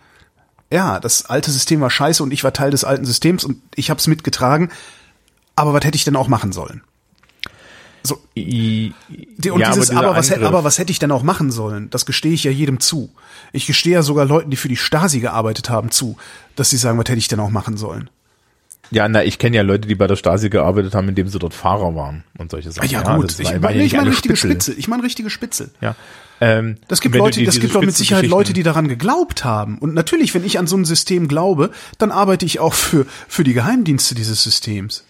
ja, 0.71 1.01
das 1.01 1.27
alte 1.27 1.51
System 1.51 1.81
war 1.81 1.91
scheiße 1.91 2.23
und 2.23 2.33
ich 2.33 2.45
war 2.45 2.53
Teil 2.53 2.71
des 2.71 2.85
alten 2.85 3.07
Systems 3.07 3.45
und 3.45 3.63
ich 3.75 3.89
habe 3.89 3.99
es 3.99 4.07
mitgetragen, 4.07 4.71
aber 5.57 5.73
was 5.73 5.85
hätte 5.85 5.97
ich 5.97 6.05
denn 6.05 6.17
auch 6.17 6.29
machen 6.29 6.53
sollen? 6.53 6.83
So. 8.03 8.19
I, 8.37 8.93
und 9.51 9.61
ja, 9.61 9.73
dieses, 9.73 9.91
aber, 9.91 10.09
aber, 10.09 10.17
was, 10.17 10.33
aber 10.33 10.65
was 10.65 10.79
hätte 10.79 10.91
ich 10.91 10.99
denn 10.99 11.13
auch 11.13 11.23
machen 11.23 11.51
sollen? 11.51 11.91
Das 11.91 12.07
gestehe 12.07 12.33
ich 12.33 12.45
ja 12.45 12.51
jedem 12.51 12.81
zu. 12.81 13.11
Ich 13.53 13.67
gestehe 13.67 13.95
ja 13.95 14.03
sogar 14.03 14.25
Leuten, 14.25 14.51
die 14.51 14.57
für 14.57 14.69
die 14.69 14.77
Stasi 14.77 15.21
gearbeitet 15.21 15.71
haben, 15.71 15.91
zu, 15.91 16.17
dass 16.57 16.71
sie 16.71 16.77
sagen, 16.77 16.99
was 16.99 17.09
hätte 17.09 17.19
ich 17.19 17.29
denn 17.29 17.41
auch 17.41 17.51
machen 17.51 17.77
sollen? 17.77 18.09
Ja, 18.91 19.09
na, 19.09 19.23
ich 19.23 19.39
kenne 19.39 19.57
ja 19.57 19.63
Leute, 19.63 19.87
die 19.87 19.95
bei 19.95 20.07
der 20.07 20.17
Stasi 20.17 20.51
gearbeitet 20.51 20.95
haben, 20.95 21.09
indem 21.09 21.29
sie 21.29 21.39
dort 21.39 21.55
Fahrer 21.55 21.95
waren 21.95 22.25
und 22.39 22.51
solche 22.51 22.73
Sachen. 22.73 22.89
Ja, 22.89 23.03
ja 23.03 23.17
gut, 23.17 23.39
ich, 23.39 23.51
nee, 23.51 23.85
ich 23.85 23.93
meine 23.93 24.11
richtige. 24.11 24.37
Spitze. 24.37 24.73
Ich 24.73 24.89
meine 24.89 25.03
richtige 25.05 25.31
Spitze. 25.31 25.71
Ja. 25.81 25.95
Ähm, 26.41 26.77
das 26.89 27.01
gibt 27.01 27.15
Leute, 27.15 27.39
die, 27.39 27.47
das 27.47 27.61
gibt 27.61 27.75
doch 27.75 27.83
mit 27.83 27.95
Sicherheit 27.95 28.27
Leute, 28.27 28.53
die 28.53 28.63
daran 28.63 28.89
geglaubt 28.89 29.45
haben. 29.45 29.79
Und 29.79 29.95
natürlich, 29.95 30.35
wenn 30.35 30.45
ich 30.45 30.59
an 30.59 30.67
so 30.67 30.77
ein 30.77 30.85
System 30.85 31.29
glaube, 31.29 31.71
dann 31.99 32.11
arbeite 32.11 32.47
ich 32.47 32.59
auch 32.59 32.75
für, 32.75 33.07
für 33.29 33.45
die 33.45 33.53
Geheimdienste 33.53 34.15
dieses 34.15 34.43
Systems. 34.43 35.05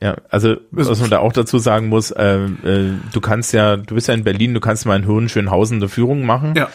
Ja, 0.00 0.16
also 0.28 0.56
was 0.70 1.00
man 1.00 1.08
da 1.08 1.20
auch 1.20 1.32
dazu 1.32 1.58
sagen 1.58 1.88
muss, 1.88 2.10
äh, 2.10 2.36
äh, 2.36 2.92
du 3.12 3.20
kannst 3.22 3.54
ja, 3.54 3.78
du 3.78 3.94
bist 3.94 4.08
ja 4.08 4.14
in 4.14 4.24
Berlin, 4.24 4.52
du 4.52 4.60
kannst 4.60 4.84
mal 4.84 4.94
in 4.94 5.06
Hohenschönhausen 5.06 5.78
eine 5.78 5.88
Führung 5.88 6.26
machen. 6.26 6.54
Ja. 6.54 6.68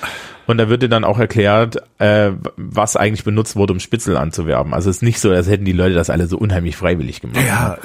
Und 0.47 0.57
da 0.57 0.69
wird 0.69 0.81
dir 0.81 0.89
dann 0.89 1.03
auch 1.03 1.19
erklärt, 1.19 1.77
äh, 1.99 2.31
was 2.57 2.95
eigentlich 2.95 3.23
benutzt 3.23 3.55
wurde, 3.55 3.73
um 3.73 3.79
Spitzel 3.79 4.17
anzuwerben. 4.17 4.73
Also 4.73 4.89
es 4.89 4.97
ist 4.97 5.01
nicht 5.03 5.19
so, 5.19 5.29
als 5.29 5.47
hätten 5.47 5.65
die 5.65 5.71
Leute 5.71 5.93
das 5.93 6.09
alle 6.09 6.25
so 6.25 6.37
unheimlich 6.37 6.75
freiwillig 6.75 7.21
gemacht. 7.21 7.45
Ja. 7.47 7.77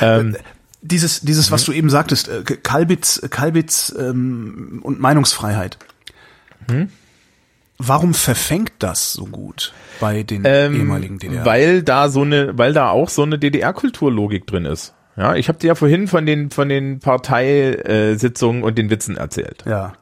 Ähm, 0.00 0.36
dieses, 0.82 1.20
dieses, 1.20 1.50
was 1.50 1.64
du 1.64 1.72
eben 1.72 1.90
sagtest, 1.90 2.28
äh, 2.28 2.42
Kalbitz, 2.44 3.20
Kalbitz 3.28 3.92
ähm, 3.98 4.80
und 4.84 5.00
Meinungsfreiheit. 5.00 5.78
Hm? 6.70 6.90
Warum 7.82 8.12
verfängt 8.12 8.72
das 8.78 9.14
so 9.14 9.24
gut 9.24 9.72
bei 10.00 10.22
den 10.22 10.42
ähm, 10.44 10.74
ehemaligen 10.74 11.18
DDR? 11.18 11.46
Weil 11.46 11.82
da 11.82 12.10
so 12.10 12.22
eine, 12.22 12.58
weil 12.58 12.74
da 12.74 12.90
auch 12.90 13.08
so 13.08 13.22
eine 13.22 13.38
DDR-Kulturlogik 13.38 14.46
drin 14.46 14.66
ist. 14.66 14.94
Ja, 15.16 15.34
ich 15.34 15.48
habe 15.48 15.58
dir 15.58 15.68
ja 15.68 15.74
vorhin 15.74 16.06
von 16.06 16.26
den 16.26 16.50
von 16.50 16.68
den 16.68 17.00
Parteisitzungen 17.00 18.62
und 18.62 18.76
den 18.76 18.90
Witzen 18.90 19.16
erzählt. 19.16 19.64
Ja. 19.66 19.94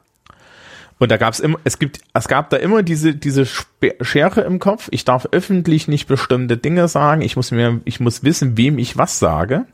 Und 0.99 1.09
da 1.09 1.17
gab's 1.17 1.39
immer, 1.39 1.57
es 1.63 1.79
gibt, 1.79 2.01
es 2.13 2.27
gab 2.27 2.49
da 2.49 2.57
immer 2.57 2.83
diese, 2.83 3.15
diese 3.15 3.45
Schere 3.45 4.41
im 4.41 4.59
Kopf. 4.59 4.89
Ich 4.91 5.05
darf 5.05 5.29
öffentlich 5.31 5.87
nicht 5.87 6.07
bestimmte 6.07 6.57
Dinge 6.57 6.89
sagen. 6.89 7.21
Ich 7.21 7.37
muss 7.37 7.51
mir, 7.51 7.79
ich 7.85 8.01
muss 8.01 8.23
wissen, 8.23 8.57
wem 8.57 8.77
ich 8.77 8.97
was 8.97 9.17
sage. 9.17 9.65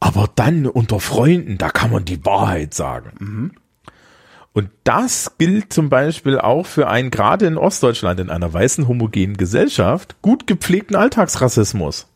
Aber 0.00 0.30
dann 0.34 0.66
unter 0.66 0.98
Freunden, 1.00 1.58
da 1.58 1.68
kann 1.68 1.90
man 1.90 2.06
die 2.06 2.24
Wahrheit 2.24 2.72
sagen. 2.72 3.10
Mhm. 3.18 3.50
Und 4.56 4.70
das 4.84 5.36
gilt 5.36 5.70
zum 5.70 5.90
Beispiel 5.90 6.38
auch 6.38 6.64
für 6.64 6.88
einen, 6.88 7.10
gerade 7.10 7.44
in 7.44 7.58
Ostdeutschland, 7.58 8.20
in 8.20 8.30
einer 8.30 8.50
weißen 8.50 8.88
homogenen 8.88 9.36
Gesellschaft, 9.36 10.16
gut 10.22 10.46
gepflegten 10.46 10.96
Alltagsrassismus. 10.96 12.06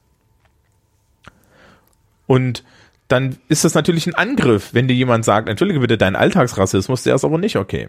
Und 2.27 2.65
dann 3.09 3.37
ist 3.49 3.67
das 3.67 3.75
natürlich 3.75 4.07
ein 4.07 4.15
Angriff, 4.15 4.73
wenn 4.73 4.89
dir 4.89 4.95
jemand 4.95 5.27
sagt, 5.27 5.51
entschuldige 5.51 5.81
bitte, 5.81 5.99
dein 5.99 6.17
Alltagsrassismus, 6.17 7.03
der 7.03 7.15
ist 7.15 7.27
aber 7.27 7.37
nicht 7.37 7.57
okay. 7.57 7.89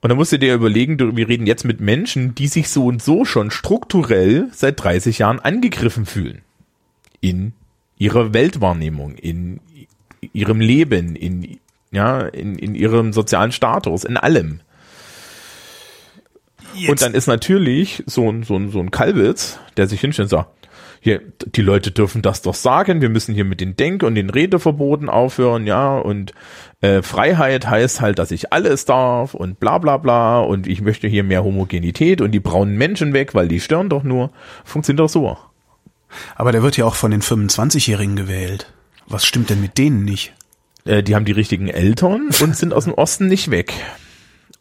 Und 0.00 0.08
dann 0.08 0.18
musst 0.18 0.32
du 0.32 0.40
dir 0.40 0.52
überlegen, 0.52 1.16
wir 1.16 1.28
reden 1.28 1.46
jetzt 1.46 1.64
mit 1.64 1.78
Menschen, 1.78 2.34
die 2.34 2.48
sich 2.48 2.68
so 2.68 2.86
und 2.86 3.00
so 3.00 3.24
schon 3.24 3.52
strukturell 3.52 4.48
seit 4.50 4.82
30 4.82 5.18
Jahren 5.18 5.38
angegriffen 5.38 6.06
fühlen. 6.06 6.42
In 7.20 7.52
ihrer 7.98 8.34
Weltwahrnehmung, 8.34 9.14
in 9.14 9.60
ihrem 10.32 10.60
Leben, 10.60 11.14
in, 11.14 11.60
ja, 11.90 12.20
in, 12.20 12.58
in 12.58 12.74
ihrem 12.74 13.12
sozialen 13.12 13.52
Status, 13.52 14.04
in 14.04 14.16
allem. 14.16 14.60
Jetzt. 16.74 16.90
Und 16.90 17.02
dann 17.02 17.14
ist 17.14 17.26
natürlich 17.26 18.04
so 18.06 18.30
ein, 18.30 18.42
so 18.42 18.56
ein, 18.56 18.70
so 18.70 18.80
ein 18.80 18.90
Kalbitz, 18.90 19.58
der 19.76 19.86
sich 19.88 20.00
hinstellt 20.00 20.26
und 20.26 20.38
sagt, 20.38 20.50
hier, 21.00 21.22
die 21.46 21.62
Leute 21.62 21.90
dürfen 21.92 22.22
das 22.22 22.42
doch 22.42 22.54
sagen, 22.54 23.00
wir 23.00 23.08
müssen 23.08 23.34
hier 23.34 23.44
mit 23.44 23.60
den 23.60 23.76
Denk- 23.76 24.02
und 24.02 24.16
den 24.16 24.30
Redeverboten 24.30 25.08
aufhören, 25.08 25.66
ja, 25.66 25.96
und 25.96 26.32
äh, 26.80 27.02
Freiheit 27.02 27.68
heißt 27.68 28.00
halt, 28.00 28.18
dass 28.18 28.30
ich 28.30 28.52
alles 28.52 28.84
darf 28.84 29.34
und 29.34 29.60
bla 29.60 29.78
bla 29.78 29.96
bla 29.96 30.40
und 30.40 30.66
ich 30.66 30.80
möchte 30.80 31.06
hier 31.06 31.24
mehr 31.24 31.44
Homogenität 31.44 32.20
und 32.20 32.32
die 32.32 32.40
braunen 32.40 32.76
Menschen 32.76 33.12
weg, 33.12 33.34
weil 33.34 33.48
die 33.48 33.60
stören 33.60 33.88
doch 33.88 34.02
nur. 34.02 34.30
Funktioniert 34.64 35.00
doch 35.00 35.08
so. 35.08 35.38
Aber 36.36 36.52
der 36.52 36.62
wird 36.62 36.76
ja 36.76 36.84
auch 36.84 36.94
von 36.94 37.10
den 37.10 37.22
25-Jährigen 37.22 38.16
gewählt. 38.16 38.72
Was 39.06 39.24
stimmt 39.24 39.50
denn 39.50 39.60
mit 39.60 39.78
denen 39.78 40.04
nicht? 40.04 40.34
Äh, 40.88 41.02
die 41.02 41.14
haben 41.14 41.26
die 41.26 41.32
richtigen 41.32 41.68
Eltern 41.68 42.28
und 42.40 42.56
sind 42.56 42.72
aus 42.72 42.84
dem 42.84 42.94
Osten 42.94 43.26
nicht 43.26 43.50
weg. 43.50 43.74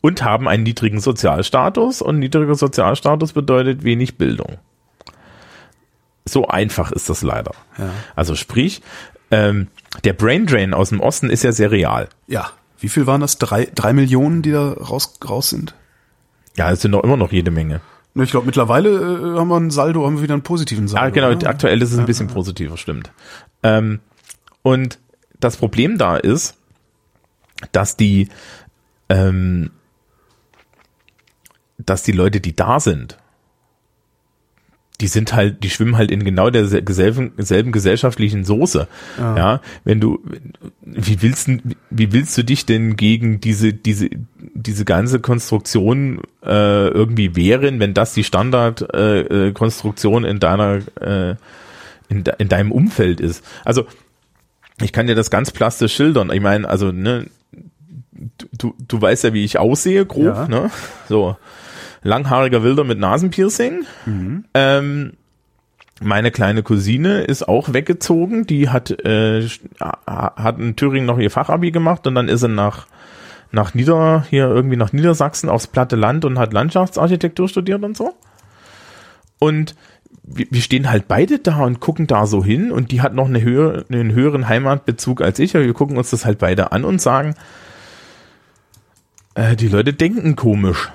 Und 0.02 0.24
haben 0.24 0.48
einen 0.48 0.64
niedrigen 0.64 1.00
Sozialstatus 1.00 2.02
und 2.02 2.20
niedriger 2.20 2.54
Sozialstatus 2.54 3.34
bedeutet 3.34 3.84
wenig 3.84 4.18
Bildung. 4.18 4.58
So 6.26 6.48
einfach 6.48 6.92
ist 6.92 7.10
das 7.10 7.24
leider. 7.24 7.52
Ja. 7.78 7.90
Also 8.16 8.36
sprich, 8.36 8.82
ähm, 9.32 9.68
der 10.04 10.14
Brain 10.14 10.46
Drain 10.46 10.74
aus 10.74 10.90
dem 10.90 11.00
Osten 11.00 11.30
ist 11.30 11.44
ja 11.44 11.52
sehr 11.52 11.72
real. 11.72 12.10
Ja. 12.28 12.52
Wie 12.80 12.90
viel 12.90 13.08
waren 13.08 13.22
das? 13.22 13.40
Drei, 13.40 13.68
drei 13.74 13.94
Millionen, 13.94 14.44
die 14.44 14.52
da 14.52 14.74
raus, 14.74 15.18
raus 15.28 15.50
sind? 15.50 15.74
Ja, 16.58 16.72
es 16.72 16.82
sind 16.82 16.92
doch 16.92 17.04
immer 17.04 17.18
noch 17.18 17.32
jede 17.32 17.50
Menge. 17.50 17.82
Ich 18.14 18.32
glaube, 18.32 18.46
mittlerweile 18.46 18.90
äh, 18.90 19.40
haben 19.40 19.48
wir 19.48 19.58
einen 19.58 19.72
Saldo, 19.72 20.06
haben 20.06 20.18
wir 20.18 20.24
wieder 20.24 20.34
einen 20.34 20.44
positiven 20.44 20.88
Saldo. 20.88 21.08
Ah, 21.08 21.10
genau, 21.10 21.32
oder? 21.32 21.50
aktuell 21.50 21.82
ist 21.82 21.94
es 21.94 22.00
ein 22.00 22.06
bisschen 22.06 22.28
positiver, 22.28 22.78
stimmt. 22.78 23.12
Ähm, 23.64 24.00
und 24.62 25.00
das 25.40 25.58
Problem 25.58 25.98
da 25.98 26.18
ist, 26.18 26.58
dass 27.72 27.98
die, 27.98 28.30
ähm, 29.10 29.72
dass 31.78 32.04
die 32.04 32.12
Leute, 32.12 32.40
die 32.40 32.56
da 32.56 32.80
sind, 32.80 33.18
die 35.00 35.08
sind 35.08 35.34
halt, 35.34 35.64
die 35.64 35.70
schwimmen 35.70 35.96
halt 35.96 36.10
in 36.10 36.24
genau 36.24 36.50
derselben 36.50 37.34
selben 37.38 37.72
gesellschaftlichen 37.72 38.46
Soße. 38.46 38.88
Ja. 39.20 39.38
ja, 39.38 39.62
wenn 39.84 40.00
du, 40.00 40.20
wie 40.82 41.22
willst, 41.22 41.50
wie 41.92 42.14
willst 42.14 42.36
du 42.38 42.44
dich 42.44 42.66
denn 42.66 42.96
gegen 42.96 43.40
diese, 43.40 43.74
diese, 43.74 44.10
diese 44.56 44.86
ganze 44.86 45.20
Konstruktion 45.20 46.22
äh, 46.44 46.88
irgendwie 46.88 47.36
wehren, 47.36 47.80
wenn 47.80 47.94
das 47.94 48.14
die 48.14 48.24
Standardkonstruktion 48.24 50.24
äh, 50.24 50.28
äh 50.28 50.32
in 50.32 50.40
deiner, 50.40 50.80
äh, 51.00 51.36
in, 52.10 52.24
de, 52.24 52.34
in 52.40 52.50
deinem 52.50 52.72
Umfeld 52.72 53.22
ist? 53.22 53.46
Also, 53.66 53.86
ich 54.82 54.94
kann 54.94 55.08
dir 55.08 55.16
das 55.16 55.30
ganz 55.30 55.52
plastisch 55.52 55.96
schildern. 55.96 56.32
Ich 56.32 56.42
meine, 56.42 56.68
also, 56.68 56.92
ne, 56.92 57.28
du, 58.58 58.76
du 58.80 59.02
weißt 59.02 59.24
ja, 59.26 59.34
wie 59.34 59.44
ich 59.44 59.58
aussehe, 59.58 60.06
grob, 60.06 60.26
ja. 60.26 60.48
ne? 60.48 60.72
So 61.10 61.38
langhaariger 62.04 62.64
Wilder 62.64 62.84
mit 62.84 63.00
Nasenpiercing. 63.00 63.86
Mhm. 64.06 64.46
Ähm, 64.54 65.14
meine 66.00 66.32
kleine 66.32 66.64
Cousine 66.64 67.24
ist 67.24 67.48
auch 67.48 67.74
weggezogen. 67.74 68.46
Die 68.46 68.70
hat, 68.70 68.92
äh, 69.04 69.48
hat 69.80 70.60
in 70.60 70.76
Thüringen 70.76 71.08
noch 71.08 71.18
ihr 71.18 71.32
Fachabi 71.32 71.72
gemacht 71.72 72.06
und 72.06 72.16
dann 72.16 72.30
ist 72.30 72.42
sie 72.42 72.48
nach, 72.48 72.88
nach 73.52 73.74
Nieder, 73.74 74.26
hier 74.30 74.48
irgendwie 74.48 74.78
nach 74.78 74.94
Niedersachsen 74.94 75.50
aufs 75.50 75.68
platte 75.68 75.96
Land 75.96 76.24
und 76.24 76.38
hat 76.38 76.54
Landschaftsarchitektur 76.54 77.50
studiert 77.50 77.84
und 77.84 77.98
so. 77.98 78.14
Und 79.40 79.76
wir, 80.28 80.46
wir 80.50 80.62
stehen 80.62 80.90
halt 80.90 81.08
beide 81.08 81.40
da 81.40 81.64
und 81.64 81.80
gucken 81.80 82.06
da 82.06 82.28
so 82.28 82.44
hin 82.44 82.72
und 82.72 82.92
die 82.92 83.02
hat 83.02 83.14
noch 83.14 83.28
eine 83.28 83.42
höhere, 83.42 83.86
einen 83.90 84.14
höheren 84.14 84.48
Heimatbezug 84.48 85.22
als 85.22 85.40
ich. 85.40 85.56
Aber 85.56 85.66
wir 85.66 85.74
gucken 85.74 85.98
uns 85.98 86.12
das 86.12 86.26
halt 86.26 86.38
beide 86.38 86.72
an 86.72 86.84
und 86.84 87.02
sagen, 87.02 87.34
äh, 89.36 89.56
die 89.56 89.70
Leute 89.70 89.94
denken 89.94 90.36
komisch. 90.36 90.92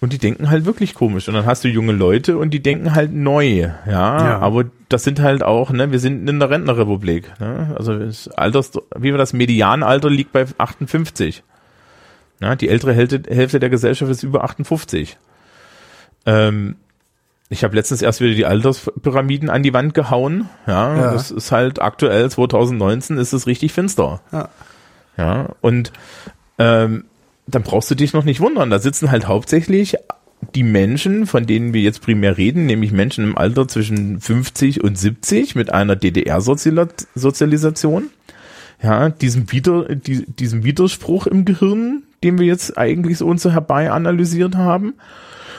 Und 0.00 0.12
die 0.12 0.18
denken 0.18 0.50
halt 0.50 0.64
wirklich 0.64 0.94
komisch. 0.94 1.28
Und 1.28 1.34
dann 1.34 1.46
hast 1.46 1.62
du 1.62 1.68
junge 1.68 1.92
Leute 1.92 2.36
und 2.36 2.50
die 2.50 2.60
denken 2.60 2.92
halt 2.96 3.12
neu, 3.12 3.46
ja. 3.46 3.72
ja. 3.86 4.38
Aber 4.40 4.64
das 4.88 5.04
sind 5.04 5.20
halt 5.20 5.44
auch, 5.44 5.70
ne, 5.70 5.92
wir 5.92 6.00
sind 6.00 6.28
in 6.28 6.40
der 6.40 6.50
Rentnerrepublik. 6.50 7.38
Ne? 7.38 7.72
Also 7.78 7.96
das 7.96 8.26
Alters, 8.26 8.72
wie 8.96 9.12
wir 9.12 9.18
das 9.18 9.32
Medianalter 9.32 10.10
liegt 10.10 10.32
bei 10.32 10.46
58. 10.58 11.44
Ja, 12.40 12.56
die 12.56 12.68
ältere 12.68 12.92
Hälfte, 12.94 13.22
Hälfte 13.28 13.60
der 13.60 13.70
Gesellschaft 13.70 14.10
ist 14.10 14.24
über 14.24 14.42
58. 14.42 15.16
Ähm, 16.26 16.74
ich 17.52 17.64
habe 17.64 17.74
letztens 17.76 18.02
erst 18.02 18.20
wieder 18.20 18.34
die 18.34 18.44
Alterspyramiden 18.46 19.50
an 19.50 19.62
die 19.62 19.74
Wand 19.74 19.94
gehauen. 19.94 20.48
Ja, 20.66 20.96
ja, 20.96 21.12
das 21.12 21.30
ist 21.30 21.52
halt 21.52 21.80
aktuell 21.82 22.30
2019 22.30 23.18
ist 23.18 23.32
es 23.32 23.46
richtig 23.46 23.72
finster. 23.72 24.20
Ja. 24.32 24.48
Ja, 25.18 25.50
und 25.60 25.92
ähm, 26.58 27.04
dann 27.46 27.62
brauchst 27.62 27.90
du 27.90 27.94
dich 27.94 28.14
noch 28.14 28.24
nicht 28.24 28.40
wundern. 28.40 28.70
Da 28.70 28.78
sitzen 28.78 29.10
halt 29.10 29.28
hauptsächlich 29.28 29.96
die 30.54 30.62
Menschen, 30.62 31.26
von 31.26 31.44
denen 31.46 31.74
wir 31.74 31.82
jetzt 31.82 32.00
primär 32.00 32.38
reden, 32.38 32.64
nämlich 32.66 32.92
Menschen 32.92 33.24
im 33.24 33.36
Alter 33.36 33.66
zwischen 33.68 34.20
50 34.20 34.82
und 34.82 34.98
70 34.98 35.54
mit 35.54 35.70
einer 35.72 35.96
DDR-Sozialisation. 35.96 38.10
Ja, 38.82 39.10
diesem, 39.10 39.52
Wider, 39.52 39.94
die, 39.94 40.24
diesem 40.26 40.64
Widerspruch 40.64 41.26
im 41.26 41.44
Gehirn, 41.44 42.04
den 42.24 42.38
wir 42.38 42.46
jetzt 42.46 42.78
eigentlich 42.78 43.18
so 43.18 43.26
und 43.26 43.38
so 43.40 43.52
herbei 43.52 43.90
analysiert 43.90 44.56
haben. 44.56 44.94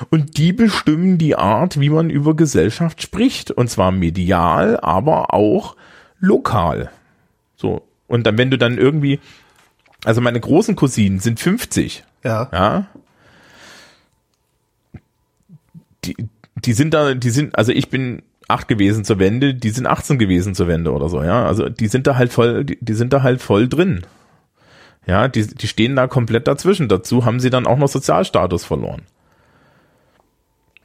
Und 0.10 0.38
die 0.38 0.54
bestimmen 0.54 1.18
die 1.18 1.36
Art, 1.36 1.80
wie 1.80 1.90
man 1.90 2.10
über 2.10 2.36
Gesellschaft 2.36 3.02
spricht. 3.02 3.52
Und 3.52 3.70
zwar 3.70 3.92
medial, 3.92 4.80
aber 4.82 5.34
auch 5.34 5.76
lokal. 6.20 6.92
So. 7.56 7.84
Und 8.08 8.28
dann, 8.28 8.38
wenn 8.38 8.52
du 8.52 8.58
dann 8.58 8.78
irgendwie 8.78 9.20
also 10.06 10.22
meine 10.22 10.40
großen 10.40 10.76
Cousinen 10.76 11.20
sind 11.20 11.40
50. 11.40 12.04
Ja. 12.24 12.50
Ja. 12.52 12.88
Die, 16.04 16.16
die 16.56 16.74
sind 16.74 16.94
da, 16.94 17.14
die 17.14 17.30
sind, 17.30 17.58
also 17.58 17.72
ich 17.72 17.90
bin 17.90 18.24
acht 18.48 18.68
gewesen 18.68 19.06
zur 19.06 19.20
Wende, 19.20 19.56
die 19.56 19.70
sind 19.70 19.88
18 19.88 20.20
gewesen 20.20 20.54
zur 20.54 20.68
Wende 20.68 20.92
oder 20.92 21.08
so, 21.08 21.24
ja. 21.24 21.46
Also 21.46 21.70
die 21.70 21.88
sind 21.88 22.08
da 22.08 22.18
halt 22.18 22.34
voll, 22.34 22.66
die, 22.66 22.78
die 22.82 22.94
sind 22.94 23.14
da 23.14 23.24
halt 23.24 23.42
voll 23.42 23.70
drin. 23.70 24.06
Ja, 25.06 25.28
die, 25.28 25.48
die 25.48 25.68
stehen 25.68 25.96
da 25.96 26.08
komplett 26.08 26.48
dazwischen. 26.48 26.88
Dazu 26.88 27.26
haben 27.26 27.40
sie 27.40 27.50
dann 27.50 27.68
auch 27.68 27.78
noch 27.78 27.90
Sozialstatus 27.90 28.64
verloren. 28.64 29.02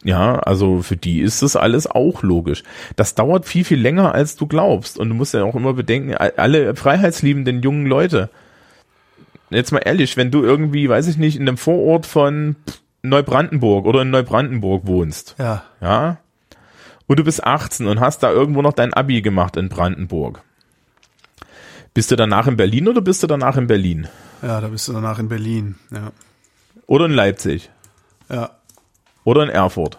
Ja, 0.05 0.39
also 0.39 0.83
für 0.83 0.97
die 0.97 1.21
ist 1.21 1.43
das 1.43 1.57
alles 1.57 1.87
auch 1.89 2.23
logisch. 2.23 2.63
Das 2.97 3.15
dauert 3.15 3.47
viel, 3.47 3.65
viel 3.65 3.81
länger, 3.81 4.15
als 4.15 4.37
du 4.37 4.47
glaubst. 4.47 4.99
Und 4.99 5.09
du 5.09 5.15
musst 5.15 5.35
ja 5.35 5.43
auch 5.43 5.57
immer 5.57 5.75
bedenken, 5.75 6.15
alle 6.15 6.77
freiheitsliebenden 6.77 7.63
jungen 7.63 7.87
Leute, 7.87 8.31
jetzt 9.51 9.73
mal 9.73 9.83
ehrlich, 9.85 10.17
wenn 10.17 10.31
du 10.31 10.43
irgendwie, 10.43 10.89
weiß 10.89 11.09
ich 11.09 11.17
nicht, 11.17 11.37
in 11.37 11.49
einem 11.49 11.57
Vorort 11.57 12.07
von 12.07 12.57
Neubrandenburg 13.03 13.87
oder 13.87 14.03
in 14.03 14.11
Neubrandenburg 14.11 14.87
wohnst. 14.87 15.35
Ja. 15.39 15.65
Ja. 15.81 16.19
Und 17.07 17.19
du 17.19 17.25
bist 17.25 17.45
18 17.45 17.87
und 17.87 18.01
hast 18.01 18.23
da 18.23 18.31
irgendwo 18.31 18.63
noch 18.63 18.75
dein 18.75 18.93
Abi 18.93 19.23
gemacht 19.23 19.57
in 19.57 19.69
Brandenburg. 19.69 20.43
Bist 21.95 22.11
du 22.11 22.17
danach 22.17 22.47
in 22.47 22.57
Berlin 22.57 22.87
oder 22.87 23.01
bist 23.01 23.23
du 23.23 23.27
danach 23.27 23.57
in 23.57 23.67
Berlin? 23.67 24.07
Ja, 24.43 24.61
da 24.61 24.69
bist 24.69 24.87
du 24.87 24.93
danach 24.93 25.19
in 25.19 25.29
Berlin, 25.29 25.77
ja. 25.91 26.13
Oder 26.87 27.07
in 27.07 27.13
Leipzig. 27.13 27.71
Ja. 28.29 28.58
Oder 29.29 29.43
in 29.43 29.51
Erfurt. 29.51 29.99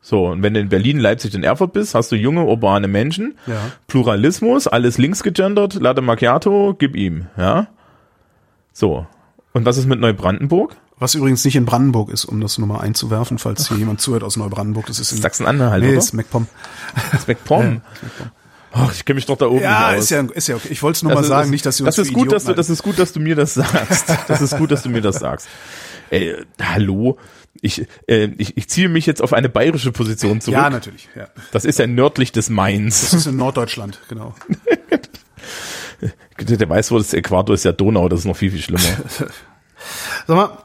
So, 0.00 0.26
und 0.26 0.42
wenn 0.42 0.54
du 0.54 0.60
in 0.60 0.68
Berlin, 0.68 0.98
Leipzig 0.98 1.34
und 1.36 1.44
Erfurt 1.44 1.72
bist, 1.72 1.94
hast 1.94 2.10
du 2.10 2.16
junge, 2.16 2.44
urbane 2.44 2.88
Menschen, 2.88 3.36
ja. 3.46 3.54
Pluralismus, 3.86 4.66
alles 4.66 4.98
links 4.98 5.22
gegendert, 5.22 5.74
Latte 5.74 6.00
Macchiato, 6.00 6.74
gib 6.78 6.96
ihm, 6.96 7.26
ja. 7.36 7.68
So. 8.72 9.06
Und 9.52 9.64
was 9.64 9.78
ist 9.78 9.86
mit 9.86 10.00
Neubrandenburg? 10.00 10.76
Was 10.98 11.14
übrigens 11.14 11.44
nicht 11.44 11.56
in 11.56 11.64
Brandenburg 11.64 12.10
ist, 12.10 12.24
um 12.24 12.40
das 12.40 12.58
nur 12.58 12.66
mal 12.68 12.80
einzuwerfen, 12.80 13.38
falls 13.38 13.68
hier 13.68 13.76
jemand 13.76 14.00
zuhört 14.00 14.22
aus 14.24 14.36
Neubrandenburg. 14.36 14.86
Das 14.86 14.98
ist 14.98 15.12
in 15.12 15.20
Sachsen-Anhalt, 15.20 15.82
nee, 15.82 15.90
oder? 15.90 15.98
ist 15.98 16.12
MacPom. 16.12 16.46
Das 17.12 17.20
ist 17.20 17.28
MacPom. 17.28 17.62
ja, 17.62 18.30
Ach, 18.72 18.92
ich 18.92 19.04
kenne 19.04 19.14
mich 19.16 19.26
doch 19.26 19.36
da 19.38 19.46
oben 19.46 19.60
Ja, 19.62 19.90
aus. 19.90 20.04
ist 20.04 20.10
ja, 20.10 20.20
ist 20.34 20.48
ja 20.48 20.56
okay. 20.56 20.68
Ich 20.70 20.82
wollte 20.82 20.96
es 20.96 21.02
nur 21.02 21.10
mal 21.12 21.16
Das 21.18 21.26
ist- 21.26 21.28
sagen, 21.30 21.50
nicht, 21.50 21.64
dass 21.66 21.76
du 21.78 21.84
uns 21.84 21.96
das 21.96 22.06
ist 22.06 22.12
gut, 22.14 22.32
dass 22.32 22.42
Idioten 22.44 22.54
du, 22.56 22.56
das 22.56 22.70
ist 22.70 22.82
gut, 22.82 22.98
dass 22.98 23.12
du 23.12 23.20
mir 23.20 23.34
das 23.36 23.54
sagst. 23.54 24.12
Das 24.28 24.40
ist 24.42 24.56
gut, 24.56 24.70
dass 24.70 24.82
du 24.82 24.88
mir 24.90 25.00
das 25.02 25.16
sagst. 25.16 25.48
Ey, 26.10 26.34
hallo, 26.62 27.16
ich, 27.62 27.86
äh, 28.08 28.30
ich, 28.38 28.56
ich 28.56 28.68
ziehe 28.68 28.88
mich 28.88 29.06
jetzt 29.06 29.22
auf 29.22 29.32
eine 29.32 29.48
bayerische 29.48 29.92
Position 29.92 30.40
zurück. 30.40 30.58
Ja, 30.58 30.70
natürlich. 30.70 31.08
Ja. 31.14 31.28
Das 31.52 31.64
ist 31.64 31.78
ja 31.78 31.86
nördlich 31.86 32.32
des 32.32 32.48
Mains. 32.50 33.02
Das 33.02 33.14
ist 33.14 33.26
in 33.26 33.36
Norddeutschland, 33.36 34.00
genau. 34.08 34.34
Der 36.38 36.68
weiß, 36.68 36.90
wo 36.90 36.98
das 36.98 37.14
Äquator 37.14 37.54
ist 37.54 37.64
ja 37.64 37.72
Donau, 37.72 38.10
das 38.10 38.20
ist 38.20 38.26
noch 38.26 38.36
viel, 38.36 38.50
viel 38.50 38.60
schlimmer. 38.60 38.82
Sag 40.26 40.36
mal, 40.36 40.58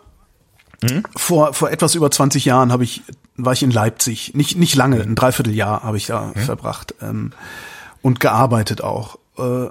vor, 1.15 1.53
vor 1.53 1.69
etwas 1.69 1.95
über 1.95 2.09
20 2.09 2.45
Jahren 2.45 2.72
habe 2.72 2.84
ich, 2.84 3.03
war 3.38 3.53
ich 3.53 3.63
in 3.63 3.72
Leipzig. 3.72 4.34
Nicht, 4.34 4.57
nicht 4.57 4.76
lange, 4.76 5.01
ein 5.01 5.15
Dreivierteljahr 5.15 5.84
habe 5.84 5.97
ich 5.97 6.07
da 6.07 6.34
verbracht 6.35 6.95
ähm, 7.01 7.31
und 8.01 8.19
gearbeitet 8.19 8.81
auch. 8.81 9.19
Äh, 9.38 9.69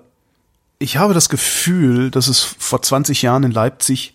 ich 0.79 0.97
habe 0.97 1.13
das 1.13 1.29
Gefühl, 1.29 2.11
dass 2.11 2.29
es 2.29 2.41
vor 2.41 2.81
20 2.81 3.23
Jahren 3.23 3.43
in 3.43 3.51
Leipzig 3.51 4.15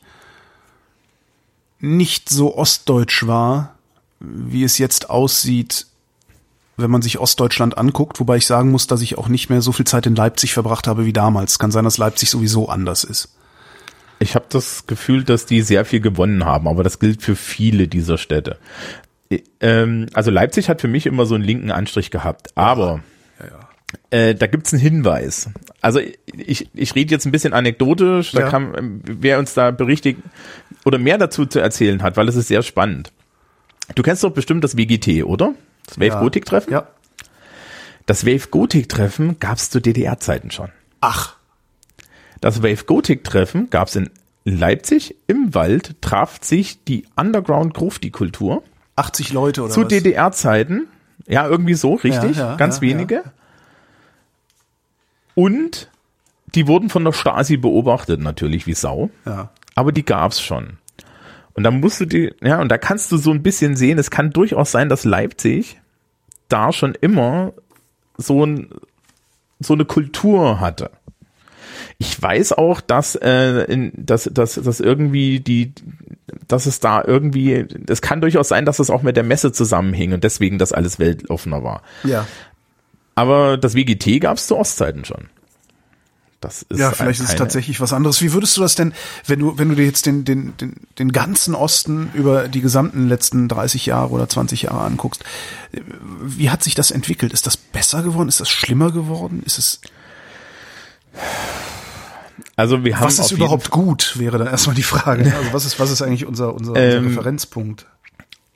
nicht 1.79 2.29
so 2.29 2.55
ostdeutsch 2.57 3.27
war, 3.27 3.75
wie 4.19 4.63
es 4.63 4.77
jetzt 4.77 5.09
aussieht, 5.09 5.87
wenn 6.77 6.91
man 6.91 7.01
sich 7.01 7.19
Ostdeutschland 7.19 7.77
anguckt, 7.77 8.19
wobei 8.19 8.37
ich 8.37 8.45
sagen 8.45 8.71
muss, 8.71 8.87
dass 8.87 9.01
ich 9.01 9.17
auch 9.17 9.27
nicht 9.27 9.49
mehr 9.49 9.61
so 9.61 9.71
viel 9.71 9.85
Zeit 9.85 10.05
in 10.05 10.15
Leipzig 10.15 10.53
verbracht 10.53 10.87
habe 10.87 11.05
wie 11.05 11.13
damals. 11.13 11.59
Kann 11.59 11.71
sein, 11.71 11.85
dass 11.85 11.97
Leipzig 11.97 12.29
sowieso 12.29 12.67
anders 12.67 13.03
ist. 13.03 13.35
Ich 14.19 14.35
habe 14.35 14.45
das 14.49 14.87
Gefühl, 14.87 15.23
dass 15.23 15.45
die 15.45 15.61
sehr 15.61 15.85
viel 15.85 15.99
gewonnen 15.99 16.45
haben, 16.45 16.67
aber 16.67 16.83
das 16.83 16.99
gilt 16.99 17.21
für 17.21 17.35
viele 17.35 17.87
dieser 17.87 18.17
Städte. 18.17 18.57
Äh, 19.29 19.39
Ähm, 19.59 20.07
also 20.13 20.31
Leipzig 20.31 20.69
hat 20.69 20.81
für 20.81 20.87
mich 20.87 21.05
immer 21.05 21.25
so 21.25 21.35
einen 21.35 21.43
linken 21.43 21.71
Anstrich 21.71 22.11
gehabt, 22.11 22.55
aber 22.55 23.01
Äh, 24.09 24.35
da 24.35 24.47
gibt's 24.47 24.73
einen 24.73 24.81
Hinweis. 24.81 25.49
Also 25.81 25.99
ich, 26.25 26.69
ich 26.73 26.95
rede 26.95 27.11
jetzt 27.11 27.25
ein 27.25 27.31
bisschen 27.31 27.53
anekdotisch, 27.53 28.31
da 28.31 28.41
Ja. 28.41 28.49
kann, 28.49 28.73
ähm, 28.77 29.01
wer 29.05 29.39
uns 29.39 29.53
da 29.53 29.71
berichtigt 29.71 30.19
oder 30.85 30.97
mehr 30.97 31.17
dazu 31.17 31.45
zu 31.45 31.59
erzählen 31.59 32.01
hat, 32.03 32.17
weil 32.17 32.27
es 32.29 32.35
ist 32.35 32.47
sehr 32.47 32.61
spannend. 32.63 33.11
Du 33.95 34.01
kennst 34.03 34.23
doch 34.23 34.31
bestimmt 34.31 34.63
das 34.63 34.77
WGT, 34.77 35.23
oder? 35.23 35.53
Das 35.87 35.97
Wave 35.99 36.07
Ja. 36.07 36.19
Gothic 36.19 36.45
Treffen? 36.45 36.71
Ja. 36.73 36.87
Das 38.05 38.25
Wave 38.25 38.47
Gothic 38.49 38.89
Treffen 38.89 39.39
gab's 39.39 39.69
zu 39.69 39.79
DDR-Zeiten 39.79 40.51
schon. 40.51 40.69
Ach, 41.01 41.35
Das 42.41 42.61
Wave 42.61 42.83
Gothic 42.85 43.23
Treffen 43.23 43.69
gab's 43.69 43.95
in 43.95 44.09
Leipzig 44.43 45.15
im 45.27 45.55
Wald, 45.55 45.95
traf 46.01 46.37
sich 46.43 46.83
die 46.83 47.05
Underground 47.15 47.73
Grufti 47.73 48.11
Kultur 48.11 48.63
80 48.95 49.33
Leute 49.33 49.63
oder 49.63 49.73
zu? 49.73 49.83
DDR-Zeiten. 49.83 50.87
Ja, 51.27 51.47
irgendwie 51.47 51.73
so, 51.73 51.95
richtig. 51.95 52.37
Ja, 52.37 52.51
ja, 52.51 52.55
ganz 52.55 52.77
ja, 52.77 52.81
wenige. 52.83 53.23
Und 55.35 55.89
die 56.55 56.67
wurden 56.67 56.89
von 56.89 57.03
der 57.03 57.11
Stasi 57.11 57.57
beobachtet, 57.57 58.21
natürlich 58.21 58.65
wie 58.65 58.73
Sau. 58.73 59.09
Ja. 59.25 59.51
Aber 59.75 59.91
die 59.91 60.05
gab's 60.05 60.41
schon. 60.41 60.77
Und 61.53 61.63
da 61.63 61.71
musst 61.71 62.01
du 62.01 62.05
die, 62.05 62.33
ja, 62.41 62.59
und 62.59 62.69
da 62.69 62.77
kannst 62.77 63.11
du 63.11 63.17
so 63.17 63.31
ein 63.31 63.43
bisschen 63.43 63.75
sehen, 63.75 63.97
es 63.97 64.11
kann 64.11 64.31
durchaus 64.31 64.71
sein, 64.71 64.89
dass 64.89 65.05
Leipzig 65.05 65.79
da 66.49 66.71
schon 66.71 66.95
immer 66.95 67.53
so 68.17 68.45
ein, 68.45 68.69
so 69.59 69.73
eine 69.73 69.85
Kultur 69.85 70.59
hatte. 70.59 70.91
Ich 71.97 72.21
weiß 72.21 72.53
auch, 72.53 72.81
dass, 72.81 73.15
äh, 73.15 73.63
in, 73.71 73.91
dass, 73.95 74.29
dass, 74.31 74.55
dass 74.55 74.79
irgendwie 74.79 75.39
die, 75.39 75.73
dass 76.47 76.65
es 76.65 76.79
da 76.79 77.03
irgendwie, 77.03 77.65
es 77.87 78.01
kann 78.01 78.21
durchaus 78.21 78.49
sein, 78.49 78.65
dass 78.65 78.79
es 78.79 78.89
auch 78.89 79.01
mit 79.01 79.15
der 79.15 79.23
Messe 79.23 79.51
zusammenhing 79.51 80.13
und 80.13 80.23
deswegen 80.23 80.57
das 80.57 80.73
alles 80.73 80.99
weltoffener 80.99 81.63
war. 81.63 81.81
Ja. 82.03 82.27
Aber 83.15 83.57
das 83.57 83.75
WGT 83.75 84.19
gab's 84.21 84.47
zu 84.47 84.57
Ostzeiten 84.57 85.05
schon. 85.05 85.29
Das 86.41 86.61
ist 86.63 86.79
Ja, 86.79 86.91
vielleicht 86.91 87.21
ist 87.21 87.29
es 87.29 87.35
tatsächlich 87.35 87.79
was 87.81 87.93
anderes. 87.93 88.21
Wie 88.21 88.33
würdest 88.33 88.55
du 88.57 88.61
das 88.61 88.75
denn, 88.75 88.93
wenn 89.25 89.39
du, 89.39 89.57
wenn 89.57 89.69
du 89.69 89.75
dir 89.75 89.85
jetzt 89.85 90.05
den, 90.05 90.25
den, 90.25 90.55
den, 90.57 90.75
den 90.99 91.11
ganzen 91.11 91.55
Osten 91.55 92.11
über 92.13 92.47
die 92.47 92.61
gesamten 92.61 93.07
letzten 93.07 93.47
30 93.47 93.85
Jahre 93.87 94.09
oder 94.11 94.29
20 94.29 94.63
Jahre 94.63 94.81
anguckst, 94.81 95.23
wie 96.21 96.49
hat 96.49 96.61
sich 96.61 96.75
das 96.75 96.91
entwickelt? 96.91 97.33
Ist 97.33 97.47
das 97.47 97.57
besser 97.57 98.03
geworden? 98.03 98.29
Ist 98.29 98.41
das 98.41 98.49
schlimmer 98.49 98.91
geworden? 98.91 99.41
Ist 99.45 99.57
es, 99.57 99.81
Also 102.55 102.83
wir 102.83 102.99
haben 102.99 103.05
was 103.07 103.19
ist 103.19 103.31
überhaupt 103.31 103.69
gut, 103.71 104.17
wäre 104.19 104.37
dann 104.37 104.47
erstmal 104.47 104.75
die 104.75 104.83
Frage. 104.83 105.23
Also 105.35 105.53
was 105.53 105.65
ist, 105.65 105.79
was 105.79 105.91
ist 105.91 106.01
eigentlich 106.01 106.25
unser, 106.25 106.53
unser, 106.53 106.71
unser 106.71 106.97
Ähm, 106.97 107.07
Referenzpunkt? 107.07 107.85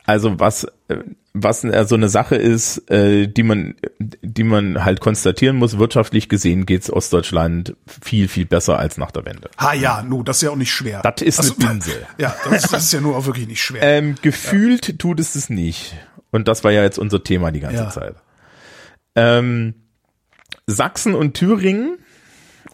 Also 0.05 0.39
was 0.39 0.65
äh, 0.89 0.97
was 1.33 1.63
äh, 1.63 1.85
so 1.87 1.95
eine 1.95 2.09
Sache 2.09 2.35
ist, 2.35 2.89
äh, 2.89 3.27
die 3.27 3.43
man 3.43 3.75
die 3.99 4.43
man 4.43 4.83
halt 4.83 4.99
konstatieren 4.99 5.57
muss, 5.57 5.77
wirtschaftlich 5.77 6.27
gesehen 6.29 6.65
geht's 6.65 6.91
Ostdeutschland 6.91 7.75
viel 8.01 8.27
viel 8.27 8.45
besser 8.45 8.79
als 8.79 8.97
nach 8.97 9.11
der 9.11 9.25
Wende. 9.25 9.49
Ha 9.59 9.73
ja, 9.73 10.01
nu, 10.01 10.23
das 10.23 10.37
ist 10.37 10.41
ja 10.43 10.49
auch 10.51 10.55
nicht 10.55 10.71
schwer. 10.73 11.01
Das 11.03 11.21
ist 11.21 11.39
Also, 11.39 11.55
eine 11.61 11.71
Insel. 11.73 12.05
Ja, 12.17 12.35
das, 12.45 12.63
ist- 12.65 12.73
das 12.73 12.83
ist 12.85 12.93
ja 12.93 13.01
nur 13.01 13.15
auch 13.15 13.25
wirklich 13.25 13.47
nicht 13.47 13.61
schwer. 13.61 13.81
Ähm, 13.83 14.15
gefühlt 14.21 14.97
tut 14.99 15.19
es 15.19 15.35
es 15.35 15.49
nicht. 15.49 15.95
Und 16.31 16.47
das 16.47 16.63
war 16.63 16.71
ja 16.71 16.83
jetzt 16.83 16.97
unser 16.99 17.23
Thema 17.23 17.51
die 17.51 17.59
ganze 17.59 17.77
Ja. 17.83 17.89
Zeit. 17.89 18.15
Ähm, 19.15 19.73
Sachsen 20.67 21.15
und 21.15 21.33
Thüringen 21.35 21.97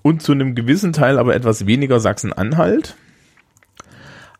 und 0.01 0.21
zu 0.21 0.31
einem 0.33 0.55
gewissen 0.55 0.93
Teil 0.93 1.17
aber 1.17 1.35
etwas 1.35 1.65
weniger 1.65 1.99
Sachsen-Anhalt 1.99 2.95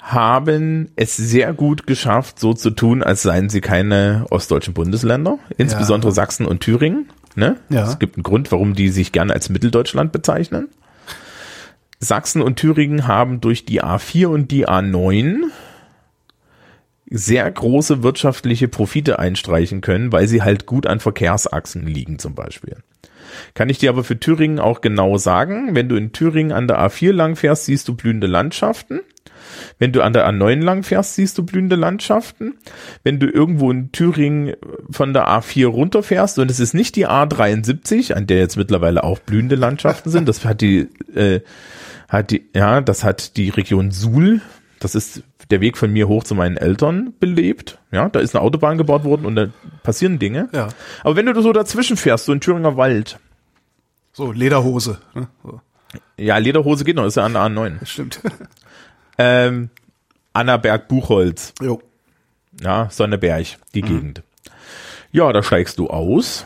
haben 0.06 0.92
es 0.96 1.18
sehr 1.18 1.52
gut 1.54 1.88
geschafft, 1.88 2.40
so 2.40 2.54
zu 2.54 2.70
tun, 2.70 3.02
als 3.02 3.24
seien 3.24 3.50
sie 3.50 3.60
keine 3.60 4.28
ostdeutschen 4.30 4.76
Bundesländer, 4.76 5.40
insbesondere 5.58 6.12
Sachsen 6.12 6.46
und 6.46 6.60
Thüringen. 6.60 7.10
Ne? 7.34 7.58
Ja. 7.70 7.90
Es 7.90 7.98
gibt 7.98 8.16
einen 8.16 8.24
Grund, 8.24 8.52
warum 8.52 8.76
die 8.76 8.90
sich 8.90 9.12
gerne 9.12 9.34
als 9.34 9.50
Mitteldeutschland 9.50 10.12
bezeichnen. 10.12 10.70
Sachsen 12.00 12.44
und 12.44 12.58
Thüringen 12.58 13.08
haben 13.08 13.42
durch 13.42 13.66
die 13.66 13.84
A4 13.84 14.28
und 14.28 14.52
die 14.52 14.68
A9 14.68 15.46
sehr 17.10 17.50
große 17.50 18.04
wirtschaftliche 18.04 18.68
Profite 18.68 19.18
einstreichen 19.18 19.82
können, 19.82 20.12
weil 20.12 20.28
sie 20.28 20.44
halt 20.44 20.68
gut 20.68 20.86
an 20.86 21.00
Verkehrsachsen 21.00 21.88
liegen 21.88 22.20
zum 22.20 22.36
Beispiel. 22.36 22.78
Kann 23.54 23.70
ich 23.70 23.78
dir 23.78 23.90
aber 23.90 24.04
für 24.04 24.20
Thüringen 24.20 24.60
auch 24.60 24.82
genau 24.82 25.18
sagen, 25.18 25.76
wenn 25.76 25.90
du 25.90 25.96
in 25.96 26.12
Thüringen 26.12 26.52
an 26.52 26.68
der 26.68 26.80
A4 26.80 27.12
lang 27.12 27.36
fährst, 27.36 27.66
siehst 27.66 27.88
du 27.88 27.96
blühende 27.96 28.28
Landschaften. 28.28 29.02
Wenn 29.80 29.92
du 29.92 30.02
an 30.02 30.14
der 30.14 30.28
A9 30.28 30.62
lang 30.62 30.84
fährst, 30.84 31.16
siehst 31.16 31.38
du 31.38 31.44
blühende 31.44 31.76
Landschaften. 31.76 32.58
Wenn 33.04 33.20
du 33.20 33.28
irgendwo 33.28 33.72
in 33.72 33.92
Thüringen 33.92 34.54
von 34.90 35.14
der 35.14 35.28
A4 35.28 35.68
runterfährst 35.68 36.40
und 36.40 36.52
es 36.52 36.60
ist 36.60 36.74
nicht 36.74 36.96
die 36.96 37.08
A73, 37.08 38.14
an 38.14 38.28
der 38.28 38.40
jetzt 38.40 38.58
mittlerweile 38.58 39.04
auch 39.04 39.20
blühende 39.20 39.56
Landschaften 39.56 40.10
sind, 40.10 40.28
das 40.28 40.46
hat 40.46 40.62
die, 40.62 40.90
äh, 41.14 41.42
hat 42.08 42.32
die, 42.32 42.46
ja, 42.54 42.82
das 42.82 43.04
hat 43.04 43.38
die 43.38 43.50
Region 43.50 43.92
Suhl, 43.92 44.42
das 44.80 44.96
ist 44.96 45.24
der 45.52 45.62
Weg 45.62 45.78
von 45.78 45.92
mir 45.92 46.08
hoch 46.08 46.24
zu 46.24 46.36
meinen 46.36 46.58
Eltern 46.58 47.14
belebt. 47.20 47.78
Ja, 47.92 48.10
da 48.10 48.20
ist 48.20 48.36
eine 48.36 48.44
Autobahn 48.44 48.78
gebaut 48.78 49.04
worden 49.04 49.26
und 49.26 49.36
da 49.36 49.48
passieren 49.84 50.20
Dinge. 50.20 50.50
Ja. 50.54 50.70
Aber 51.04 51.16
wenn 51.16 51.26
du 51.28 51.42
so 51.42 51.54
dazwischen 51.54 51.98
fährst, 51.98 52.26
so 52.26 52.34
in 52.34 52.42
Thüringer 52.42 52.78
Wald, 52.78 53.20
So, 54.14 54.32
Lederhose. 54.32 55.00
Ne? 55.14 55.28
So, 55.44 55.62
ja, 56.18 56.38
Lederhose 56.38 56.84
geht 56.84 56.96
noch, 56.96 57.06
ist 57.06 57.16
ja 57.18 57.26
an 57.26 57.34
der 57.34 57.44
A9. 57.44 57.80
das 57.80 57.90
stimmt. 57.90 58.20
Ähm, 59.18 59.70
Annaberg, 60.34 60.90
Buchholz, 60.90 61.54
jo. 61.62 61.82
ja, 62.60 62.90
Sonneberg, 62.92 63.46
die 63.74 63.82
Mhm. 63.82 63.88
Gegend. 63.88 64.24
Ja, 65.14 65.32
da 65.32 65.42
steigst 65.42 65.80
du 65.80 65.88
aus 65.90 66.46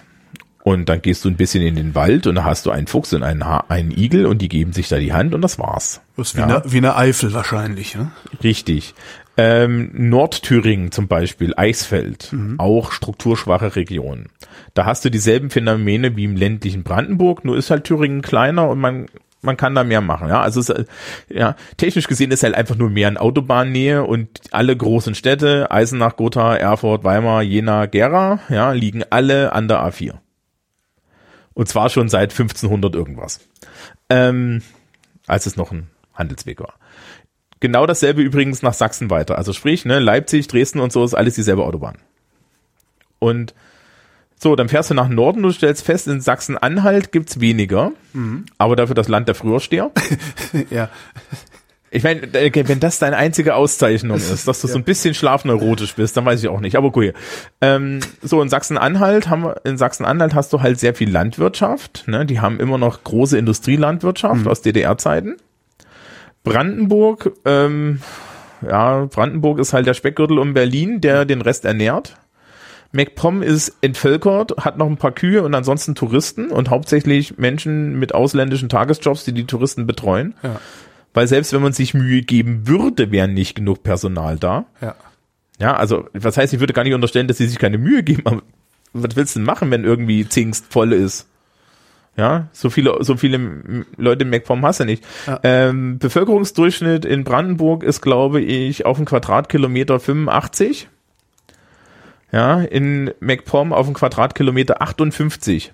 und 0.63 0.87
dann 0.87 1.01
gehst 1.01 1.25
du 1.25 1.29
ein 1.29 1.35
bisschen 1.35 1.63
in 1.65 1.75
den 1.75 1.95
Wald 1.95 2.27
und 2.27 2.35
da 2.35 2.43
hast 2.43 2.67
du 2.67 2.69
einen 2.71 2.85
Fuchs 2.85 3.11
und 3.13 3.23
einen, 3.23 3.43
ha 3.43 3.63
einen 3.69 3.89
Igel 3.89 4.27
und 4.27 4.39
die 4.43 4.49
geben 4.49 4.71
sich 4.73 4.87
da 4.87 4.99
die 4.99 5.13
Hand 5.13 5.33
und 5.33 5.41
das 5.41 5.57
war's. 5.57 6.01
Das 6.19 6.29
ist 6.29 6.35
wie, 6.35 6.39
Ja. 6.41 6.45
eine, 6.47 6.61
wie 6.65 6.77
eine 6.77 6.95
Eifel 6.95 7.33
wahrscheinlich. 7.33 7.95
Ne? 7.95 8.11
Richtig. 8.43 8.93
Ähm, 9.37 9.89
Nordthüringen 9.93 10.91
zum 10.91 11.07
Beispiel, 11.07 11.53
Eisfeld, 11.55 12.33
Mhm. 12.33 12.59
auch 12.59 12.91
strukturschwache 12.91 13.75
Region. 13.75 14.27
Da 14.73 14.85
hast 14.85 15.05
du 15.05 15.09
dieselben 15.09 15.49
Phänomene 15.49 16.15
wie 16.17 16.25
im 16.25 16.35
ländlichen 16.35 16.83
Brandenburg, 16.83 17.45
nur 17.45 17.55
ist 17.57 17.69
halt 17.71 17.85
Thüringen 17.85 18.21
kleiner 18.21 18.67
und 18.69 18.79
man 18.79 19.05
man 19.41 19.55
kann 19.55 19.73
da 19.73 19.85
mehr 19.85 20.01
machen, 20.01 20.27
ja. 20.27 20.41
Also 20.41 20.59
es, 20.59 20.67
ist, 20.67 20.85
ja, 21.29 21.55
technisch 21.77 22.07
gesehen 22.09 22.31
ist 22.31 22.43
halt 22.43 22.55
einfach 22.55 22.75
nur 22.75 22.89
mehr 22.89 23.07
in 23.07 23.15
Autobahnnähe 23.15 24.03
und 24.03 24.27
alle 24.51 24.75
großen 24.75 25.15
Städte, 25.15 25.71
Eisenach, 25.71 26.17
Gotha, 26.17 26.57
Erfurt, 26.57 27.05
Weimar, 27.05 27.41
Jena, 27.41 27.85
Gera, 27.85 28.39
ja, 28.49 28.73
liegen 28.73 29.05
alle 29.09 29.53
an 29.53 29.69
der 29.69 29.79
A4. 29.79 30.15
Und 31.53 31.69
zwar 31.69 31.89
schon 31.89 32.09
seit 32.09 32.33
1500 32.33 32.95
irgendwas. 32.95 33.39
Ähm, 34.09 34.61
als 35.25 35.45
es 35.45 35.55
noch 35.55 35.71
ein 35.71 35.87
Handelsweg 36.19 36.59
war. 36.59 36.75
Genau 37.59 37.85
dasselbe 37.85 38.21
übrigens 38.21 38.61
nach 38.61 38.73
Sachsen 38.73 39.09
weiter. 39.09 39.37
Also 39.37 39.51
sprich, 39.51 39.85
ne, 39.85 39.99
Leipzig, 39.99 40.47
Dresden 40.47 40.79
und 40.79 40.93
so 40.93 41.03
ist 41.03 41.13
alles 41.13 41.35
dieselbe 41.35 41.63
Autobahn. 41.63 41.97
Und 43.19 43.53
so, 44.41 44.55
dann 44.55 44.69
fährst 44.69 44.89
du 44.89 44.93
nach 44.93 45.09
Norden, 45.09 45.43
du 45.43 45.51
stellst 45.51 45.83
fest, 45.83 46.07
in 46.07 46.21
Sachsen-Anhalt 46.21 47.11
gibt's 47.11 47.41
weniger, 47.41 47.91
aber 48.57 48.77
dafür 48.77 48.95
das 48.95 49.09
Land 49.09 49.27
der 49.27 49.35
Frühersteher. 49.35 49.91
ja. 50.69 50.89
Ich 51.91 52.03
meine, 52.03 52.21
wenn 52.31 52.79
das 52.79 52.99
deine 52.99 53.17
einzige 53.17 53.55
Auszeichnung 53.55 54.17
ist, 54.31 54.47
dass 54.47 54.61
du 54.61 54.67
ja. 54.67 54.73
so 54.73 54.79
ein 54.79 54.85
bisschen 54.85 55.13
schlafneurotisch 55.13 55.95
bist, 55.95 56.15
dann 56.15 56.23
weiß 56.25 56.41
ich 56.41 56.47
auch 56.47 56.61
nicht. 56.61 56.77
Aber 56.77 56.95
cool. 56.95 57.13
Ähm, 57.59 57.99
so 58.21 58.41
in 58.41 58.47
Sachsen-Anhalt 58.47 59.27
haben 59.29 59.43
wir, 59.43 59.61
in 59.65 59.77
Sachsen-Anhalt 59.77 60.33
hast 60.33 60.53
du 60.53 60.61
halt 60.61 60.79
sehr 60.79 60.95
viel 60.95 61.09
Landwirtschaft. 61.09 62.05
Ne? 62.07 62.25
Die 62.25 62.39
haben 62.39 62.61
immer 62.61 62.77
noch 62.77 63.03
große 63.03 63.37
Industrielandwirtschaft 63.37 64.41
mhm. 64.41 64.47
aus 64.47 64.61
DDR-Zeiten. 64.61 65.35
Brandenburg, 66.43 67.31
ähm, 67.45 68.01
ja, 68.67 69.05
Brandenburg 69.05 69.59
ist 69.59 69.73
halt 69.73 69.87
der 69.87 69.93
Speckgürtel 69.93 70.39
um 70.39 70.53
Berlin, 70.53 71.01
der 71.01 71.25
den 71.25 71.41
Rest 71.41 71.65
ernährt. 71.65 72.15
MacPom 72.91 73.43
ist 73.43 73.77
entvölkert, 73.81 74.53
hat 74.57 74.77
noch 74.77 74.87
ein 74.87 74.97
paar 74.97 75.11
Kühe 75.11 75.43
und 75.43 75.53
ansonsten 75.53 75.93
Touristen 75.93 76.49
und 76.49 76.69
hauptsächlich 76.69 77.37
Menschen 77.37 77.99
mit 77.99 78.15
ausländischen 78.15 78.67
Tagesjobs, 78.67 79.25
die 79.25 79.33
die 79.33 79.45
Touristen 79.45 79.85
betreuen. 79.85 80.33
Ja. 80.41 80.59
Weil 81.13 81.27
selbst 81.27 81.53
wenn 81.53 81.61
man 81.61 81.73
sich 81.73 81.93
Mühe 81.93 82.21
geben 82.23 82.67
würde, 82.67 83.11
wäre 83.11 83.27
nicht 83.27 83.55
genug 83.55 83.83
Personal 83.83 84.37
da. 84.37 84.65
Ja. 84.81 84.95
Ja, 85.59 85.75
also, 85.75 86.07
was 86.13 86.37
heißt, 86.37 86.53
ich 86.53 86.61
würde 86.61 86.73
gar 86.73 86.83
nicht 86.83 86.93
unterstellen, 86.93 87.27
dass 87.27 87.37
sie 87.37 87.47
sich 87.47 87.59
keine 87.59 87.77
Mühe 87.77 88.01
geben, 88.01 88.21
aber 88.25 88.41
was 88.93 89.15
willst 89.15 89.35
du 89.35 89.39
denn 89.39 89.45
machen, 89.45 89.69
wenn 89.71 89.83
irgendwie 89.83 90.27
Zingst 90.27 90.71
voll 90.71 90.93
ist? 90.93 91.27
Ja, 92.19 92.49
so 92.51 92.69
viele, 92.69 92.97
so 92.99 93.15
viele 93.15 93.85
Leute 93.95 94.23
im 94.23 94.29
MacPom 94.29 94.65
hast 94.65 94.81
du 94.81 94.83
nicht. 94.83 95.05
Ja. 95.25 95.39
Ähm, 95.41 95.99
Bevölkerungsdurchschnitt 95.99 97.05
in 97.05 97.23
Brandenburg 97.23 97.81
ist, 97.81 98.01
glaube 98.01 98.41
ich, 98.41 98.85
auf 98.85 98.97
einen 98.97 99.05
Quadratkilometer 99.05 100.01
85. 100.01 100.89
Ja, 102.33 102.59
in 102.59 103.11
MacPom 103.21 103.71
auf 103.71 103.85
einen 103.85 103.95
Quadratkilometer 103.95 104.81
58. 104.81 105.71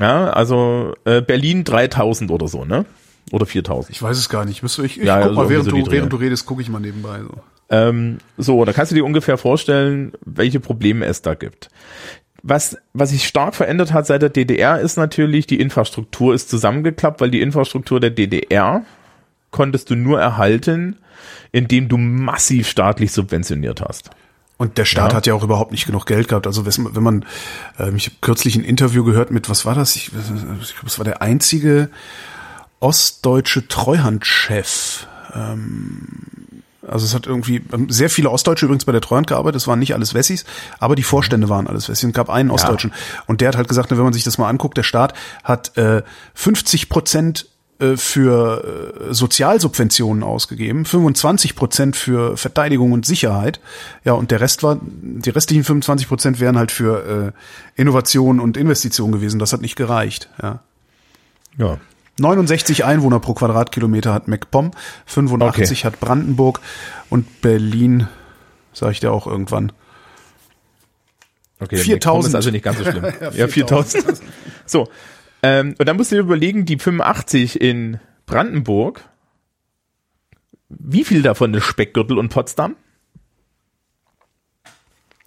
Ja, 0.00 0.30
also 0.30 0.94
äh, 1.04 1.22
Berlin 1.22 1.62
3000 1.62 2.32
oder 2.32 2.48
so, 2.48 2.64
ne? 2.64 2.84
Oder 3.30 3.46
4000. 3.46 3.94
Ich 3.94 4.02
weiß 4.02 4.18
es 4.18 4.28
gar 4.28 4.44
nicht. 4.44 4.60
Ich, 4.60 4.78
ich 4.80 4.96
ja, 4.96 5.24
guck 5.24 5.36
mal, 5.36 5.48
während, 5.48 5.66
so 5.66 5.70
du, 5.70 5.88
während 5.88 6.12
du 6.12 6.16
redest, 6.16 6.46
gucke 6.46 6.62
ich 6.62 6.68
mal 6.68 6.80
nebenbei. 6.80 7.20
So. 7.20 7.40
Ähm, 7.70 8.18
so, 8.38 8.64
da 8.64 8.72
kannst 8.72 8.92
du 8.92 8.96
dir 8.96 9.04
ungefähr 9.04 9.36
vorstellen, 9.36 10.12
welche 10.24 10.60
Probleme 10.60 11.04
es 11.04 11.22
da 11.22 11.34
gibt. 11.34 11.68
Was, 12.42 12.76
was 12.92 13.10
sich 13.10 13.26
stark 13.26 13.54
verändert 13.54 13.92
hat 13.92 14.06
seit 14.06 14.22
der 14.22 14.28
DDR 14.28 14.78
ist 14.80 14.96
natürlich, 14.96 15.46
die 15.46 15.60
Infrastruktur 15.60 16.34
ist 16.34 16.48
zusammengeklappt, 16.48 17.20
weil 17.20 17.30
die 17.30 17.40
Infrastruktur 17.40 17.98
der 17.98 18.10
DDR 18.10 18.84
konntest 19.50 19.90
du 19.90 19.96
nur 19.96 20.20
erhalten, 20.20 20.96
indem 21.52 21.88
du 21.88 21.96
massiv 21.96 22.68
staatlich 22.68 23.12
subventioniert 23.12 23.80
hast. 23.80 24.10
Und 24.56 24.76
der 24.76 24.84
Staat 24.84 25.12
ja. 25.12 25.16
hat 25.16 25.26
ja 25.26 25.34
auch 25.34 25.44
überhaupt 25.44 25.70
nicht 25.70 25.86
genug 25.86 26.04
Geld 26.06 26.28
gehabt. 26.28 26.46
Also 26.46 26.66
wenn 26.66 27.02
man, 27.02 27.24
äh, 27.78 27.94
ich 27.94 28.06
habe 28.06 28.16
kürzlich 28.20 28.56
ein 28.56 28.64
Interview 28.64 29.04
gehört 29.04 29.30
mit, 29.30 29.48
was 29.48 29.64
war 29.64 29.74
das? 29.74 29.94
Ich, 29.94 30.08
ich 30.08 30.74
glaube, 30.74 30.86
es 30.86 30.98
war 30.98 31.04
der 31.04 31.22
einzige 31.22 31.90
ostdeutsche 32.80 33.68
Treuhandchef. 33.68 35.06
Ähm, 35.32 36.47
also 36.88 37.04
es 37.04 37.14
hat 37.14 37.26
irgendwie 37.26 37.62
ähm, 37.72 37.88
sehr 37.90 38.10
viele 38.10 38.30
Ostdeutsche 38.30 38.66
übrigens 38.66 38.84
bei 38.84 38.92
der 38.92 39.00
Treuhand 39.00 39.26
gearbeitet. 39.26 39.56
Das 39.56 39.66
waren 39.66 39.78
nicht 39.78 39.94
alles 39.94 40.14
Wessis, 40.14 40.44
aber 40.78 40.96
die 40.96 41.02
Vorstände 41.02 41.48
waren 41.48 41.66
alles 41.66 41.88
Wessis. 41.88 42.04
Und 42.04 42.12
gab 42.12 42.30
einen 42.30 42.50
Ostdeutschen. 42.50 42.90
Ja. 42.90 43.22
Und 43.26 43.40
der 43.40 43.48
hat 43.48 43.56
halt 43.56 43.68
gesagt, 43.68 43.90
wenn 43.90 43.98
man 43.98 44.12
sich 44.12 44.24
das 44.24 44.38
mal 44.38 44.48
anguckt, 44.48 44.76
der 44.76 44.82
Staat 44.82 45.14
hat 45.44 45.76
äh, 45.76 46.02
50 46.34 46.88
Prozent 46.88 47.46
äh, 47.80 47.96
für 47.96 49.04
äh, 49.08 49.14
Sozialsubventionen 49.14 50.24
ausgegeben, 50.24 50.84
25 50.84 51.54
Prozent 51.54 51.94
für 51.94 52.36
Verteidigung 52.36 52.90
und 52.90 53.06
Sicherheit. 53.06 53.60
Ja, 54.04 54.14
und 54.14 54.32
der 54.32 54.40
Rest 54.40 54.64
war, 54.64 54.80
die 54.82 55.30
restlichen 55.30 55.62
25 55.62 56.08
Prozent 56.08 56.40
wären 56.40 56.58
halt 56.58 56.72
für 56.72 57.32
äh, 57.76 57.80
Innovation 57.80 58.40
und 58.40 58.56
Investition 58.56 59.12
gewesen. 59.12 59.38
Das 59.38 59.52
hat 59.52 59.60
nicht 59.60 59.76
gereicht. 59.76 60.28
Ja. 60.42 60.60
Ja. 61.56 61.78
69 62.18 62.84
Einwohner 62.84 63.20
pro 63.20 63.34
Quadratkilometer 63.34 64.12
hat 64.12 64.28
MacPom, 64.28 64.72
85 65.06 65.78
okay. 65.78 65.86
hat 65.86 66.00
Brandenburg 66.00 66.60
und 67.10 67.40
Berlin, 67.40 68.08
sage 68.72 68.92
ich 68.92 69.00
dir 69.00 69.12
auch 69.12 69.26
irgendwann. 69.26 69.72
Okay, 71.60 71.76
4000 71.76 72.30
ist 72.30 72.34
also 72.34 72.50
nicht 72.50 72.64
ganz 72.64 72.78
so 72.78 72.84
schlimm. 72.84 73.04
ja, 73.34 73.48
4000. 73.48 74.20
so, 74.66 74.88
ähm, 75.42 75.74
und 75.78 75.88
dann 75.88 75.96
musst 75.96 76.12
du 76.12 76.16
dir 76.16 76.22
überlegen, 76.22 76.64
die 76.64 76.78
85 76.78 77.60
in 77.60 78.00
Brandenburg, 78.26 79.04
wie 80.68 81.04
viel 81.04 81.22
davon 81.22 81.54
ist 81.54 81.64
Speckgürtel 81.64 82.18
und 82.18 82.28
Potsdam? 82.28 82.76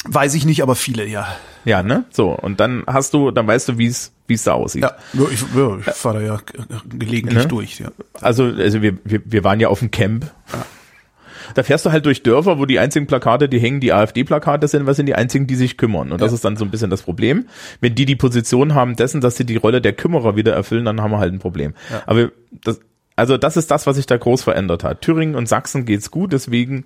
Weiß 0.05 0.33
ich 0.33 0.45
nicht, 0.45 0.63
aber 0.63 0.75
viele, 0.75 1.05
ja. 1.07 1.27
Ja, 1.63 1.83
ne? 1.83 2.05
So, 2.09 2.31
und 2.31 2.59
dann 2.59 2.83
hast 2.87 3.13
du, 3.13 3.29
dann 3.29 3.45
weißt 3.45 3.69
du, 3.69 3.77
wie 3.77 3.85
es 3.85 4.11
wie 4.31 4.35
es 4.35 4.43
da 4.43 4.53
aussieht. 4.53 4.83
Ja, 4.83 4.95
ich, 5.13 5.43
ja, 5.55 5.77
ich 5.77 5.93
fahre 5.93 6.19
da 6.19 6.25
ja 6.25 6.39
gelegentlich 6.87 7.43
ne? 7.43 7.47
durch. 7.47 7.79
Ja. 7.79 7.91
Also, 8.21 8.45
also 8.45 8.81
wir, 8.81 8.97
wir, 9.03 9.21
wir 9.25 9.43
waren 9.43 9.59
ja 9.59 9.67
auf 9.67 9.79
dem 9.79 9.91
Camp. 9.91 10.31
Ja. 10.53 10.65
Da 11.53 11.63
fährst 11.63 11.85
du 11.85 11.91
halt 11.91 12.05
durch 12.05 12.23
Dörfer, 12.23 12.57
wo 12.57 12.65
die 12.65 12.79
einzigen 12.79 13.07
Plakate, 13.07 13.49
die 13.49 13.59
hängen, 13.59 13.81
die 13.81 13.91
AfD-Plakate 13.91 14.69
sind, 14.69 14.85
was 14.85 14.95
sind 14.95 15.07
die 15.07 15.15
einzigen, 15.15 15.47
die 15.47 15.55
sich 15.55 15.77
kümmern. 15.77 16.13
Und 16.13 16.21
das 16.21 16.31
ist 16.31 16.45
dann 16.45 16.55
so 16.55 16.63
ein 16.63 16.71
bisschen 16.71 16.89
das 16.89 17.01
Problem. 17.01 17.47
Wenn 17.81 17.93
die 17.93 18.05
die 18.05 18.15
Position 18.15 18.73
haben 18.73 18.95
dessen, 18.95 19.19
dass 19.19 19.35
sie 19.35 19.45
die 19.45 19.57
Rolle 19.57 19.81
der 19.81 19.91
Kümmerer 19.91 20.37
wieder 20.37 20.53
erfüllen, 20.53 20.85
dann 20.85 21.01
haben 21.01 21.11
wir 21.11 21.19
halt 21.19 21.33
ein 21.33 21.39
Problem. 21.39 21.73
Ja. 21.89 22.03
Aber 22.05 22.31
das, 22.63 22.79
also 23.17 23.37
das 23.37 23.57
ist 23.57 23.69
das, 23.69 23.85
was 23.85 23.97
sich 23.97 24.05
da 24.05 24.15
groß 24.15 24.43
verändert 24.43 24.85
hat. 24.85 25.01
Thüringen 25.01 25.35
und 25.35 25.49
Sachsen 25.49 25.85
geht's 25.85 26.09
gut, 26.09 26.31
deswegen 26.31 26.85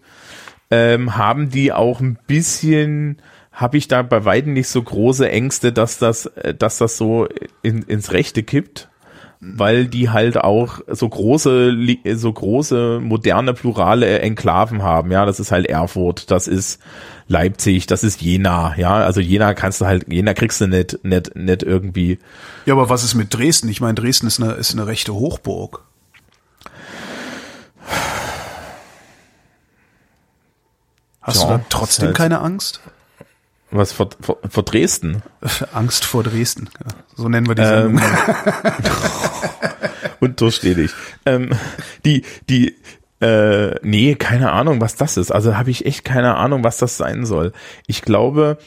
ähm, 0.71 1.17
haben 1.17 1.49
die 1.49 1.71
auch 1.71 1.99
ein 1.99 2.17
bisschen 2.27 3.21
habe 3.51 3.77
ich 3.77 3.87
da 3.87 4.01
bei 4.01 4.25
weitem 4.25 4.51
nicht 4.51 4.67
so 4.67 4.83
große 4.83 5.29
Ängste, 5.29 5.71
dass 5.71 5.97
das, 5.97 6.25
äh, 6.25 6.53
dass 6.53 6.77
das 6.77 6.97
so 6.97 7.27
in, 7.61 7.83
ins 7.83 8.11
Rechte 8.11 8.43
kippt 8.43 8.89
weil 9.41 9.85
die 9.87 10.09
halt 10.09 10.37
auch 10.37 10.79
so 10.87 11.07
große, 11.07 11.75
so 12.15 12.33
große, 12.33 12.99
moderne, 13.01 13.53
plurale 13.53 14.19
Enklaven 14.19 14.81
haben. 14.81 15.11
Ja, 15.11 15.25
das 15.25 15.39
ist 15.39 15.51
halt 15.51 15.67
Erfurt, 15.67 16.31
das 16.31 16.47
ist 16.47 16.79
Leipzig, 17.27 17.85
das 17.85 18.03
ist 18.03 18.21
Jena. 18.21 18.73
Ja, 18.77 18.95
also 18.95 19.21
Jena 19.21 19.53
kannst 19.53 19.81
du 19.81 19.85
halt, 19.85 20.11
Jena 20.11 20.33
kriegst 20.33 20.61
du 20.61 20.67
nicht, 20.67 21.03
nicht, 21.03 21.35
nicht 21.35 21.63
irgendwie. 21.63 22.19
Ja, 22.65 22.73
aber 22.73 22.89
was 22.89 23.03
ist 23.03 23.13
mit 23.13 23.33
Dresden? 23.33 23.69
Ich 23.69 23.81
meine, 23.81 23.93
Dresden 23.95 24.27
ist 24.27 24.41
eine, 24.41 24.53
ist 24.53 24.73
eine 24.73 24.87
rechte 24.87 25.13
Hochburg. 25.13 25.83
Hast 31.25 31.41
ja, 31.41 31.47
du 31.47 31.57
da 31.57 31.65
trotzdem 31.69 32.07
halt 32.07 32.17
keine 32.17 32.39
Angst? 32.39 32.81
Was 33.71 33.91
vor, 33.91 34.09
vor, 34.21 34.37
vor 34.47 34.61
Dresden? 34.61 35.23
Angst 35.73 36.05
vor 36.05 36.21
Dresden. 36.21 36.69
So 37.15 37.27
nennen 37.27 37.47
wir 37.47 37.55
die 37.55 37.65
Sendung. 37.65 37.97
Ähm, 37.97 38.03
unterständig. 40.19 40.91
Ähm, 41.25 41.49
die, 42.05 42.21
die, 42.47 42.75
äh, 43.21 43.73
nee, 43.81 44.13
keine 44.13 44.51
Ahnung, 44.51 44.81
was 44.81 44.97
das 44.97 45.17
ist. 45.17 45.31
Also 45.31 45.57
habe 45.57 45.71
ich 45.71 45.87
echt 45.87 46.05
keine 46.05 46.35
Ahnung, 46.35 46.63
was 46.63 46.77
das 46.77 46.95
sein 46.95 47.25
soll. 47.25 47.53
Ich 47.87 48.03
glaube, 48.03 48.59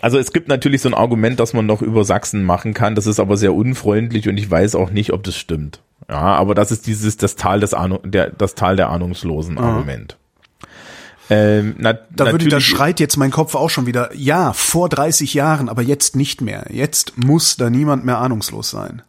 also 0.00 0.18
es 0.18 0.32
gibt 0.32 0.46
natürlich 0.46 0.82
so 0.82 0.88
ein 0.88 0.94
Argument, 0.94 1.40
dass 1.40 1.52
man 1.52 1.66
noch 1.66 1.82
über 1.82 2.04
Sachsen 2.04 2.44
machen 2.44 2.74
kann. 2.74 2.94
Das 2.94 3.08
ist 3.08 3.18
aber 3.18 3.36
sehr 3.36 3.54
unfreundlich 3.54 4.28
und 4.28 4.36
ich 4.36 4.48
weiß 4.48 4.76
auch 4.76 4.90
nicht, 4.90 5.12
ob 5.12 5.24
das 5.24 5.36
stimmt. 5.36 5.80
Ja, 6.08 6.20
aber 6.20 6.54
das 6.54 6.70
ist 6.70 6.86
dieses 6.86 7.16
das 7.16 7.34
Tal 7.34 7.58
des 7.58 7.74
Ahnung, 7.74 7.98
der 8.04 8.30
das 8.30 8.54
Tal 8.54 8.76
der 8.76 8.90
Ahnungslosen 8.90 9.58
Argument. 9.58 10.16
Ähm, 11.30 11.76
na, 11.78 11.94
da 12.10 12.30
würde, 12.30 12.48
da 12.48 12.60
schreit 12.60 13.00
jetzt 13.00 13.16
mein 13.16 13.30
Kopf 13.30 13.54
auch 13.54 13.70
schon 13.70 13.86
wieder, 13.86 14.10
ja, 14.14 14.52
vor 14.52 14.88
30 14.88 15.34
Jahren, 15.34 15.68
aber 15.68 15.82
jetzt 15.82 16.16
nicht 16.16 16.40
mehr. 16.40 16.66
Jetzt 16.70 17.16
muss 17.16 17.56
da 17.56 17.70
niemand 17.70 18.04
mehr 18.04 18.18
ahnungslos 18.18 18.70
sein. 18.70 19.02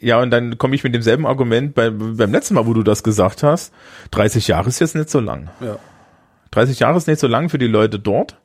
Ja, 0.00 0.20
und 0.20 0.30
dann 0.30 0.58
komme 0.58 0.74
ich 0.74 0.84
mit 0.84 0.94
demselben 0.94 1.26
Argument 1.26 1.74
bei, 1.74 1.90
beim 1.90 2.32
letzten 2.32 2.54
Mal, 2.54 2.66
wo 2.66 2.74
du 2.74 2.82
das 2.82 3.02
gesagt 3.02 3.42
hast. 3.42 3.72
30 4.10 4.48
Jahre 4.48 4.68
ist 4.68 4.80
jetzt 4.80 4.94
nicht 4.94 5.10
so 5.10 5.20
lang. 5.20 5.48
Ja. 5.60 5.78
30 6.50 6.80
Jahre 6.80 6.98
ist 6.98 7.06
nicht 7.06 7.20
so 7.20 7.26
lang 7.26 7.48
für 7.48 7.58
die 7.58 7.66
Leute 7.66 7.98
dort. 7.98 8.36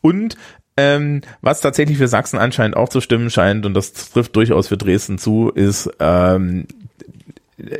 Und 0.00 0.36
ähm, 0.76 1.22
was 1.40 1.60
tatsächlich 1.60 1.98
für 1.98 2.08
Sachsen 2.08 2.38
anscheinend 2.38 2.76
auch 2.76 2.88
zu 2.88 3.00
stimmen 3.00 3.30
scheint, 3.30 3.66
und 3.66 3.74
das 3.74 3.92
trifft 3.92 4.34
durchaus 4.36 4.68
für 4.68 4.76
Dresden 4.76 5.18
zu, 5.18 5.50
ist, 5.50 5.90
ähm, 6.00 6.66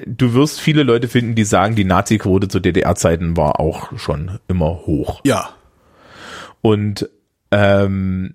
du 0.07 0.35
wirst 0.35 0.61
viele 0.61 0.82
Leute 0.82 1.09
finden, 1.09 1.35
die 1.35 1.44
sagen, 1.44 1.74
die 1.74 1.85
Nazi-Quote 1.85 2.48
zu 2.48 2.61
DDR-Zeiten 2.61 3.36
war 3.36 3.61
auch 3.61 3.97
schon 3.98 4.39
immer 4.48 4.86
hoch. 4.86 5.20
Ja. 5.24 5.51
Und 6.62 7.09
ähm, 7.51 8.35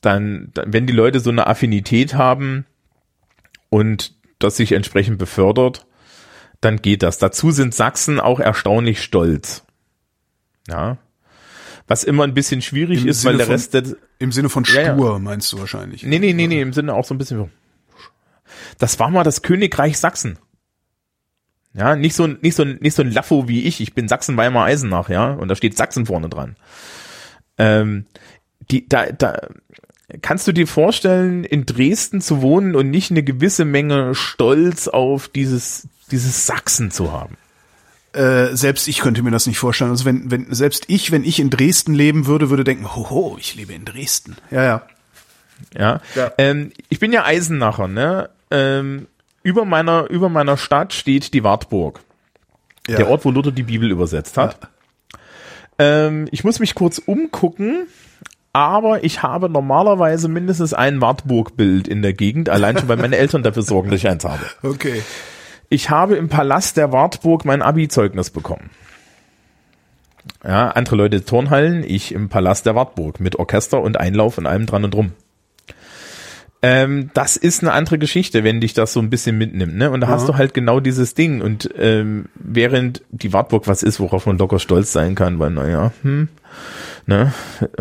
dann, 0.00 0.52
wenn 0.54 0.86
die 0.86 0.92
Leute 0.92 1.20
so 1.20 1.30
eine 1.30 1.46
Affinität 1.46 2.14
haben 2.14 2.64
und 3.70 4.14
das 4.38 4.56
sich 4.56 4.72
entsprechend 4.72 5.18
befördert, 5.18 5.86
dann 6.60 6.82
geht 6.82 7.02
das. 7.02 7.18
Dazu 7.18 7.50
sind 7.50 7.74
Sachsen 7.74 8.20
auch 8.20 8.40
erstaunlich 8.40 9.02
stolz. 9.02 9.64
Ja. 10.68 10.98
Was 11.86 12.04
immer 12.04 12.24
ein 12.24 12.34
bisschen 12.34 12.62
schwierig 12.62 13.02
Im 13.02 13.08
ist, 13.08 13.22
Sinne 13.22 13.32
weil 13.32 13.36
der 13.38 13.46
von, 13.46 13.54
Rest 13.54 13.74
der, 13.74 13.84
Im 14.18 14.32
Sinne 14.32 14.48
von 14.48 14.64
stur 14.64 14.80
ja, 14.82 14.96
ja. 14.96 15.18
meinst 15.18 15.52
du 15.52 15.58
wahrscheinlich. 15.58 16.02
Nee, 16.02 16.18
nee, 16.18 16.32
nee, 16.32 16.46
nee, 16.46 16.60
im 16.60 16.72
Sinne 16.72 16.94
auch 16.94 17.04
so 17.04 17.14
ein 17.14 17.18
bisschen. 17.18 17.50
Das 18.78 18.98
war 18.98 19.10
mal 19.10 19.24
das 19.24 19.42
Königreich 19.42 19.98
Sachsen. 19.98 20.38
Ja, 21.76 21.94
nicht 21.94 22.14
so 22.14 22.24
ein, 22.24 22.38
nicht 22.40 22.54
so 22.54 22.62
ein, 22.62 22.78
nicht 22.80 22.94
so 22.94 23.02
ein 23.02 23.10
Laffo 23.10 23.48
wie 23.48 23.64
ich. 23.64 23.80
Ich 23.80 23.92
bin 23.92 24.08
Sachsen-Weimar-Eisenach, 24.08 25.10
ja. 25.10 25.32
Und 25.32 25.48
da 25.48 25.56
steht 25.56 25.76
Sachsen 25.76 26.06
vorne 26.06 26.28
dran. 26.28 26.56
Ähm, 27.58 28.06
die, 28.70 28.88
da, 28.88 29.06
da, 29.12 29.48
kannst 30.22 30.46
du 30.46 30.52
dir 30.52 30.66
vorstellen, 30.66 31.44
in 31.44 31.66
Dresden 31.66 32.20
zu 32.20 32.40
wohnen 32.40 32.74
und 32.74 32.90
nicht 32.90 33.10
eine 33.10 33.22
gewisse 33.22 33.64
Menge 33.64 34.14
Stolz 34.14 34.88
auf 34.88 35.28
dieses, 35.28 35.88
dieses 36.10 36.46
Sachsen 36.46 36.90
zu 36.90 37.12
haben? 37.12 37.36
Äh, 38.12 38.56
selbst 38.56 38.88
ich 38.88 39.00
könnte 39.00 39.22
mir 39.22 39.30
das 39.30 39.46
nicht 39.46 39.58
vorstellen. 39.58 39.90
Also 39.90 40.06
wenn, 40.06 40.30
wenn, 40.30 40.52
selbst 40.54 40.84
ich, 40.88 41.12
wenn 41.12 41.24
ich 41.24 41.38
in 41.38 41.50
Dresden 41.50 41.92
leben 41.92 42.26
würde, 42.26 42.48
würde 42.48 42.64
denken, 42.64 42.96
hoho, 42.96 43.36
ich 43.38 43.54
lebe 43.54 43.74
in 43.74 43.84
Dresden. 43.84 44.36
Ja, 44.50 44.64
ja. 44.64 44.86
Ja. 45.76 46.00
Ja. 46.14 46.32
Ähm, 46.38 46.72
ich 46.88 47.00
bin 47.00 47.12
ja 47.12 47.24
Eisenacher, 47.24 47.88
ne? 47.88 48.30
Ähm, 48.50 49.08
über 49.46 49.64
meiner, 49.64 50.10
über 50.10 50.28
meiner 50.28 50.56
Stadt 50.56 50.92
steht 50.92 51.32
die 51.32 51.44
Wartburg. 51.44 52.00
ja. 52.88 52.96
Der 52.96 53.08
Ort, 53.08 53.24
wo 53.24 53.30
Luther 53.30 53.52
die 53.52 53.62
Bibel 53.62 53.92
übersetzt 53.92 54.36
hat. 54.36 54.58
Ähm, 55.78 56.26
ich 56.32 56.42
muss 56.42 56.58
mich 56.58 56.74
kurz 56.74 56.98
umgucken, 56.98 57.86
aber 58.52 59.04
ich 59.04 59.22
habe 59.22 59.48
normalerweise 59.48 60.26
mindestens 60.26 60.74
ein 60.74 61.00
Wartburgbild 61.00 61.86
in 61.86 62.02
der 62.02 62.12
Gegend, 62.12 62.48
allein 62.48 62.76
schon, 62.76 62.88
weil 62.88 62.96
meine 62.96 63.18
Eltern 63.18 63.44
dafür 63.44 63.62
sorgen, 63.62 63.90
dass 63.90 64.00
ich 64.00 64.08
eins 64.08 64.24
habe. 64.24 64.42
Okay. 64.64 65.00
Ich 65.68 65.90
habe 65.90 66.16
im 66.16 66.28
Palast 66.28 66.76
der 66.76 66.90
Wartburg 66.90 67.44
mein 67.44 67.62
Abi-Zeugnis 67.62 68.30
bekommen. 68.30 68.70
Ja, 70.42 70.70
andere 70.70 70.96
Leute 70.96 71.24
Turnhallen, 71.24 71.84
ich 71.86 72.12
im 72.12 72.28
Palast 72.30 72.66
der 72.66 72.74
Wartburg 72.74 73.20
mit 73.20 73.36
Orchester 73.36 73.80
und 73.80 73.96
Einlauf 73.96 74.38
und 74.38 74.46
allem 74.46 74.66
dran 74.66 74.82
und 74.82 74.92
drum. 74.92 75.12
Ähm, 76.62 77.10
das 77.14 77.36
ist 77.36 77.62
eine 77.62 77.72
andere 77.72 77.98
Geschichte, 77.98 78.42
wenn 78.42 78.60
dich 78.60 78.72
das 78.72 78.92
so 78.92 79.00
ein 79.00 79.10
bisschen 79.10 79.36
mitnimmt, 79.36 79.76
ne? 79.76 79.90
Und 79.90 80.00
da 80.00 80.08
hast 80.08 80.28
du 80.28 80.36
halt 80.36 80.54
genau 80.54 80.80
dieses 80.80 81.14
Ding. 81.14 81.42
Und 81.42 81.68
ähm, 81.78 82.26
während 82.34 83.02
die 83.10 83.32
Wartburg 83.32 83.68
was 83.68 83.82
ist, 83.82 84.00
worauf 84.00 84.26
man 84.26 84.38
locker 84.38 84.58
stolz 84.58 84.92
sein 84.92 85.14
kann, 85.14 85.38
weil 85.38 85.50
naja, 85.50 85.92
hm, 86.02 86.28
ne? 87.06 87.32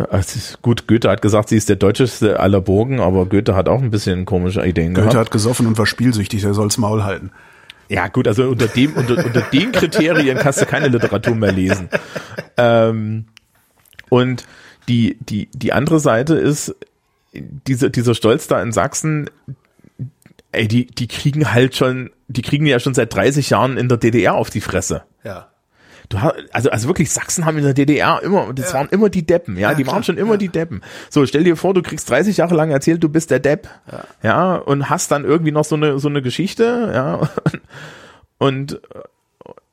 Also, 0.10 0.57
gut, 0.61 0.88
Goethe 0.88 1.10
hat 1.10 1.22
gesagt, 1.22 1.49
sie 1.49 1.57
ist 1.57 1.69
der 1.69 1.77
deutscheste 1.77 2.39
aller 2.39 2.61
Burgen, 2.61 2.99
aber 2.99 3.26
Goethe 3.26 3.56
hat 3.56 3.69
auch 3.69 3.81
ein 3.81 3.91
bisschen 3.91 4.26
komische 4.26 4.65
Ideen 4.65 4.93
Goethe 4.93 5.07
gehabt. 5.07 5.15
hat 5.15 5.31
gesoffen 5.31 5.68
und 5.68 5.77
war 5.77 5.85
spielsüchtig, 5.85 6.41
der 6.41 6.53
soll's 6.53 6.77
Maul 6.77 7.03
halten. 7.03 7.31
Ja, 7.88 8.07
gut, 8.07 8.27
also 8.27 8.49
unter 8.49 8.68
dem, 8.68 8.93
unter, 8.93 9.23
unter 9.23 9.41
den 9.41 9.72
Kriterien 9.72 10.38
kannst 10.38 10.61
du 10.61 10.65
keine 10.65 10.88
Literatur 10.89 11.35
mehr 11.35 11.52
lesen. 11.52 11.89
Ähm, 12.57 13.26
und 14.10 14.45
die, 14.88 15.18
die, 15.19 15.49
die 15.53 15.73
andere 15.73 15.99
Seite 15.99 16.35
ist, 16.35 16.76
dieser, 17.68 17.90
dieser 17.90 18.16
Stolz 18.16 18.48
da 18.48 18.62
in 18.62 18.72
Sachsen, 18.72 19.30
ey, 20.52 20.68
die, 20.68 20.88
die 20.88 21.07
kriegen 21.07 21.52
halt 21.53 21.76
schon, 21.76 22.12
die 22.28 22.41
kriegen 22.41 22.66
ja 22.66 22.80
schon 22.80 22.94
seit 22.94 23.14
30 23.14 23.49
Jahren 23.49 23.78
in 23.78 23.90
der 23.90 23.98
DDR 23.98 24.36
auf 24.36 24.49
die 24.49 24.62
Fresse. 24.62 25.03
Ja. 25.24 25.48
Du 26.10 26.22
hast, 26.22 26.36
also, 26.52 26.70
also 26.70 26.88
wirklich, 26.88 27.12
Sachsen 27.12 27.45
haben 27.45 27.57
in 27.57 27.64
der 27.64 27.74
DDR 27.74 28.22
immer, 28.22 28.53
das 28.53 28.74
waren 28.74 28.90
immer 28.90 29.10
die 29.10 29.26
Deppen, 29.26 29.56
ja, 29.56 29.72
Ja, 29.72 29.76
die 29.76 29.84
klar, 29.84 29.95
waren 29.95 30.03
schon 30.03 30.18
immer 30.18 30.34
ja. 30.34 30.38
die 30.38 30.49
Deppen. 30.49 30.82
So, 31.10 31.26
stell 31.26 31.44
dir 31.44 31.56
vor, 31.56 31.74
du 31.74 31.82
kriegst 31.82 32.10
30 32.10 32.38
Jahre 32.38 32.56
lang 32.56 32.70
erzählt, 32.70 33.03
du 33.03 33.10
bist 33.10 33.32
der 33.32 33.40
Depp, 33.40 33.68
ja, 34.22 34.56
und 34.56 34.90
hast 34.90 35.12
dann 35.12 35.26
irgendwie 35.26 35.52
noch 35.52 35.66
so 35.66 35.76
eine, 35.76 35.98
so 35.99 36.07
eine 36.07 36.22
Geschichte, 36.22 36.91
ja, 36.94 37.30
und, 38.38 38.74
äh, 38.74 38.99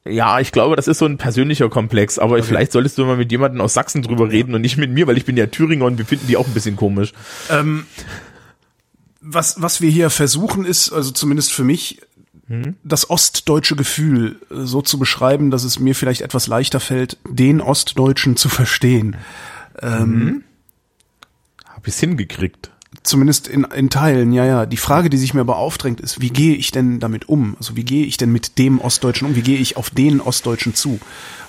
ja, 0.05 0.41
ich 0.41 0.53
glaube, 0.53 0.77
das 0.77 0.89
ist 0.89 0.99
so 0.99 1.07
ein 1.07 1.19
persönlicher 1.19 1.69
Komplex, 1.69 2.19
aber 2.19 2.43
vielleicht 2.43 2.73
solltest 2.73 2.99
du 2.99 3.05
mal 3.05 3.17
mit 3.17 3.31
jemandem 3.31 3.61
aus 3.61 3.75
Sachsen 3.75 4.03
drüber 4.03 4.31
reden 4.31 4.55
und 4.55 4.61
nicht 4.61 4.77
mit 4.77 4.91
mir, 4.91 5.07
weil 5.07 5.17
ich 5.17 5.25
bin 5.25 5.37
ja 5.37 5.47
Thüringer 5.47 5.85
und 5.85 5.99
wir 5.99 6.07
finden 6.07 6.27
die 6.27 6.37
auch 6.37 6.47
ein 6.47 6.55
bisschen 6.55 6.77
komisch. 6.77 7.13
Ähm, 7.51 7.87
was, 9.21 9.63
was 9.63 9.81
wir 9.81 9.91
hier 9.91 10.11
versuchen 10.11 10.65
ist, 10.65 10.93
also 10.93 11.13
zumindest 11.13 11.53
für 11.53 11.65
mich, 11.65 12.01
das 12.85 13.09
ostdeutsche 13.09 13.77
Gefühl 13.77 14.37
äh, 14.51 14.65
so 14.65 14.83
zu 14.83 14.99
beschreiben, 14.99 15.51
dass 15.51 15.65
es 15.65 15.79
mir 15.79 15.95
vielleicht 15.95 16.21
etwas 16.21 16.47
leichter 16.47 16.81
fällt, 16.81 17.17
den 17.27 17.61
Ostdeutschen 17.61 18.37
zu 18.37 18.49
verstehen. 18.49 19.17
Ähm, 19.81 20.45
Hab 21.67 21.87
ich's 21.87 22.01
hingekriegt. 22.01 22.71
Zumindest 23.03 23.49
in, 23.49 23.65
in 23.65 23.91
Teilen, 23.91 24.33
ja, 24.33 24.45
ja. 24.45 24.67
Die 24.67 24.77
Frage, 24.77 25.11
die 25.11 25.17
sich 25.17 25.35
mir 25.35 25.41
aber 25.41 25.57
aufdrängt, 25.57 26.01
ist, 26.01 26.21
wie 26.21 26.31
gehe 26.31 26.55
ich 26.55 26.71
denn 26.71 27.01
damit 27.01 27.29
um? 27.29 27.57
Also 27.59 27.75
wie 27.75 27.85
gehe 27.85 28.05
ich 28.05 28.17
denn 28.17 28.31
mit 28.31 28.59
dem 28.59 28.81
Ostdeutschen 28.81 29.29
um? 29.29 29.35
Wie 29.35 29.43
gehe 29.43 29.59
ich 29.59 29.77
auf 29.77 29.91
den 29.91 30.21
Ostdeutschen 30.21 30.75
zu? 30.75 31.01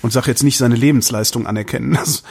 Und 0.02 0.12
sage 0.14 0.32
jetzt 0.32 0.44
nicht 0.44 0.58
seine 0.58 0.76
Lebensleistung 0.76 1.46
anerkennen. 1.46 1.98
Das, 2.04 2.24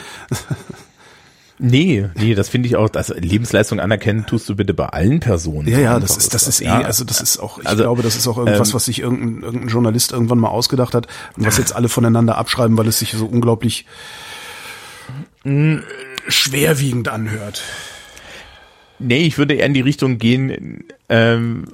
Nee, 1.59 2.09
nee, 2.15 2.33
das 2.33 2.49
finde 2.49 2.67
ich 2.67 2.75
auch, 2.75 2.89
das 2.89 3.09
Lebensleistung 3.09 3.79
anerkennen 3.79 4.25
tust 4.25 4.49
du 4.49 4.55
bitte 4.55 4.73
bei 4.73 4.87
allen 4.87 5.19
Personen. 5.19 5.67
ja, 5.67 5.79
ja, 5.79 5.99
das 5.99 6.17
ist, 6.17 6.33
das 6.33 6.47
ist 6.47 6.61
eh, 6.61 6.67
also 6.67 7.05
das 7.05 7.21
ist 7.21 7.37
auch, 7.37 7.59
ich 7.59 7.67
Also, 7.67 7.83
glaube, 7.83 8.01
das 8.01 8.15
ist 8.15 8.27
auch 8.27 8.39
irgendwas, 8.39 8.69
ähm, 8.69 8.73
was 8.73 8.85
sich 8.85 8.99
irgendein, 8.99 9.43
irgendein 9.43 9.69
Journalist 9.69 10.11
irgendwann 10.11 10.39
mal 10.39 10.49
ausgedacht 10.49 10.95
hat 10.95 11.07
und 11.37 11.45
was 11.45 11.57
jetzt 11.59 11.75
alle 11.75 11.89
voneinander 11.89 12.37
abschreiben, 12.37 12.75
weil 12.77 12.87
es 12.87 12.99
sich 12.99 13.11
so 13.11 13.27
unglaublich 13.27 13.85
schwerwiegend 16.27 17.07
anhört. 17.07 17.61
Nee, 18.99 19.25
ich 19.25 19.37
würde 19.37 19.55
eher 19.55 19.65
in 19.65 19.73
die 19.73 19.81
Richtung 19.81 20.17
gehen, 20.17 20.85
ähm, 21.09 21.65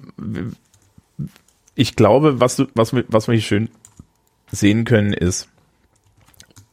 ich 1.76 1.96
glaube, 1.96 2.40
was 2.40 2.64
was 2.74 2.94
was 2.94 3.28
wir 3.28 3.36
hier 3.36 3.44
schön 3.44 3.70
sehen 4.52 4.84
können, 4.86 5.14
ist, 5.14 5.48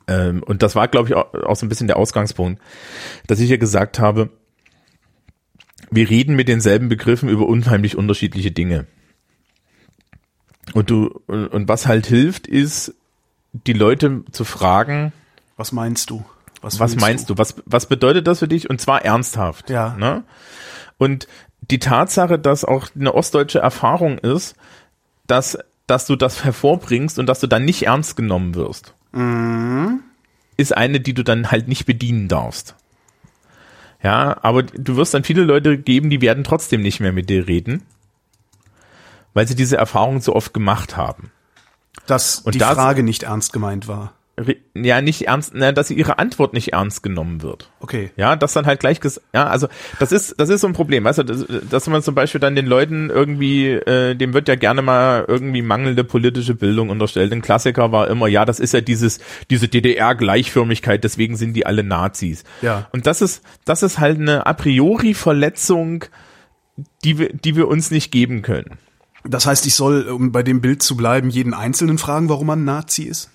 ähm, 0.08 0.42
und 0.42 0.62
das 0.62 0.74
war, 0.74 0.88
glaube 0.88 1.08
ich, 1.08 1.14
auch, 1.14 1.32
auch 1.34 1.56
so 1.56 1.66
ein 1.66 1.68
bisschen 1.68 1.88
der 1.88 1.96
Ausgangspunkt, 1.96 2.62
dass 3.26 3.40
ich 3.40 3.50
ja 3.50 3.56
gesagt 3.56 3.98
habe, 3.98 4.30
wir 5.90 6.08
reden 6.08 6.36
mit 6.36 6.48
denselben 6.48 6.88
Begriffen 6.88 7.28
über 7.28 7.46
unheimlich 7.46 7.96
unterschiedliche 7.96 8.50
Dinge. 8.50 8.86
Und 10.74 10.90
du, 10.90 11.06
und 11.26 11.68
was 11.68 11.86
halt 11.86 12.06
hilft, 12.06 12.46
ist, 12.46 12.94
die 13.52 13.72
Leute 13.72 14.24
zu 14.32 14.44
fragen, 14.44 15.12
Was 15.56 15.72
meinst 15.72 16.10
du? 16.10 16.24
Was 16.74 16.80
willst 16.92 17.00
meinst 17.00 17.30
du? 17.30 17.38
Was, 17.38 17.54
was 17.66 17.86
bedeutet 17.86 18.26
das 18.26 18.40
für 18.40 18.48
dich? 18.48 18.68
Und 18.70 18.80
zwar 18.80 19.04
ernsthaft. 19.04 19.70
Ja. 19.70 19.94
Ne? 19.98 20.24
Und 20.98 21.26
die 21.70 21.78
Tatsache, 21.78 22.38
dass 22.38 22.64
auch 22.64 22.88
eine 22.98 23.14
ostdeutsche 23.14 23.58
Erfahrung 23.58 24.18
ist, 24.18 24.54
dass, 25.26 25.58
dass 25.86 26.06
du 26.06 26.16
das 26.16 26.44
hervorbringst 26.44 27.18
und 27.18 27.26
dass 27.26 27.40
du 27.40 27.46
dann 27.46 27.64
nicht 27.64 27.82
ernst 27.84 28.16
genommen 28.16 28.54
wirst, 28.54 28.94
Mhm. 29.12 30.00
ist 30.56 30.76
eine, 30.76 31.00
die 31.00 31.14
du 31.14 31.22
dann 31.24 31.50
halt 31.50 31.68
nicht 31.68 31.86
bedienen 31.86 32.28
darfst. 32.28 32.74
Ja, 34.02 34.36
aber 34.42 34.62
du 34.62 34.96
wirst 34.96 35.14
dann 35.14 35.24
viele 35.24 35.42
Leute 35.42 35.78
geben, 35.78 36.10
die 36.10 36.20
werden 36.20 36.44
trotzdem 36.44 36.82
nicht 36.82 37.00
mehr 37.00 37.12
mit 37.12 37.28
dir 37.30 37.48
reden, 37.48 37.82
weil 39.34 39.48
sie 39.48 39.54
diese 39.56 39.76
Erfahrung 39.76 40.20
so 40.20 40.34
oft 40.34 40.54
gemacht 40.54 40.96
haben. 40.96 41.30
Dass 42.06 42.40
Und 42.40 42.54
die 42.54 42.58
das- 42.58 42.74
Frage 42.74 43.02
nicht 43.02 43.24
ernst 43.24 43.52
gemeint 43.52 43.88
war. 43.88 44.12
Ja, 44.74 45.00
nicht 45.00 45.22
ernst, 45.28 45.52
na, 45.54 45.72
dass 45.72 45.90
ihre 45.90 46.18
Antwort 46.18 46.52
nicht 46.52 46.74
ernst 46.74 47.02
genommen 47.02 47.40
wird. 47.40 47.70
Okay. 47.80 48.10
Ja, 48.16 48.36
das 48.36 48.52
dann 48.52 48.66
halt 48.66 48.80
gleich 48.80 49.00
ges 49.00 49.22
ja, 49.32 49.46
also 49.46 49.68
das 49.98 50.12
ist 50.12 50.34
das 50.38 50.50
ist 50.50 50.60
so 50.60 50.66
ein 50.66 50.74
Problem, 50.74 51.04
weißt 51.04 51.20
du, 51.20 51.22
dass, 51.22 51.46
dass 51.70 51.86
man 51.86 52.02
zum 52.02 52.14
Beispiel 52.14 52.38
dann 52.38 52.54
den 52.54 52.66
Leuten 52.66 53.08
irgendwie, 53.08 53.68
äh, 53.70 54.14
dem 54.14 54.34
wird 54.34 54.48
ja 54.48 54.56
gerne 54.56 54.82
mal 54.82 55.24
irgendwie 55.26 55.62
mangelnde 55.62 56.04
politische 56.04 56.54
Bildung 56.54 56.90
unterstellt. 56.90 57.32
Ein 57.32 57.40
Klassiker 57.40 57.92
war 57.92 58.08
immer, 58.08 58.28
ja, 58.28 58.44
das 58.44 58.60
ist 58.60 58.74
ja 58.74 58.82
dieses 58.82 59.20
diese 59.48 59.68
DDR-Gleichförmigkeit, 59.68 61.02
deswegen 61.02 61.36
sind 61.36 61.54
die 61.54 61.64
alle 61.64 61.82
Nazis. 61.82 62.44
Ja. 62.60 62.88
Und 62.92 63.06
das 63.06 63.22
ist 63.22 63.42
das 63.64 63.82
ist 63.82 63.98
halt 63.98 64.20
eine 64.20 64.46
a 64.46 64.52
priori 64.52 65.14
Verletzung, 65.14 66.04
die 67.04 67.18
wir 67.18 67.32
die 67.32 67.56
wir 67.56 67.68
uns 67.68 67.90
nicht 67.90 68.12
geben 68.12 68.42
können. 68.42 68.76
Das 69.24 69.46
heißt, 69.46 69.66
ich 69.66 69.74
soll, 69.74 70.02
um 70.08 70.30
bei 70.30 70.42
dem 70.42 70.60
Bild 70.60 70.82
zu 70.82 70.94
bleiben, 70.96 71.30
jeden 71.30 71.54
Einzelnen 71.54 71.96
fragen, 71.98 72.28
warum 72.28 72.46
man 72.46 72.64
Nazi 72.64 73.04
ist? 73.04 73.30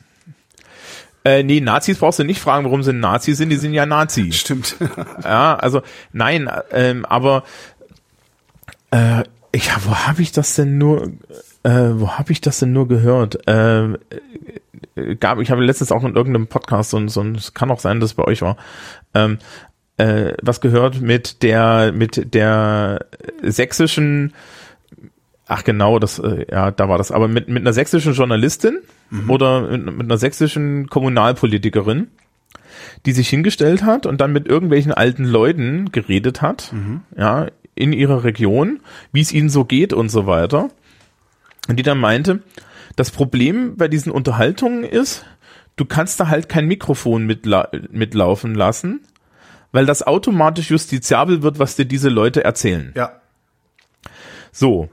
Äh, 1.24 1.44
nee, 1.44 1.62
Nazis 1.62 2.00
brauchst 2.00 2.20
du 2.20 2.24
nicht 2.24 2.42
fragen, 2.42 2.66
warum 2.66 2.82
sie 2.82 2.94
Nazis 2.94 3.38
sind, 3.38 3.50
die 3.50 3.58
sind 3.58 3.74
ja 3.74 3.86
Nazis. 3.86 4.38
Stimmt. 4.38 4.76
Ja, 5.24 5.56
also 5.56 5.82
nein, 6.14 6.50
ähm, 6.72 7.06
aber 7.06 7.44
äh, 8.90 9.24
ja, 9.56 9.78
wo 9.84 9.96
habe 9.96 10.22
ich 10.22 10.32
das 10.32 10.56
denn 10.56 10.78
nur, 10.78 11.12
äh, 11.64 11.90
wo 11.94 12.12
habe 12.12 12.32
ich 12.32 12.42
das 12.42 12.60
denn 12.60 12.74
nur 12.74 12.88
gehört? 12.88 13.38
Ähm, 13.46 13.98
äh, 14.96 15.16
gab, 15.16 15.40
ich 15.40 15.52
habe 15.52 15.64
letztens 15.64 15.92
auch 15.92 16.04
in 16.04 16.16
irgendeinem 16.16 16.48
Podcast 16.48 16.94
und 16.94 17.10
so, 17.10 17.22
es 17.24 17.54
kann 17.54 17.70
auch 17.70 17.80
sein, 17.80 18.00
dass 18.00 18.12
es 18.12 18.16
bei 18.16 18.24
euch 18.24 18.42
war, 18.42 18.58
ähm, 19.14 19.38
äh, 19.98 20.34
was 20.42 20.60
gehört 20.62 21.02
mit 21.02 21.44
der 21.44 21.92
mit 21.94 22.34
der 22.34 23.06
sächsischen 23.44 24.34
Ach 25.48 25.66
genau, 25.66 26.00
das 26.00 26.18
äh, 26.18 26.46
ja, 26.50 26.72
da 26.72 26.88
war 26.88 26.98
das. 26.98 27.12
Aber 27.12 27.28
mit 27.28 27.50
mit 27.50 27.62
einer 27.62 27.74
sächsischen 27.74 28.14
Journalistin 28.14 28.80
oder 29.28 29.62
mit, 29.62 29.86
mit 29.86 30.02
einer 30.02 30.18
sächsischen 30.18 30.88
Kommunalpolitikerin, 30.88 32.08
die 33.06 33.12
sich 33.12 33.30
hingestellt 33.30 33.84
hat 33.84 34.06
und 34.06 34.22
dann 34.22 34.32
mit 34.32 34.48
irgendwelchen 34.48 34.94
alten 34.94 35.26
Leuten 35.26 35.92
geredet 35.92 36.42
hat, 36.42 36.74
ja, 37.18 37.48
in 37.76 37.94
ihrer 37.94 38.24
Region, 38.24 38.80
wie 39.12 39.22
es 39.22 39.32
ihnen 39.32 39.50
so 39.50 39.66
geht 39.66 39.94
und 39.94 40.10
so 40.10 40.28
weiter. 40.28 40.70
Und 41.68 41.78
die 41.78 41.84
dann 41.84 42.00
meinte, 42.00 42.42
das 42.96 43.12
Problem 43.12 43.78
bei 43.78 43.88
diesen 43.88 44.12
Unterhaltungen 44.12 44.84
ist, 44.84 45.26
du 45.76 45.86
kannst 45.86 46.20
da 46.20 46.28
halt 46.28 46.50
kein 46.50 46.68
Mikrofon 46.68 47.26
mitla 47.26 47.70
mitlaufen 47.92 48.56
lassen, 48.56 49.02
weil 49.72 49.86
das 49.86 50.06
automatisch 50.06 50.70
justiziabel 50.70 51.42
wird, 51.44 51.60
was 51.60 51.76
dir 51.76 51.86
diese 51.86 52.10
Leute 52.10 52.44
erzählen. 52.44 52.92
Ja. 52.96 53.22
So. 54.52 54.90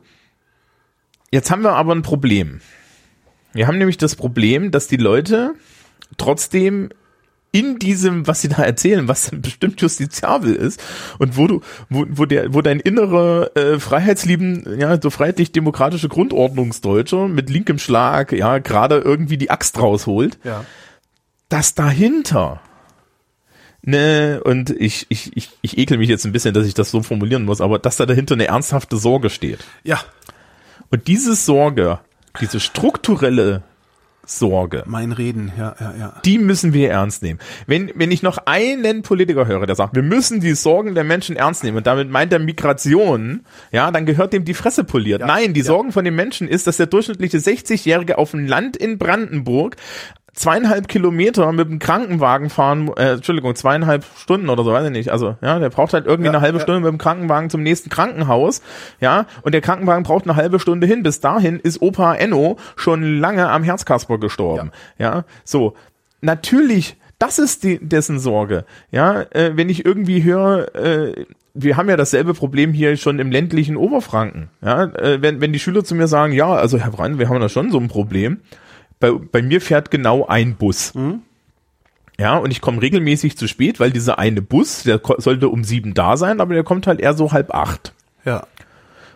Jetzt 1.31 1.51
haben 1.51 1.63
wir 1.63 1.73
aber 1.73 1.95
ein 1.95 2.03
Problem. 2.03 2.61
Wir 3.59 3.67
haben 3.67 3.79
nämlich 3.79 3.97
das 3.99 4.15
Problem, 4.15 4.71
dass 4.71 4.87
die 4.87 4.99
Leute 4.99 5.55
trotzdem 6.17 6.91
in 7.51 7.81
diesem, 7.81 8.25
was 8.29 8.41
sie 8.41 8.49
da 8.49 8.63
erzählen, 8.63 9.09
was 9.09 9.31
bestimmt 9.33 9.81
justiziabel 9.81 10.55
ist 10.55 10.81
und 11.19 11.37
wo 11.37 11.49
du, 11.49 11.61
wo, 11.91 12.07
wo 12.09 12.25
der, 12.25 12.55
wo 12.55 12.63
dein 12.63 12.79
innerer 12.79 13.51
äh, 13.57 13.81
Freiheitslieben, 13.81 14.79
ja, 14.79 15.01
so 15.03 15.11
freiheitlich-demokratische 15.11 16.09
Grundordnungsdeutscher 16.09 17.27
mit 17.27 17.51
linkem 17.51 17.81
Schlag, 17.81 18.31
ja, 18.31 18.59
gerade 18.59 18.99
irgendwie 18.99 19.39
die 19.39 19.51
Axt 19.51 19.77
rausholt, 19.81 20.39
Ja. 20.45 20.65
dass 21.49 21.75
dahinter 21.75 22.61
ne, 23.83 24.41
und 24.45 24.71
ich, 24.71 25.07
ich, 25.09 25.37
ich, 25.37 25.51
ich 25.63 25.79
ekel 25.79 25.99
mich 25.99 26.09
jetzt 26.09 26.25
ein 26.25 26.31
bisschen, 26.33 26.55
dass 26.55 26.65
ich 26.65 26.75
das 26.75 26.93
so 26.93 27.03
formulieren 27.03 27.45
muss, 27.45 27.61
aber 27.61 27.81
dass 27.81 27.97
da 27.97 28.07
dahinter 28.07 28.35
eine 28.37 28.47
ernsthafte 28.47 28.97
Sorge 28.99 29.31
steht. 29.31 29.65
Ja, 29.83 30.01
Und 30.91 31.09
diese 31.09 31.35
Sorge, 31.35 31.99
diese 32.41 32.61
strukturelle 32.61 33.63
Sorge, 34.29 34.83
mein 34.87 35.13
Reden, 35.13 35.53
ja, 35.57 35.75
ja, 35.81 35.95
ja. 35.99 36.15
die 36.23 36.39
müssen 36.39 36.75
wir 36.75 36.91
ernst 36.91 37.23
nehmen. 37.23 37.39
Wenn, 37.67 37.91
wenn 37.95 38.11
ich 38.11 38.23
noch 38.23 38.37
einen 38.45 39.01
Politiker 39.01 39.47
höre, 39.47 39.65
der 39.67 39.75
sagt, 39.75 39.97
wir 39.97 40.03
müssen 40.03 40.41
die 40.41 40.53
Sorgen 40.53 40.95
der 40.95 41.05
Menschen 41.05 41.35
ernst 41.37 41.65
nehmen 41.65 41.79
und 41.79 41.87
damit 41.87 42.11
meint 42.11 42.33
er 42.33 42.39
Migration, 42.39 43.47
ja, 43.73 43.91
dann 43.91 44.05
gehört 44.05 44.35
dem 44.35 44.45
die 44.45 44.53
Fresse 44.53 44.85
poliert. 44.85 45.23
Nein, 45.25 45.55
die 45.55 45.63
Sorgen 45.63 45.93
von 45.93 46.05
den 46.05 46.15
Menschen 46.15 46.47
ist, 46.47 46.67
dass 46.67 46.77
der 46.77 46.87
durchschnittliche 46.87 47.39
60-Jährige 47.39 48.19
auf 48.19 48.33
dem 48.33 48.47
Land 48.47 48.77
in 48.77 48.99
Brandenburg 48.99 49.77
zweieinhalb 50.35 50.89
Kilometer 50.89 51.51
mit 51.53 51.69
dem 51.69 51.79
Krankenwagen 51.79 52.51
fahren, 52.51 52.91
äh, 52.97 53.15
Entschuldigung, 53.15 53.55
zweieinhalb 53.55 54.05
Stunden 54.17 54.49
oder 54.49 54.65
so, 54.65 54.73
weiß 54.73 54.87
ich 54.87 54.93
nicht. 54.93 55.11
Also, 55.11 55.37
ja, 55.43 55.59
der 55.59 55.71
braucht 55.71 55.93
halt 55.93 56.07
irgendwie 56.07 56.27
Ja, 56.27 56.33
eine 56.33 56.41
halbe 56.41 56.59
ja. 56.59 56.63
Stunde 56.63 56.81
mit 56.81 56.91
dem 56.91 56.99
Krankenwagen 56.99 57.51
zum 57.51 57.63
nächsten 57.63 57.91
Krankenhaus, 57.91 58.63
ja, 59.01 59.27
und 59.43 59.53
der 59.53 59.61
Krankenwagen 59.61 60.05
braucht 60.05 60.25
eine 60.25 60.37
halbe 60.37 60.61
Stunde 60.61 60.87
hin. 60.87 61.03
Bis 61.03 61.21
dahin 61.21 61.59
ist 61.59 61.83
Opa 61.83 62.15
Enno 62.15 62.57
schon 62.77 63.19
lange 63.19 63.49
am 63.49 63.63
Herzkasper 63.63 64.19
gestorben, 64.19 64.71
ja, 64.99 65.25
so. 65.45 65.75
Natürlich, 66.21 66.97
das 67.21 67.39
ist 67.39 67.63
die, 67.63 67.79
dessen 67.81 68.19
Sorge, 68.19 68.65
ja, 68.91 69.23
äh, 69.31 69.53
wenn 69.55 69.69
ich 69.69 69.85
irgendwie 69.85 70.25
höre, 70.25 70.75
äh, 70.75 71.27
wir 71.55 71.77
haben 71.77 71.89
ja 71.89 71.97
dasselbe 71.97 72.35
Problem 72.35 72.73
hier 72.73 72.97
schon 72.97 73.19
im 73.19 73.31
ländlichen 73.33 73.77
Oberfranken. 73.77 74.49
Ja, 74.63 74.85
äh, 74.85 75.21
wenn, 75.23 75.41
wenn 75.41 75.53
die 75.53 75.59
Schüler 75.59 75.85
zu 75.85 75.95
mir 75.95 76.07
sagen, 76.07 76.33
ja, 76.33 76.53
also 76.53 76.79
Herr 76.79 76.91
Brein, 76.91 77.19
wir 77.19 77.29
haben 77.29 77.41
da 77.41 77.49
schon 77.49 77.71
so 77.71 77.79
ein 77.79 77.89
Problem. 77.89 78.39
Bei, 79.01 79.13
bei 79.13 79.43
mir 79.43 79.61
fährt 79.61 79.91
genau 79.91 80.27
ein 80.27 80.57
Bus. 80.57 80.93
Ja, 82.19 82.37
und 82.37 82.51
ich 82.51 82.61
komme 82.61 82.83
regelmäßig 82.83 83.37
zu 83.37 83.47
spät, 83.47 83.79
weil 83.79 83.93
dieser 83.93 84.19
eine 84.19 84.43
Bus, 84.43 84.83
der 84.83 85.01
sollte 85.19 85.49
um 85.49 85.63
sieben 85.63 85.95
da 85.95 86.17
sein, 86.17 86.41
aber 86.41 86.55
der 86.55 86.65
kommt 86.65 86.87
halt 86.87 87.01
eher 87.01 87.15
so 87.15 87.33
halb 87.33 87.55
acht. 87.55 87.93
Ja. 88.25 88.47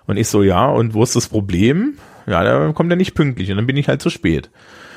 Und 0.07 0.17
ich 0.17 0.29
so, 0.29 0.43
ja, 0.43 0.67
und 0.67 0.95
wo 0.95 1.03
ist 1.03 1.17
das 1.17 1.29
Problem? 1.29 1.95
Ja, 2.27 2.45
da 2.45 2.73
kommt 2.73 2.93
er 2.93 2.97
nicht 2.97 3.15
pünktlich 3.15 3.51
und 3.51 3.57
dann 3.57 3.67
bin 3.67 3.77
ich 3.77 3.89
halt 3.89 4.03
zu 4.03 4.11
spät. 4.11 4.51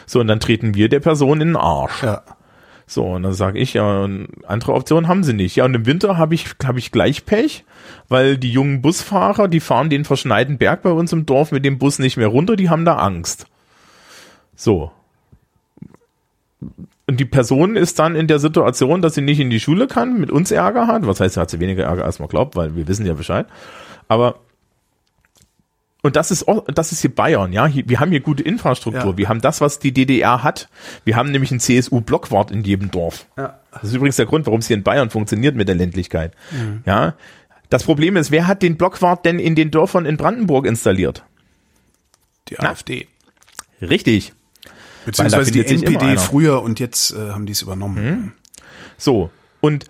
So, 0.06 0.20
und 0.20 0.28
dann 0.28 0.40
treten 0.40 0.76
wir 0.76 0.90
der 0.90 1.00
Person 1.00 1.42
in 1.42 1.50
den 1.50 1.58
Arsch. 1.58 2.04
Ja. 2.04 2.22
So, 2.86 3.04
und 3.04 3.24
dann 3.24 3.34
sage 3.34 3.58
ich, 3.58 3.74
ja, 3.74 4.08
andere 4.46 4.74
Optionen 4.74 5.08
haben 5.08 5.24
sie 5.24 5.34
nicht. 5.34 5.56
Ja, 5.56 5.66
und 5.66 5.74
im 5.74 5.88
Winter 5.88 6.20
habe 6.20 6.36
ich, 6.36 6.46
hab 6.64 6.78
ich 6.78 6.92
gleich 6.92 7.26
Pech, 7.26 7.66
weil 8.08 8.38
die 8.38 8.52
jungen 8.52 8.84
Busfahrer, 8.84 9.48
die 9.48 9.60
fahren 9.60 9.90
den 9.90 10.06
verschneiten 10.06 10.60
Berg 10.60 10.84
bei 10.84 10.92
uns 10.92 11.12
im 11.12 11.26
Dorf 11.26 11.52
mit 11.52 11.66
dem 11.66 11.80
Bus 11.80 11.98
nicht 11.98 12.18
mehr 12.18 12.28
runter, 12.28 12.56
die 12.56 12.70
haben 12.70 12.86
da 12.86 12.98
Angst. 12.98 13.48
So. 14.56 14.92
Und 17.08 17.20
die 17.20 17.26
Person 17.26 17.76
ist 17.76 18.00
dann 18.00 18.16
in 18.16 18.28
der 18.28 18.40
Situation, 18.40 19.02
dass 19.02 19.14
sie 19.14 19.22
nicht 19.22 19.40
in 19.40 19.50
die 19.50 19.60
Schule 19.60 19.88
kann, 19.88 20.20
mit 20.20 20.32
uns 20.32 20.52
Ärger 20.52 20.88
hat. 20.88 21.06
Was 21.06 21.20
heißt, 21.20 21.38
hat 21.38 21.50
sie 21.50 21.60
weniger 21.60 21.84
Ärger, 21.84 22.06
als 22.06 22.20
man 22.20 22.28
glaubt, 22.28 22.56
weil 22.56 22.76
wir 22.76 22.88
wissen 22.88 23.06
ja 23.06 23.14
Bescheid. 23.14 23.46
Aber 24.08 24.40
und 26.06 26.16
das 26.16 26.30
ist, 26.30 26.46
das 26.68 26.92
ist 26.92 27.02
hier 27.02 27.14
Bayern, 27.14 27.52
ja. 27.52 27.66
Hier, 27.66 27.90
wir 27.90 28.00
haben 28.00 28.12
hier 28.12 28.20
gute 28.20 28.44
Infrastruktur. 28.44 29.14
Ja. 29.14 29.18
Wir 29.18 29.28
haben 29.28 29.42
das, 29.42 29.60
was 29.60 29.80
die 29.80 29.92
DDR 29.92 30.44
hat. 30.44 30.70
Wir 31.04 31.16
haben 31.16 31.32
nämlich 31.32 31.50
einen 31.50 31.60
CSU-Blockwart 31.60 32.52
in 32.52 32.64
jedem 32.64 32.92
Dorf. 32.92 33.26
Ja. 33.36 33.60
Das 33.72 33.86
ist 33.86 33.96
übrigens 33.96 34.16
der 34.16 34.28
Grund, 34.28 34.46
warum 34.46 34.60
es 34.60 34.68
hier 34.68 34.78
in 34.78 34.84
Bayern 34.84 35.10
funktioniert 35.10 35.56
mit 35.56 35.68
der 35.68 35.74
Ländlichkeit. 35.74 36.36
Mhm. 36.52 36.84
Ja. 36.86 37.16
Das 37.72 37.86
Problem 37.86 38.18
ist, 38.18 38.30
wer 38.30 38.46
hat 38.46 38.62
den 38.62 38.78
Blockwart 38.78 39.26
denn 39.26 39.40
in 39.40 39.56
den 39.56 39.72
Dörfern 39.72 40.06
in 40.06 40.18
Brandenburg 40.18 40.68
installiert? 40.68 41.24
Die 42.50 42.56
Na? 42.62 42.70
AfD. 42.70 43.08
Richtig. 43.82 44.34
Beziehungsweise 45.06 45.52
die 45.52 45.66
NPD 45.66 46.18
früher 46.18 46.62
und 46.62 46.80
jetzt 46.80 47.12
äh, 47.12 47.32
haben 47.32 47.46
die 47.46 47.54
es 47.54 47.62
übernommen. 47.62 48.34
So. 48.98 49.30
Und 49.62 49.86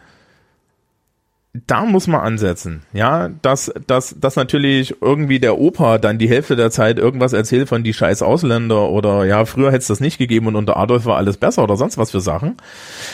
da 1.67 1.85
muss 1.85 2.07
man 2.07 2.21
ansetzen, 2.21 2.81
ja, 2.93 3.29
dass, 3.41 3.71
dass, 3.87 4.15
dass 4.19 4.35
natürlich 4.35 4.95
irgendwie 5.01 5.39
der 5.39 5.57
Opa 5.57 5.97
dann 5.97 6.17
die 6.17 6.27
Hälfte 6.29 6.55
der 6.55 6.71
Zeit 6.71 6.99
irgendwas 6.99 7.33
erzählt 7.33 7.69
von 7.69 7.83
die 7.83 7.93
scheiß 7.93 8.21
Ausländer 8.21 8.89
oder 8.89 9.25
ja, 9.25 9.45
früher 9.45 9.67
hätte 9.67 9.79
es 9.79 9.87
das 9.87 9.99
nicht 9.99 10.17
gegeben 10.17 10.47
und 10.47 10.55
unter 10.55 10.77
Adolf 10.77 11.05
war 11.05 11.17
alles 11.17 11.37
besser 11.37 11.63
oder 11.63 11.77
sonst 11.77 11.97
was 11.97 12.11
für 12.11 12.19
Sachen. 12.21 12.57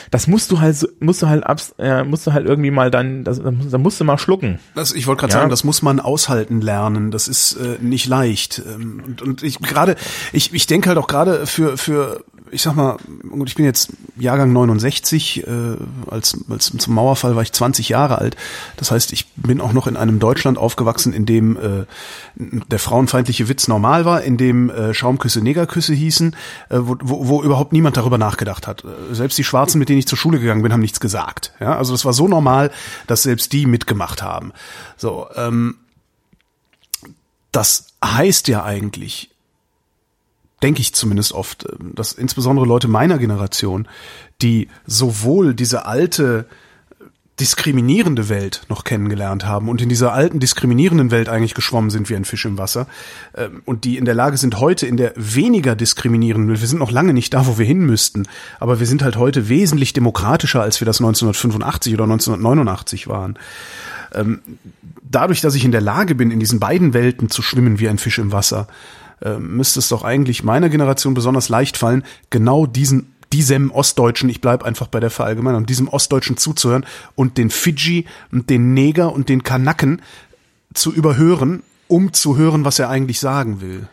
Das 0.09 0.27
musst 0.27 0.51
du 0.51 0.59
halt, 0.59 0.77
musst 0.99 1.21
du 1.21 1.27
halt 1.29 1.45
abs, 1.45 1.75
äh, 1.77 2.03
musst 2.03 2.25
du 2.25 2.33
halt 2.33 2.45
irgendwie 2.47 2.71
mal 2.71 2.89
dann, 2.91 3.23
das, 3.23 3.41
da 3.43 3.77
musst 3.77 3.99
du 3.99 4.03
mal 4.05 4.17
schlucken. 4.17 4.59
Das, 4.75 4.93
ich 4.93 5.07
wollte 5.07 5.21
gerade 5.21 5.33
Ja. 5.33 5.39
sagen, 5.39 5.49
das 5.49 5.63
muss 5.63 5.81
man 5.81 5.99
aushalten 5.99 6.61
lernen. 6.61 7.11
Das 7.11 7.27
ist 7.27 7.53
äh, 7.57 7.77
nicht 7.81 8.07
leicht. 8.07 8.61
Ähm, 8.65 9.03
und, 9.05 9.21
und 9.21 9.43
ich 9.43 9.59
gerade, 9.59 9.95
ich, 10.33 10.53
ich 10.53 10.67
denke 10.67 10.89
halt 10.89 10.97
auch 10.97 11.07
gerade 11.07 11.45
für 11.45 11.77
für 11.77 12.23
ich 12.51 12.61
sag 12.61 12.75
mal, 12.75 12.97
gut, 13.29 13.49
ich 13.49 13.55
bin 13.55 13.65
jetzt 13.65 13.93
Jahrgang 14.17 14.51
69, 14.51 15.47
äh, 15.47 15.77
als, 16.09 16.37
als 16.49 16.71
zum 16.77 16.93
Mauerfall 16.93 17.35
war 17.35 17.41
ich 17.41 17.53
20 17.53 17.89
Jahre 17.89 18.17
alt. 18.17 18.35
Das 18.77 18.91
heißt, 18.91 19.13
ich 19.13 19.27
bin 19.35 19.61
auch 19.61 19.73
noch 19.73 19.87
in 19.87 19.97
einem 19.97 20.19
Deutschland 20.19 20.57
aufgewachsen, 20.57 21.13
in 21.13 21.25
dem 21.25 21.57
äh, 21.57 21.85
der 22.35 22.79
frauenfeindliche 22.79 23.47
Witz 23.47 23.67
normal 23.67 24.05
war, 24.05 24.21
in 24.21 24.37
dem 24.37 24.69
äh, 24.69 24.93
Schaumküsse 24.93 25.41
Negerküsse 25.41 25.93
hießen, 25.93 26.35
äh, 26.69 26.77
wo, 26.79 26.97
wo, 27.01 27.27
wo 27.27 27.43
überhaupt 27.43 27.71
niemand 27.71 27.97
darüber 27.97 28.17
nachgedacht 28.17 28.67
hat. 28.67 28.83
Äh, 28.83 29.15
Selbst 29.15 29.37
die 29.37 29.43
Schwarzen, 29.43 29.79
mit 29.79 29.89
denen 29.89 29.99
ich 29.99 30.07
zur 30.07 30.17
Schule 30.17 30.39
gegangen 30.39 30.61
bin, 30.61 30.73
haben 30.73 30.81
nichts 30.81 30.99
gesagt. 30.99 31.53
Ja, 31.59 31.77
also 31.77 31.93
das 31.93 32.05
war 32.05 32.13
so 32.13 32.27
normal, 32.27 32.71
dass 33.07 33.23
selbst 33.23 33.53
die 33.53 33.65
mitgemacht 33.65 34.21
haben. 34.21 34.51
So, 34.97 35.27
ähm, 35.35 35.75
das 37.51 37.87
heißt 38.03 38.47
ja 38.47 38.63
eigentlich, 38.63 39.30
denke 40.63 40.81
ich 40.81 40.93
zumindest 40.93 41.33
oft, 41.33 41.65
ähm, 41.65 41.93
dass 41.95 42.13
insbesondere 42.13 42.65
Leute 42.65 42.87
meiner 42.87 43.17
Generation, 43.17 43.87
die 44.41 44.67
sowohl 44.85 45.53
diese 45.53 45.85
alte 45.85 46.45
diskriminierende 47.39 48.29
Welt 48.29 48.61
noch 48.69 48.83
kennengelernt 48.83 49.45
haben 49.45 49.67
und 49.67 49.81
in 49.81 49.89
dieser 49.89 50.13
alten 50.13 50.39
diskriminierenden 50.39 51.09
Welt 51.09 51.27
eigentlich 51.27 51.55
geschwommen 51.55 51.89
sind 51.89 52.07
wie 52.09 52.15
ein 52.15 52.25
Fisch 52.25 52.45
im 52.45 52.59
Wasser 52.59 52.85
ähm, 53.35 53.63
und 53.65 53.83
die 53.83 53.97
in 53.97 54.05
der 54.05 54.13
Lage 54.13 54.37
sind 54.37 54.59
heute 54.59 54.85
in 54.85 54.95
der 54.95 55.13
weniger 55.15 55.75
diskriminierenden 55.75 56.51
Welt, 56.51 56.61
wir 56.61 56.67
sind 56.67 56.77
noch 56.77 56.91
lange 56.91 57.13
nicht 57.13 57.33
da, 57.33 57.47
wo 57.47 57.57
wir 57.57 57.65
hin 57.65 57.79
müssten, 57.79 58.27
aber 58.59 58.79
wir 58.79 58.85
sind 58.85 59.01
halt 59.01 59.15
heute 59.15 59.49
wesentlich 59.49 59.93
demokratischer, 59.93 60.61
als 60.61 60.81
wir 60.81 60.85
das 60.85 60.99
1985 60.99 61.95
oder 61.95 62.03
1989 62.03 63.07
waren. 63.07 63.39
Dadurch, 65.09 65.41
dass 65.41 65.55
ich 65.55 65.63
in 65.63 65.71
der 65.71 65.81
Lage 65.81 66.15
bin, 66.15 66.31
in 66.31 66.39
diesen 66.39 66.59
beiden 66.59 66.93
Welten 66.93 67.29
zu 67.29 67.41
schwimmen 67.41 67.79
wie 67.79 67.87
ein 67.87 67.97
Fisch 67.97 68.19
im 68.19 68.31
Wasser, 68.33 68.67
äh, 69.21 69.37
müsste 69.37 69.79
es 69.79 69.89
doch 69.89 70.03
eigentlich 70.03 70.43
meiner 70.43 70.69
Generation 70.69 71.13
besonders 71.13 71.49
leicht 71.49 71.77
fallen, 71.77 72.03
genau 72.29 72.65
diesen 72.65 73.13
diesem 73.33 73.71
Ostdeutschen, 73.71 74.27
ich 74.29 74.41
bleib 74.41 74.61
einfach 74.63 74.87
bei 74.87 74.99
der 74.99 75.09
Verallgemeinung, 75.09 75.65
diesem 75.65 75.87
Ostdeutschen 75.87 76.35
zuzuhören 76.35 76.85
und 77.15 77.37
den 77.37 77.49
Fidschi 77.49 78.05
und 78.29 78.49
den 78.49 78.73
Neger 78.73 79.13
und 79.13 79.29
den 79.29 79.41
Kanaken 79.43 80.01
zu 80.73 80.91
überhören, 80.91 81.63
um 81.87 82.11
zu 82.11 82.35
hören, 82.35 82.65
was 82.65 82.77
er 82.77 82.89
eigentlich 82.89 83.21
sagen 83.21 83.61
will. 83.61 83.87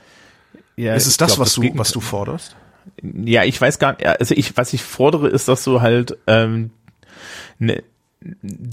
Ja, 0.75 0.95
ist 0.97 1.07
es 1.07 1.19
das, 1.19 1.35
glaub, 1.35 1.47
was 1.47 1.55
du, 1.55 1.61
Gegen- 1.61 1.79
was 1.79 1.93
du 1.93 2.01
forderst? 2.01 2.57
Ja, 3.01 3.45
ich 3.45 3.61
weiß 3.61 3.79
gar 3.79 3.93
nicht, 3.93 4.07
also 4.07 4.35
ich, 4.35 4.57
was 4.57 4.73
ich 4.73 4.83
fordere, 4.83 5.29
ist, 5.29 5.47
dass 5.47 5.63
du 5.63 5.81
halt 5.83 6.19
ähm, 6.27 6.71
ne, 7.61 7.85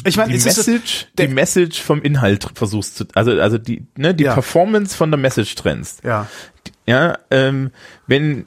Ich 0.06 0.18
meine, 0.18 0.32
die 0.34 0.40
das- 0.44 0.58
Message, 0.58 1.08
der- 1.18 1.28
die 1.28 1.34
Message 1.34 1.82
vom 1.82 2.02
Inhalt 2.02 2.48
versuchst 2.56 2.98
zu, 2.98 3.06
also 3.14 3.32
also 3.40 3.58
die 3.58 3.86
ne, 3.96 4.14
die 4.16 4.24
Ja. 4.24 4.34
Performance 4.34 4.96
von 4.98 5.12
der 5.12 5.20
Message 5.20 5.54
trennst. 5.56 6.04
Ja. 6.04 6.28
Ja, 6.88 7.18
ähm, 7.32 7.72
wenn 8.06 8.46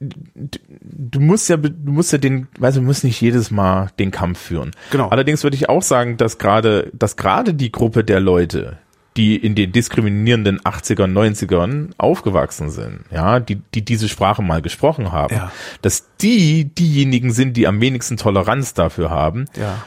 du, 0.00 0.58
du 0.82 1.20
musst 1.20 1.48
ja, 1.48 1.56
du 1.56 1.70
musst 1.92 2.12
ja 2.12 2.18
den, 2.18 2.48
weißt 2.58 2.76
du, 2.76 2.80
du 2.80 2.86
musst 2.86 3.04
nicht 3.04 3.20
jedes 3.20 3.50
Mal 3.50 3.90
den 3.98 4.10
Kampf 4.10 4.38
führen. 4.40 4.72
Genau. 4.90 5.08
Allerdings 5.08 5.42
würde 5.42 5.56
ich 5.56 5.68
auch 5.68 5.82
sagen, 5.82 6.16
dass 6.18 6.38
gerade, 6.38 6.90
dass 6.92 7.16
gerade 7.16 7.54
die 7.54 7.72
Gruppe 7.72 8.04
der 8.04 8.20
Leute, 8.20 8.78
die 9.16 9.36
in 9.36 9.54
den 9.54 9.72
diskriminierenden 9.72 10.60
80ern, 10.60 11.12
90ern 11.12 11.90
aufgewachsen 11.98 12.70
sind, 12.70 13.00
ja, 13.10 13.40
die, 13.40 13.56
die 13.74 13.84
diese 13.84 14.08
Sprache 14.08 14.42
mal 14.42 14.62
gesprochen 14.62 15.12
haben, 15.12 15.34
Ja. 15.34 15.52
dass 15.82 16.08
die 16.20 16.64
diejenigen 16.66 17.30
sind, 17.32 17.56
die 17.56 17.66
am 17.66 17.80
wenigsten 17.80 18.16
Toleranz 18.16 18.72
dafür 18.74 19.10
haben, 19.10 19.46
Ja. 19.58 19.82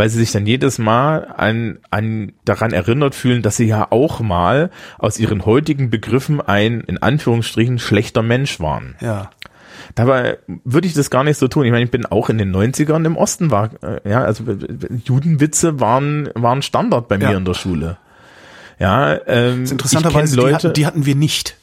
Weil 0.00 0.08
sie 0.08 0.16
sich 0.18 0.32
dann 0.32 0.46
jedes 0.46 0.78
Mal 0.78 1.26
an, 1.36 1.78
an 1.90 2.32
daran 2.46 2.72
erinnert 2.72 3.14
fühlen, 3.14 3.42
dass 3.42 3.58
sie 3.58 3.66
ja 3.66 3.88
auch 3.90 4.20
mal 4.20 4.70
aus 4.96 5.18
ihren 5.18 5.44
heutigen 5.44 5.90
Begriffen 5.90 6.40
ein, 6.40 6.80
in 6.80 6.96
Anführungsstrichen, 6.96 7.78
schlechter 7.78 8.22
Mensch 8.22 8.60
waren. 8.60 8.94
Ja. 9.02 9.28
Dabei 9.94 10.38
würde 10.64 10.86
ich 10.86 10.94
das 10.94 11.10
gar 11.10 11.22
nicht 11.22 11.36
so 11.36 11.48
tun. 11.48 11.66
Ich 11.66 11.70
meine, 11.70 11.84
ich 11.84 11.90
bin 11.90 12.06
auch 12.06 12.30
in 12.30 12.38
den 12.38 12.50
90ern 12.50 13.04
im 13.04 13.18
Osten 13.18 13.50
war, 13.50 13.72
äh, 13.82 14.00
ja, 14.08 14.22
also 14.24 14.44
äh, 14.44 14.56
Judenwitze 15.04 15.80
waren, 15.80 16.30
waren 16.34 16.62
Standard 16.62 17.06
bei 17.08 17.18
mir 17.18 17.32
Ja. 17.32 17.36
in 17.36 17.44
der 17.44 17.52
Schule. 17.52 17.98
Ja, 18.78 19.18
ähm, 19.26 19.66
Interessanterweise, 19.66 20.34
ich 20.40 20.46
die, 20.46 20.54
hatten, 20.54 20.72
die 20.72 20.86
hatten 20.86 21.04
wir 21.04 21.14
nicht. 21.14 21.56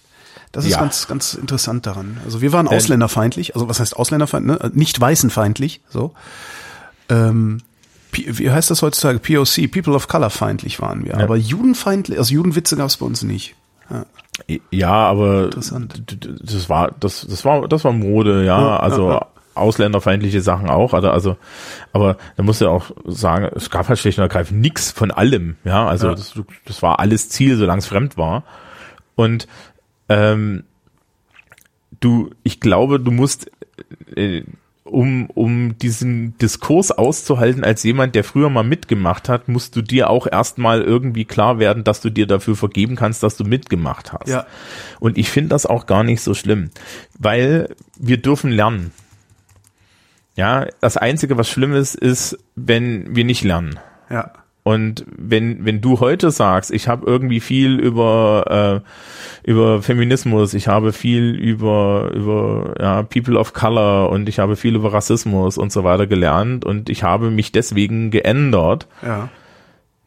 Das 0.52 0.64
ist 0.64 0.74
Ja. 0.74 0.80
ganz, 0.82 1.08
ganz 1.08 1.34
interessant 1.34 1.88
daran. 1.88 2.20
Also 2.24 2.40
wir 2.44 2.54
waren 2.54 2.68
ausländerfeindlich, 2.68 3.56
also 3.56 3.68
was 3.68 3.80
heißt 3.80 3.96
ausländerfeindlich, 3.96 4.60
ne? 4.62 4.72
nicht 4.76 5.02
weißenfeindlich, 5.02 5.82
so. 5.90 6.14
Ähm, 7.10 7.62
wie 8.26 8.52
heißt 8.52 8.72
das 8.72 8.82
heutzutage? 8.82 9.20
POC, 9.20 9.72
People 9.72 9.94
of 9.94 10.08
Color 10.08 10.30
feindlich 10.30 10.82
waren 10.82 11.06
wir. 11.06 11.18
Aber 11.18 11.36
judenfeindlich, 11.36 12.18
also 12.18 12.34
Judenwitze 12.34 12.76
gab 12.76 12.88
es 12.88 12.98
bei 12.98 13.06
uns 13.06 13.24
nicht. 13.24 13.56
Ja. 13.90 14.06
Ja, 14.70 14.92
aber 14.94 15.50
das 15.50 15.72
war 16.70 16.92
das 17.00 17.26
das 17.28 17.44
war 17.46 17.68
das 17.68 17.84
war 17.84 17.92
Mode, 17.92 18.46
ja, 18.46 18.60
Ja, 18.62 18.80
also 18.80 19.08
ja, 19.08 19.14
ja. 19.16 19.28
ausländerfeindliche 19.56 20.42
Sachen 20.42 20.70
auch, 20.70 20.94
also 20.94 21.10
also 21.10 21.38
aber 21.92 22.18
da 22.36 22.44
musst 22.44 22.62
du 22.62 22.66
ja 22.66 22.72
auch 22.72 22.92
sagen, 23.06 23.50
es 23.56 23.72
gab 23.72 23.90
halt 23.90 23.98
schlicht 23.98 24.20
und 24.20 24.22
ergreifend 24.24 24.62
nix 24.62 24.92
von 24.92 25.10
allem, 25.10 25.56
ja, 25.64 25.88
also 25.88 26.10
Ja. 26.10 26.14
Das, 26.14 26.34
das 26.66 26.82
war 26.84 27.00
alles 27.00 27.30
Ziel, 27.30 27.56
solange 27.58 27.80
es 27.80 27.88
fremd 27.88 28.16
war. 28.16 28.44
Und 29.16 29.48
ähm, 30.08 30.66
du, 32.00 32.30
ich 32.44 32.60
glaube, 32.60 33.00
du 33.00 33.10
musst 33.10 33.50
äh, 34.16 34.44
um, 34.88 35.30
um 35.32 35.78
diesen 35.78 36.38
Diskurs 36.38 36.92
auszuhalten 36.92 37.64
als 37.64 37.84
jemand, 37.84 38.16
der 38.16 38.24
früher 38.24 38.50
mal 38.50 38.64
mitgemacht 38.64 39.30
hat, 39.30 39.48
musst 39.48 39.76
du 39.76 39.82
dir 39.82 40.10
auch 40.10 40.28
erstmal 40.28 40.82
irgendwie 40.82 41.26
klar 41.26 41.60
werden, 41.60 41.84
dass 41.84 42.02
du 42.02 42.10
dir 42.10 42.28
dafür 42.28 42.56
vergeben 42.56 42.96
kannst, 42.96 43.24
dass 43.24 43.38
du 43.38 43.44
mitgemacht 43.44 44.14
hast. 44.14 44.28
Ja. 44.28 44.46
Und 45.00 45.18
ich 45.18 45.30
finde 45.30 45.50
das 45.50 45.66
auch 45.66 45.86
gar 45.86 46.04
nicht 46.04 46.22
so 46.22 46.34
schlimm, 46.34 46.72
weil 47.18 47.76
wir 47.98 48.18
dürfen 48.18 48.52
lernen. 48.52 48.92
Ja, 50.36 50.68
das 50.82 50.98
Einzige, 50.98 51.38
was 51.38 51.50
schlimm 51.50 51.74
ist, 51.74 51.96
ist, 51.96 52.38
wenn 52.56 53.16
wir 53.16 53.26
nicht 53.26 53.44
lernen. 53.44 53.80
Ja. 54.10 54.32
Und 54.68 55.06
wenn, 55.18 55.64
wenn 55.64 55.80
du 55.80 56.02
heute 56.02 56.30
sagst, 56.30 56.72
ich 56.72 56.90
habe 56.90 57.06
irgendwie 57.10 57.40
viel 57.40 57.80
über, 57.80 58.84
äh, 58.84 59.50
über 59.50 59.82
Feminismus, 59.82 60.54
ich 60.54 60.68
habe 60.68 60.92
viel 60.92 61.30
über, 61.36 62.12
über 62.14 62.74
ja, 62.78 63.04
People 63.04 63.40
of 63.40 63.54
Color 63.54 64.10
und 64.10 64.28
ich 64.28 64.40
habe 64.40 64.58
viel 64.58 64.76
über 64.76 64.92
Rassismus 64.92 65.58
und 65.58 65.72
so 65.72 65.86
weiter 65.86 66.06
gelernt 66.06 66.66
und 66.66 66.90
ich 66.90 67.02
habe 67.04 67.32
mich 67.32 67.54
deswegen 67.54 68.12
geändert, 68.12 68.88
Ja. 69.02 69.30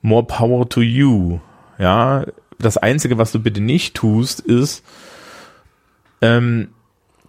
more 0.02 0.24
power 0.26 0.68
to 0.68 0.82
you. 0.82 1.38
Ja, 1.78 2.26
das 2.58 2.76
Einzige, 2.76 3.16
was 3.16 3.32
du 3.32 3.40
bitte 3.40 3.62
nicht 3.62 3.94
tust, 3.96 4.40
ist, 4.40 4.84
ähm, 6.20 6.68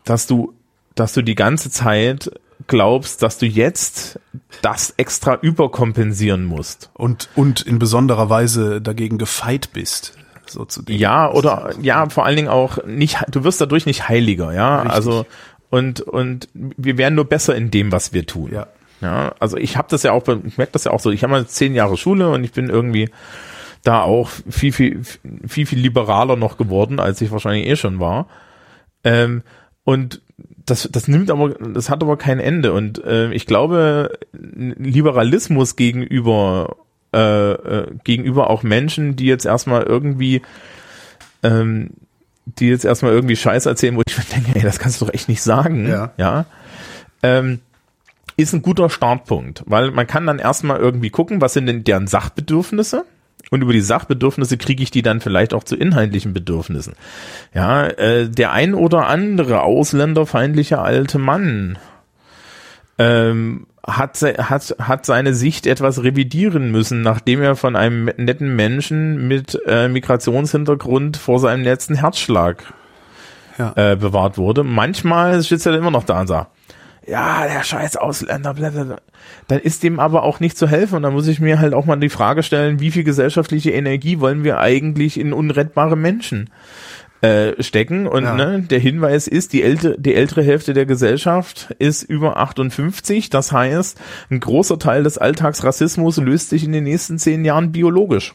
dass 0.03 0.28
du, 0.28 0.53
dass 0.95 1.14
du 1.14 1.22
die 1.22 1.36
ganze 1.36 1.70
Zeit 1.72 2.30
glaubst, 2.68 3.24
dass 3.24 3.38
du 3.38 3.46
jetzt 3.46 4.20
das 4.62 4.94
extra 4.98 5.36
überkompensieren 5.36 6.46
musst. 6.46 6.90
Und, 6.94 7.30
und 7.36 7.62
in 7.62 7.80
besonderer 7.80 8.30
Weise 8.30 8.82
dagegen 8.82 9.18
gefeit 9.18 9.70
bist. 9.74 10.14
So 10.46 10.66
zu 10.66 10.82
dem. 10.82 10.98
Ja, 10.98 11.32
oder 11.32 11.74
ja, 11.82 12.10
vor 12.10 12.26
allen 12.26 12.36
Dingen 12.36 12.50
auch 12.50 12.84
nicht, 12.86 13.18
du 13.30 13.44
wirst 13.44 13.62
dadurch 13.62 13.86
nicht 13.86 14.10
heiliger, 14.10 14.54
ja. 14.54 14.82
Richtig. 14.82 14.96
Also 14.96 15.26
und 15.70 16.02
und 16.02 16.50
wir 16.54 16.98
werden 16.98 17.16
nur 17.16 17.26
besser 17.26 17.56
in 17.56 17.72
dem, 17.72 17.92
was 17.92 18.12
wir 18.12 18.26
tun. 18.26 18.52
Ja. 18.52 18.68
Ja, 19.02 19.34
also 19.40 19.58
ich 19.58 19.78
habe 19.78 19.88
das 19.90 20.04
ja 20.04 20.12
auch, 20.12 20.28
ich 20.46 20.58
merke 20.58 20.74
das 20.74 20.84
ja 20.84 20.92
auch 20.92 21.00
so, 21.00 21.10
ich 21.10 21.24
habe 21.24 21.32
mal 21.32 21.48
zehn 21.48 21.74
Jahre 21.74 21.98
Schule 21.98 22.30
und 22.30 22.44
ich 22.44 22.52
bin 22.52 22.70
irgendwie 22.70 23.10
da 23.84 24.04
auch 24.04 24.30
viel, 24.50 24.72
viel, 24.72 25.02
viel, 25.48 25.66
viel 25.66 25.80
liberaler 25.80 26.36
noch 26.36 26.58
geworden, 26.58 27.00
als 27.00 27.20
ich 27.22 27.32
wahrscheinlich 27.32 27.66
eh 27.68 27.76
schon 27.76 28.00
war. 28.00 28.28
Ähm, 29.04 29.42
und 29.84 30.22
das, 30.66 30.90
das 30.92 31.08
nimmt 31.08 31.32
aber, 31.32 31.50
das 31.50 31.90
hat 31.90 32.02
aber 32.02 32.18
kein 32.18 32.40
Ende. 32.40 32.74
Und 32.74 33.04
äh, 33.04 33.32
ich 33.34 33.46
glaube, 33.46 34.18
Liberalismus 34.34 35.76
gegenüber 35.76 36.78
äh, 37.14 37.52
äh, 37.52 37.88
gegenüber 38.04 38.50
auch 38.50 38.64
Menschen, 38.64 39.16
die 39.16 39.26
jetzt 39.26 39.46
erstmal 39.46 39.84
irgendwie 39.84 40.42
ähm, 41.44 41.92
die 42.46 42.70
jetzt 42.70 42.86
erstmal 42.86 43.12
irgendwie 43.12 43.36
Scheiß 43.36 43.66
erzählen, 43.66 43.96
wo 43.96 44.02
ich 44.06 44.18
mir 44.18 44.24
denke, 44.24 44.52
ey, 44.56 44.62
das 44.62 44.80
kannst 44.80 45.00
du 45.00 45.06
doch 45.06 45.14
echt 45.14 45.30
nicht 45.30 45.42
sagen. 45.42 45.88
Ja. 45.88 46.12
ja 46.18 46.46
ähm, 47.24 47.60
ist 48.38 48.54
ein 48.54 48.62
guter 48.62 48.90
Startpunkt, 48.90 49.64
weil 49.66 49.92
man 49.92 50.08
kann 50.08 50.26
dann 50.26 50.40
erstmal 50.40 50.80
irgendwie 50.80 51.10
gucken, 51.10 51.42
was 51.42 51.54
sind 51.54 51.68
denn 51.68 51.84
deren 51.84 52.08
Sachbedürfnisse 52.08 53.06
und 53.50 53.62
über 53.62 53.74
die 53.74 53.82
Sachbedürfnisse 53.82 54.58
kriege 54.58 54.84
ich 54.84 54.92
die 54.92 55.02
dann 55.02 55.20
vielleicht 55.22 55.54
auch 55.54 55.64
zu 55.64 55.76
inhaltlichen 55.76 56.34
Bedürfnissen. 56.34 56.94
Ja, 57.54 57.88
äh, 57.88 58.30
der 58.30 58.52
ein 58.52 58.74
oder 58.74 59.08
andere 59.08 59.62
ausländerfeindliche 59.62 60.80
alte 60.80 61.18
Mann 61.18 61.78
ähm, 62.98 63.68
hat, 63.86 64.22
hat, 64.22 64.76
hat 64.80 65.06
seine 65.06 65.34
Sicht 65.34 65.66
etwas 65.66 66.04
revidieren 66.04 66.72
müssen, 66.72 67.02
nachdem 67.02 67.42
er 67.42 67.56
von 67.56 67.76
einem 67.76 68.06
netten 68.18 68.56
Menschen 68.56 69.28
mit 69.28 69.60
äh, 69.66 69.88
Migrationshintergrund 69.88 71.18
vor 71.18 71.40
seinem 71.40 71.64
letzten 71.64 71.96
Herzschlag 71.96 72.64
Ja. 73.58 73.74
äh, 73.76 73.96
bewahrt 73.96 74.38
wurde. 74.38 74.64
Manchmal 74.64 75.42
sitzt 75.42 75.66
er 75.66 75.74
immer 75.74 75.92
noch 75.92 76.04
da 76.04 76.22
und 76.22 76.28
sagt, 76.28 76.52
ja, 77.07 77.48
der 77.48 77.64
scheiß 77.64 77.98
Ausländer, 77.98 78.53
blablabla. 78.53 78.98
Dann 79.48 79.60
ist 79.60 79.84
dem 79.84 79.99
aber 79.99 80.23
auch 80.23 80.40
nicht 80.40 80.57
zu 80.57 80.68
helfen 80.68 80.95
und 80.95 81.03
dann 81.03 81.14
muss 81.14 81.28
ich 81.28 81.40
mir 81.40 81.60
halt 81.60 81.73
auch 81.73 81.86
mal 81.86 81.95
die 81.98 82.10
Frage 82.10 82.44
stellen, 82.44 82.80
wie 82.80 82.91
viel 82.91 83.03
gesellschaftliche 83.03 83.72
Energie 83.72 84.19
wollen 84.19 84.44
wir 84.44 84.60
eigentlich 84.60 85.19
in 85.19 85.34
unrettbare 85.34 85.95
Menschen 85.95 86.49
äh, 87.22 87.61
stecken 87.61 88.07
und 88.07 88.23
Ja. 88.23 88.34
ne, 88.36 88.61
der 88.61 88.80
Hinweis 88.80 89.28
ist, 89.28 89.53
die 89.53 89.61
ältere, 89.64 89.99
die 89.99 90.15
ältere 90.15 90.44
Hälfte 90.44 90.73
der 90.73 90.86
Gesellschaft 90.88 91.73
ist 91.78 92.02
über 92.03 92.38
58, 92.38 93.30
das 93.30 93.52
heißt, 93.52 93.99
ein 94.32 94.40
großer 94.40 94.80
Teil 94.80 95.03
des 95.03 95.18
Alltagsrassismus 95.19 96.18
löst 96.18 96.49
sich 96.49 96.64
in 96.64 96.72
den 96.72 96.84
nächsten 96.84 97.19
zehn 97.19 97.45
Jahren 97.45 97.72
biologisch. 97.72 98.34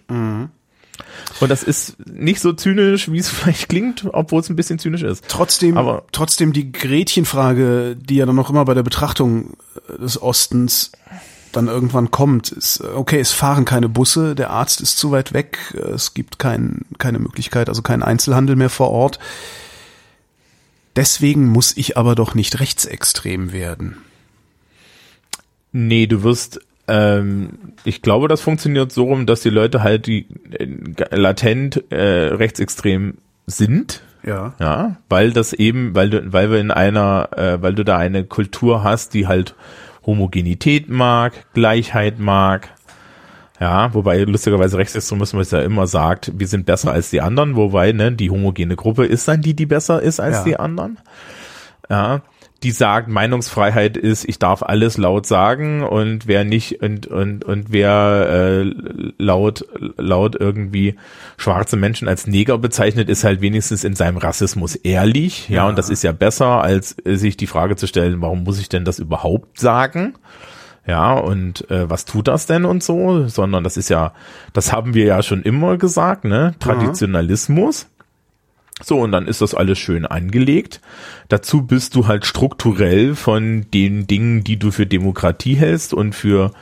Und 1.40 1.48
das 1.50 1.62
ist 1.62 1.96
nicht 2.06 2.40
so 2.40 2.52
zynisch, 2.52 3.10
wie 3.10 3.18
es 3.18 3.28
vielleicht 3.30 3.68
klingt, 3.68 4.04
obwohl 4.12 4.40
es 4.40 4.48
ein 4.48 4.56
bisschen 4.56 4.78
zynisch 4.78 5.02
ist. 5.02 5.24
Trotzdem, 5.28 5.76
Aber- 5.76 6.04
trotzdem 6.12 6.52
die 6.52 6.72
Gretchenfrage, 6.72 7.96
die 7.96 8.16
ja 8.16 8.26
dann 8.26 8.36
noch 8.36 8.50
immer 8.50 8.64
bei 8.64 8.74
der 8.74 8.82
Betrachtung 8.82 9.56
äh, 9.88 9.98
des 9.98 10.20
Ostens 10.20 10.92
dann 11.52 11.68
irgendwann 11.68 12.10
kommt, 12.10 12.50
ist, 12.52 12.80
äh, 12.80 12.88
okay, 12.88 13.18
es 13.20 13.32
fahren 13.32 13.64
keine 13.64 13.88
Busse, 13.88 14.34
der 14.34 14.50
Arzt 14.50 14.80
ist 14.80 14.98
zu 14.98 15.10
weit 15.10 15.32
weg, 15.32 15.58
äh, 15.74 15.78
es 15.92 16.12
gibt 16.14 16.38
kein, 16.38 16.82
keine 16.98 17.18
Möglichkeit, 17.18 17.68
also 17.68 17.82
keinen 17.82 18.02
Einzelhandel 18.02 18.56
mehr 18.56 18.70
vor 18.70 18.90
Ort. 18.90 19.18
Deswegen 20.96 21.46
muss 21.48 21.76
ich 21.76 21.96
aber 21.96 22.14
doch 22.14 22.34
nicht 22.34 22.58
rechtsextrem 22.60 23.52
werden. 23.52 23.98
Nee, 25.72 26.06
du 26.06 26.22
wirst, 26.22 26.60
ähm, 26.88 27.50
ich 27.84 28.02
glaube, 28.02 28.28
das 28.28 28.40
funktioniert 28.40 28.92
so 28.92 29.04
rum, 29.04 29.26
dass 29.26 29.40
die 29.42 29.50
Leute 29.50 29.82
halt 29.82 30.06
die 30.06 30.26
äh, 30.52 30.66
latent 31.16 31.84
äh, 31.90 32.28
rechtsextrem 32.28 33.18
sind. 33.46 34.02
Ja. 34.24 34.54
Ja, 34.58 34.96
weil 35.08 35.32
das 35.32 35.52
eben, 35.52 35.94
weil 35.94 36.10
du, 36.10 36.32
weil 36.32 36.50
wir 36.50 36.58
in 36.58 36.70
einer, 36.70 37.28
äh, 37.36 37.62
weil 37.62 37.74
du 37.74 37.84
da 37.84 37.96
eine 37.96 38.24
Kultur 38.24 38.82
hast, 38.82 39.14
die 39.14 39.26
halt 39.28 39.54
Homogenität 40.04 40.88
mag, 40.88 41.32
Gleichheit 41.54 42.18
mag. 42.18 42.68
Ja, 43.60 43.94
wobei 43.94 44.18
lustigerweise 44.22 44.76
Rechtsextremismus 44.78 45.50
ja 45.50 45.62
immer 45.62 45.86
sagt, 45.86 46.32
wir 46.36 46.46
sind 46.46 46.66
besser 46.66 46.92
als 46.92 47.10
die 47.10 47.20
anderen, 47.22 47.56
wobei 47.56 47.92
ne, 47.92 48.12
die 48.12 48.30
homogene 48.30 48.76
Gruppe 48.76 49.06
ist 49.06 49.26
dann 49.28 49.40
die, 49.40 49.54
die 49.54 49.64
besser 49.66 50.02
ist 50.02 50.20
als 50.20 50.38
Ja. 50.38 50.44
die 50.44 50.56
anderen. 50.58 50.98
Ja, 51.88 52.20
die 52.66 52.72
sagt, 52.72 53.06
Meinungsfreiheit 53.06 53.96
ist, 53.96 54.28
ich 54.28 54.40
darf 54.40 54.64
alles 54.64 54.98
laut 54.98 55.24
sagen 55.24 55.84
und 55.84 56.26
wer 56.26 56.42
nicht 56.42 56.82
und 56.82 57.06
und 57.06 57.44
und 57.44 57.70
wer 57.70 58.26
äh, 58.28 58.74
laut 59.18 59.64
laut 59.96 60.34
irgendwie 60.34 60.96
schwarze 61.36 61.76
Menschen 61.76 62.08
als 62.08 62.26
Neger 62.26 62.58
bezeichnet, 62.58 63.08
ist 63.08 63.22
halt 63.22 63.40
wenigstens 63.40 63.84
in 63.84 63.94
seinem 63.94 64.16
Rassismus 64.16 64.74
ehrlich, 64.74 65.48
ja, 65.48 65.58
Ja. 65.58 65.68
und 65.68 65.78
das 65.78 65.90
ist 65.90 66.02
ja 66.02 66.10
besser, 66.10 66.60
als 66.60 66.96
sich 67.04 67.36
die 67.36 67.46
Frage 67.46 67.76
zu 67.76 67.86
stellen, 67.86 68.20
warum 68.20 68.42
muss 68.42 68.58
ich 68.58 68.68
denn 68.68 68.84
das 68.84 68.98
überhaupt 68.98 69.60
sagen? 69.60 70.14
Ja, 70.88 71.12
und 71.14 71.70
äh, 71.70 71.88
was 71.88 72.04
tut 72.04 72.26
das 72.26 72.46
denn 72.46 72.64
und 72.64 72.82
so? 72.82 73.28
Sondern 73.28 73.62
das 73.62 73.76
ist 73.76 73.90
ja, 73.90 74.12
das 74.52 74.72
haben 74.72 74.92
wir 74.94 75.04
ja 75.04 75.22
schon 75.22 75.42
immer 75.42 75.76
gesagt, 75.76 76.24
ne? 76.24 76.56
Traditionalismus. 76.58 77.86
So, 78.82 79.00
und 79.00 79.12
dann 79.12 79.26
ist 79.26 79.40
das 79.40 79.54
alles 79.54 79.78
schön 79.78 80.04
angelegt. 80.04 80.80
Dazu 81.28 81.62
bist 81.62 81.94
du 81.94 82.06
halt 82.06 82.26
strukturell 82.26 83.14
von 83.14 83.66
den 83.72 84.06
Dingen, 84.06 84.44
die 84.44 84.58
du 84.58 84.70
für 84.70 84.86
Demokratie 84.86 85.56
hältst 85.56 85.94
und 85.94 86.14
für 86.14 86.52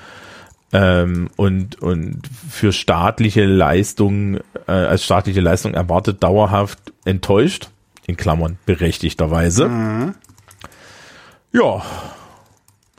ähm, 0.73 1.29
und 1.37 1.81
und 1.83 2.23
für 2.49 2.73
staatliche 2.73 3.45
Leistungen 3.45 4.41
äh, 4.67 4.73
als 4.73 5.05
staatliche 5.05 5.41
Leistung 5.41 5.75
erwartet 5.75 6.23
dauerhaft 6.23 6.79
enttäuscht 7.05 7.71
in 8.07 8.17
Klammern 8.17 8.59
berechtigterweise. 8.65 9.67
Ja, 11.53 11.83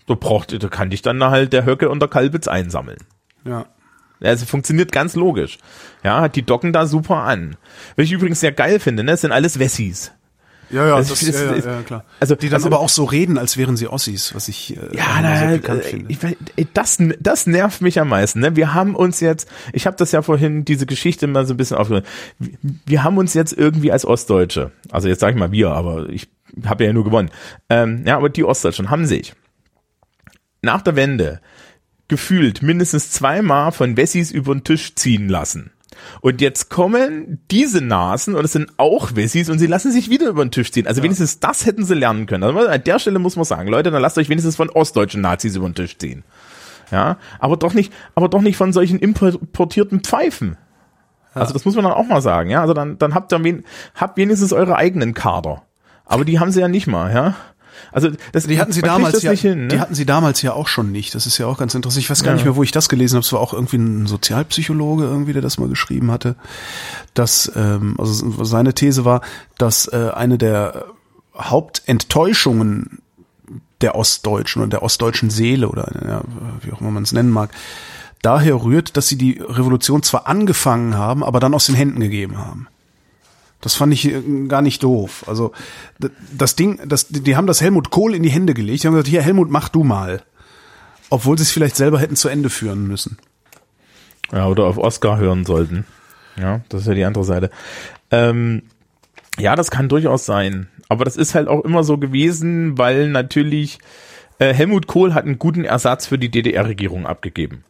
da 0.08 0.14
braucht, 0.14 0.62
da 0.62 0.68
kann 0.68 0.90
dich 0.90 1.02
dann 1.02 1.24
halt 1.24 1.54
der 1.54 1.66
Höcke 1.66 1.90
und 1.90 2.00
der 2.00 2.10
Kalbitz 2.10 2.48
einsammeln. 2.48 3.00
Ja. 3.46 3.66
Also 4.26 4.46
funktioniert 4.46 4.92
ganz 4.92 5.16
logisch. 5.16 5.58
Ja, 6.04 6.28
die 6.30 6.44
docken 6.44 6.74
da 6.74 6.86
super 6.86 7.18
an. 7.18 7.56
Was 7.96 8.06
ich 8.06 8.12
übrigens 8.12 8.40
sehr 8.40 8.52
geil 8.52 8.80
finde, 8.80 9.04
ne, 9.04 9.12
das 9.12 9.22
sind 9.22 9.32
alles 9.32 9.60
Wessis. 9.60 10.12
Ja, 10.72 10.88
ja, 10.88 10.96
Also 10.96 11.10
das, 11.14 11.20
finde, 11.20 11.38
ja, 11.46 11.54
das- 11.54 11.66
ja, 11.66 11.72
ja, 11.76 11.82
klar. 11.84 12.06
Also, 12.20 12.34
die 12.36 12.48
dann 12.50 12.56
also, 12.56 12.68
aber 12.68 12.80
auch 12.80 12.90
so 12.90 13.04
reden, 13.04 13.38
als 13.38 13.56
wären 13.56 13.78
sie 13.78 13.88
Ossis, 13.88 14.34
was 14.34 14.48
ich 14.48 14.76
äh, 14.76 14.98
Ja, 14.98 15.20
na, 15.22 15.52
pikant 15.58 15.82
äh, 15.82 15.88
finde. 15.88 16.12
ich, 16.12 16.68
das, 16.74 16.98
das 17.20 17.46
nervt 17.46 17.82
mich 17.82 18.00
am 18.00 18.10
meisten. 18.10 18.40
Ne? 18.40 18.56
Wir 18.56 18.74
haben 18.74 18.96
uns 18.96 19.20
jetzt, 19.20 19.48
ich 19.74 19.86
habe 19.86 19.96
das 19.96 20.12
ja 20.12 20.24
vorhin, 20.24 20.66
diese 20.66 20.88
Geschichte 20.88 21.28
mal 21.28 21.46
so 21.46 21.54
ein 21.54 21.58
bisschen 21.58 21.78
aufgehört. 21.78 22.08
Wir, 22.40 22.58
wir 22.88 23.04
haben 23.04 23.20
uns 23.20 23.36
jetzt 23.36 23.54
irgendwie 23.54 23.92
als 23.92 24.06
Ostdeutsche, 24.06 24.72
also 24.92 25.08
jetzt 25.08 25.20
sage 25.20 25.34
ich 25.34 25.40
mal 25.40 25.52
wir, 25.52 25.70
aber 25.70 26.10
ich 26.10 26.28
habe 26.66 26.84
ja 26.84 26.94
nur 26.94 27.04
gewonnen. 27.04 27.30
Ähm, 27.70 28.04
ja, 28.08 28.18
aber 28.18 28.30
die 28.30 28.44
Ostdeutschen 28.44 28.90
haben 28.90 29.06
sich 29.06 29.36
nach 30.64 30.82
der 30.82 30.96
Wende 30.96 31.42
gefühlt 32.08 32.62
mindestens 32.62 33.12
zweimal 33.12 33.72
von 33.72 33.98
Wessis 33.98 34.32
über 34.32 34.54
den 34.54 34.64
Tisch 34.64 34.96
ziehen 34.96 35.30
lassen. 35.30 35.72
Und 36.22 36.42
jetzt 36.42 36.70
kommen 36.70 37.40
diese 37.52 37.82
Nasen 37.82 38.36
und 38.36 38.46
es 38.46 38.52
sind 38.52 38.72
auch 38.78 39.16
Wessis 39.16 39.50
und 39.50 39.60
sie 39.60 39.68
lassen 39.68 39.92
sich 39.92 40.10
wieder 40.10 40.28
über 40.28 40.44
den 40.44 40.52
Tisch 40.52 40.72
ziehen. 40.72 40.88
Also 40.88 41.04
wenigstens 41.04 41.40
das 41.40 41.66
hätten 41.66 41.86
sie 41.86 41.96
lernen 41.96 42.26
können. 42.26 42.44
Also 42.44 42.68
an 42.68 42.84
der 42.84 43.00
Stelle 43.00 43.20
muss 43.20 43.36
man 43.36 43.46
sagen, 43.46 43.70
Leute, 43.70 43.92
dann 43.92 44.02
lasst 44.02 44.18
euch 44.18 44.30
wenigstens 44.30 44.56
von 44.56 44.70
ostdeutschen 44.70 45.22
Nazis 45.22 45.56
über 45.56 45.68
den 45.68 45.76
Tisch 45.76 45.98
ziehen. 45.98 46.24
Ja, 46.92 47.18
aber 47.40 47.58
doch 47.58 47.74
nicht, 47.74 47.92
aber 48.14 48.30
doch 48.30 48.42
nicht 48.42 48.58
von 48.58 48.72
solchen 48.72 49.00
importierten 49.00 50.02
Pfeifen. 50.02 50.58
Also 51.34 51.52
das 51.52 51.66
muss 51.66 51.76
man 51.76 51.84
dann 51.84 51.94
auch 51.94 52.08
mal 52.08 52.22
sagen, 52.22 52.50
ja. 52.50 52.62
Also 52.62 52.74
dann, 52.74 52.98
dann 52.98 53.14
habt 53.14 53.34
ihr 53.34 53.44
wen, 53.44 53.66
habt 53.96 54.18
wenigstens 54.18 54.54
eure 54.54 54.76
eigenen 54.76 55.14
Kader. 55.14 55.64
Aber 56.06 56.24
die 56.24 56.40
haben 56.40 56.52
sie 56.52 56.62
ja 56.62 56.68
nicht 56.68 56.88
mal, 56.88 57.14
ja. 57.14 57.36
Also 57.92 58.10
das, 58.32 58.46
Die 58.48 58.60
hatten 58.60 58.72
sie 58.72 58.82
damals 58.82 59.22
ja, 59.22 59.32
hin, 59.32 59.62
ne? 59.64 59.68
die 59.70 59.80
hatten 59.80 59.96
sie 59.96 60.06
damals 60.06 60.42
ja 60.42 60.54
auch 60.54 60.68
schon 60.68 60.92
nicht. 60.92 61.16
Das 61.16 61.26
ist 61.28 61.38
ja 61.38 61.48
auch 61.48 61.58
ganz 61.58 61.76
interessant. 61.76 62.04
Ich 62.04 62.10
weiß 62.10 62.24
gar 62.24 62.32
Ja. 62.32 62.36
nicht 62.36 62.46
mehr, 62.46 62.56
wo 62.56 62.64
ich 62.64 62.72
das 62.72 62.90
gelesen 62.90 63.16
habe. 63.16 63.26
Es 63.26 63.32
war 63.34 63.40
auch 63.40 63.54
irgendwie 63.54 63.78
ein 63.78 64.08
Sozialpsychologe 64.08 65.04
irgendwie, 65.06 65.34
der 65.34 65.42
das 65.42 65.58
mal 65.58 65.70
geschrieben 65.70 66.12
hatte, 66.12 66.36
dass 67.14 67.52
ähm, 67.56 67.96
also 67.98 68.44
seine 68.44 68.74
These 68.74 69.06
war, 69.06 69.22
dass 69.58 69.88
äh, 69.88 70.12
eine 70.14 70.38
der 70.38 70.86
Hauptenttäuschungen 71.38 73.00
der 73.82 73.96
Ostdeutschen 73.96 74.62
und 74.64 74.72
der 74.72 74.84
ostdeutschen 74.84 75.30
Seele 75.30 75.68
oder 75.70 75.92
ja, 76.08 76.22
wie 76.62 76.72
auch 76.72 76.82
immer 76.82 76.92
man 76.92 77.04
es 77.04 77.12
nennen 77.12 77.30
mag, 77.30 77.52
daher 78.22 78.64
rührt, 78.64 78.98
dass 78.98 79.08
sie 79.08 79.18
die 79.18 79.40
Revolution 79.42 80.02
zwar 80.02 80.28
angefangen 80.28 80.96
haben, 80.96 81.24
aber 81.24 81.40
dann 81.40 81.54
aus 81.54 81.66
den 81.66 81.76
Händen 81.76 82.00
gegeben 82.00 82.38
haben. 82.38 82.68
Das 83.62 83.76
fand 83.76 83.94
ich 83.94 84.06
äh, 84.06 84.22
gar 84.48 84.62
nicht 84.62 84.84
doof. 84.84 85.24
Also 85.28 85.52
das 86.32 86.56
Ding, 86.56 86.80
das, 86.86 87.08
die 87.10 87.36
haben 87.36 87.48
das 87.48 87.62
Helmut 87.62 87.90
Kohl 87.90 88.14
in 88.16 88.24
die 88.24 88.30
Hände 88.30 88.54
gelegt. 88.54 88.84
Die 88.84 88.88
haben 88.88 88.94
gesagt, 88.94 89.08
hier 89.10 89.22
Helmut, 89.22 89.50
mach 89.50 89.70
du 89.70 89.84
mal. 89.84 90.22
Obwohl 91.10 91.38
sie 91.38 91.44
es 91.44 91.52
vielleicht 91.52 91.76
selber 91.76 92.00
hätten 92.00 92.16
zu 92.16 92.30
Ende 92.30 92.50
führen 92.50 92.88
müssen. 92.88 93.18
Ja, 94.32 94.48
oder 94.48 94.66
auf 94.66 94.78
Oscar 94.78 95.18
hören 95.18 95.46
sollten. 95.46 95.86
Ja, 96.38 96.62
das 96.70 96.82
ist 96.82 96.88
ja 96.88 96.94
die 96.94 97.06
andere 97.06 97.24
Seite. 97.24 97.50
Ähm, 98.12 98.64
ja, 99.38 99.56
das 99.56 99.72
kann 99.72 99.88
durchaus 99.90 100.26
sein. 100.26 100.68
Aber 100.90 101.06
das 101.06 101.16
ist 101.16 101.36
halt 101.36 101.48
auch 101.48 101.64
immer 101.64 101.84
so 101.84 101.98
gewesen, 101.98 102.78
weil 102.78 103.08
natürlich 103.10 103.80
äh, 104.40 104.54
Helmut 104.54 104.88
Kohl 104.88 105.14
hat 105.14 105.26
einen 105.26 105.40
guten 105.40 105.64
Ersatz 105.64 106.06
für 106.08 106.18
die 106.18 106.30
DDR-Regierung 106.30 107.06
abgegeben. 107.06 107.64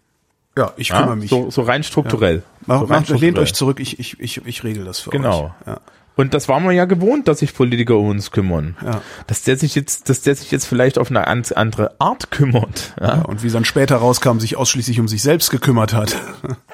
Ja, 0.58 0.74
ich 0.78 0.90
Ja? 0.90 1.00
kümmere 1.00 1.18
mich. 1.18 1.30
So, 1.30 1.50
so 1.52 1.62
rein 1.62 1.84
strukturell. 1.84 2.44
Mach, 2.68 2.88
macht, 2.88 3.10
lehnt 3.10 3.38
euch 3.40 3.54
zurück, 3.54 3.80
ich, 3.80 4.00
ich, 4.00 4.20
ich, 4.20 4.46
ich 4.46 4.64
regel 4.64 4.86
das 4.86 5.00
für 5.00 5.10
Genau. 5.12 5.46
euch. 5.62 5.68
Ja. 5.68 5.80
Und 6.18 6.34
das 6.34 6.48
waren 6.48 6.64
wir 6.64 6.72
ja 6.72 6.86
gewohnt, 6.86 7.28
dass 7.28 7.40
sich 7.40 7.54
Politiker 7.54 7.98
um 7.98 8.08
uns 8.08 8.32
kümmern. 8.32 8.78
Ja. 8.84 9.02
Dass 9.28 9.42
der 9.42 9.58
sich 9.58 9.76
jetzt, 9.76 10.08
dass 10.10 10.22
der 10.22 10.36
sich 10.36 10.50
jetzt 10.50 10.66
vielleicht 10.66 10.98
auf 10.98 11.10
eine 11.10 11.28
andere 11.28 11.92
Art 12.00 12.32
kümmert. 12.32 12.94
Ja, 13.02 13.08
Ja, 13.18 13.22
und 13.24 13.44
wie 13.44 13.50
dann 13.50 13.66
später 13.66 13.98
rauskam, 13.98 14.40
sich 14.40 14.56
ausschließlich 14.56 15.00
um 15.02 15.10
sich 15.10 15.22
selbst 15.22 15.50
gekümmert 15.52 15.94
hat. 15.94 16.16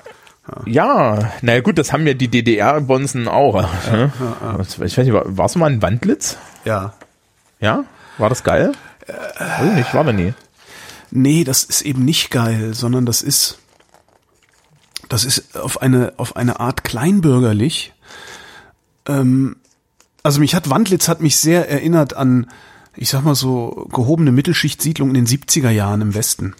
ja 0.65 1.31
naja 1.41 1.61
gut, 1.61 1.77
das 1.77 1.91
haben 1.93 2.05
ja 2.07 2.13
die 2.13 2.27
DDR-Bonzen 2.27 3.27
auch. 3.27 3.61
ne? 3.91 4.11
Ich 4.68 4.80
weiß 4.80 4.97
nicht, 4.97 5.13
war, 5.13 5.23
warst 5.26 5.55
du 5.55 5.59
mal 5.59 5.72
in 5.72 5.81
Wandlitz? 5.81 6.38
Ja. 6.65 6.93
Ja? 7.59 7.84
War 8.18 8.30
das 8.30 8.43
geil? 8.43 8.73
Weiß 9.07 9.68
ich 9.69 9.73
nicht, 9.73 9.93
war 9.93 10.03
da 10.03 10.13
nie. 10.13 10.34
Nee, 11.09 11.43
das 11.43 11.63
ist 11.63 11.81
eben 11.81 12.05
nicht 12.05 12.30
geil, 12.31 12.73
sondern 12.73 13.05
das 13.05 13.22
ist, 13.22 13.57
das 15.11 15.25
ist 15.25 15.57
auf 15.57 15.81
eine, 15.81 16.13
auf 16.15 16.38
eine 16.38 16.61
Art 16.61 16.85
kleinbürgerlich. 16.85 17.93
Ähm, 19.05 19.57
also 20.23 20.39
mich 20.39 20.55
hat 20.55 20.69
Wandlitz 20.69 21.09
hat 21.09 21.19
mich 21.19 21.35
sehr 21.35 21.69
erinnert 21.69 22.15
an, 22.15 22.47
ich 22.95 23.09
sag 23.09 23.23
mal 23.23 23.35
so, 23.35 23.89
gehobene 23.91 24.31
Mittelschichtsiedlung 24.31 25.09
in 25.09 25.15
den 25.15 25.27
70er 25.27 25.69
Jahren 25.69 25.99
im 25.99 26.13
Westen. 26.13 26.55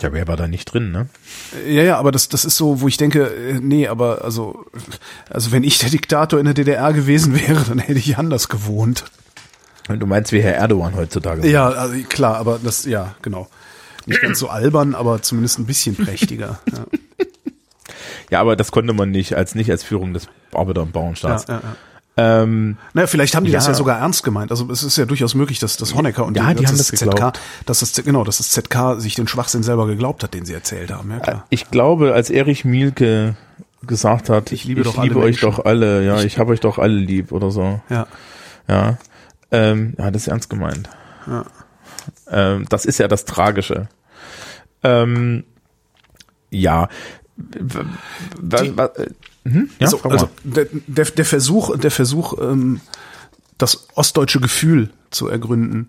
Ja, 0.00 0.14
wer 0.14 0.26
war 0.28 0.36
da 0.36 0.48
nicht 0.48 0.72
drin, 0.72 0.90
ne? 0.90 1.08
Ja, 1.66 1.82
ja, 1.82 1.98
aber 1.98 2.10
das, 2.10 2.30
das 2.30 2.46
ist 2.46 2.56
so, 2.56 2.80
wo 2.80 2.88
ich 2.88 2.96
denke, 2.96 3.26
äh, 3.26 3.60
nee, 3.60 3.86
aber 3.86 4.24
also, 4.24 4.64
also 5.28 5.52
wenn 5.52 5.64
ich 5.64 5.78
der 5.78 5.90
Diktator 5.90 6.38
in 6.38 6.46
der 6.46 6.54
DDR 6.54 6.94
gewesen 6.94 7.34
wäre, 7.34 7.64
dann 7.68 7.80
hätte 7.80 7.98
ich 7.98 8.16
anders 8.16 8.48
gewohnt. 8.48 9.04
Und 9.88 10.00
du 10.00 10.06
meinst, 10.06 10.32
wie 10.32 10.40
Herr 10.40 10.54
Erdogan 10.54 10.94
heutzutage. 10.94 11.46
Ja, 11.46 11.68
also 11.68 11.96
klar, 12.08 12.36
aber 12.36 12.58
das, 12.62 12.86
ja, 12.86 13.14
genau. 13.20 13.48
Nicht 14.08 14.20
ganz 14.22 14.38
so 14.38 14.48
albern, 14.48 14.94
aber 14.94 15.22
zumindest 15.22 15.58
ein 15.58 15.66
bisschen 15.66 15.96
prächtiger. 15.96 16.58
Ja. 16.72 16.84
Ja, 18.30 18.40
aber 18.40 18.56
das 18.56 18.70
konnte 18.72 18.92
man 18.92 19.10
nicht 19.10 19.34
als 19.34 19.54
nicht 19.54 19.70
als 19.70 19.82
Führung 19.82 20.12
des 20.12 20.28
Arbeiter- 20.52 20.82
und 20.82 20.92
Bauernstaats. 20.92 21.46
Ja, 21.48 21.54
ja, 21.54 21.60
ja. 22.18 22.42
Ähm, 22.42 22.76
Naja, 22.92 23.06
vielleicht 23.06 23.34
haben 23.34 23.46
die 23.46 23.52
das 23.52 23.64
Ja. 23.64 23.70
ja 23.72 23.74
sogar 23.74 23.98
ernst 24.00 24.22
gemeint. 24.22 24.50
Also 24.50 24.70
es 24.70 24.82
ist 24.82 24.98
ja 24.98 25.06
durchaus 25.06 25.34
möglich, 25.34 25.60
dass 25.60 25.78
das 25.78 25.94
Honecker 25.94 26.26
und 26.26 26.36
Ja, 26.36 26.52
die 26.52 26.62
dass 26.62 26.72
haben 26.72 26.76
das 26.78 26.88
das 26.90 26.98
ZK, 27.00 27.32
dass 27.64 27.78
das 27.80 27.92
genau, 28.04 28.24
dass 28.24 28.36
das 28.38 28.50
ZK 28.50 28.96
sich 29.00 29.14
den 29.14 29.28
Schwachsinn 29.28 29.62
selber 29.62 29.86
geglaubt 29.86 30.22
hat, 30.24 30.34
den 30.34 30.44
sie 30.44 30.52
erzählt 30.52 30.90
haben. 30.92 31.10
Ja 31.10 31.20
klar. 31.20 31.46
ich 31.48 31.70
glaube, 31.70 32.12
als 32.12 32.28
Erich 32.28 32.64
Mielke 32.66 33.36
gesagt 33.82 34.28
hat, 34.28 34.52
Ich 34.52 34.64
liebe 34.64 34.82
doch 34.82 34.98
alle 34.98 35.08
liebe 35.08 35.20
euch 35.20 35.24
Menschen. 35.42 35.50
doch 35.50 35.64
alle, 35.64 36.04
ja, 36.04 36.20
ich, 36.20 36.38
habe 36.38 36.52
euch 36.52 36.60
doch 36.60 36.78
alle 36.78 36.96
lieb 36.96 37.32
oder 37.32 37.50
so. 37.50 37.80
Ja, 37.88 38.06
Ja, 38.68 38.98
ähm, 39.52 39.94
ja, 39.96 40.10
das 40.10 40.22
ist 40.22 40.28
ernst 40.28 40.50
gemeint. 40.50 40.90
Ja. 41.26 41.44
Ähm, 42.30 42.66
das 42.68 42.84
ist 42.84 42.98
ja 42.98 43.08
das 43.08 43.24
Tragische. 43.24 43.88
Ähm, 44.82 45.44
ja. 46.50 46.88
Die- 47.36 47.58
äh, 48.68 48.88
hm? 49.44 49.70
Ja, 49.78 49.86
also, 49.86 49.98
frag 49.98 50.12
also 50.12 50.28
der, 50.44 50.66
der, 50.86 51.04
der 51.06 51.24
Versuch, 51.24 51.76
der 51.78 51.90
Versuch, 51.90 52.34
ähm, 52.40 52.80
das 53.58 53.88
ostdeutsche 53.94 54.40
Gefühl 54.40 54.90
zu 55.10 55.28
ergründen. 55.28 55.88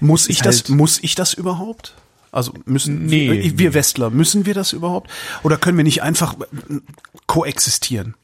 Muss 0.00 0.28
ich 0.28 0.38
das, 0.38 0.56
halt- 0.56 0.68
muss 0.70 0.98
ich 1.02 1.14
das 1.14 1.34
überhaupt? 1.34 1.94
Also 2.32 2.52
müssen 2.64 3.06
Nee. 3.06 3.30
wir, 3.30 3.58
wir 3.58 3.74
Westler, 3.74 4.10
müssen 4.10 4.44
wir 4.44 4.54
das 4.54 4.72
überhaupt? 4.72 5.08
Oder 5.44 5.56
können 5.56 5.76
wir 5.76 5.84
nicht 5.84 6.02
einfach 6.02 6.34
äh, 6.40 6.46
koexistieren? 7.26 8.14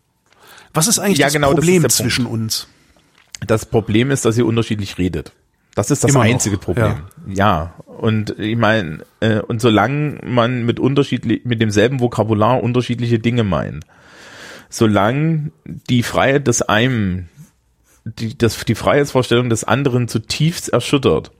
Was 0.75 0.89
ist 0.89 0.99
eigentlich 0.99 1.19
Ja, 1.19 1.27
das 1.27 1.33
genau, 1.33 1.49
das 1.49 1.55
Problem 1.57 1.83
Punkt. 1.83 1.93
zwischen 1.93 2.27
uns? 2.27 2.67
Das 3.47 3.67
Problem 3.67 4.11
ist, 4.11 4.25
dass 4.25 4.37
ihr 4.37 4.47
unterschiedlich 4.47 4.99
redet. 4.99 5.33
Das 5.75 5.91
ist 5.91 6.05
das 6.05 6.11
Immer 6.11 6.25
noch, 6.25 6.31
einzige 6.31 6.59
Problem. 6.59 6.97
Ja. 7.27 7.75
Und 7.87 8.39
ich 8.39 8.57
meine, 8.57 9.01
äh, 9.21 9.41
und 9.41 9.61
solange 9.61 10.19
man 10.25 10.65
mit 10.65 10.81
unterschiedlich, 10.81 11.45
mit 11.45 11.61
demselben 11.61 12.01
Vokabular 12.01 12.63
unterschiedliche 12.63 13.19
Dinge 13.19 13.45
meint, 13.45 13.85
solange 14.69 15.53
die 15.65 16.03
Freiheit 16.03 16.47
des 16.47 16.63
einen, 16.63 17.29
die, 18.05 18.37
das, 18.37 18.65
die 18.65 18.75
Freiheitsvorstellung 18.75 19.51
des 19.51 19.65
anderen 19.65 20.09
zutiefst 20.09 20.71
erschüttert. 20.71 21.31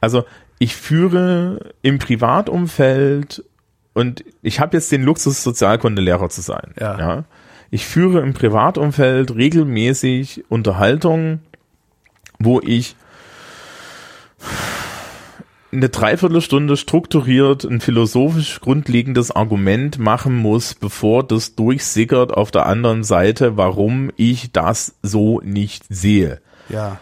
Also 0.00 0.24
ich 0.58 0.76
führe 0.76 1.72
im 1.82 1.98
Privatumfeld 1.98 3.44
und 3.92 4.24
ich 4.42 4.60
habe 4.60 4.76
jetzt 4.76 4.90
den 4.92 5.02
Luxus, 5.02 5.42
Sozialkundelehrer 5.42 6.28
zu 6.28 6.40
sein. 6.40 6.74
Ja. 6.78 6.98
ja. 6.98 7.24
Ich 7.70 7.86
führe 7.86 8.20
im 8.20 8.34
Privatumfeld 8.34 9.34
regelmäßig 9.34 10.44
Unterhaltungen, 10.48 11.40
wo 12.38 12.60
ich 12.60 12.96
eine 15.72 15.88
Dreiviertelstunde 15.88 16.76
strukturiert 16.76 17.64
ein 17.64 17.80
philosophisch 17.80 18.60
grundlegendes 18.60 19.32
Argument 19.32 19.98
machen 19.98 20.36
muss, 20.36 20.74
bevor 20.74 21.24
das 21.26 21.56
durchsickert 21.56 22.32
auf 22.32 22.52
der 22.52 22.66
anderen 22.66 23.02
Seite, 23.02 23.56
warum 23.56 24.10
ich 24.16 24.52
das 24.52 24.94
so 25.02 25.40
nicht 25.40 25.84
sehe. 25.88 26.40
Ja. 26.68 27.00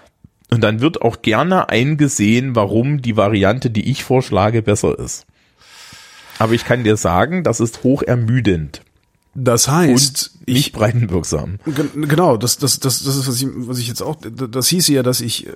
Und 0.51 0.63
dann 0.63 0.81
wird 0.81 1.03
auch 1.03 1.21
gerne 1.21 1.69
eingesehen, 1.69 2.57
warum 2.57 3.03
die 3.03 3.17
Variante, 3.17 3.69
die 3.71 3.91
ich 3.91 4.05
vorschlage, 4.05 4.63
besser 4.63 4.99
ist. 4.99 5.27
Aber 6.39 6.55
ich 6.55 6.65
kann 6.65 6.83
dir 6.83 6.97
sagen, 6.97 7.45
das 7.45 7.61
ist 7.61 7.85
hoch 7.85 8.03
ermüdend 8.03 8.81
Das 9.35 9.69
und 9.69 9.75
heißt, 9.75 10.39
ich, 10.47 10.55
nicht 10.55 10.73
breitenwirksam. 10.73 11.59
Gen- 11.67 12.09
Genau, 12.09 12.39
das, 12.39 12.57
das, 12.57 12.81
das, 12.81 13.05
das 13.05 13.17
ist, 13.17 13.29
was 13.29 13.41
ich, 13.41 13.49
was 13.55 13.79
ich 13.79 13.89
jetzt 13.89 14.03
auch, 14.03 14.17
das 14.23 14.69
hieß 14.69 14.89
ja, 14.89 15.03
dass 15.03 15.21
ich 15.21 15.47
äh, 15.47 15.53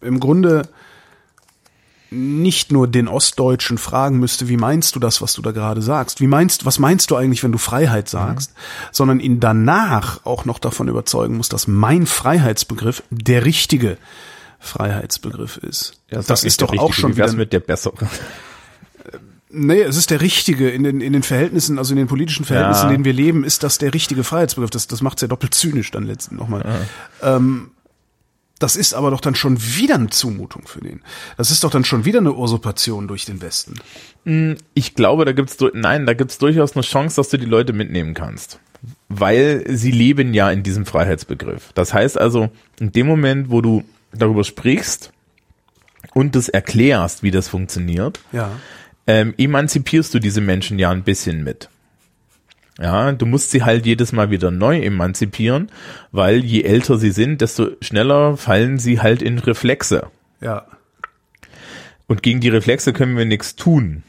im 0.00 0.18
Grunde 0.18 0.62
nicht 2.10 2.72
nur 2.72 2.88
den 2.88 3.06
Ostdeutschen 3.08 3.76
fragen 3.78 4.18
müsste, 4.18 4.48
wie 4.48 4.56
meinst 4.56 4.94
du 4.96 5.00
das, 5.00 5.20
was 5.20 5.34
du 5.34 5.42
da 5.42 5.50
gerade 5.50 5.82
sagst? 5.82 6.20
Wie 6.20 6.26
meinst, 6.26 6.64
was 6.64 6.78
meinst 6.78 7.10
du 7.10 7.16
eigentlich, 7.16 7.42
wenn 7.44 7.52
du 7.52 7.58
Freiheit 7.58 8.08
sagst? 8.08 8.54
Sondern 8.92 9.20
ihn 9.20 9.40
danach 9.40 10.24
auch 10.24 10.44
noch 10.44 10.58
davon 10.58 10.88
überzeugen 10.88 11.36
muss, 11.36 11.48
dass 11.48 11.66
mein 11.66 12.06
Freiheitsbegriff 12.06 13.02
der 13.10 13.44
richtige 13.44 13.98
Freiheitsbegriff 14.58 15.58
ist. 15.58 16.00
das 16.10 16.44
ist 16.44 16.62
doch 16.62 16.76
auch 16.78 16.92
schon 16.92 17.16
wieder, 17.16 17.32
mit 17.32 17.52
der 17.52 17.60
bessere. 17.60 17.94
Nee, 19.50 19.80
es 19.80 19.96
ist 19.96 20.10
der 20.10 20.20
richtige 20.20 20.68
in 20.68 20.82
den, 20.84 21.00
in 21.00 21.14
den 21.14 21.22
Verhältnissen, 21.22 21.78
also 21.78 21.94
in 21.94 21.96
den 21.96 22.06
politischen 22.06 22.44
Verhältnissen, 22.44 22.82
Ja. 22.82 22.88
in 22.88 22.96
denen 22.96 23.04
wir 23.06 23.14
leben, 23.14 23.44
ist 23.44 23.62
das 23.62 23.78
der 23.78 23.94
richtige 23.94 24.22
Freiheitsbegriff. 24.22 24.68
Das, 24.68 24.88
das 24.88 25.00
macht 25.00 25.16
es 25.16 25.22
ja 25.22 25.28
doppelt 25.28 25.54
zynisch 25.54 25.90
dann 25.90 26.04
letzten 26.04 26.36
nochmal. 26.36 26.86
Ähm, 27.22 27.70
das 28.58 28.76
ist 28.76 28.94
aber 28.94 29.10
doch 29.10 29.20
dann 29.20 29.34
schon 29.34 29.58
wieder 29.60 29.94
eine 29.96 30.08
Zumutung 30.10 30.66
für 30.66 30.80
den. 30.80 31.02
Das 31.36 31.50
ist 31.50 31.62
doch 31.64 31.70
dann 31.70 31.84
schon 31.84 32.04
wieder 32.04 32.18
eine 32.18 32.34
Usurpation 32.34 33.06
durch 33.08 33.24
den 33.24 33.40
Westen. 33.40 33.74
Ich 34.74 34.94
glaube, 34.94 35.24
da 35.24 35.32
gibt's 35.32 35.56
nein, 35.74 36.06
da 36.06 36.14
gibt's 36.14 36.38
durchaus 36.38 36.74
eine 36.74 36.82
Chance, 36.82 37.16
dass 37.16 37.28
du 37.28 37.38
die 37.38 37.46
Leute 37.46 37.72
mitnehmen 37.72 38.14
kannst. 38.14 38.58
Weil 39.08 39.64
sie 39.68 39.90
leben 39.90 40.34
ja 40.34 40.50
in 40.50 40.62
diesem 40.62 40.86
Freiheitsbegriff. 40.86 41.72
Das 41.74 41.92
heißt 41.94 42.18
also, 42.18 42.50
in 42.78 42.92
dem 42.92 43.06
Moment, 43.06 43.50
wo 43.50 43.60
du 43.60 43.84
darüber 44.12 44.44
sprichst 44.44 45.12
und 46.14 46.34
das 46.36 46.48
erklärst, 46.48 47.22
wie 47.22 47.30
das 47.30 47.48
funktioniert, 47.48 48.20
Ja. 48.32 48.50
ähm, 49.06 49.34
emanzipierst 49.36 50.14
du 50.14 50.18
diese 50.20 50.40
Menschen 50.40 50.78
ja 50.78 50.90
ein 50.90 51.02
bisschen 51.02 51.42
mit. 51.44 51.68
Ja, 52.80 53.10
du 53.12 53.26
musst 53.26 53.50
sie 53.50 53.64
halt 53.64 53.86
jedes 53.86 54.12
Mal 54.12 54.30
wieder 54.30 54.52
neu 54.52 54.80
emanzipieren, 54.80 55.70
weil 56.12 56.44
je 56.44 56.62
älter 56.62 56.96
sie 56.96 57.10
sind, 57.10 57.40
desto 57.40 57.70
schneller 57.80 58.36
fallen 58.36 58.78
sie 58.78 59.00
halt 59.00 59.20
in 59.20 59.38
Reflexe. 59.38 60.06
Ja. 60.40 60.66
Und 62.06 62.22
gegen 62.22 62.40
die 62.40 62.48
Reflexe 62.48 62.92
können 62.92 63.16
wir 63.16 63.24
nichts 63.24 63.56
tun. 63.56 64.04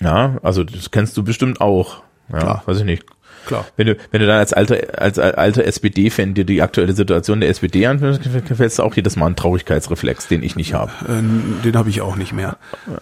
Ja, 0.00 0.38
also 0.42 0.64
das 0.64 0.90
kennst 0.90 1.16
du 1.16 1.22
bestimmt 1.22 1.60
auch. 1.60 2.02
Ja, 2.30 2.38
Klar. 2.38 2.62
weiß 2.66 2.78
ich 2.78 2.84
nicht. 2.84 3.04
Klar. 3.46 3.66
Wenn 3.76 3.86
du, 3.86 3.96
wenn 4.10 4.20
du 4.20 4.26
dann 4.26 4.38
als 4.38 4.52
alter, 4.52 4.76
als 5.00 5.18
alter 5.18 5.64
SPD-Fan 5.64 6.34
dir 6.34 6.44
die 6.44 6.62
aktuelle 6.62 6.92
Situation 6.92 7.40
der 7.40 7.50
SPD 7.50 7.86
anhörst, 7.86 8.22
fällst 8.54 8.78
du 8.78 8.82
auch 8.82 8.94
jedes 8.94 9.16
Mal 9.16 9.26
einen 9.26 9.36
Traurigkeitsreflex, 9.36 10.28
den 10.28 10.42
ich 10.42 10.56
nicht 10.56 10.74
habe. 10.74 10.90
Ähm, 11.08 11.58
den 11.64 11.76
habe 11.76 11.90
ich 11.90 12.00
auch 12.00 12.16
nicht 12.16 12.32
mehr. 12.32 12.56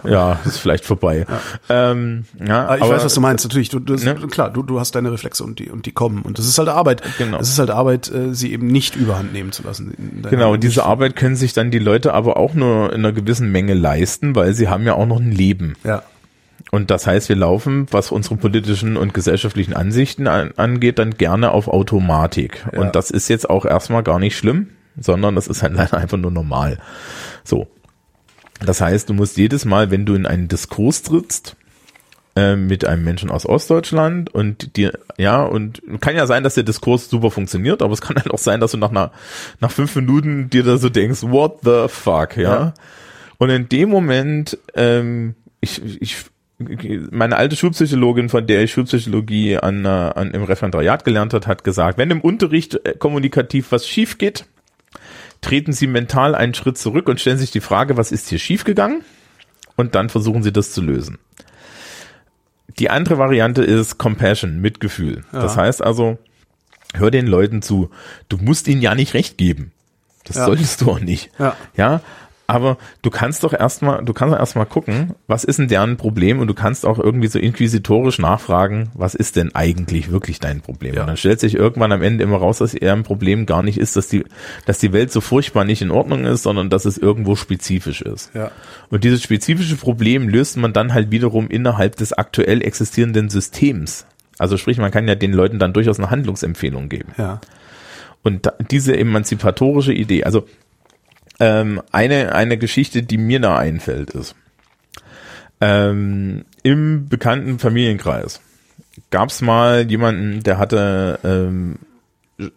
Ja, 0.05 0.39
ist 0.45 0.59
vielleicht 0.59 0.85
vorbei. 0.85 1.27
Ja, 1.69 1.91
ähm, 1.91 2.25
ja 2.45 2.67
Aber 2.67 2.79
ich 2.79 2.89
weiß, 2.89 3.05
was 3.05 3.15
du 3.15 3.21
meinst. 3.21 3.45
Natürlich, 3.45 3.69
du, 3.69 3.79
du 3.79 3.97
Ne? 4.05 4.15
klar, 4.29 4.51
du, 4.51 4.63
du 4.63 4.81
hast 4.81 4.95
deine 4.95 5.13
Reflexe 5.13 5.45
und 5.45 5.59
die 5.59 5.71
und 5.71 5.87
die 5.87 5.93
kommen 5.93 6.23
und 6.23 6.39
das 6.39 6.47
ist 6.47 6.59
halt 6.59 6.69
Arbeit. 6.69 7.03
Genau. 7.19 7.39
Es 7.39 7.49
ist 7.49 7.59
halt 7.59 7.71
Arbeit, 7.71 8.11
äh, 8.11 8.35
sie 8.35 8.53
eben 8.53 8.67
nicht 8.67 8.97
überhand 8.97 9.33
nehmen 9.33 9.53
zu 9.53 9.63
lassen. 9.63 10.23
Genau, 10.29 10.53
und 10.53 10.65
diese 10.65 10.85
Arbeit 10.85 11.17
können 11.17 11.37
sich 11.37 11.53
dann 11.53 11.71
die 11.71 11.79
Leute 11.79 12.15
aber 12.15 12.37
auch 12.37 12.55
nur 12.55 12.93
in 12.93 13.01
einer 13.01 13.13
gewissen 13.13 13.51
Menge 13.53 13.75
leisten, 13.75 14.35
weil 14.35 14.55
sie 14.55 14.69
haben 14.69 14.85
ja 14.85 14.95
auch 14.95 15.07
noch 15.07 15.21
ein 15.21 15.33
Leben. 15.33 15.75
Ja. 15.85 16.03
Und 16.75 16.91
das 16.91 17.07
heißt, 17.07 17.29
wir 17.29 17.37
laufen, 17.37 17.87
was 17.91 18.11
unsere 18.11 18.37
politischen 18.37 18.97
und 18.97 19.13
gesellschaftlichen 19.13 19.75
Ansichten 19.75 20.27
an, 20.27 20.53
angeht, 20.57 20.99
dann 20.99 21.19
gerne 21.19 21.51
auf 21.51 21.69
Automatik. 21.69 22.65
Ja. 22.73 22.81
Und 22.81 22.97
das 22.97 23.11
ist 23.11 23.29
jetzt 23.29 23.51
auch 23.51 23.67
erstmal 23.67 24.03
gar 24.03 24.19
nicht 24.19 24.39
schlimm, 24.39 24.71
sondern 24.99 25.35
das 25.35 25.49
ist 25.49 25.63
halt 25.63 25.75
leider 25.77 25.99
einfach 25.99 26.17
nur 26.17 26.31
normal. 26.31 26.79
So. 27.45 27.69
Das 28.59 28.81
heißt, 28.81 29.11
du 29.11 29.13
musst 29.13 29.37
jedes 29.37 29.67
Mal, 29.67 29.91
wenn 29.91 30.07
du 30.07 30.15
in 30.15 30.25
einen 30.25 30.49
Diskurs 30.49 31.03
trittst, 31.03 31.57
äh, 32.37 32.57
mit 32.57 32.87
einem 32.87 33.05
Menschen 33.05 33.31
aus 33.31 33.45
Ostdeutschland 33.45 34.35
und 34.35 34.79
dir, 34.79 34.99
ja, 35.19 35.43
und 35.43 35.83
kann 36.01 36.17
ja 36.17 36.27
sein, 36.27 36.43
dass 36.43 36.55
der 36.55 36.65
Diskurs 36.65 37.11
super 37.11 37.31
funktioniert, 37.31 37.83
aber 37.83 37.93
es 37.93 38.01
kann 38.01 38.17
halt 38.17 38.31
auch 38.31 38.39
sein, 38.39 38.61
dass 38.61 38.71
du 38.71 38.79
nach 38.79 38.91
einer, 38.91 39.13
nach 39.61 39.71
fünf 39.71 39.95
Minuten 39.95 40.49
dir 40.49 40.63
da 40.63 40.79
so 40.79 40.89
denkst, 40.89 41.23
what 41.25 41.59
the 41.65 41.85
fuck, 41.89 42.39
ja. 42.39 42.43
Ja. 42.43 42.75
Und 43.37 43.51
in 43.51 43.69
dem 43.69 43.91
Moment, 43.91 44.57
ähm, 44.75 45.35
ich, 45.61 46.01
ich, 46.01 46.32
meine 47.11 47.37
alte 47.37 47.57
Schulpsychologin, 47.57 48.29
von 48.29 48.47
der 48.47 48.63
ich 48.63 48.73
Schulpsychologie 48.73 49.57
an, 49.59 49.85
äh, 49.85 49.89
an 49.89 50.31
im 50.33 50.45
Referendariat 50.45 51.05
gelernt 51.05 51.35
hat, 51.35 51.47
hat 51.47 51.65
gesagt, 51.65 51.99
wenn 51.99 52.11
im 52.11 52.21
Unterricht 52.21 52.75
äh, 52.87 52.95
kommunikativ 52.99 53.73
was 53.73 53.87
schief 53.87 54.19
geht, 54.19 54.47
treten 55.41 55.73
Sie 55.73 55.87
mental 55.87 56.35
einen 56.35 56.55
Schritt 56.55 56.79
zurück 56.79 57.09
und 57.09 57.21
stellen 57.21 57.39
sich 57.39 57.51
die 57.51 57.61
Frage, 57.61 57.97
was 57.97 58.13
ist 58.13 58.29
hier 58.29 58.39
schiefgegangen? 58.39 59.03
Und 59.77 59.95
dann 59.95 60.09
versuchen 60.09 60.43
Sie 60.43 60.53
das 60.53 60.73
zu 60.73 60.83
lösen. 60.83 61.19
Die 62.79 62.91
andere 62.91 63.19
Variante 63.19 63.63
ist 63.63 63.99
Compassion, 63.99 64.61
Mitgefühl. 64.61 65.25
Das 65.33 65.57
heißt 65.57 65.83
also, 65.83 66.19
hör 66.95 67.11
den 67.11 67.27
Leuten 67.27 67.61
zu. 67.63 67.91
Du 68.29 68.37
musst 68.39 68.69
ihnen 68.69 68.81
ja 68.81 68.95
nicht 68.95 69.15
recht 69.15 69.37
geben. 69.37 69.73
Das 70.25 70.37
Ja. 70.37 70.47
solltest 70.47 70.81
du 70.81 70.91
auch 70.93 71.01
nicht. 71.01 71.31
Ja. 71.39 71.57
Ja. 71.77 72.01
Aber 72.53 72.77
du 73.01 73.09
kannst 73.09 73.45
doch 73.45 73.55
erstmal, 73.55 74.05
du 74.05 74.13
kannst 74.13 74.35
doch 74.35 74.39
erstmal 74.39 74.67
gucken, 74.67 75.15
was 75.27 75.43
ist 75.43 75.59
denn 75.59 75.69
deren 75.69 75.97
Problem 75.97 76.39
und 76.39 76.49
du 76.49 76.53
kannst 76.55 76.85
auch 76.85 76.99
irgendwie 76.99 77.29
so 77.29 77.39
inquisitorisch 77.39 78.19
nachfragen, 78.19 78.91
was 78.93 79.15
ist 79.15 79.37
denn 79.37 79.55
eigentlich 79.55 80.13
wirklich 80.13 80.39
dein 80.39 80.61
Problem? 80.61 80.95
Ja. 80.95 81.01
Und 81.01 81.07
dann 81.07 81.17
stellt 81.17 81.41
sich 81.41 81.55
irgendwann 81.55 81.93
am 81.93 82.03
Ende 82.03 82.23
immer 82.23 82.37
raus, 82.37 82.59
dass 82.59 82.75
eher 82.75 82.93
ein 82.93 83.05
Problem 83.05 83.47
gar 83.47 83.63
nicht 83.63 83.79
ist, 83.79 83.97
dass 83.97 84.09
die, 84.09 84.27
dass 84.67 84.79
die 84.81 84.93
Welt 84.93 85.11
so 85.11 85.23
furchtbar 85.23 85.65
nicht 85.65 85.81
in 85.81 85.91
Ordnung 85.91 86.27
ist, 86.27 86.43
sondern 86.43 86.69
dass 86.69 86.85
es 86.85 86.99
irgendwo 86.99 87.37
spezifisch 87.37 88.03
ist. 88.03 88.35
Ja. 88.35 88.51
Und 88.91 89.03
dieses 89.03 89.23
spezifische 89.23 89.77
Problem 89.77 90.29
löst 90.29 90.59
man 90.59 90.75
dann 90.75 90.93
halt 90.93 91.11
wiederum 91.11 91.49
innerhalb 91.49 91.97
des 91.97 92.13
aktuell 92.13 92.61
existierenden 92.61 93.31
Systems. 93.31 94.05
Also 94.39 94.59
sprich, 94.59 94.77
man 94.77 94.91
kann 94.91 95.09
ja 95.09 95.15
den 95.15 95.33
Leuten 95.33 95.59
dann 95.59 95.73
durchaus 95.73 95.99
eine 95.99 96.11
Handlungsempfehlung 96.11 96.91
geben. 96.91 97.15
Ja. 97.17 97.41
Und 98.23 98.53
diese 98.71 98.95
emanzipatorische 98.95 99.95
Idee, 99.95 100.25
also 100.25 100.47
ähm, 101.41 101.81
eine, 101.93 102.35
eine 102.35 102.59
Geschichte, 102.59 103.03
die 103.03 103.19
mir 103.19 103.41
da 103.41 103.57
einfällt, 103.57 104.11
ist, 104.11 104.35
ähm, 105.61 106.45
im 106.63 107.09
bekannten 107.09 107.59
Familienkreis 107.59 108.41
gab 109.11 109.31
es 109.31 109.41
mal 109.41 109.89
jemanden, 109.91 110.43
der 110.43 110.59
hatte 110.59 111.19
ähm, 111.25 111.77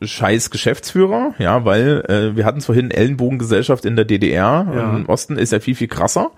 scheiß 0.01 0.49
Geschäftsführer, 0.49 1.33
ja, 1.37 1.65
weil 1.65 2.03
äh, 2.09 2.35
wir 2.35 2.45
hatten 2.45 2.61
vorhin 2.61 2.91
Ellenbogengesellschaft 2.91 3.85
in 3.85 3.95
der 3.95 4.05
DDR, 4.05 4.67
Ja. 4.73 4.95
im 4.95 5.05
Osten 5.07 5.37
ist 5.37 5.51
ja 5.51 5.59
viel, 5.59 5.75
viel 5.75 5.87
krasser. 5.87 6.31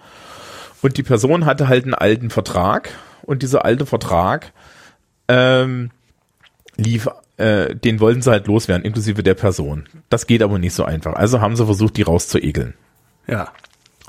Und 0.82 0.98
die 0.98 1.04
Person 1.04 1.46
hatte 1.46 1.68
halt 1.68 1.86
einen 1.86 1.94
alten 1.96 2.30
Vertrag 2.30 2.90
und 3.24 3.42
dieser 3.42 3.66
alte 3.66 3.86
Vertrag 3.86 4.52
ähm, 5.28 5.90
lief, 6.76 7.08
äh, 7.38 7.76
den 7.76 8.00
wollten 8.00 8.22
sie 8.22 8.32
halt 8.32 8.48
loswerden, 8.48 8.86
inklusive 8.86 9.24
der 9.24 9.36
Person. 9.36 9.88
Das 10.10 10.28
geht 10.28 10.42
aber 10.42 10.60
nicht 10.60 10.74
so 10.74 10.84
einfach. 10.84 11.14
Also 11.14 11.40
haben 11.40 11.56
sie 11.56 11.66
versucht, 11.66 11.98
die 11.98 12.02
rauszuekeln. 12.02 12.74
Ja. 13.28 13.50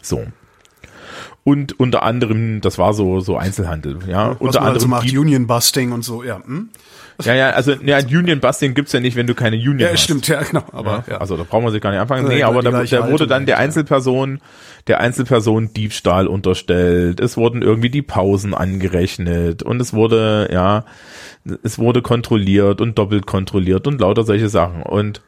So. 0.02 0.26
Und 1.44 1.78
unter 1.78 2.02
anderem, 2.02 2.60
das 2.60 2.78
war 2.78 2.92
so 2.92 3.20
so 3.20 3.36
Einzelhandel, 3.36 4.00
ja. 4.06 4.32
Was 4.32 4.40
unter 4.40 4.46
also 4.46 4.59
anderem 4.60 4.90
macht, 4.90 5.10
die, 5.10 5.18
Union 5.18 5.46
Busting 5.46 5.92
und 5.92 6.02
so, 6.02 6.22
ja. 6.22 6.42
Hm? 6.44 6.70
Ja, 7.23 7.35
ja, 7.35 7.51
also 7.51 7.73
ja, 7.73 7.99
Union 7.99 8.40
Busting 8.40 8.74
gibt's 8.74 8.93
ja 8.93 9.01
nicht, 9.01 9.16
wenn 9.16 9.27
du 9.27 9.35
keine 9.35 9.57
Union 9.57 9.78
Ja, 9.81 9.89
hast. 9.93 10.03
stimmt, 10.03 10.28
ja, 10.28 10.43
genau. 10.43 10.62
Aber 10.73 10.93
Aber, 10.99 11.05
ja. 11.11 11.19
Also 11.19 11.36
da 11.36 11.43
brauchen 11.45 11.65
wir 11.65 11.70
sich 11.73 11.81
gar 11.81 11.90
nicht 11.90 12.01
anfangen. 12.01 12.31
Ja, 12.31 12.36
Nee, 12.36 12.43
aber 12.45 12.62
da, 12.62 12.70
da 12.85 13.11
wurde 13.11 13.27
dann 13.27 13.47
der 13.47 13.57
ja. 13.57 13.61
Einzelperson, 13.61 14.40
der 14.86 15.01
Einzelperson 15.01 15.73
Diebstahl 15.73 16.27
unterstellt. 16.27 17.20
Es 17.20 17.36
wurden 17.36 17.62
irgendwie 17.62 17.90
die 17.90 18.03
Pausen 18.03 18.55
angerechnet 18.55 19.62
und 19.62 19.81
es 19.81 19.93
wurde, 19.93 20.49
ja, 20.53 20.85
es 21.62 21.78
wurde 21.78 22.03
kontrolliert 22.03 22.81
und 22.81 22.99
doppelt 22.99 23.27
kontrolliert 23.27 23.86
und 23.86 24.01
lauter 24.01 24.23
solche 24.23 24.49
Sachen. 24.49 24.82
Und 24.82 25.23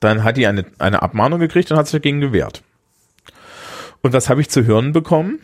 dann 0.00 0.24
hat 0.24 0.36
die 0.36 0.46
eine, 0.46 0.64
eine 0.78 1.02
Abmahnung 1.02 1.40
gekriegt 1.40 1.70
und 1.70 1.76
hat 1.78 1.86
sich 1.86 1.92
dagegen 2.00 2.20
gewehrt. 2.20 2.62
Und 4.02 4.12
was 4.12 4.28
habe 4.30 4.40
ich 4.40 4.48
zu 4.48 4.64
hören 4.64 4.92
bekommen? 4.92 5.40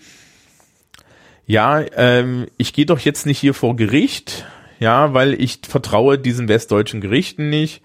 Ja, 1.46 1.80
ähm, 1.96 2.46
ich 2.56 2.72
gehe 2.72 2.86
doch 2.86 2.98
jetzt 2.98 3.26
nicht 3.26 3.38
hier 3.38 3.54
vor 3.54 3.76
Gericht, 3.76 4.46
ja, 4.78 5.14
weil 5.14 5.34
ich 5.34 5.60
vertraue 5.66 6.18
diesen 6.18 6.48
westdeutschen 6.48 7.00
Gerichten 7.00 7.48
nicht. 7.48 7.82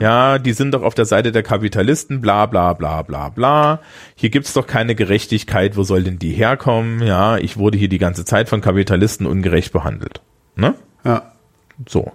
Ja, 0.00 0.38
die 0.38 0.52
sind 0.52 0.72
doch 0.72 0.82
auf 0.82 0.94
der 0.94 1.04
Seite 1.04 1.30
der 1.30 1.42
Kapitalisten, 1.42 2.20
bla 2.20 2.46
bla 2.46 2.72
bla 2.72 3.02
bla 3.02 3.28
bla. 3.28 3.80
Hier 4.14 4.30
gibt's 4.30 4.54
doch 4.54 4.66
keine 4.66 4.94
Gerechtigkeit, 4.94 5.76
wo 5.76 5.82
soll 5.82 6.04
denn 6.04 6.18
die 6.18 6.32
herkommen? 6.32 7.02
Ja, 7.02 7.36
ich 7.36 7.58
wurde 7.58 7.76
hier 7.76 7.88
die 7.88 7.98
ganze 7.98 8.24
Zeit 8.24 8.48
von 8.48 8.60
Kapitalisten 8.60 9.26
ungerecht 9.26 9.72
behandelt. 9.72 10.22
Ne? 10.56 10.74
ja. 11.04 11.32
So. 11.86 12.12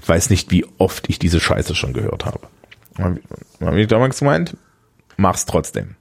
Ich 0.00 0.08
weiß 0.08 0.30
nicht, 0.30 0.50
wie 0.50 0.64
oft 0.78 1.08
ich 1.08 1.18
diese 1.18 1.40
Scheiße 1.40 1.74
schon 1.74 1.92
gehört 1.92 2.24
habe. 2.24 2.40
Habe 3.60 3.80
ich 3.80 3.86
damals 3.86 4.18
gemeint? 4.18 4.56
Mach's 5.16 5.46
trotzdem. 5.46 5.96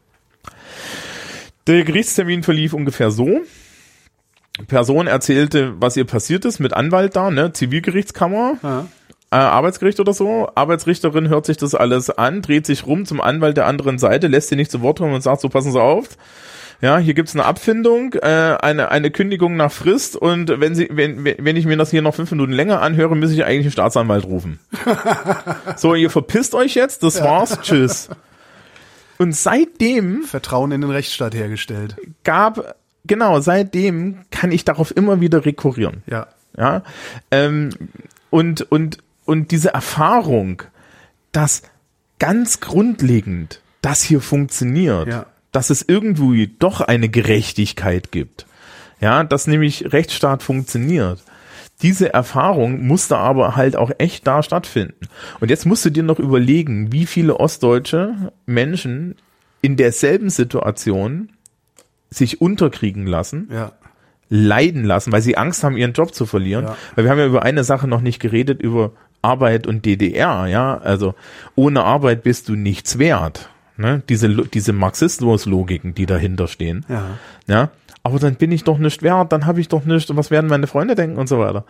Der 1.67 1.83
Gerichtstermin 1.83 2.43
verlief 2.43 2.73
ungefähr 2.73 3.11
so. 3.11 3.41
Person 4.67 5.07
erzählte, 5.07 5.73
was 5.79 5.95
ihr 5.97 6.05
passiert 6.05 6.45
ist 6.45 6.59
mit 6.59 6.73
Anwalt 6.73 7.15
da, 7.15 7.29
ne, 7.31 7.53
Zivilgerichtskammer, 7.53 8.55
Ja. 8.63 8.85
äh, 9.31 9.35
Arbeitsgericht 9.35 9.99
oder 9.99 10.13
so. 10.13 10.49
Arbeitsrichterin 10.55 11.29
hört 11.29 11.45
sich 11.45 11.57
das 11.57 11.75
alles 11.75 12.09
an, 12.09 12.41
dreht 12.41 12.65
sich 12.65 12.85
rum 12.87 13.05
zum 13.05 13.21
Anwalt 13.21 13.57
der 13.57 13.67
anderen 13.67 13.97
Seite, 13.99 14.27
lässt 14.27 14.49
sie 14.49 14.55
nicht 14.55 14.71
zu 14.71 14.81
Wort 14.81 14.99
kommen 14.99 15.13
und 15.13 15.21
sagt, 15.21 15.41
so 15.41 15.49
passen 15.49 15.71
Sie 15.71 15.81
auf. 15.81 16.09
Ja, 16.79 16.99
hier 16.99 17.15
gibt's 17.15 17.33
eine 17.33 17.45
Abfindung, 17.45 18.13
äh, 18.13 18.55
eine, 18.61 18.91
eine 18.91 19.09
Kündigung 19.09 19.55
nach 19.57 19.71
Frist 19.71 20.15
und 20.15 20.59
wenn 20.59 20.75
Sie, 20.75 20.87
wenn, 20.91 21.23
wenn 21.25 21.35
wenn 21.39 21.55
ich 21.55 21.65
mir 21.65 21.75
das 21.75 21.89
hier 21.89 22.03
noch 22.03 22.13
fünf 22.13 22.29
Minuten 22.29 22.51
länger 22.53 22.81
anhöre, 22.83 23.15
müsste 23.15 23.35
ich 23.35 23.45
eigentlich 23.45 23.65
einen 23.65 23.71
Staatsanwalt 23.71 24.25
rufen. 24.25 24.59
so, 25.75 25.95
ihr 25.95 26.11
verpisst 26.11 26.53
euch 26.53 26.75
jetzt, 26.75 27.01
das 27.01 27.23
war's, 27.23 27.59
tschüss. 27.61 28.09
Und 29.17 29.35
seitdem 29.35 30.21
Vertrauen 30.23 30.71
in 30.71 30.81
den 30.81 30.91
Rechtsstaat 30.91 31.33
hergestellt. 31.33 31.95
gab, 32.23 32.75
genau, 33.07 33.39
seitdem 33.39 34.19
kann 34.31 34.51
ich 34.51 34.65
darauf 34.65 34.95
immer 34.95 35.21
wieder 35.21 35.45
rekurrieren. 35.45 36.03
Ja. 36.07 36.27
Ja, 36.57 36.81
ähm, 37.29 37.69
und, 38.31 38.63
und, 38.71 38.97
und 39.25 39.51
diese 39.51 39.73
Erfahrung, 39.75 40.63
dass 41.31 41.61
ganz 42.17 42.59
grundlegend 42.61 43.61
das 43.83 44.01
hier 44.01 44.21
funktioniert, 44.21 45.07
Ja. 45.07 45.25
dass 45.51 45.69
es 45.69 45.85
irgendwie 45.87 46.47
doch 46.59 46.81
eine 46.81 47.09
Gerechtigkeit 47.09 48.11
gibt. 48.11 48.47
Ja, 48.99 49.23
dass 49.23 49.45
nämlich 49.45 49.93
Rechtsstaat 49.93 50.41
funktioniert. 50.41 51.21
Diese 51.83 52.11
Erfahrung 52.11 52.87
musste 52.87 53.17
aber 53.17 53.55
halt 53.55 53.75
auch 53.75 53.91
echt 53.99 54.25
da 54.25 54.41
stattfinden. 54.41 55.07
Und 55.39 55.51
jetzt 55.51 55.67
musst 55.67 55.85
du 55.85 55.91
dir 55.91 56.01
noch 56.01 56.17
überlegen, 56.17 56.91
wie 56.91 57.05
viele 57.05 57.39
ostdeutsche 57.39 58.31
Menschen 58.47 59.13
in 59.61 59.77
derselben 59.77 60.31
Situation 60.31 61.29
sich 62.09 62.41
unterkriegen 62.41 63.05
lassen, 63.07 63.49
Ja. 63.51 63.71
leiden 64.29 64.83
lassen, 64.83 65.11
weil 65.11 65.21
sie 65.21 65.37
Angst 65.37 65.63
haben, 65.63 65.77
ihren 65.77 65.93
Job 65.93 66.13
zu 66.13 66.25
verlieren. 66.25 66.65
Ja. 66.65 66.75
Weil 66.95 67.05
wir 67.05 67.11
haben 67.11 67.19
ja 67.19 67.25
über 67.25 67.43
eine 67.43 67.63
Sache 67.63 67.87
noch 67.87 68.01
nicht 68.01 68.19
geredet, 68.19 68.61
über 68.61 68.91
Arbeit 69.21 69.67
und 69.67 69.85
DDR, 69.85 70.47
ja. 70.47 70.77
Also 70.77 71.15
ohne 71.55 71.83
Arbeit 71.83 72.23
bist 72.23 72.49
du 72.49 72.55
nichts 72.55 72.99
wert. 72.99 73.49
Ne? 73.77 74.01
Diese, 74.09 74.29
diese 74.29 74.73
Marxismus-Logiken, 74.73 75.93
die 75.95 76.05
dahinter 76.05 76.47
stehen. 76.47 76.85
Ja. 76.89 77.05
Ja. 77.47 77.69
Aber 78.03 78.19
dann 78.19 78.35
bin 78.35 78.51
ich 78.51 78.63
doch 78.63 78.77
nicht 78.77 79.03
wert, 79.03 79.31
dann 79.31 79.45
habe 79.45 79.59
ich 79.59 79.67
doch 79.67 79.83
nicht, 79.85 80.09
und 80.09 80.17
was 80.17 80.31
werden 80.31 80.49
meine 80.49 80.67
Freunde 80.67 80.95
denken 80.95 81.17
und 81.17 81.27
so 81.27 81.39
weiter. 81.39 81.65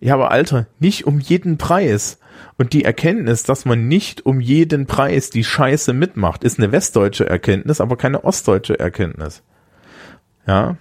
Ja, 0.00 0.14
aber 0.14 0.30
Alter, 0.30 0.66
nicht 0.78 1.06
um 1.06 1.18
jeden 1.18 1.58
Preis. 1.58 2.18
Und 2.58 2.72
die 2.72 2.84
Erkenntnis, 2.84 3.42
dass 3.42 3.64
man 3.64 3.88
nicht 3.88 4.24
um 4.26 4.40
jeden 4.40 4.86
Preis 4.86 5.30
die 5.30 5.44
Scheiße 5.44 5.92
mitmacht, 5.92 6.44
ist 6.44 6.58
eine 6.58 6.72
westdeutsche 6.72 7.28
Erkenntnis, 7.28 7.80
aber 7.80 7.96
keine 7.96 8.24
ostdeutsche 8.24 8.78
Erkenntnis. 8.78 9.42
Ja. 10.46 10.76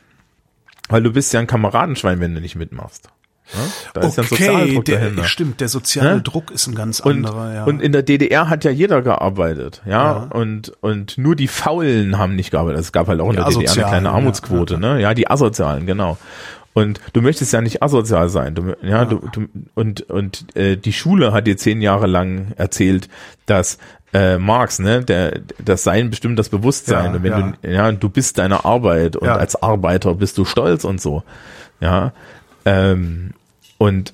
Weil 0.89 1.03
du 1.03 1.11
bist 1.13 1.33
ja 1.33 1.39
ein 1.39 1.47
Kameradenschwein, 1.47 2.19
wenn 2.19 2.35
du 2.35 2.41
nicht 2.41 2.55
mitmachst. 2.55 3.09
Ja? 3.53 3.59
Da 3.93 4.01
ist 4.07 4.17
ja 4.17 4.23
ein 4.23 4.29
Okay, 4.31 4.45
Sozialdruck 4.45 4.85
der, 4.85 4.99
dahinter. 4.99 5.23
stimmt, 5.25 5.59
der 5.61 5.67
soziale 5.67 6.15
Hä? 6.17 6.21
Druck 6.23 6.49
ist 6.51 6.67
ein 6.67 6.75
ganz 6.75 6.99
Und, 7.01 7.25
anderer, 7.25 7.53
ja. 7.53 7.63
und 7.65 7.81
in 7.81 7.91
der 7.91 8.01
DDR 8.03 8.49
hat 8.49 8.63
ja 8.63 8.71
jeder 8.71 9.01
gearbeitet, 9.01 9.81
ja, 9.85 9.91
Ja. 9.91 10.11
und 10.31 10.69
und 10.81 11.17
nur 11.17 11.35
die 11.35 11.47
Faulen 11.49 12.17
haben 12.17 12.35
nicht 12.35 12.51
gearbeitet. 12.51 12.77
Also 12.77 12.87
es 12.87 12.91
gab 12.93 13.07
halt 13.07 13.19
auch 13.19 13.29
in 13.29 13.35
der 13.35 13.45
DDR 13.45 13.71
eine 13.73 13.83
kleine 13.83 14.07
ja, 14.07 14.13
Armutsquote, 14.13 14.75
ja, 14.75 14.79
ne? 14.79 15.01
Ja, 15.01 15.13
die 15.13 15.29
Asozialen, 15.29 15.85
genau. 15.85 16.17
Und 16.73 16.99
du 17.11 17.21
möchtest 17.21 17.53
ja 17.53 17.61
nicht 17.61 17.83
asozial 17.83 18.29
sein, 18.29 18.55
du, 18.55 18.75
ja, 18.81 19.05
Du, 19.05 19.19
du, 19.31 19.47
und 19.75 20.01
und 20.09 20.55
äh, 20.55 20.75
die 20.77 20.93
Schule 20.93 21.31
hat 21.33 21.45
dir 21.45 21.57
zehn 21.57 21.81
Jahre 21.81 22.07
lang 22.07 22.53
erzählt, 22.55 23.09
dass 23.45 23.77
äh, 24.13 24.37
Marx, 24.37 24.79
ne, 24.79 25.03
der 25.03 25.39
das 25.63 25.83
Sein 25.83 26.09
bestimmt 26.09 26.37
das 26.39 26.49
Bewusstsein 26.49 27.05
Ja, 27.05 27.11
und 27.11 27.23
wenn 27.23 27.31
ja. 27.31 27.53
du 27.61 27.71
ja, 27.71 27.91
du 27.91 28.09
bist 28.09 28.37
deine 28.37 28.63
Arbeit 28.65 29.15
und 29.15 29.27
Ja. 29.27 29.35
als 29.35 29.61
Arbeiter 29.61 30.13
bist 30.15 30.37
du 30.37 30.45
stolz 30.45 30.83
und 30.83 31.01
so, 31.01 31.23
ja, 31.79 32.13
ähm, 32.65 33.31
und 33.77 34.13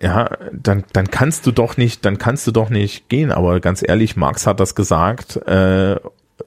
ja, 0.00 0.30
dann, 0.52 0.84
dann 0.94 1.10
kannst 1.10 1.46
du 1.46 1.52
doch 1.52 1.76
nicht, 1.76 2.04
dann 2.04 2.16
kannst 2.18 2.46
du 2.46 2.52
doch 2.52 2.70
nicht 2.70 3.08
gehen. 3.10 3.30
Aber 3.30 3.60
ganz 3.60 3.84
ehrlich, 3.86 4.16
Marx 4.16 4.46
hat 4.46 4.58
das 4.58 4.74
gesagt 4.74 5.36
äh, 5.46 5.96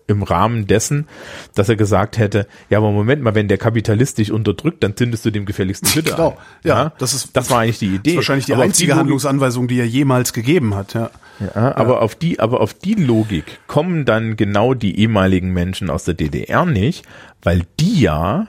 im 0.08 0.24
Rahmen 0.24 0.68
dessen, 0.68 1.06
dass 1.54 1.68
er 1.70 1.76
gesagt 1.76 2.18
hätte, 2.18 2.48
ja, 2.70 2.78
aber 2.78 2.92
Moment 2.92 3.22
mal, 3.22 3.36
wenn 3.36 3.48
der 3.50 3.58
Kapitalist 3.58 4.18
dich 4.18 4.32
unterdrückt, 4.32 4.82
dann 4.84 4.96
zündest 4.96 5.26
du 5.26 5.32
dem 5.32 5.46
gefälligst 5.46 5.86
die 5.86 6.00
Hütte 6.00 6.12
Genau, 6.12 6.30
an. 6.30 6.36
ja, 6.64 6.94
das 6.98 7.14
ist- 7.14 7.30
das 7.36 7.50
war 7.50 7.60
eigentlich 7.60 7.80
die 7.80 7.88
Idee. 7.88 7.98
das 8.04 8.12
ist 8.12 8.16
wahrscheinlich 8.18 8.46
die 8.46 8.54
Aber 8.54 8.64
einzige 8.64 8.92
Logik- 8.94 9.00
Handlungsanweisung, 9.00 9.68
die 9.68 9.80
er 9.80 9.86
jemals 9.88 10.32
gegeben 10.34 10.76
hat, 10.76 10.94
ja. 10.94 11.10
ja, 11.56 11.76
aber 11.76 12.02
auf 12.02 12.16
die, 12.16 12.40
aber 12.40 12.62
auf 12.62 12.74
die 12.74 12.94
Logik 12.96 13.60
kommen 13.68 14.06
dann 14.06 14.38
genau 14.38 14.74
die 14.74 14.98
ehemaligen 15.00 15.52
Menschen 15.52 15.90
aus 15.90 16.06
der 16.06 16.14
DDR 16.14 16.66
nicht, 16.66 17.06
weil 17.44 17.64
die 17.80 18.00
ja 18.02 18.48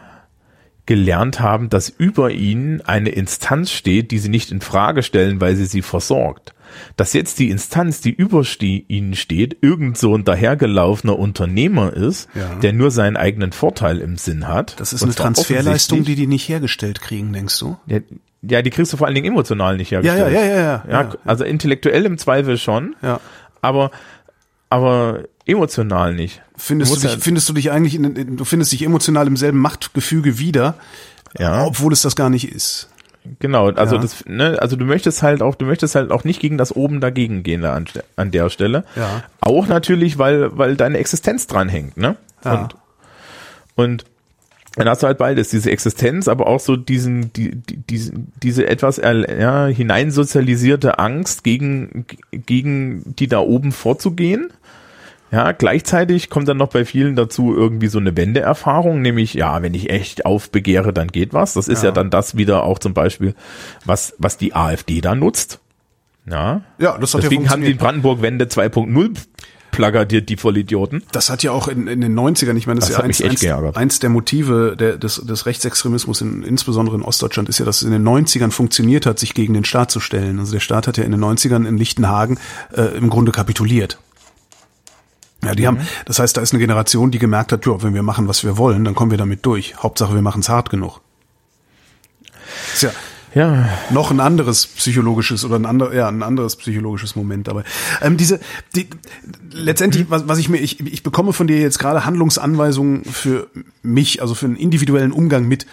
gelernt 0.88 1.38
haben, 1.40 1.68
dass 1.68 1.90
über 1.90 2.30
ihnen 2.30 2.80
eine 2.80 3.10
Instanz 3.10 3.70
steht, 3.70 4.10
die 4.10 4.16
sie 4.18 4.30
nicht 4.30 4.50
in 4.50 4.62
Frage 4.62 5.02
stellen, 5.02 5.38
weil 5.38 5.54
sie 5.54 5.66
sie 5.66 5.82
versorgt. 5.82 6.54
Dass 6.96 7.12
jetzt 7.12 7.38
die 7.38 7.50
Instanz, 7.50 8.00
die 8.00 8.10
über 8.10 8.42
ihnen 8.60 9.14
steht, 9.14 9.58
irgend 9.60 9.98
so 9.98 10.14
ein 10.16 10.24
dahergelaufener 10.24 11.18
Unternehmer 11.18 11.92
ist, 11.92 12.30
Ja. 12.34 12.54
der 12.54 12.72
nur 12.72 12.90
seinen 12.90 13.18
eigenen 13.18 13.52
Vorteil 13.52 13.98
im 13.98 14.16
Sinn 14.16 14.48
hat. 14.48 14.80
Das 14.80 14.94
ist 14.94 15.02
eine 15.02 15.14
Transferleistung, 15.14 16.04
die 16.04 16.14
die 16.14 16.26
nicht 16.26 16.48
hergestellt 16.48 17.02
kriegen, 17.02 17.34
denkst 17.34 17.58
du? 17.58 17.76
ja, 17.86 17.98
ja, 18.40 18.62
die 18.62 18.70
kriegst 18.70 18.90
du 18.92 18.96
vor 18.96 19.06
allen 19.08 19.14
Dingen 19.16 19.26
emotional 19.26 19.76
nicht 19.76 19.90
Ja, 19.90 20.00
hergestellt. 20.00 20.32
ja, 20.34 20.40
ja, 20.42 20.54
ja, 20.54 20.84
ja. 20.88 21.02
Ja, 21.02 21.14
also 21.26 21.44
intellektuell 21.44 22.06
im 22.06 22.16
Zweifel 22.16 22.56
schon, 22.56 22.96
ja. 23.02 23.20
aber, 23.60 23.90
aber 24.70 25.24
emotional 25.44 26.14
nicht. 26.14 26.40
Findest 26.60 26.94
du, 26.96 27.00
dich, 27.00 27.12
ja- 27.12 27.18
findest 27.20 27.48
du 27.48 27.52
dich 27.54 27.70
eigentlich, 27.70 27.94
in, 27.94 28.04
in, 28.16 28.36
du 28.36 28.44
findest 28.44 28.72
dich 28.72 28.82
emotional 28.82 29.26
im 29.26 29.36
selben 29.36 29.58
Machtgefüge 29.58 30.38
wieder, 30.38 30.74
Ja. 31.38 31.64
obwohl 31.64 31.92
es 31.92 32.02
das 32.02 32.16
gar 32.16 32.28
nicht 32.30 32.50
ist. 32.52 32.88
Genau, 33.40 33.68
also 33.70 33.96
Ja. 33.96 34.02
das, 34.02 34.24
ne, 34.26 34.58
also 34.60 34.74
du 34.76 34.84
möchtest 34.84 35.22
halt 35.22 35.40
auch, 35.42 35.54
du 35.54 35.66
möchtest 35.66 35.94
halt 35.94 36.10
auch 36.10 36.24
nicht 36.24 36.40
gegen 36.40 36.58
das 36.58 36.74
oben 36.74 37.00
dagegen 37.00 37.42
gehen 37.42 37.62
da 37.62 37.74
an, 37.74 37.84
an 38.16 38.30
der 38.30 38.48
Stelle. 38.50 38.84
Ja. 38.96 39.22
Auch 39.40 39.66
natürlich, 39.68 40.18
weil, 40.18 40.56
weil 40.58 40.76
deine 40.76 40.98
Existenz 40.98 41.46
dran 41.46 41.68
hängt, 41.68 41.96
ne? 41.96 42.16
Ja. 42.44 42.62
Und, 42.62 42.74
und 43.76 44.04
dann 44.76 44.88
hast 44.88 45.02
du 45.02 45.06
halt 45.08 45.18
beides, 45.18 45.50
diese 45.50 45.70
Existenz, 45.70 46.26
aber 46.28 46.46
auch 46.46 46.60
so 46.60 46.76
diesen, 46.76 47.32
die, 47.32 47.54
die, 47.56 47.76
diesen, 47.78 48.32
diese 48.42 48.66
etwas 48.66 48.96
ja, 48.96 49.66
hineinsozialisierte 49.66 50.98
Angst 50.98 51.44
gegen, 51.44 52.06
gegen 52.30 53.14
die 53.16 53.26
da 53.28 53.40
oben 53.40 53.72
vorzugehen. 53.72 54.50
Ja, 55.30 55.52
gleichzeitig 55.52 56.30
kommt 56.30 56.48
dann 56.48 56.56
noch 56.56 56.68
bei 56.70 56.84
vielen 56.84 57.14
dazu 57.16 57.54
irgendwie 57.54 57.88
so 57.88 57.98
eine 57.98 58.16
Wendeerfahrung, 58.16 59.02
nämlich, 59.02 59.34
ja, 59.34 59.60
wenn 59.62 59.74
ich 59.74 59.90
echt 59.90 60.24
aufbegehre, 60.24 60.92
dann 60.92 61.08
geht 61.08 61.34
was. 61.34 61.52
Das 61.54 61.68
ist 61.68 61.82
ja, 61.82 61.90
Ja. 61.90 61.92
dann 61.94 62.10
das 62.10 62.36
wieder 62.36 62.62
auch 62.64 62.78
zum 62.78 62.94
Beispiel, 62.94 63.34
was, 63.84 64.14
was 64.18 64.38
die 64.38 64.54
AfD 64.54 65.00
da 65.02 65.14
nutzt. 65.14 65.60
Ja. 66.30 66.62
Ja, 66.78 66.96
das 66.98 67.14
hat 67.14 67.22
Deswegen 67.22 67.44
ja 67.44 67.50
haben 67.50 67.60
die 67.60 67.66
funktioniert. 67.68 67.78
Brandenburg-Wende 67.78 68.46
2.0 68.46 69.10
plakatiert, 69.70 70.28
die 70.30 70.36
Vollidioten. 70.36 71.02
Das 71.12 71.28
hat 71.30 71.42
ja 71.42 71.52
auch 71.52 71.68
in, 71.68 71.86
in 71.88 72.00
den 72.00 72.18
90ern, 72.18 72.56
ich 72.56 72.66
meine, 72.66 72.80
das, 72.80 72.88
Das 72.88 72.98
ist 72.98 73.20
ja 73.20 73.26
eins, 73.26 73.42
eins, 73.42 73.76
eins 73.76 73.98
der 73.98 74.08
Motive 74.10 74.76
der, 74.78 74.96
des, 74.96 75.16
des 75.24 75.44
Rechtsextremismus, 75.46 76.20
in, 76.22 76.42
insbesondere 76.42 76.96
in 76.96 77.02
Ostdeutschland, 77.02 77.48
ist 77.50 77.58
ja, 77.58 77.64
dass 77.66 77.78
es 77.78 77.82
in 77.82 77.92
den 77.92 78.02
90ern 78.06 78.50
funktioniert 78.50 79.04
hat, 79.06 79.18
sich 79.18 79.34
gegen 79.34 79.52
den 79.54 79.64
Staat 79.64 79.90
zu 79.90 80.00
stellen. 80.00 80.38
Also 80.38 80.52
der 80.52 80.60
Staat 80.60 80.86
hat 80.86 80.96
ja 80.96 81.04
in 81.04 81.12
den 81.12 81.22
90ern 81.22 81.66
in 81.66 81.76
Lichtenhagen 81.76 82.38
äh, 82.74 82.96
im 82.96 83.10
Grunde 83.10 83.30
kapituliert. 83.30 83.98
Ja, 85.44 85.54
die 85.54 85.62
Mhm. 85.62 85.66
haben, 85.66 85.78
das 86.04 86.18
heißt, 86.18 86.36
da 86.36 86.40
ist 86.40 86.52
eine 86.52 86.58
Generation, 86.60 87.10
die 87.10 87.18
gemerkt 87.18 87.52
hat, 87.52 87.64
ja, 87.66 87.80
wenn 87.82 87.94
wir 87.94 88.02
machen, 88.02 88.26
was 88.28 88.42
wir 88.44 88.56
wollen, 88.56 88.84
dann 88.84 88.94
kommen 88.94 89.10
wir 89.10 89.18
damit 89.18 89.46
durch. 89.46 89.76
Hauptsache, 89.76 90.14
wir 90.14 90.22
machen 90.22 90.40
es 90.40 90.48
hart 90.48 90.68
genug. 90.70 91.00
Ist 92.74 92.82
ja 92.82 92.90
Ja. 93.34 93.68
noch 93.90 94.10
ein 94.10 94.20
anderes 94.20 94.66
psychologisches 94.66 95.44
oder 95.44 95.56
ein 95.56 95.66
anderes, 95.66 95.94
ja, 95.94 96.08
ein 96.08 96.22
anderes 96.22 96.56
psychologisches 96.56 97.14
Moment 97.14 97.46
dabei. 97.46 97.62
Ähm, 98.02 98.16
diese, 98.16 98.40
die, 98.74 98.88
letztendlich, 99.52 100.06
was, 100.10 100.26
was 100.26 100.38
ich 100.38 100.48
mir, 100.48 100.58
ich, 100.58 100.80
ich 100.80 101.02
bekomme 101.02 101.32
von 101.32 101.46
dir 101.46 101.60
jetzt 101.60 101.78
gerade 101.78 102.04
Handlungsanweisungen 102.04 103.04
für 103.04 103.48
mich, 103.82 104.20
also 104.22 104.34
für 104.34 104.46
einen 104.46 104.56
individuellen 104.56 105.12
Umgang 105.12 105.46
mit 105.46 105.66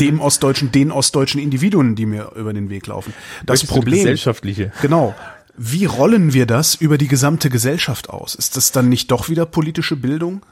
dem 0.00 0.20
ostdeutschen, 0.20 0.70
den 0.72 0.92
ostdeutschen 0.92 1.40
Individuen, 1.40 1.94
die 1.96 2.06
mir 2.06 2.32
über 2.36 2.52
den 2.52 2.70
Weg 2.70 2.86
laufen. 2.86 3.12
Das 3.46 3.54
Möchtest 3.62 3.72
Problem, 3.72 3.98
Gesellschaftliche. 3.98 4.72
genau. 4.82 5.14
Wie 5.58 5.84
rollen 5.86 6.32
wir 6.32 6.46
das 6.46 6.74
über 6.76 6.98
die 6.98 7.08
gesamte 7.08 7.50
Gesellschaft 7.50 8.08
aus? 8.10 8.34
Ist 8.34 8.56
das 8.56 8.72
dann 8.72 8.88
nicht 8.88 9.10
doch 9.10 9.28
wieder 9.28 9.44
politische 9.44 9.96
Bildung? 9.96 10.42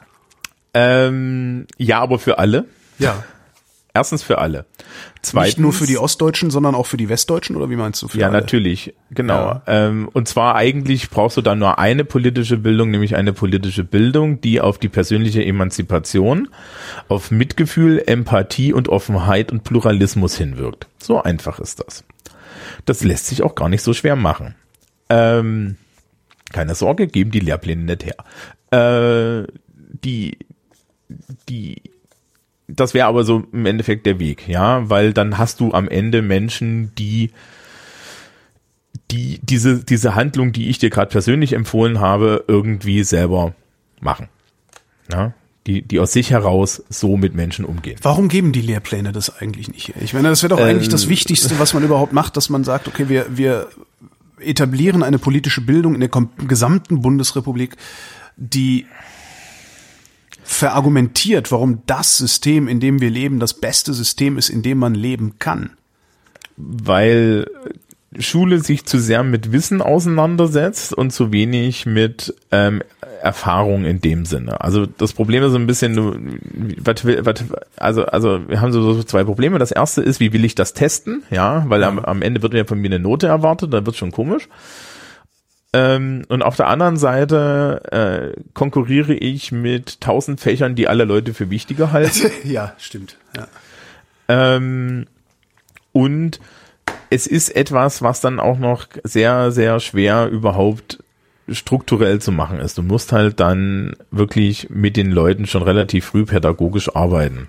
Ähm, 0.74 1.66
ja, 1.78 2.01
aber 2.01 2.19
für 2.19 2.39
alle. 2.39 2.66
Ja. 2.99 3.24
Erstens 3.95 4.23
für 4.23 4.37
alle. 4.39 4.66
Zweitens, 5.23 5.47
Nicht 5.57 5.59
nur 5.61 5.73
für 5.73 5.87
die 5.87 5.97
Ostdeutschen, 5.97 6.51
sondern 6.51 6.74
auch 6.74 6.85
für 6.85 6.99
die 6.99 7.09
Westdeutschen 7.09 7.57
oder 7.57 7.70
wie 7.70 7.77
meinst 7.77 8.03
du? 8.03 8.09
Für 8.09 8.19
Ja, 8.19 8.27
alle? 8.28 8.41
natürlich, 8.41 8.93
genau. 9.11 9.35
Ja. 9.35 9.62
Ähm, 9.66 10.11
und 10.12 10.28
zwar 10.28 10.55
eigentlich 10.55 11.09
brauchst 11.09 11.39
du 11.39 11.41
dann 11.41 11.59
nur 11.61 11.78
eine 11.78 12.05
politische 12.05 12.59
Bildung, 12.59 12.91
nämlich 12.91 13.16
eine 13.16 13.33
politische 13.33 13.85
Bildung, 13.85 14.43
die 14.43 14.61
auf 14.61 14.77
die 14.77 14.91
persönliche 14.91 15.43
Emanzipation, 15.43 16.49
auf 17.09 17.31
Mitgefühl, 17.31 18.03
Empathie 18.07 18.74
und 18.74 18.91
Offenheit 18.91 19.51
und 19.51 19.65
Pluralismus 19.65 20.37
hinwirkt. 20.37 20.89
So 20.99 21.23
einfach 21.23 21.59
ist 21.59 21.81
das. 21.81 22.05
Das 22.85 23.03
lässt 23.03 23.28
sich 23.28 23.43
auch 23.43 23.55
gar 23.55 23.70
nicht 23.70 23.83
so 23.83 23.95
schwer 23.95 24.16
machen. 24.16 24.57
Ähm, 25.09 25.77
keine 26.53 26.74
Sorge, 26.74 27.07
geben 27.07 27.31
die 27.31 27.41
Lehrpläne 27.41 27.83
nicht 27.83 28.05
her. 28.05 28.16
Äh, 28.70 29.47
die, 30.05 30.39
die, 31.49 31.83
das 32.69 32.95
wäre 32.95 33.07
aber 33.07 33.24
so 33.24 33.45
im 33.53 33.66
Endeffekt 33.66 34.07
der 34.07 34.19
Weg, 34.19 34.49
ja, 34.49 34.89
weil 34.89 35.12
dann 35.12 35.39
hast 35.39 35.61
du 35.61 35.73
am 35.73 35.89
Ende 35.89 36.23
Menschen, 36.23 36.93
die 36.97 37.31
die 39.11 39.39
diese 39.43 39.85
diese 39.85 40.15
Handlung, 40.15 40.53
die 40.53 40.69
ich 40.69 40.78
dir 40.78 40.91
gerade 40.91 41.11
persönlich 41.11 41.53
empfohlen 41.53 42.01
habe, 42.01 42.45
irgendwie 42.49 43.05
selber 43.05 43.55
machen. 44.01 44.28
Ja? 45.12 45.33
Die 45.66 45.83
die 45.83 46.01
aus 46.01 46.12
sich 46.12 46.31
heraus 46.31 46.83
so 46.89 47.16
mit 47.16 47.35
Menschen 47.35 47.65
umgehen. 47.65 47.99
Warum 48.03 48.28
geben 48.28 48.53
die 48.53 48.61
Lehrpläne 48.61 49.12
das 49.12 49.37
eigentlich 49.41 49.70
nicht? 49.70 49.93
Ich 50.01 50.12
meine, 50.12 50.28
das 50.28 50.43
wäre 50.43 50.57
doch 50.57 50.65
eigentlich 50.65 50.89
das 50.89 51.09
Wichtigste, 51.09 51.59
was 51.59 51.74
man 51.74 51.85
überhaupt 51.85 52.12
macht, 52.12 52.37
dass 52.37 52.49
man 52.49 52.65
sagt, 52.65 52.89
okay, 52.89 53.09
wir, 53.09 53.27
wir 53.37 53.69
etablieren 54.41 55.03
eine 55.03 55.19
politische 55.19 55.61
Bildung 55.61 55.95
in 55.95 56.01
der 56.01 56.11
gesamten 56.47 57.01
Bundesrepublik, 57.01 57.77
die 58.37 58.87
verargumentiert, 60.43 61.51
warum 61.51 61.83
das 61.87 62.19
System, 62.19 62.69
in 62.69 62.79
dem 62.81 63.01
wir 63.01 63.11
leben, 63.11 63.41
das 63.41 63.55
beste 63.55 63.93
System 63.93 64.39
ist, 64.39 64.49
in 64.49 64.63
dem 64.63 64.79
man 64.79 64.95
leben 64.95 65.39
kann. 65.39 65.71
Weil 66.57 67.47
Schule 68.19 68.61
sich 68.61 68.87
zu 68.87 68.99
sehr 68.99 69.25
mit 69.25 69.53
Wissen 69.53 69.83
auseinandersetzt 69.83 70.95
und 70.95 71.11
zu 71.11 71.33
wenig 71.33 71.87
mit 71.87 72.35
ähm, 72.51 72.83
Erfahrung 73.21 73.85
in 73.85 74.01
dem 74.01 74.25
Sinne. 74.25 74.61
Also 74.61 74.87
das 74.87 75.13
Problem 75.13 75.43
ist 75.43 75.53
so 75.53 75.59
ein 75.59 75.67
bisschen, 75.67 75.97
du, 75.97 76.17
also, 77.77 78.05
also 78.07 78.49
wir 78.49 78.61
haben 78.61 78.73
so, 78.73 79.03
zwei 79.03 79.25
Probleme. 79.25 79.59
Das 79.59 79.73
erste 79.73 80.03
ist, 80.03 80.21
wie 80.21 80.33
will 80.33 80.45
ich 80.45 80.55
das 80.55 80.75
testen? 80.75 81.23
Ja, 81.31 81.65
weil 81.69 81.81
ja. 81.81 81.89
Am, 81.89 81.99
am 81.99 82.23
Ende 82.23 82.43
wird 82.43 82.53
mir 82.53 82.65
von 82.65 82.79
mir 82.79 82.89
eine 82.89 82.99
Note 82.99 83.27
erwartet, 83.27 83.73
da 83.73 83.85
wird 83.85 83.97
schon 83.97 84.13
komisch. 84.13 84.49
Ähm, 85.73 86.25
und 86.29 86.43
auf 86.43 86.57
der 86.57 86.69
anderen 86.69 86.97
Seite 86.97 87.83
äh, 88.37 88.41
konkurriere 88.55 89.13
ich 89.15 89.53
mit 89.53 90.01
tausend 90.01 90.41
Fächern, 90.41 90.75
die 90.75 90.89
alle 90.89 91.05
Leute 91.05 91.35
für 91.35 91.51
wichtiger 91.51 91.93
halten. 91.93 92.31
ja, 92.45 92.73
stimmt. 92.79 93.19
Ja. 93.37 93.47
Ähm, 94.29 95.07
und 95.93 96.41
es 97.11 97.27
ist 97.27 97.55
etwas, 97.55 98.03
was 98.03 98.21
dann 98.21 98.41
auch 98.41 98.59
noch 98.59 98.87
sehr, 99.05 99.51
sehr 99.51 99.81
schwer 99.81 100.29
überhaupt 100.29 100.99
strukturell 101.48 102.20
zu 102.20 102.32
machen 102.32 102.59
ist. 102.59 102.77
Du 102.78 102.82
musst 102.82 103.12
halt 103.12 103.39
dann 103.39 103.94
wirklich 104.10 104.68
mit 104.70 104.97
den 104.97 105.10
Leuten 105.10 105.47
schon 105.47 105.62
relativ 105.62 106.06
früh 106.06 106.24
pädagogisch 106.24 106.94
arbeiten. 106.94 107.48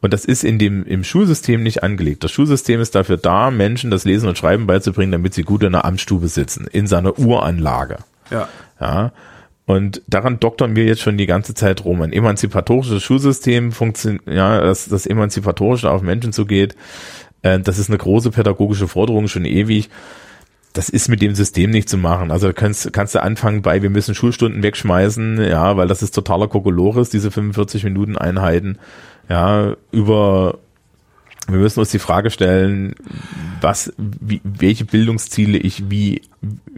Und 0.00 0.12
das 0.12 0.24
ist 0.24 0.44
in 0.44 0.58
dem, 0.58 0.84
im 0.84 1.04
Schulsystem 1.04 1.62
nicht 1.62 1.82
angelegt. 1.82 2.22
Das 2.22 2.32
Schulsystem 2.32 2.80
ist 2.80 2.94
dafür 2.94 3.16
da, 3.16 3.50
Menschen 3.50 3.90
das 3.90 4.04
Lesen 4.04 4.28
und 4.28 4.36
Schreiben 4.36 4.66
beizubringen, 4.66 5.12
damit 5.12 5.32
sie 5.32 5.42
gut 5.42 5.62
in 5.62 5.72
der 5.72 5.84
Amtsstube 5.84 6.28
sitzen, 6.28 6.66
in 6.70 6.86
seiner 6.86 7.18
Uranlage. 7.18 7.98
Ja. 8.30 8.48
Ja. 8.78 9.12
Und 9.64 10.02
daran 10.08 10.40
doktern 10.40 10.74
wir 10.74 10.84
jetzt 10.84 11.00
schon 11.00 11.16
die 11.16 11.26
ganze 11.26 11.54
Zeit 11.54 11.84
rum. 11.84 12.02
Ein 12.02 12.12
emanzipatorisches 12.12 13.02
Schulsystem 13.02 13.72
funktioniert, 13.72 14.26
ja, 14.26 14.60
das, 14.60 14.88
das 14.88 15.06
emanzipatorische 15.06 15.90
auf 15.90 16.02
Menschen 16.02 16.32
zugeht, 16.32 16.74
äh, 17.42 17.60
das 17.60 17.78
ist 17.78 17.88
eine 17.88 17.98
große 17.98 18.30
pädagogische 18.32 18.88
Forderung 18.88 19.28
schon 19.28 19.44
ewig 19.44 19.88
das 20.72 20.88
ist 20.88 21.08
mit 21.08 21.20
dem 21.20 21.34
System 21.34 21.70
nicht 21.70 21.88
zu 21.88 21.98
machen. 21.98 22.30
Also 22.30 22.52
kannst, 22.52 22.92
kannst 22.92 23.14
du 23.14 23.22
anfangen 23.22 23.62
bei, 23.62 23.82
wir 23.82 23.90
müssen 23.90 24.14
Schulstunden 24.14 24.62
wegschmeißen, 24.62 25.42
ja, 25.42 25.76
weil 25.76 25.88
das 25.88 26.02
ist 26.02 26.14
totaler 26.14 26.48
Kokolores, 26.48 27.10
diese 27.10 27.30
45 27.30 27.84
Minuten 27.84 28.16
Einheiten, 28.16 28.78
ja, 29.28 29.76
über, 29.90 30.58
wir 31.48 31.58
müssen 31.58 31.80
uns 31.80 31.90
die 31.90 31.98
Frage 31.98 32.30
stellen, 32.30 32.94
was, 33.60 33.92
wie, 33.96 34.40
welche 34.44 34.84
Bildungsziele 34.84 35.58
ich 35.58 35.90
wie, 35.90 36.22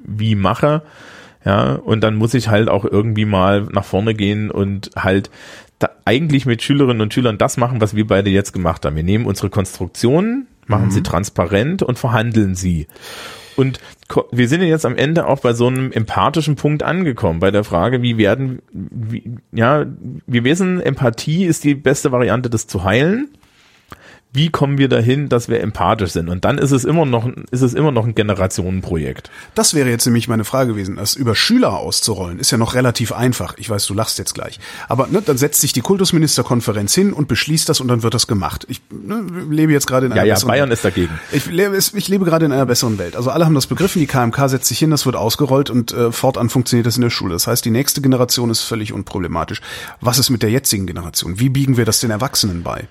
wie 0.05 0.35
mache, 0.35 0.83
ja, 1.45 1.75
und 1.75 2.03
dann 2.03 2.15
muss 2.15 2.35
ich 2.35 2.49
halt 2.49 2.69
auch 2.69 2.85
irgendwie 2.85 3.25
mal 3.25 3.69
nach 3.73 3.85
vorne 3.85 4.15
gehen 4.15 4.51
und 4.51 4.91
halt 4.97 5.31
da 5.79 5.91
eigentlich 6.05 6.47
mit 6.47 6.63
Schülerinnen 6.63 7.01
und 7.01 7.13
Schülern 7.13 7.39
das 7.39 7.57
machen, 7.57 7.81
was 7.81 7.97
wir 7.97 8.07
beide 8.07 8.31
jetzt 8.31 8.53
gemacht 8.53 8.85
haben. 8.87 8.97
Wir 8.97 9.03
nehmen 9.03 9.27
unsere 9.27 9.51
Konstruktionen, 9.51 10.47
machen 10.67 10.87
mhm. 10.87 10.91
sie 10.93 11.03
transparent 11.03 11.83
und 11.83 11.99
verhandeln 11.99 12.55
sie. 12.55 12.87
Und 13.57 13.81
wir 14.31 14.49
sind 14.49 14.63
jetzt 14.63 14.87
am 14.87 14.97
Ende 14.97 15.27
auch 15.27 15.41
bei 15.41 15.53
so 15.53 15.67
einem 15.67 15.93
empathischen 15.93 16.57
Punkt 16.57 16.83
angekommen, 16.83 17.41
bei 17.41 17.51
der 17.51 17.65
Frage, 17.65 18.03
wie 18.03 18.19
werden, 18.19 18.61
wie, 18.73 19.37
ja, 19.53 19.87
wir 20.27 20.45
wissen, 20.45 20.81
Empathie 20.81 21.45
ist 21.45 21.65
die 21.65 21.75
beste 21.75 22.13
Variante, 22.13 22.51
das 22.51 22.67
zu 22.67 22.85
heilen 22.85 23.29
wie 24.35 24.49
kommen 24.49 24.79
wir 24.79 24.89
dahin, 24.89 25.29
dass 25.29 25.49
wir 25.49 25.61
empathisch 25.61 26.13
sind? 26.13 26.31
Und 26.31 26.47
dann 26.47 26.57
ist 26.57 26.71
es 26.71 26.85
immer 26.85 27.05
noch, 27.05 27.29
ist 27.51 27.61
es 27.61 27.75
immer 27.75 27.93
noch 27.93 28.07
ein 28.07 28.15
Generationenprojekt. 28.15 29.31
Das 29.55 29.75
wäre 29.75 29.91
jetzt 29.91 30.07
nämlich 30.07 30.27
meine 30.27 30.45
Frage 30.45 30.71
gewesen. 30.71 30.97
Das 30.97 31.15
über 31.15 31.35
Schüler 31.35 31.75
auszurollen 31.75 32.39
ist 32.39 32.51
ja 32.51 32.57
noch 32.57 32.75
relativ 32.75 33.13
einfach. 33.13 33.55
Ich 33.59 33.69
weiß, 33.69 33.85
du 33.87 33.93
lachst 33.93 34.19
jetzt 34.19 34.33
gleich. 34.33 34.59
Aber 34.89 35.07
ne, 35.07 35.21
dann 35.21 35.37
setzt 35.37 35.61
sich 35.61 35.75
die 35.75 35.83
Kultusministerkonferenz 35.83 36.95
hin 36.95 37.13
und 37.13 37.29
beschließt 37.29 37.69
das 37.69 37.81
und 37.81 37.89
dann 37.89 38.03
wird 38.03 38.15
das 38.15 38.27
gemacht. 38.27 38.65
Ich 38.71 38.81
ne, 38.91 39.23
lebe 39.51 39.71
jetzt 39.71 39.87
gerade 39.87 40.07
in 40.07 40.13
einer 40.13 40.25
ja, 40.25 40.35
ja, 40.35 40.47
Bayern 40.47 40.71
Welt. 40.71 40.79
ist 40.79 40.85
dagegen. 40.85 41.21
Ich 41.31 41.45
lebe, 41.47 41.77
ich 41.77 42.09
lebe 42.09 42.25
gerade 42.25 42.47
in 42.47 42.53
einer 42.53 42.65
besseren 42.65 42.97
Welt. 42.97 43.17
Also 43.17 43.31
alle 43.31 43.45
haben 43.45 43.55
das 43.55 43.67
begriffen, 43.67 44.01
die 44.01 44.07
KMK 44.07 44.49
setzt 44.49 44.67
sich 44.67 44.79
hin, 44.79 44.91
das 44.91 45.05
wird 45.05 45.15
ausgerollt 45.15 45.69
und 45.69 45.93
äh, 45.93 46.11
fortan 46.11 46.49
funktioniert 46.49 46.87
das 46.87 46.97
in 46.97 47.03
der 47.03 47.11
Schule. 47.11 47.35
Das 47.35 47.47
heißt, 47.47 47.67
die 47.67 47.71
nächste 47.71 48.01
Generation 48.01 48.49
ist 48.49 48.63
völlig 48.63 48.95
unproblematisch. 48.95 49.61
Was 50.01 50.19
ist 50.19 50.31
mit 50.31 50.43
der 50.43 50.51
jetzigen 50.51 50.87
Generation? 50.87 51.39
Wie 51.39 51.51
biegen 51.51 51.77
wir 51.77 51.85
das 51.85 52.01
den 52.01 52.11
Erwachsenen 52.11 52.63
bei? 52.63 52.89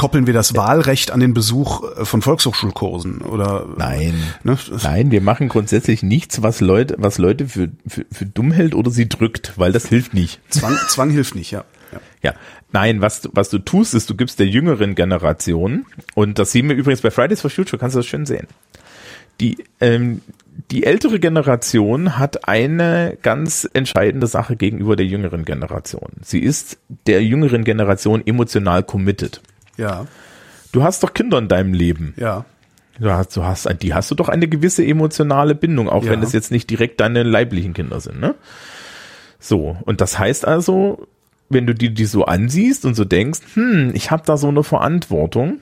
Koppeln 0.00 0.26
wir 0.26 0.32
das 0.32 0.56
Wahlrecht 0.56 1.10
an 1.10 1.20
den 1.20 1.34
Besuch 1.34 1.82
äh, 1.82 2.06
von 2.06 2.22
Volkshochschulkursen 2.22 3.18
oder 3.20 3.66
nein 3.76 4.14
ne? 4.44 4.56
nein 4.82 5.10
wir 5.10 5.20
machen 5.20 5.50
grundsätzlich 5.50 6.02
nichts 6.02 6.42
was 6.42 6.62
Leute 6.62 6.94
was 6.96 7.18
Leute 7.18 7.46
für, 7.46 7.68
für, 7.86 8.06
für 8.10 8.24
dumm 8.24 8.50
hält 8.50 8.74
oder 8.74 8.90
sie 8.90 9.10
drückt 9.10 9.58
weil 9.58 9.72
das 9.72 9.88
hilft 9.88 10.14
nicht 10.14 10.40
Zwang, 10.48 10.74
Zwang 10.88 11.10
hilft 11.10 11.34
nicht 11.34 11.50
ja 11.50 11.64
ja. 11.92 12.00
ja. 12.22 12.34
Nein, 12.72 13.02
was, 13.02 13.28
was 13.32 13.50
du 13.50 13.58
tust, 13.58 13.94
ist, 13.94 14.08
du 14.08 14.14
gibst 14.14 14.38
der 14.38 14.46
jüngeren 14.46 14.94
Generation, 14.94 15.86
und 16.14 16.38
das 16.38 16.52
sehen 16.52 16.68
wir 16.68 16.76
übrigens 16.76 17.00
bei 17.00 17.10
Fridays 17.10 17.40
for 17.40 17.50
Future, 17.50 17.80
kannst 17.80 17.96
du 17.96 17.98
das 17.98 18.06
schön 18.06 18.26
sehen. 18.26 18.46
Die, 19.40 19.58
ähm, 19.80 20.20
die 20.70 20.84
ältere 20.84 21.18
Generation 21.18 22.16
hat 22.16 22.46
eine 22.46 23.18
ganz 23.22 23.68
entscheidende 23.72 24.28
Sache 24.28 24.54
gegenüber 24.54 24.94
der 24.94 25.06
jüngeren 25.06 25.44
Generation. 25.44 26.12
Sie 26.22 26.38
ist 26.38 26.78
der 27.08 27.24
jüngeren 27.24 27.64
Generation 27.64 28.24
emotional 28.24 28.84
committed. 28.84 29.40
Ja. 29.80 30.06
Du 30.72 30.82
hast 30.82 31.02
doch 31.02 31.14
Kinder 31.14 31.38
in 31.38 31.48
deinem 31.48 31.72
Leben. 31.72 32.14
Ja. 32.16 32.44
Du 32.98 33.10
hast, 33.10 33.34
du 33.36 33.44
hast, 33.44 33.68
die 33.82 33.94
hast 33.94 34.10
du 34.10 34.14
doch 34.14 34.28
eine 34.28 34.46
gewisse 34.46 34.84
emotionale 34.84 35.54
Bindung, 35.54 35.88
auch 35.88 36.04
ja. 36.04 36.10
wenn 36.10 36.22
es 36.22 36.32
jetzt 36.32 36.50
nicht 36.50 36.68
direkt 36.68 37.00
deine 37.00 37.22
leiblichen 37.22 37.72
Kinder 37.72 37.98
sind, 38.00 38.20
ne? 38.20 38.34
So. 39.38 39.78
Und 39.86 40.02
das 40.02 40.18
heißt 40.18 40.46
also, 40.46 41.08
wenn 41.48 41.66
du 41.66 41.74
die, 41.74 41.94
die 41.94 42.04
so 42.04 42.26
ansiehst 42.26 42.84
und 42.84 42.94
so 42.94 43.06
denkst, 43.06 43.40
hm, 43.54 43.92
ich 43.94 44.10
habe 44.10 44.22
da 44.26 44.36
so 44.36 44.48
eine 44.48 44.62
Verantwortung, 44.62 45.60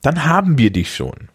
dann 0.00 0.26
haben 0.26 0.58
wir 0.58 0.70
dich 0.70 0.94
schon. 0.94 1.28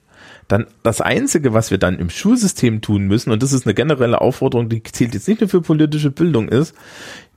Dann 0.47 0.65
das 0.83 1.01
Einzige, 1.01 1.53
was 1.53 1.69
wir 1.69 1.77
dann 1.77 1.99
im 1.99 2.09
Schulsystem 2.09 2.81
tun 2.81 3.03
müssen, 3.03 3.31
und 3.31 3.43
das 3.43 3.51
ist 3.51 3.67
eine 3.67 3.75
generelle 3.75 4.21
Aufforderung, 4.21 4.69
die 4.69 4.81
zählt 4.83 5.13
jetzt 5.13 5.27
nicht 5.27 5.41
nur 5.41 5.49
für 5.49 5.61
politische 5.61 6.11
Bildung 6.11 6.47
ist, 6.47 6.73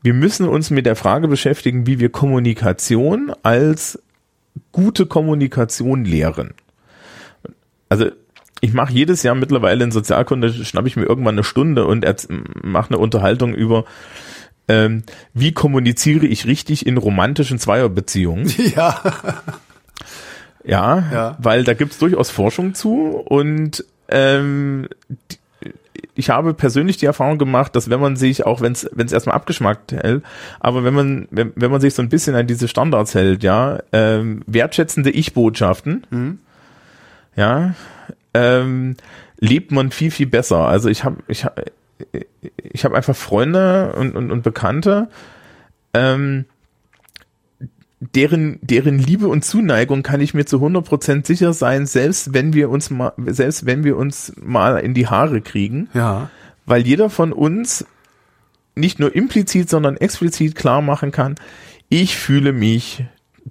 wir 0.03 0.15
müssen 0.15 0.49
uns 0.49 0.71
mit 0.71 0.87
der 0.87 0.97
Frage 0.97 1.29
beschäftigen, 1.29 1.87
wie 1.87 2.01
wir 2.01 2.11
Kommunikation 2.11 3.33
als 3.43 4.01
gute 4.73 5.07
Kommunikation 5.07 6.05
lehren. 6.05 6.55
Also 7.89 8.07
ich 8.61 8.73
mache 8.73 8.93
jedes 8.93 9.23
Jahr 9.23 9.35
mittlerweile 9.35 9.85
in 9.85 9.91
Sozialkunde, 9.91 10.53
schnappe 10.53 10.89
ich 10.89 10.97
mir 10.97 11.05
irgendwann 11.05 11.35
eine 11.35 11.45
Stunde 11.45 11.85
und 11.85 12.07
mache 12.63 12.91
eine 12.91 12.99
Unterhaltung 12.99 13.55
über, 13.55 13.85
ähm, 14.69 15.03
wie 15.35 15.53
kommuniziere 15.53 16.27
ich 16.27 16.47
richtig 16.47 16.87
in 16.87 16.97
romantischen 16.97 17.59
Zweierbeziehungen. 17.59 18.53
Ja. 18.75 19.01
Ja, 20.65 21.05
ja. 21.13 21.37
weil 21.41 21.65
da 21.65 21.75
gibt's 21.75 21.99
durchaus 21.99 22.31
Forschung 22.31 22.75
zu 22.75 23.17
und 23.17 23.85
ähm, 24.09 24.89
ich 26.15 26.31
habe 26.31 26.55
persönlich 26.55 26.99
die 26.99 27.07
Erfahrung 27.07 27.39
gemacht, 27.39 27.75
dass 27.75 27.89
wenn 27.89 28.01
man 28.01 28.17
sich, 28.17 28.45
auch 28.45 28.61
wenn 28.61 28.73
es 28.73 29.13
erstmal 29.13 29.37
abgeschmackt 29.37 29.93
hält, 29.93 30.23
aber 30.61 30.85
wenn 30.85 30.95
man 30.95 31.29
wenn, 31.31 31.53
wenn 31.57 31.71
man 31.71 31.81
sich 31.81 31.95
so 31.95 32.03
ein 32.03 32.09
bisschen 32.09 32.35
an 32.35 32.47
diese 32.47 32.69
Standards 32.69 33.15
hält, 33.15 33.43
ja, 33.43 33.81
ähm, 33.93 34.43
wertschätzende 34.47 35.11
Ich-Botschaften, 35.11 36.07
mhm. 36.11 36.39
ja, 37.35 37.75
ähm, 38.35 38.97
lebt 39.39 39.73
man 39.73 39.91
viel 39.91 40.11
viel 40.11 40.27
besser. 40.27 40.69
Also 40.69 40.89
ich 40.89 41.05
habe 41.05 41.17
ich 41.29 41.45
habe 41.45 41.65
ich 42.57 42.85
habe 42.85 42.97
einfach 42.97 43.17
Freunde 43.17 43.95
und, 43.95 44.15
und, 44.15 44.31
und 44.31 44.43
Bekannte, 44.43 45.09
ähm, 45.95 46.47
deren, 48.15 48.59
deren 48.63 48.99
Liebe 48.99 49.29
und 49.29 49.45
Zuneigung 49.45 50.03
kann 50.03 50.21
ich 50.21 50.35
mir 50.35 50.45
zu 50.45 50.59
100% 50.59 51.27
sicher 51.27 51.53
sein, 51.53 51.87
selbst 51.87 52.35
wenn 52.35 52.53
wir 52.53 52.69
uns 52.69 52.91
mal, 52.91 53.13
selbst 53.27 53.65
wenn 53.65 53.85
wir 53.85 53.97
uns 53.97 54.33
mal 54.43 54.79
in 54.79 54.93
die 54.93 55.07
Haare 55.07 55.41
kriegen. 55.41 55.89
Ja. 55.95 56.31
Weil 56.67 56.87
jeder 56.87 57.11
von 57.11 57.33
uns 57.33 57.87
nicht 58.75 58.99
nur 58.99 59.15
implizit, 59.15 59.69
sondern 59.69 59.97
explizit 59.97 60.55
klar 60.57 60.83
machen 60.83 61.13
kann, 61.13 61.37
ich 61.89 62.17
fühle 62.17 62.53
mich 62.53 63.05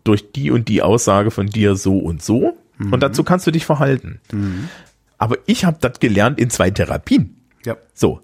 durch 0.04 0.32
die 0.32 0.52
und 0.52 0.68
die 0.68 0.82
Aussage 0.82 1.32
von 1.32 1.48
dir 1.48 1.76
so 1.76 1.98
und 2.00 2.22
so. 2.22 2.58
Mhm. 2.78 2.94
Und 2.94 3.04
dazu 3.04 3.24
kannst 3.24 3.48
du 3.48 3.52
dich 3.52 3.66
verhalten. 3.66 4.20
Mhm. 4.34 4.68
Aber 5.18 5.38
ich 5.46 5.64
habe 5.64 5.78
das 5.80 6.00
gelernt 6.00 6.40
in 6.40 6.50
zwei 6.50 6.72
Therapien. 6.72 7.36
Ja. 7.64 7.78
So, 7.94 8.22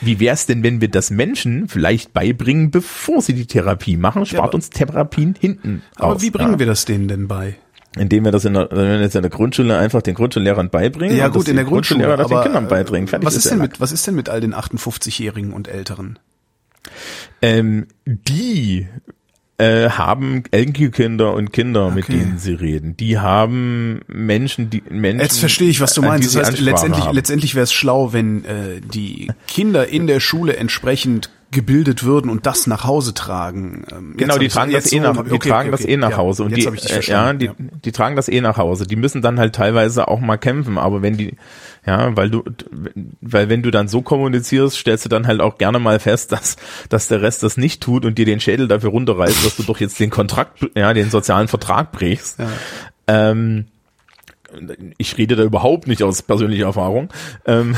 wie 0.00 0.20
wäre 0.20 0.34
es 0.34 0.46
denn, 0.46 0.62
wenn 0.62 0.80
wir 0.80 0.88
das 0.88 1.10
Menschen 1.10 1.68
vielleicht 1.68 2.12
beibringen, 2.12 2.70
bevor 2.70 3.22
sie 3.22 3.34
die 3.34 3.46
Therapie 3.46 3.96
machen? 3.96 4.26
Spart 4.26 4.52
ja, 4.52 4.54
uns 4.54 4.70
Therapien 4.70 5.34
hinten 5.38 5.82
Aber 5.96 6.14
aus, 6.14 6.22
wie 6.22 6.30
bringen 6.30 6.52
ja. 6.52 6.58
wir 6.58 6.66
das 6.66 6.84
denen 6.84 7.08
denn 7.08 7.28
bei? 7.28 7.56
Indem 7.96 8.24
wir 8.24 8.30
das 8.30 8.44
in 8.44 8.54
der, 8.54 8.68
wenn 8.70 8.88
wir 8.88 9.00
jetzt 9.00 9.16
in 9.16 9.22
der 9.22 9.30
Grundschule 9.30 9.76
einfach 9.76 10.00
den 10.02 10.14
Grundschullehrern 10.14 10.70
beibringen. 10.70 11.16
Ja 11.16 11.28
gut, 11.28 11.48
in 11.48 11.56
der 11.56 11.64
Grundschule, 11.64 12.04
Grundschullehrer 12.04 12.16
das 12.16 12.28
den 12.28 12.42
Kindern 12.42 12.68
beibringen. 12.68 13.08
Fertig 13.08 13.26
was 13.26 13.34
ist, 13.34 13.46
ist 13.46 13.50
denn 13.50 13.58
mit, 13.58 13.80
was 13.80 13.90
ist 13.90 14.06
denn 14.06 14.14
mit 14.14 14.28
all 14.28 14.40
den 14.40 14.54
58-Jährigen 14.54 15.52
und 15.52 15.66
Älteren? 15.66 16.18
Ähm, 17.42 17.88
die 18.06 18.86
äh, 19.60 19.90
haben 19.90 20.42
Enkelkinder 20.50 21.34
und 21.34 21.52
Kinder, 21.52 21.86
okay. 21.86 21.94
mit 21.94 22.08
denen 22.08 22.38
sie 22.38 22.54
reden. 22.54 22.96
Die 22.96 23.18
haben 23.18 24.00
Menschen, 24.08 24.70
die 24.70 24.82
Menschen. 24.88 25.20
Jetzt 25.20 25.38
verstehe 25.38 25.68
ich, 25.68 25.80
was 25.80 25.92
du 25.92 26.02
meinst. 26.02 26.34
Das 26.34 26.48
heißt, 26.48 26.60
letztendlich, 26.60 27.04
letztendlich 27.12 27.54
wäre 27.54 27.64
es 27.64 27.72
schlau, 27.72 28.12
wenn 28.12 28.44
äh, 28.44 28.80
die 28.80 29.28
Kinder 29.46 29.86
in 29.86 30.06
der 30.06 30.20
Schule 30.20 30.56
entsprechend 30.56 31.30
gebildet 31.50 32.04
würden 32.04 32.30
und 32.30 32.46
das 32.46 32.66
nach 32.66 32.84
Hause 32.84 33.12
tragen. 33.12 33.84
Ähm, 33.90 34.14
genau, 34.16 34.38
die 34.38 34.48
tragen 34.48 34.72
das 34.72 34.92
eh 34.92 35.00
nach, 35.00 35.24
die 35.24 35.32
okay, 35.32 35.48
tragen 35.48 35.68
okay, 35.72 35.82
das 35.82 35.88
eh 35.88 35.96
nach 35.96 36.16
Hause 36.16 36.44
und 36.44 36.56
die, 36.56 36.64
äh, 36.64 37.00
ja, 37.02 37.32
die, 37.32 37.50
die 37.84 37.92
tragen 37.92 38.14
das 38.14 38.28
eh 38.28 38.40
nach 38.40 38.56
Hause. 38.56 38.86
Die 38.86 38.96
müssen 38.96 39.20
dann 39.20 39.38
halt 39.40 39.54
teilweise 39.54 40.06
auch 40.06 40.20
mal 40.20 40.36
kämpfen, 40.36 40.78
aber 40.78 41.02
wenn 41.02 41.16
die, 41.16 41.34
ja, 41.84 42.16
weil 42.16 42.30
du, 42.30 42.44
weil 43.20 43.48
wenn 43.48 43.62
du 43.62 43.72
dann 43.72 43.88
so 43.88 44.00
kommunizierst, 44.00 44.76
stellst 44.76 45.06
du 45.06 45.08
dann 45.08 45.26
halt 45.26 45.40
auch 45.40 45.58
gerne 45.58 45.80
mal 45.80 45.98
fest, 45.98 46.30
dass, 46.32 46.56
dass 46.88 47.08
der 47.08 47.20
Rest 47.20 47.42
das 47.42 47.56
nicht 47.56 47.82
tut 47.82 48.04
und 48.04 48.16
dir 48.16 48.26
den 48.26 48.40
Schädel 48.40 48.68
dafür 48.68 48.90
runterreißt, 48.90 49.44
dass 49.44 49.56
du 49.56 49.64
doch 49.64 49.80
jetzt 49.80 49.98
den 49.98 50.10
Kontrakt, 50.10 50.64
ja, 50.76 50.94
den 50.94 51.10
sozialen 51.10 51.48
Vertrag 51.48 51.90
brichst. 51.90 52.38
Ja. 52.38 52.48
Ähm, 53.08 53.66
ich 54.98 55.18
rede 55.18 55.36
da 55.36 55.42
überhaupt 55.42 55.86
nicht 55.86 56.02
aus 56.02 56.22
persönlicher 56.22 56.66
Erfahrung. 56.66 57.08
Ähm, 57.44 57.76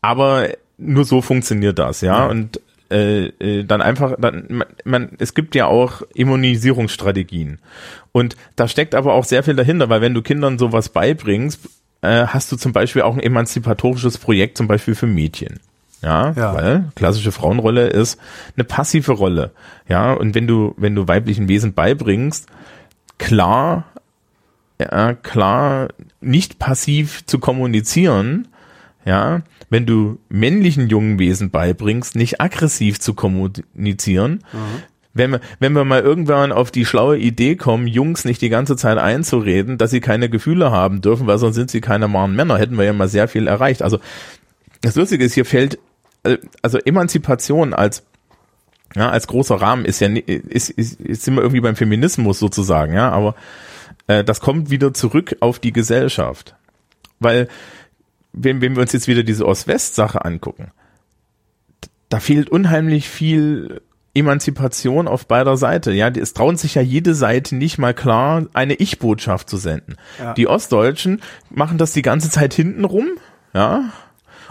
aber 0.00 0.48
nur 0.80 1.04
so 1.04 1.22
funktioniert 1.22 1.78
das, 1.78 2.00
ja. 2.00 2.18
ja. 2.18 2.26
Und 2.26 2.60
äh, 2.90 3.26
äh, 3.26 3.64
dann 3.64 3.82
einfach, 3.82 4.16
dann, 4.18 4.46
man, 4.48 4.66
man, 4.84 5.10
es 5.18 5.34
gibt 5.34 5.54
ja 5.54 5.66
auch 5.66 6.02
Immunisierungsstrategien. 6.14 7.58
Und 8.12 8.36
da 8.56 8.66
steckt 8.66 8.94
aber 8.94 9.14
auch 9.14 9.24
sehr 9.24 9.44
viel 9.44 9.54
dahinter, 9.54 9.88
weil 9.88 10.00
wenn 10.00 10.14
du 10.14 10.22
Kindern 10.22 10.58
sowas 10.58 10.88
beibringst, 10.88 11.60
äh, 12.02 12.26
hast 12.26 12.50
du 12.50 12.56
zum 12.56 12.72
Beispiel 12.72 13.02
auch 13.02 13.14
ein 13.14 13.22
emanzipatorisches 13.22 14.18
Projekt, 14.18 14.56
zum 14.56 14.66
Beispiel 14.66 14.94
für 14.94 15.06
Mädchen. 15.06 15.60
Ja, 16.02 16.32
ja, 16.32 16.54
weil 16.54 16.84
klassische 16.94 17.30
Frauenrolle 17.30 17.88
ist 17.88 18.18
eine 18.56 18.64
passive 18.64 19.12
Rolle. 19.12 19.50
Ja, 19.86 20.14
und 20.14 20.34
wenn 20.34 20.46
du, 20.46 20.74
wenn 20.78 20.94
du 20.94 21.06
weiblichen 21.06 21.46
Wesen 21.46 21.74
beibringst, 21.74 22.48
klar, 23.18 23.84
ja, 24.80 25.12
klar, 25.12 25.88
nicht 26.22 26.58
passiv 26.58 27.26
zu 27.26 27.38
kommunizieren, 27.38 28.48
ja, 29.04 29.42
wenn 29.70 29.86
du 29.86 30.18
männlichen 30.28 30.88
jungen 30.88 31.18
Wesen 31.18 31.50
beibringst, 31.50 32.16
nicht 32.16 32.40
aggressiv 32.40 33.00
zu 33.00 33.14
kommunizieren, 33.14 34.44
mhm. 34.52 34.82
wenn 35.14 35.30
wir, 35.30 35.40
wenn 35.60 35.72
wir 35.72 35.84
mal 35.84 36.02
irgendwann 36.02 36.52
auf 36.52 36.70
die 36.72 36.84
schlaue 36.84 37.16
Idee 37.16 37.56
kommen, 37.56 37.86
Jungs 37.86 38.24
nicht 38.24 38.42
die 38.42 38.48
ganze 38.48 38.76
Zeit 38.76 38.98
einzureden, 38.98 39.78
dass 39.78 39.92
sie 39.92 40.00
keine 40.00 40.28
Gefühle 40.28 40.72
haben 40.72 41.00
dürfen, 41.00 41.26
weil 41.26 41.38
sonst 41.38 41.54
sind 41.54 41.70
sie 41.70 41.80
keine 41.80 42.12
wahren 42.12 42.34
Männer, 42.34 42.58
hätten 42.58 42.76
wir 42.76 42.84
ja 42.84 42.92
mal 42.92 43.08
sehr 43.08 43.28
viel 43.28 43.46
erreicht. 43.46 43.82
Also 43.82 44.00
das 44.82 44.96
Lustige 44.96 45.24
ist, 45.24 45.34
hier 45.34 45.44
fällt, 45.44 45.78
äh, 46.24 46.38
also 46.62 46.78
Emanzipation 46.78 47.72
als 47.72 48.02
ja, 48.96 49.08
als 49.08 49.28
großer 49.28 49.54
Rahmen 49.54 49.84
ist 49.84 50.00
ja 50.00 50.08
ist, 50.08 50.70
ist, 50.70 51.00
ist 51.00 51.22
sind 51.22 51.34
wir 51.34 51.42
irgendwie 51.42 51.60
beim 51.60 51.76
Feminismus 51.76 52.40
sozusagen, 52.40 52.92
ja, 52.92 53.08
aber 53.10 53.36
äh, 54.08 54.24
das 54.24 54.40
kommt 54.40 54.70
wieder 54.70 54.92
zurück 54.92 55.36
auf 55.38 55.60
die 55.60 55.72
Gesellschaft. 55.72 56.56
Weil 57.20 57.48
wenn, 58.32 58.60
wenn 58.60 58.74
wir 58.74 58.82
uns 58.82 58.92
jetzt 58.92 59.08
wieder 59.08 59.22
diese 59.22 59.46
Ost-West-Sache 59.46 60.24
angucken, 60.24 60.70
da 62.08 62.20
fehlt 62.20 62.50
unheimlich 62.50 63.08
viel 63.08 63.82
Emanzipation 64.14 65.06
auf 65.08 65.26
beider 65.26 65.56
Seite. 65.56 65.92
Ja, 65.92 66.08
es 66.08 66.34
trauen 66.34 66.56
sich 66.56 66.74
ja 66.74 66.82
jede 66.82 67.14
Seite 67.14 67.54
nicht 67.54 67.78
mal 67.78 67.94
klar, 67.94 68.46
eine 68.52 68.74
Ich-Botschaft 68.74 69.48
zu 69.48 69.56
senden. 69.56 69.96
Ja. 70.18 70.34
Die 70.34 70.48
Ostdeutschen 70.48 71.20
machen 71.50 71.78
das 71.78 71.92
die 71.92 72.02
ganze 72.02 72.30
Zeit 72.30 72.54
hinten 72.54 72.84
rum, 72.84 73.06
ja. 73.54 73.92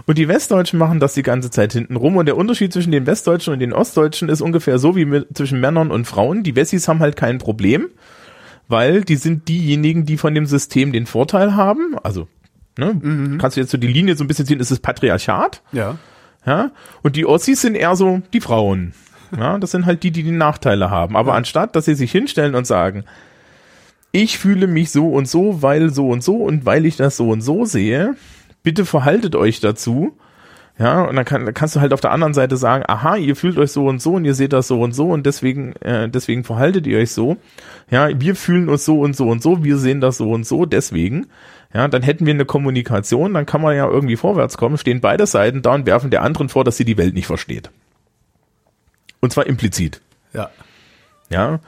Und 0.06 0.18
die 0.18 0.30
Westdeutschen 0.30 0.80
machen 0.80 1.02
das 1.02 1.14
die 1.14 1.24
ganze 1.24 1.52
Zeit 1.52 1.74
hinten 1.74 1.98
rum. 1.98 2.16
Und 2.16 2.26
der 2.26 2.38
Unterschied 2.38 2.72
zwischen 2.72 2.92
den 2.92 3.06
Westdeutschen 3.06 3.54
und 3.54 3.60
den 3.60 3.74
Ostdeutschen 3.74 4.30
ist 4.30 4.42
ungefähr 4.42 4.80
so 4.80 4.96
wie 4.96 5.04
mit, 5.04 5.36
zwischen 5.36 5.60
Männern 5.60 5.92
und 5.92 6.06
Frauen. 6.06 6.44
Die 6.44 6.56
Wessis 6.56 6.88
haben 6.88 7.00
halt 7.00 7.18
kein 7.18 7.38
Problem, 7.38 7.90
weil 8.70 9.04
die 9.04 9.18
sind 9.18 9.50
diejenigen, 9.50 10.06
die 10.06 10.18
von 10.18 10.34
dem 10.34 10.46
System 10.46 10.94
den 10.94 11.06
Vorteil 11.06 11.56
haben. 11.56 11.98
Also 12.02 12.30
Ne? 12.80 12.98
Mhm. 13.00 13.38
Kannst 13.38 13.58
du 13.58 13.62
jetzt 13.62 13.72
so 13.72 13.78
die 13.78 13.88
Linie 13.88 14.16
so 14.16 14.24
ein 14.24 14.28
bisschen 14.28 14.46
sehen, 14.46 14.60
ist 14.60 14.72
es 14.72 14.80
Patriarchat. 14.80 15.62
Ja. 15.72 15.98
Ja. 16.46 16.72
Und 17.04 17.16
die 17.16 17.26
Ossis 17.26 17.62
sind 17.62 17.76
eher 17.76 17.96
so 17.96 18.22
die 18.34 18.42
Frauen. 18.42 18.94
Ja, 19.38 19.60
das 19.60 19.72
sind 19.72 19.86
halt 19.86 20.02
die, 20.04 20.12
die 20.12 20.24
die 20.24 20.32
Nachteile 20.32 20.90
haben. 20.90 21.16
Aber 21.16 21.32
ja. 21.32 21.38
anstatt, 21.38 21.76
dass 21.76 21.86
sie 21.86 21.96
sich 21.96 22.12
hinstellen 22.12 22.56
und 22.56 22.66
sagen, 22.66 23.04
ich 24.12 24.40
fühle 24.40 24.68
mich 24.68 24.92
so 24.92 25.10
und 25.10 25.28
so, 25.28 25.62
weil 25.62 25.92
so 25.92 26.10
und 26.10 26.24
so 26.24 26.38
und 26.38 26.66
weil 26.66 26.86
ich 26.86 26.98
das 26.98 27.18
so 27.18 27.30
und 27.30 27.42
so 27.42 27.66
sehe, 27.66 28.16
bitte 28.64 28.86
verhaltet 28.86 29.36
euch 29.36 29.60
dazu. 29.60 30.18
Ja, 30.80 31.04
und 31.04 31.18
dann, 31.18 31.26
kann, 31.26 31.44
dann 31.44 31.54
kannst 31.54 31.76
du 31.76 31.82
halt 31.82 31.92
auf 31.92 32.00
der 32.00 32.12
anderen 32.12 32.34
Seite 32.34 32.56
sagen, 32.56 32.86
aha, 32.88 33.18
ihr 33.18 33.36
fühlt 33.36 33.58
euch 33.58 33.72
so 33.72 33.86
und 33.88 34.02
so 34.02 34.14
und 34.14 34.24
ihr 34.24 34.34
seht 34.34 34.54
das 34.54 34.70
so 34.70 34.82
und 34.82 34.94
so 34.94 35.10
und 35.10 35.26
deswegen, 35.26 35.74
äh, 35.82 36.08
deswegen 36.08 36.46
verhaltet 36.46 36.88
ihr 36.88 37.00
euch 37.00 37.12
so. 37.12 37.36
Ja, 37.92 38.08
wir 38.18 38.34
fühlen 38.34 38.70
uns 38.70 38.86
so 38.86 39.02
und 39.02 39.14
so 39.14 39.28
und 39.28 39.44
so, 39.44 39.64
wir 39.66 39.78
sehen 39.78 40.00
das 40.00 40.18
so 40.18 40.32
und 40.32 40.48
so, 40.48 40.66
deswegen. 40.66 41.28
Ja, 41.74 41.88
dann 41.88 42.02
hätten 42.02 42.26
wir 42.26 42.34
eine 42.34 42.46
Kommunikation, 42.46 43.34
dann 43.34 43.46
kann 43.46 43.62
man 43.62 43.76
ja 43.76 43.88
irgendwie 43.88 44.16
vorwärts 44.16 44.58
kommen, 44.58 44.78
stehen 44.78 45.02
beide 45.02 45.28
Seiten 45.28 45.62
da 45.62 45.76
und 45.76 45.86
werfen 45.86 46.10
der 46.10 46.24
anderen 46.24 46.50
vor, 46.50 46.64
dass 46.64 46.78
sie 46.78 46.86
die 46.86 46.98
Welt 46.98 47.14
nicht 47.14 47.28
versteht. 47.28 47.70
Und 49.20 49.32
zwar 49.34 49.46
implizit. 49.46 50.02
Ja. 50.34 50.50
Ja. 51.30 51.60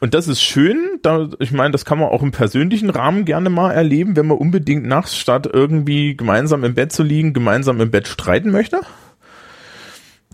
Und 0.00 0.14
das 0.14 0.28
ist 0.28 0.40
schön, 0.40 0.98
da, 1.02 1.28
ich 1.38 1.52
meine, 1.52 1.72
das 1.72 1.84
kann 1.84 1.98
man 1.98 2.08
auch 2.08 2.22
im 2.22 2.30
persönlichen 2.30 2.90
Rahmen 2.90 3.24
gerne 3.24 3.50
mal 3.50 3.72
erleben, 3.72 4.16
wenn 4.16 4.26
man 4.26 4.38
unbedingt 4.38 4.86
nachts 4.86 5.16
statt 5.16 5.48
irgendwie 5.52 6.16
gemeinsam 6.16 6.64
im 6.64 6.74
Bett 6.74 6.92
zu 6.92 7.02
liegen, 7.02 7.32
gemeinsam 7.32 7.80
im 7.80 7.90
Bett 7.90 8.06
streiten 8.06 8.50
möchte. 8.50 8.80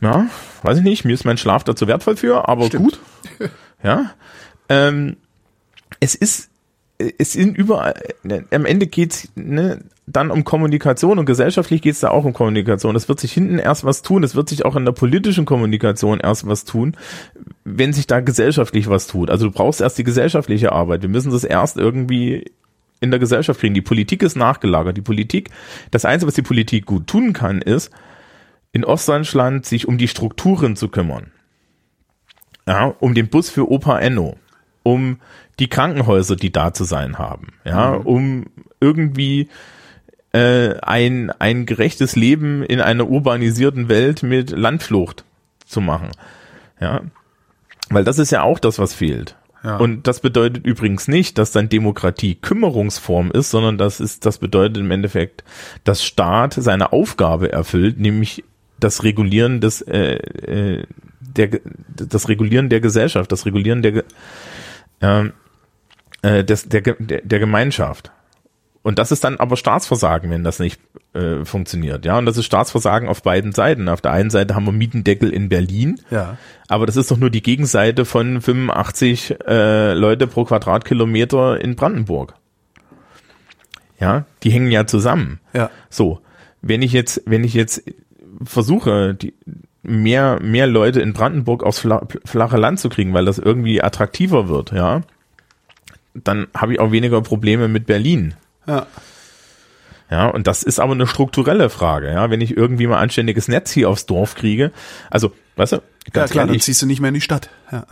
Ja, 0.01 0.27
weiß 0.63 0.79
ich 0.79 0.85
nicht, 0.85 1.05
mir 1.05 1.15
ist 1.15 1.25
mein 1.25 1.39
Schlaf 1.39 1.65
dazu 1.65 1.87
wertvoll 1.87 2.17
für, 2.17 2.49
aber 2.49 2.67
Stimmt. 2.67 2.85
gut. 2.85 3.01
Ja. 3.83 4.13
Ähm, 4.71 5.19
es 6.01 6.15
ist 6.15 6.49
es 6.99 7.33
sind 7.33 7.57
überall, 7.57 7.95
ne, 8.23 8.45
am 8.53 8.67
Ende 8.67 8.87
geht's 8.87 9.29
ne, 9.35 9.81
dann 10.07 10.31
um 10.31 10.45
Kommunikation 10.45 11.19
und 11.19 11.27
gesellschaftlich 11.27 11.83
geht's 11.83 12.01
da 12.01 12.11
auch 12.11 12.25
um 12.25 12.33
Kommunikation. 12.33 12.95
Es 12.95 13.09
wird 13.09 13.19
sich 13.19 13.33
hinten 13.33 13.59
erst 13.59 13.85
was 13.85 14.03
tun, 14.03 14.23
es 14.23 14.35
wird 14.35 14.49
sich 14.49 14.65
auch 14.65 14.77
in 14.77 14.85
der 14.85 14.93
politischen 14.93 15.45
Kommunikation 15.45 16.21
erst 16.21 16.47
was 16.47 16.65
tun, 16.65 16.97
wenn 17.65 17.93
sich 17.93 18.07
da 18.07 18.21
gesellschaftlich 18.21 18.89
was 18.89 19.07
tut. 19.07 19.31
Also 19.31 19.47
du 19.47 19.53
brauchst 19.53 19.81
erst 19.81 19.99
die 19.99 20.05
gesellschaftliche 20.05 20.73
Arbeit. 20.73 21.03
Wir 21.03 21.09
müssen 21.09 21.33
das 21.33 21.45
erst 21.45 21.79
irgendwie 21.79 22.45
in 23.01 23.11
der 23.11 23.21
Gesellschaft 23.21 23.61
kriegen. 23.61 23.75
Die 23.75 23.83
Politik 23.83 24.23
ist 24.23 24.37
nachgelagert. 24.37 24.97
Die 24.97 25.03
Politik, 25.03 25.51
das 25.91 26.05
Einzige, 26.05 26.29
was 26.29 26.35
die 26.35 26.43
Politik 26.43 26.87
gut 26.87 27.07
tun 27.07 27.33
kann, 27.33 27.61
ist, 27.61 27.91
in 28.73 28.85
Ostdeutschland 28.85 29.67
sich 29.67 29.89
um 29.89 29.99
die 29.99 30.09
Strukturen 30.09 30.77
zu 30.77 30.89
kümmern. 30.89 31.33
Ja, 32.67 32.95
um 33.01 33.15
den 33.15 33.29
Bus 33.29 33.51
für 33.51 33.71
Opa 33.71 33.99
Enno 33.99 34.37
um 34.85 35.19
die 35.59 35.69
Krankenhäuser, 35.69 36.37
die 36.37 36.53
da 36.53 36.73
zu 36.73 36.85
sein 36.85 37.19
haben, 37.19 37.55
ja, 37.65 37.99
mhm. 37.99 38.07
um 38.07 38.45
irgendwie 38.81 39.49
äh, 40.33 40.75
ein, 40.81 41.31
ein 41.31 41.65
gerechtes 41.65 42.17
Leben 42.17 42.63
in 42.65 42.81
einer 42.81 43.09
urbanisierten 43.09 43.89
Welt 43.89 44.23
mit 44.23 44.51
Landflucht 44.51 45.25
zu 45.65 45.81
machen. 45.81 46.11
Ja. 46.81 47.03
Weil 47.89 48.05
das 48.05 48.19
ist 48.19 48.33
ja 48.33 48.43
auch 48.43 48.59
das, 48.59 48.79
was 48.79 48.95
fehlt. 48.95 49.37
Ja. 49.63 49.79
Und 49.79 50.07
das 50.07 50.21
bedeutet 50.21 50.67
übrigens 50.67 51.09
nicht, 51.09 51.39
dass 51.39 51.53
dann 51.53 51.69
Demokratie 51.71 52.35
Kümmerungsform 52.35 53.31
ist, 53.31 53.51
sondern 53.51 53.79
das 53.79 54.01
ist, 54.01 54.27
das 54.27 54.39
bedeutet 54.39 54.77
im 54.79 54.91
Endeffekt, 54.91 55.45
dass 55.85 56.05
Staat 56.05 56.55
seine 56.55 56.93
Aufgabe 56.93 57.51
erfüllt, 57.51 57.99
nämlich 57.99 58.45
das 58.79 59.05
Regulieren 59.05 59.61
des, 59.61 59.81
äh, 59.81 60.17
äh, 60.17 60.87
der, 61.21 61.61
das 61.89 62.29
Regulieren 62.29 62.69
der 62.69 62.81
Gesellschaft, 62.81 63.33
das 63.33 63.47
Regulieren 63.47 63.81
der, 63.81 64.05
ähm, 65.01 65.33
äh, 66.25 66.43
des, 66.43 66.69
der, 66.69 66.81
der, 66.81 67.21
der 67.23 67.39
Gemeinschaft. 67.39 68.11
Und 68.83 68.99
das 68.99 69.13
ist 69.13 69.25
dann 69.25 69.37
aber 69.39 69.57
Staatsversagen, 69.57 70.31
wenn 70.31 70.45
das 70.45 70.59
nicht 70.59 70.81
äh, 71.15 71.45
funktioniert. 71.45 72.05
Ja, 72.05 72.19
und 72.19 72.27
das 72.27 72.37
ist 72.37 72.45
Staatsversagen 72.45 73.09
auf 73.09 73.23
beiden 73.23 73.53
Seiten. 73.53 73.89
Auf 73.89 74.01
der 74.01 74.13
einen 74.13 74.31
Seite 74.31 74.55
haben 74.55 74.67
wir 74.67 74.73
Mietendeckel 74.73 75.31
in 75.31 75.49
Berlin, 75.49 76.01
ja. 76.11 76.37
aber 76.69 76.85
das 76.87 76.97
ist 76.97 77.11
doch 77.11 77.17
nur 77.17 77.31
die 77.31 77.43
Gegenseite 77.43 78.05
von 78.05 78.41
85 78.41 79.37
äh, 79.47 79.93
Leute 79.95 80.27
pro 80.27 80.45
Quadratkilometer 80.45 81.61
in 81.61 81.77
Brandenburg. 81.77 82.35
Ja, 84.01 84.27
die 84.43 84.51
hängen 84.51 84.71
ja 84.71 84.87
zusammen. 84.87 85.41
Ja. 85.55 85.71
So, 85.89 86.21
wenn 86.61 86.83
ich 86.83 86.93
jetzt, 86.93 87.23
wenn 87.27 87.45
ich 87.45 87.55
jetzt 87.55 87.85
versuche, 88.45 89.15
die, 89.15 89.35
mehr, 89.83 90.41
mehr 90.43 90.67
Leute 90.67 91.01
in 91.01 91.13
Brandenburg 91.13 91.63
aufs 91.63 91.87
flache 92.25 92.57
Land 92.57 92.81
zu 92.81 92.89
kriegen, 92.89 93.15
weil 93.15 93.25
das 93.25 93.39
irgendwie 93.39 93.83
attraktiver 93.83 94.49
wird, 94.49 94.73
ja, 94.73 95.03
dann 96.15 96.47
habe 96.55 96.75
ich 96.75 96.81
auch 96.81 96.93
weniger 96.93 97.21
Probleme 97.23 97.69
mit 97.69 97.87
Berlin. 97.87 98.35
Ja. 98.67 98.87
Ja, 100.11 100.29
und 100.29 100.47
das 100.47 100.63
ist 100.63 100.81
aber 100.81 100.93
eine 100.93 101.07
strukturelle 101.07 101.71
Frage, 101.71 102.11
ja. 102.11 102.31
Wenn 102.31 102.41
ich 102.41 102.57
irgendwie 102.57 102.87
mal 102.87 102.99
anständiges 102.99 103.49
Netz 103.49 103.73
hier 103.73 103.89
aufs 103.89 104.07
Dorf 104.07 104.35
kriege, 104.35 104.71
also, 105.11 105.33
weißt 105.57 105.73
du, 105.73 105.77
ganz 106.13 106.31
ja, 106.31 106.33
klar, 106.33 106.45
ehrlich, 106.45 106.61
dann 106.61 106.65
ziehst 106.65 106.83
du 106.83 106.87
nicht 106.87 107.01
mehr 107.01 107.09
in 107.09 107.15
die 107.15 107.21
Stadt, 107.21 107.51
ja 107.73 107.87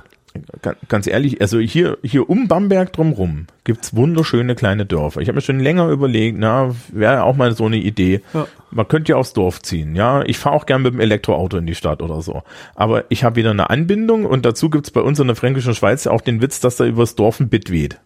ganz 0.88 1.06
ehrlich, 1.06 1.40
also 1.40 1.58
hier, 1.58 1.98
hier 2.02 2.28
um 2.28 2.48
Bamberg 2.48 2.92
drumrum 2.92 3.46
gibt's 3.64 3.94
wunderschöne 3.94 4.54
kleine 4.54 4.86
Dörfer. 4.86 5.20
Ich 5.20 5.28
habe 5.28 5.36
mir 5.36 5.42
schon 5.42 5.60
länger 5.60 5.88
überlegt, 5.88 6.38
na, 6.38 6.74
wäre 6.88 7.24
auch 7.24 7.36
mal 7.36 7.54
so 7.54 7.66
eine 7.66 7.76
Idee. 7.76 8.22
Ja. 8.32 8.46
Man 8.70 8.88
könnte 8.88 9.12
ja 9.12 9.16
aufs 9.16 9.34
Dorf 9.34 9.60
ziehen, 9.62 9.94
ja. 9.94 10.22
Ich 10.22 10.38
fahre 10.38 10.56
auch 10.56 10.66
gern 10.66 10.82
mit 10.82 10.94
dem 10.94 11.00
Elektroauto 11.00 11.58
in 11.58 11.66
die 11.66 11.74
Stadt 11.74 12.02
oder 12.02 12.22
so. 12.22 12.42
Aber 12.74 13.04
ich 13.10 13.24
habe 13.24 13.36
wieder 13.36 13.50
eine 13.50 13.70
Anbindung 13.70 14.24
und 14.24 14.46
dazu 14.46 14.70
gibt's 14.70 14.90
bei 14.90 15.02
uns 15.02 15.20
in 15.20 15.26
der 15.26 15.36
Fränkischen 15.36 15.74
Schweiz 15.74 16.06
auch 16.06 16.20
den 16.20 16.40
Witz, 16.40 16.60
dass 16.60 16.76
da 16.76 16.86
übers 16.86 17.14
Dorf 17.14 17.40
ein 17.40 17.48
Bit 17.48 17.70
weht. 17.70 18.00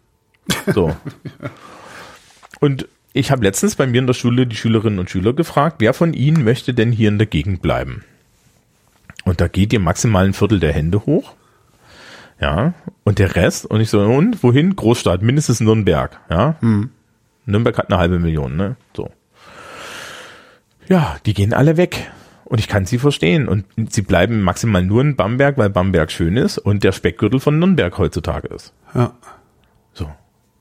So. 0.72 0.96
und 2.60 2.88
ich 3.12 3.30
habe 3.30 3.44
letztens 3.44 3.76
bei 3.76 3.86
mir 3.86 4.00
in 4.00 4.06
der 4.06 4.14
Schule 4.14 4.46
die 4.46 4.56
Schülerinnen 4.56 4.98
und 4.98 5.10
Schüler 5.10 5.32
gefragt, 5.32 5.76
wer 5.78 5.94
von 5.94 6.12
ihnen 6.12 6.44
möchte 6.44 6.74
denn 6.74 6.92
hier 6.92 7.08
in 7.08 7.18
der 7.18 7.26
Gegend 7.26 7.62
bleiben? 7.62 8.04
Und 9.24 9.40
da 9.40 9.48
geht 9.48 9.72
dir 9.72 9.80
maximal 9.80 10.24
ein 10.24 10.34
Viertel 10.34 10.60
der 10.60 10.72
Hände 10.72 11.04
hoch. 11.06 11.34
Ja, 12.40 12.74
und 13.04 13.18
der 13.18 13.34
Rest, 13.34 13.64
und 13.64 13.80
ich 13.80 13.88
so, 13.88 14.00
und 14.00 14.42
wohin? 14.42 14.76
Großstadt, 14.76 15.22
mindestens 15.22 15.60
Nürnberg, 15.60 16.20
ja. 16.28 16.56
Hm. 16.60 16.90
Nürnberg 17.46 17.78
hat 17.78 17.90
eine 17.90 17.98
halbe 17.98 18.18
Million, 18.18 18.56
ne? 18.56 18.76
So. 18.94 19.10
Ja, 20.88 21.16
die 21.24 21.34
gehen 21.34 21.54
alle 21.54 21.76
weg. 21.76 22.10
Und 22.44 22.60
ich 22.60 22.68
kann 22.68 22.86
sie 22.86 22.98
verstehen. 22.98 23.48
Und 23.48 23.64
sie 23.92 24.02
bleiben 24.02 24.42
maximal 24.42 24.84
nur 24.84 25.00
in 25.00 25.16
Bamberg, 25.16 25.58
weil 25.58 25.70
Bamberg 25.70 26.12
schön 26.12 26.36
ist 26.36 26.58
und 26.58 26.84
der 26.84 26.92
Speckgürtel 26.92 27.40
von 27.40 27.58
Nürnberg 27.58 27.96
heutzutage 27.98 28.48
ist. 28.48 28.72
Ja. 28.94 29.14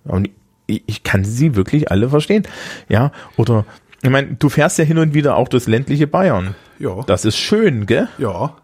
Und 0.06 0.30
ich, 0.68 0.84
ich 0.88 1.04
kann 1.04 1.24
sie 1.26 1.56
wirklich 1.56 1.92
alle 1.92 2.10
verstehen. 2.10 2.44
Ja, 2.90 3.12
oder, 3.38 3.66
ich 4.02 4.10
meine, 4.10 4.36
du 4.36 4.50
fährst 4.50 4.78
ja 4.78 4.84
hin 4.84 4.98
und 4.98 5.14
wieder 5.14 5.36
auch 5.36 5.48
durchs 5.48 5.68
ländliche 5.68 6.08
Bayern. 6.08 6.56
Ja. 6.80 7.04
Das 7.08 7.26
ist 7.26 7.38
schön, 7.38 7.86
gell? 7.86 8.08
ja. 8.18 8.56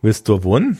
Willst 0.00 0.28
du 0.28 0.44
wohnen? 0.44 0.78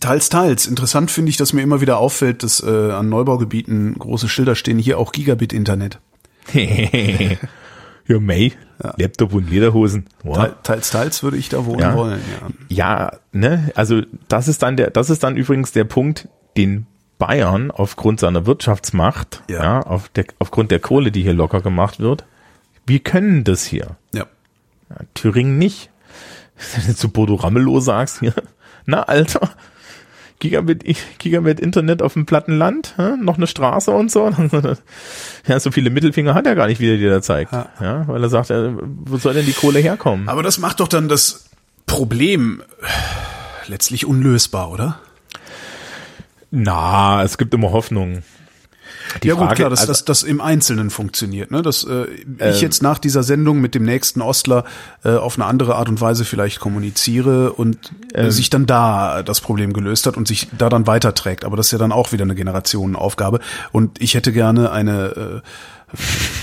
Teils, 0.00 0.30
teils. 0.30 0.66
Interessant 0.66 1.10
finde 1.10 1.28
ich, 1.30 1.36
dass 1.36 1.52
mir 1.52 1.60
immer 1.62 1.82
wieder 1.82 1.98
auffällt, 1.98 2.42
dass 2.42 2.60
äh, 2.62 2.90
an 2.92 3.10
Neubaugebieten 3.10 3.94
große 3.98 4.28
Schilder 4.28 4.54
stehen, 4.54 4.78
hier 4.78 4.98
auch 4.98 5.12
Gigabit-Internet. 5.12 5.98
ja, 6.54 8.18
May, 8.20 8.52
Laptop 8.96 9.32
und 9.34 9.50
Lederhosen. 9.50 10.06
Wow. 10.22 10.36
Teil- 10.36 10.54
Teils, 10.62 10.90
teils 10.90 11.22
würde 11.22 11.36
ich 11.36 11.48
da 11.48 11.64
wohnen 11.66 11.80
Ja. 11.80 11.94
wollen. 11.96 12.20
Ja. 12.68 13.08
Ja, 13.08 13.18
ne, 13.32 13.70
also 13.74 14.02
das 14.28 14.48
ist 14.48 14.62
dann 14.62 14.76
der, 14.76 14.90
das 14.90 15.10
ist 15.10 15.22
dann 15.22 15.36
übrigens 15.36 15.72
der 15.72 15.84
Punkt, 15.84 16.28
den 16.56 16.86
Bayern 17.18 17.70
aufgrund 17.70 18.20
seiner 18.20 18.46
Wirtschaftsmacht, 18.46 19.42
Ja. 19.48 19.62
ja, 19.62 19.80
auf 19.80 20.08
der, 20.10 20.24
aufgrund 20.38 20.70
der 20.70 20.80
Kohle, 20.80 21.10
die 21.12 21.22
hier 21.22 21.32
locker 21.34 21.60
gemacht 21.60 22.00
wird, 22.00 22.24
wir 22.86 22.98
können 23.00 23.44
das 23.44 23.64
hier. 23.64 23.96
ja. 24.12 24.26
Ja, 24.90 24.96
Thüringen 25.14 25.56
nicht. 25.58 25.88
Wenn 26.76 26.86
du 26.88 26.94
zu 26.94 27.08
Bodo 27.08 27.36
Ramelow 27.36 27.80
sagst, 27.80 28.20
hier, 28.20 28.34
na 28.86 29.04
Alter, 29.04 29.48
Gigabit, 30.40 30.84
Gigabit 31.18 31.58
Internet 31.58 32.02
auf 32.02 32.12
dem 32.12 32.26
platten 32.26 32.58
Land, 32.58 32.94
hä? 32.98 33.12
noch 33.18 33.36
eine 33.38 33.46
Straße 33.46 33.90
und 33.90 34.10
so. 34.10 34.30
Ja, 35.46 35.58
so 35.60 35.70
viele 35.70 35.88
Mittelfinger 35.90 36.34
hat 36.34 36.46
er 36.46 36.54
gar 36.54 36.66
nicht, 36.66 36.80
wie 36.80 36.90
er 36.90 36.96
dir 36.98 37.10
da 37.10 37.22
zeigt. 37.22 37.52
Ja. 37.52 37.68
Ja, 37.80 38.08
weil 38.08 38.22
er 38.22 38.28
sagt, 38.28 38.50
äh, 38.50 38.72
wo 38.76 39.16
soll 39.16 39.32
denn 39.34 39.46
die 39.46 39.52
Kohle 39.54 39.78
herkommen? 39.78 40.28
Aber 40.28 40.42
das 40.42 40.58
macht 40.58 40.80
doch 40.80 40.88
dann 40.88 41.08
das 41.08 41.46
Problem 41.86 42.62
letztlich 43.66 44.04
unlösbar, 44.06 44.70
oder? 44.70 44.98
Na, 46.54 47.22
es 47.22 47.36
gibt 47.38 47.52
immer 47.52 47.72
Hoffnung. 47.72 48.22
Die 49.22 49.28
ja 49.28 49.34
gut, 49.34 49.44
Frage- 49.44 49.54
klar, 49.56 49.70
dass 49.70 49.80
also- 49.80 49.92
das, 49.92 50.04
das 50.04 50.22
im 50.22 50.40
Einzelnen 50.40 50.90
funktioniert. 50.90 51.50
Ne? 51.50 51.62
Dass 51.62 51.84
äh, 51.84 52.04
ich 52.04 52.26
Ähm. 52.38 52.54
jetzt 52.60 52.82
nach 52.82 52.98
dieser 52.98 53.22
Sendung 53.22 53.60
mit 53.60 53.74
dem 53.74 53.84
nächsten 53.84 54.20
Ostler 54.22 54.64
äh, 55.04 55.10
auf 55.10 55.36
eine 55.36 55.44
andere 55.46 55.74
Art 55.76 55.88
und 55.88 56.00
Weise 56.00 56.24
vielleicht 56.24 56.58
kommuniziere 56.60 57.52
und 57.52 57.92
Ähm. 58.14 58.26
äh, 58.26 58.30
sich 58.30 58.50
dann 58.50 58.66
da 58.66 59.22
das 59.22 59.40
Problem 59.40 59.72
gelöst 59.72 60.06
hat 60.06 60.16
und 60.16 60.26
sich 60.28 60.48
da 60.56 60.68
dann 60.68 60.86
weiterträgt. 60.86 61.44
Aber 61.44 61.56
das 61.56 61.66
ist 61.66 61.72
ja 61.72 61.78
dann 61.78 61.92
auch 61.92 62.12
wieder 62.12 62.24
eine 62.24 62.34
Generationenaufgabe. 62.34 63.40
Und 63.72 64.00
ich 64.00 64.14
hätte 64.14 64.32
gerne 64.32 64.70
eine 64.70 65.42
äh, 65.42 65.96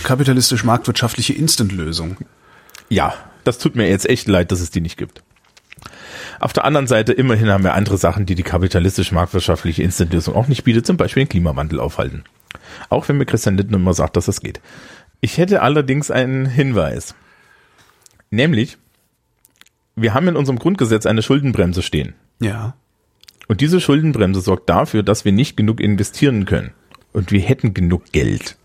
kapitalistisch-marktwirtschaftliche 0.03 1.33
Instant-Lösung. 1.33 2.17
Ja, 2.89 3.13
das 3.43 3.57
tut 3.57 3.75
mir 3.75 3.89
jetzt 3.89 4.07
echt 4.09 4.27
leid, 4.27 4.51
dass 4.51 4.59
es 4.61 4.71
die 4.71 4.81
nicht 4.81 4.97
gibt. 4.97 5.23
Auf 6.41 6.53
der 6.53 6.65
anderen 6.65 6.87
Seite, 6.87 7.13
immerhin 7.13 7.51
haben 7.51 7.63
wir 7.63 7.75
andere 7.75 7.97
Sachen, 7.97 8.25
die 8.25 8.33
die 8.33 8.41
kapitalistisch-marktwirtschaftliche 8.41 9.83
Instant-Lösung 9.83 10.33
auch 10.33 10.47
nicht 10.47 10.63
bietet, 10.63 10.87
zum 10.87 10.97
Beispiel 10.97 11.23
den 11.23 11.29
Klimawandel 11.29 11.79
aufhalten. 11.79 12.23
Auch 12.89 13.07
wenn 13.07 13.17
mir 13.17 13.27
Christian 13.27 13.57
Lindner 13.57 13.77
immer 13.77 13.93
sagt, 13.93 14.17
dass 14.17 14.25
das 14.25 14.41
geht. 14.41 14.59
Ich 15.19 15.37
hätte 15.37 15.61
allerdings 15.61 16.09
einen 16.09 16.47
Hinweis. 16.47 17.13
Nämlich, 18.31 18.79
wir 19.95 20.15
haben 20.15 20.29
in 20.29 20.35
unserem 20.35 20.57
Grundgesetz 20.57 21.05
eine 21.05 21.21
Schuldenbremse 21.21 21.83
stehen. 21.83 22.15
Ja. 22.39 22.73
Und 23.47 23.61
diese 23.61 23.79
Schuldenbremse 23.79 24.41
sorgt 24.41 24.67
dafür, 24.67 25.03
dass 25.03 25.25
wir 25.25 25.33
nicht 25.33 25.55
genug 25.55 25.79
investieren 25.79 26.45
können. 26.45 26.71
Und 27.13 27.31
wir 27.31 27.41
hätten 27.41 27.75
genug 27.75 28.11
Geld. 28.13 28.57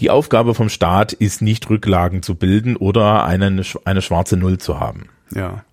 Die 0.00 0.10
Aufgabe 0.10 0.54
vom 0.54 0.68
Staat 0.68 1.12
ist 1.12 1.42
nicht 1.42 1.68
Rücklagen 1.68 2.22
zu 2.22 2.34
bilden 2.34 2.76
oder 2.76 3.24
eine, 3.24 3.62
eine 3.84 4.02
schwarze 4.02 4.36
Null 4.36 4.58
zu 4.58 4.78
haben. 4.78 5.08
Ja. 5.34 5.64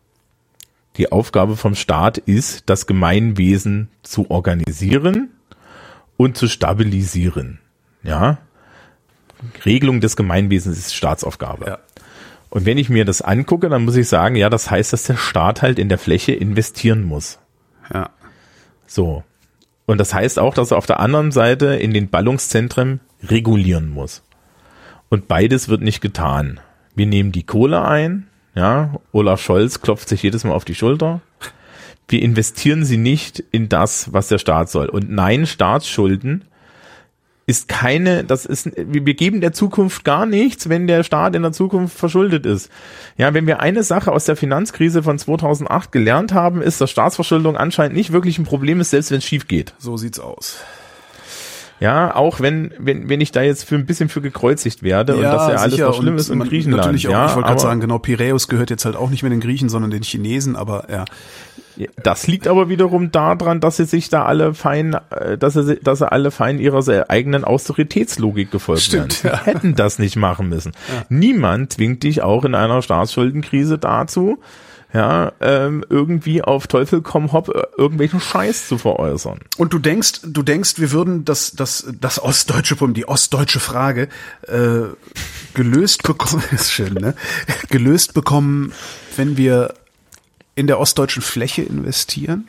Die 0.97 1.11
Aufgabe 1.11 1.57
vom 1.57 1.75
Staat 1.75 2.17
ist, 2.17 2.63
das 2.69 2.87
Gemeinwesen 2.87 3.89
zu 4.01 4.31
organisieren 4.31 5.29
und 6.17 6.37
zu 6.37 6.47
stabilisieren. 6.47 7.59
Ja. 8.03 8.37
Regelung 9.65 9.99
des 9.99 10.15
Gemeinwesens 10.15 10.77
ist 10.77 10.95
Staatsaufgabe. 10.95 11.65
Ja. 11.65 11.79
Und 12.49 12.65
wenn 12.65 12.77
ich 12.77 12.89
mir 12.89 13.03
das 13.05 13.21
angucke, 13.21 13.69
dann 13.69 13.83
muss 13.83 13.97
ich 13.97 14.07
sagen, 14.07 14.35
ja, 14.35 14.49
das 14.49 14.71
heißt, 14.71 14.93
dass 14.93 15.03
der 15.03 15.17
Staat 15.17 15.61
halt 15.61 15.77
in 15.77 15.89
der 15.89 15.97
Fläche 15.97 16.31
investieren 16.31 17.03
muss. 17.03 17.39
Ja. 17.93 18.09
So. 18.87 19.23
Und 19.85 19.99
das 19.99 20.13
heißt 20.13 20.39
auch, 20.39 20.53
dass 20.53 20.71
er 20.71 20.77
auf 20.77 20.85
der 20.85 20.99
anderen 20.99 21.31
Seite 21.31 21.75
in 21.75 21.93
den 21.93 22.09
Ballungszentren 22.09 22.99
regulieren 23.23 23.89
muss. 23.89 24.23
Und 25.09 25.27
beides 25.27 25.69
wird 25.69 25.81
nicht 25.81 26.01
getan. 26.01 26.59
Wir 26.95 27.05
nehmen 27.05 27.31
die 27.31 27.45
Kohle 27.45 27.83
ein, 27.83 28.27
ja, 28.55 28.95
Olaf 29.11 29.41
Scholz 29.41 29.81
klopft 29.81 30.07
sich 30.07 30.23
jedes 30.23 30.43
Mal 30.43 30.53
auf 30.53 30.65
die 30.65 30.75
Schulter. 30.75 31.21
Wir 32.07 32.21
investieren 32.21 32.85
sie 32.85 32.97
nicht 32.97 33.43
in 33.51 33.67
das, 33.67 34.13
was 34.13 34.27
der 34.27 34.37
Staat 34.37 34.69
soll. 34.69 34.87
Und 34.87 35.09
nein, 35.09 35.45
Staatsschulden 35.45 36.45
ist 37.47 37.67
keine, 37.67 38.23
das 38.23 38.45
ist, 38.45 38.71
wir 38.75 39.13
geben 39.13 39.39
der 39.39 39.53
Zukunft 39.53 40.03
gar 40.03 40.25
nichts, 40.25 40.67
wenn 40.67 40.87
der 40.87 41.03
Staat 41.03 41.35
in 41.35 41.43
der 41.43 41.51
Zukunft 41.51 41.95
verschuldet 41.95 42.45
ist. 42.45 42.71
Ja, 43.17 43.35
wenn 43.35 43.45
wir 43.45 43.59
eine 43.59 43.83
Sache 43.83 44.11
aus 44.11 44.25
der 44.25 44.35
Finanzkrise 44.35 45.03
von 45.03 45.19
2008 45.19 45.91
gelernt 45.91 46.33
haben, 46.33 46.61
ist, 46.61 46.81
dass 46.81 46.89
Staatsverschuldung 46.89 47.55
anscheinend 47.55 47.95
nicht 47.95 48.11
wirklich 48.11 48.39
ein 48.39 48.45
Problem 48.45 48.79
ist, 48.79 48.89
selbst 48.89 49.11
wenn 49.11 49.19
es 49.19 49.25
schief 49.25 49.47
geht. 49.47 49.75
So 49.77 49.95
sieht's 49.95 50.19
aus. 50.19 50.57
Ja, 51.79 52.15
auch 52.15 52.39
wenn, 52.39 52.73
wenn, 52.79 53.09
wenn 53.09 53.21
ich 53.21 53.31
da 53.31 53.41
jetzt 53.41 53.65
für 53.65 53.75
ein 53.75 53.85
bisschen 53.85 54.09
für 54.09 54.21
gekreuzigt 54.21 54.81
werde 54.81 55.15
und 55.15 55.23
dass 55.23 55.49
ja 55.49 55.55
alles 55.57 55.77
noch 55.77 55.93
schlimm 55.93 56.13
Und 56.13 56.19
ist 56.19 56.29
in 56.29 56.39
Griechenland. 56.39 56.83
Natürlich 56.83 57.07
auch, 57.09 57.11
ja, 57.11 57.25
ich 57.27 57.35
wollte 57.35 57.47
gerade 57.47 57.61
sagen, 57.61 57.81
genau, 57.81 57.99
Piräus 57.99 58.47
gehört 58.47 58.69
jetzt 58.69 58.85
halt 58.85 58.95
auch 58.95 59.09
nicht 59.09 59.23
mehr 59.23 59.29
den 59.29 59.41
Griechen, 59.41 59.67
sondern 59.69 59.91
den 59.91 60.01
Chinesen, 60.01 60.55
aber 60.55 60.87
ja. 60.89 61.05
Das 62.01 62.27
liegt 62.27 62.47
aber 62.47 62.69
wiederum 62.69 63.11
daran, 63.11 63.59
dass 63.59 63.77
sie 63.77 63.85
sich 63.85 64.09
da 64.09 64.25
alle 64.25 64.53
fein, 64.53 64.97
äh, 65.11 65.37
dass 65.37 65.53
sie, 65.53 65.77
dass 65.77 65.99
sie 65.99 66.11
alle 66.11 66.31
fein 66.31 66.59
ihrer 66.59 67.09
eigenen 67.09 67.43
Austeritätslogik 67.43 68.51
gefolgt 68.51 68.83
Stimmt, 68.83 69.13
sind. 69.13 69.31
ja. 69.31 69.43
Hätten 69.43 69.75
das 69.75 69.99
nicht 69.99 70.15
machen 70.15 70.49
müssen. 70.49 70.71
Niemand 71.09 71.73
zwingt 71.73 72.03
dich 72.03 72.21
auch 72.21 72.45
in 72.45 72.55
einer 72.55 72.81
Staatsschuldenkrise 72.81 73.77
dazu, 73.77 74.39
ja, 74.95 75.33
ähm, 75.41 75.83
irgendwie 75.89 76.41
auf 76.41 76.67
Teufel 76.67 77.01
komm 77.01 77.33
hopp 77.33 77.49
äh, 77.49 77.63
irgendwelchen 77.77 78.21
Scheiß 78.21 78.69
zu 78.69 78.77
veräußern. 78.77 79.39
Und 79.57 79.73
du 79.73 79.79
denkst, 79.79 80.21
du 80.23 80.41
denkst, 80.41 80.75
wir 80.77 80.91
würden 80.91 81.25
das, 81.25 81.51
das, 81.51 81.85
das 81.99 82.21
ostdeutsche 82.23 82.77
Problem, 82.77 82.93
die 82.93 83.07
ostdeutsche 83.07 83.59
Frage 83.59 84.07
äh, 84.47 84.83
gelöst 85.53 86.03
bekommen, 86.03 86.43
ist 86.51 86.71
schön, 86.71 86.93
ne? 86.93 87.13
Gelöst 87.69 88.13
bekommen, 88.13 88.71
wenn 89.17 89.35
wir 89.35 89.73
in 90.55 90.67
der 90.67 90.79
ostdeutschen 90.79 91.21
Fläche 91.21 91.61
investieren? 91.63 92.47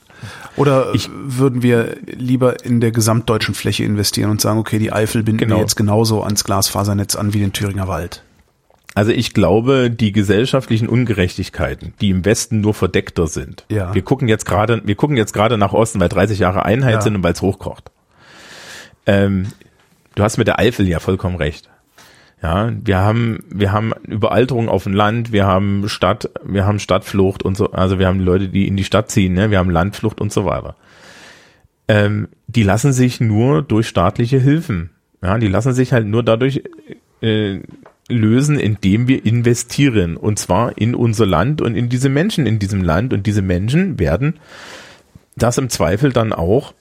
Oder 0.57 0.93
würden 1.09 1.63
wir 1.63 1.97
lieber 2.07 2.65
in 2.65 2.81
der 2.81 2.91
gesamtdeutschen 2.91 3.55
Fläche 3.55 3.85
investieren 3.85 4.31
und 4.31 4.41
sagen, 4.41 4.59
okay, 4.59 4.79
die 4.79 4.93
Eifel 4.93 5.23
binden 5.23 5.39
Genau. 5.41 5.57
wir 5.57 5.61
jetzt 5.61 5.77
genauso 5.77 6.23
ans 6.23 6.45
Glasfasernetz 6.45 7.17
an 7.17 7.35
wie 7.35 7.41
den 7.41 7.53
Thüringer 7.53 7.89
Wald? 7.89 8.23
Also 8.95 9.11
ich 9.13 9.35
glaube, 9.35 9.91
die 9.91 10.13
gesellschaftlichen 10.13 10.89
Ungerechtigkeiten, 10.89 11.93
die 12.01 12.09
im 12.09 12.25
Westen 12.25 12.63
nur 12.63 12.73
verdeckter 12.73 13.27
sind. 13.27 13.67
Ja. 13.69 13.93
Wir 13.93 14.01
gucken 14.01 14.27
jetzt 14.27 14.47
gerade, 14.47 14.81
wir 14.87 14.95
gucken 14.95 15.19
jetzt 15.19 15.35
gerade 15.35 15.59
nach 15.59 15.75
Osten, 15.75 16.01
weil 16.01 16.09
30 16.09 16.39
Jahre 16.39 16.65
Einheit 16.65 16.95
Ja. 16.95 17.01
sind 17.03 17.15
und 17.17 17.23
weil 17.23 17.35
es 17.35 17.43
hochkocht. 17.43 17.91
Ähm, 19.05 19.49
du 20.15 20.23
hast 20.23 20.39
mit 20.39 20.47
der 20.47 20.59
Eifel 20.59 20.89
ja 20.89 20.99
vollkommen 20.99 21.37
recht. 21.37 21.69
Ja, 22.43 22.71
wir 22.85 22.99
haben, 22.99 23.45
wir 23.49 23.73
haben 23.73 23.93
Überalterung 24.07 24.69
auf 24.69 24.85
dem 24.85 24.93
Land, 24.93 25.33
wir 25.33 25.47
haben 25.47 25.89
Stadt, 25.89 26.31
wir 26.45 26.67
haben 26.67 26.79
Stadtflucht 26.79 27.43
und 27.43 27.57
so, 27.57 27.73
also 27.73 27.99
wir 27.99 28.07
haben 28.07 28.21
Leute, 28.21 28.49
die 28.49 28.69
in 28.69 28.77
die 28.77 28.85
Stadt 28.85 29.11
ziehen, 29.11 29.33
ne? 29.33 29.51
wir 29.51 29.59
haben 29.59 29.71
Landflucht 29.71 30.21
und 30.21 30.33
so 30.33 30.45
weiter. 30.45 30.77
Ähm, 31.89 32.29
die 32.47 32.63
lassen 32.63 32.93
sich 32.93 33.21
nur 33.21 33.63
durch 33.63 33.89
staatliche 33.89 34.39
Hilfen, 34.39 34.91
ja, 35.23 35.39
die 35.39 35.49
lassen 35.49 35.73
sich 35.73 35.93
halt 35.95 36.07
nur 36.07 36.23
dadurch 36.23 36.63
äh, 37.23 37.61
lösen, 38.09 38.59
indem 38.59 39.09
wir 39.09 39.25
investieren. 39.25 40.17
Und 40.17 40.39
zwar 40.39 40.77
in 40.79 40.95
unser 40.95 41.27
Land 41.27 41.61
und 41.61 41.75
in 41.75 41.89
diese 41.89 42.09
Menschen 42.09 42.47
in 42.47 42.59
diesem 42.59 42.83
Land. 42.83 43.13
Und 43.13 43.27
diese 43.27 43.43
Menschen 43.43 43.99
werden 43.99 44.35
das 45.37 45.59
im 45.59 45.69
Zweifel 45.69 46.13
dann 46.13 46.33
auch 46.33 46.75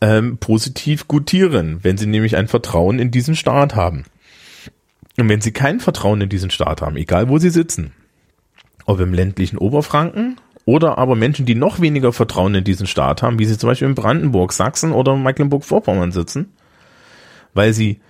ähm, 0.00 0.38
positiv 0.38 1.08
gutieren, 1.08 1.80
wenn 1.82 1.96
sie 1.96 2.06
nämlich 2.06 2.36
ein 2.36 2.48
Vertrauen 2.48 2.98
in 2.98 3.10
diesen 3.10 3.36
Staat 3.36 3.74
haben. 3.74 4.04
Und 5.16 5.28
wenn 5.28 5.40
sie 5.40 5.52
kein 5.52 5.80
Vertrauen 5.80 6.20
in 6.20 6.28
diesen 6.28 6.50
Staat 6.50 6.82
haben, 6.82 6.96
egal 6.96 7.28
wo 7.28 7.38
sie 7.38 7.50
sitzen, 7.50 7.92
ob 8.86 9.00
im 9.00 9.12
ländlichen 9.12 9.58
Oberfranken 9.58 10.36
oder 10.64 10.98
aber 10.98 11.16
Menschen, 11.16 11.46
die 11.46 11.54
noch 11.54 11.80
weniger 11.80 12.12
Vertrauen 12.12 12.54
in 12.54 12.64
diesen 12.64 12.86
Staat 12.86 13.22
haben, 13.22 13.38
wie 13.38 13.44
sie 13.44 13.58
zum 13.58 13.68
Beispiel 13.68 13.88
in 13.88 13.94
Brandenburg, 13.94 14.52
Sachsen 14.52 14.92
oder 14.92 15.16
Mecklenburg-Vorpommern 15.16 16.12
sitzen, 16.12 16.52
weil 17.54 17.72
sie 17.72 18.00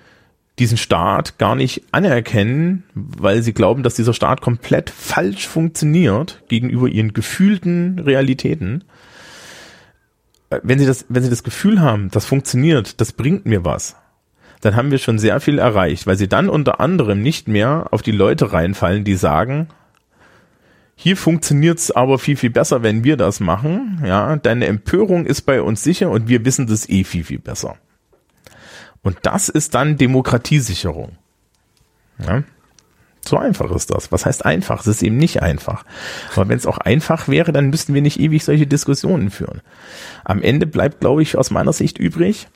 diesen 0.59 0.77
Staat 0.77 1.39
gar 1.39 1.55
nicht 1.55 1.83
anerkennen, 1.91 2.85
weil 2.95 3.43
sie 3.43 3.55
glauben, 3.55 3.83
dass 3.83 3.95
dieser 3.95 4.13
Staat 4.13 4.43
komplett 4.43 4.91
falsch 4.91 5.49
funktioniert 5.49 6.43
gegenüber 6.49 6.87
ihren 6.87 7.15
gefühlten 7.15 7.99
Realitäten. 7.99 8.85
Äh, 10.51 10.61
wenn 10.63 10.79
sie 10.79 10.87
das, 10.87 11.07
wenn 11.09 11.23
sie 11.23 11.31
das 11.31 11.43
Gefühl 11.43 11.81
haben, 11.81 12.11
das 12.11 12.27
funktioniert, 12.27 13.01
das 13.01 13.13
bringt 13.13 13.47
mir 13.47 13.65
was, 13.65 13.97
dann 14.61 14.77
haben 14.77 14.91
wir 14.91 14.99
schon 14.99 15.19
sehr 15.19 15.41
viel 15.41 15.59
erreicht, 15.59 16.07
weil 16.07 16.17
sie 16.17 16.29
dann 16.29 16.49
unter 16.49 16.81
anderem 16.81 17.23
nicht 17.23 17.49
mehr 17.49 17.89
auf 17.91 18.03
die 18.03 18.13
Leute 18.13 18.53
reinfallen, 18.53 19.05
die 19.05 19.17
sagen, 19.17 19.69
hier 20.95 21.17
funktioniert's 21.17 21.91
aber 21.91 22.19
viel, 22.19 22.37
viel 22.37 22.51
besser, 22.51 22.83
wenn 22.83 23.05
wir 23.05 23.17
das 23.17 23.41
machen. 23.41 24.03
Ja, 24.05 24.37
deine 24.37 24.67
Empörung 24.67 25.25
ist 25.25 25.43
bei 25.43 25.63
uns 25.63 25.83
sicher 25.83 26.11
und 26.11 26.29
wir 26.29 26.45
wissen 26.45 26.67
das 26.67 26.89
eh 26.91 27.05
viel, 27.05 27.25
viel 27.25 27.39
besser. 27.39 27.77
Und 29.03 29.17
das 29.23 29.49
ist 29.49 29.75
dann 29.75 29.97
Demokratiesicherung. 29.97 31.17
Ja? 32.19 32.43
So 33.25 33.39
einfach 33.39 33.71
ist 33.71 33.91
das. 33.91 34.13
Was 34.13 34.27
heißt 34.27 34.45
einfach? 34.45 34.81
Es 34.81 34.87
ist 34.87 35.03
eben 35.03 35.17
nicht 35.17 35.43
einfach. 35.43 35.87
Aber 36.35 36.49
wenn 36.49 36.59
es 36.59 36.67
auch 36.67 36.77
einfach 36.77 37.29
wäre, 37.29 37.53
dann 37.53 37.71
müssten 37.71 37.95
wir 37.95 38.03
nicht 38.03 38.21
ewig 38.21 38.45
solche 38.45 38.67
Diskussionen 38.67 39.31
führen. 39.31 39.63
Am 40.25 40.43
Ende 40.43 40.67
bleibt, 40.67 41.01
glaube 41.01 41.23
ich, 41.23 41.39
aus 41.39 41.51
meiner 41.51 41.73
Sicht 41.73 41.99
übrig, 41.99 42.49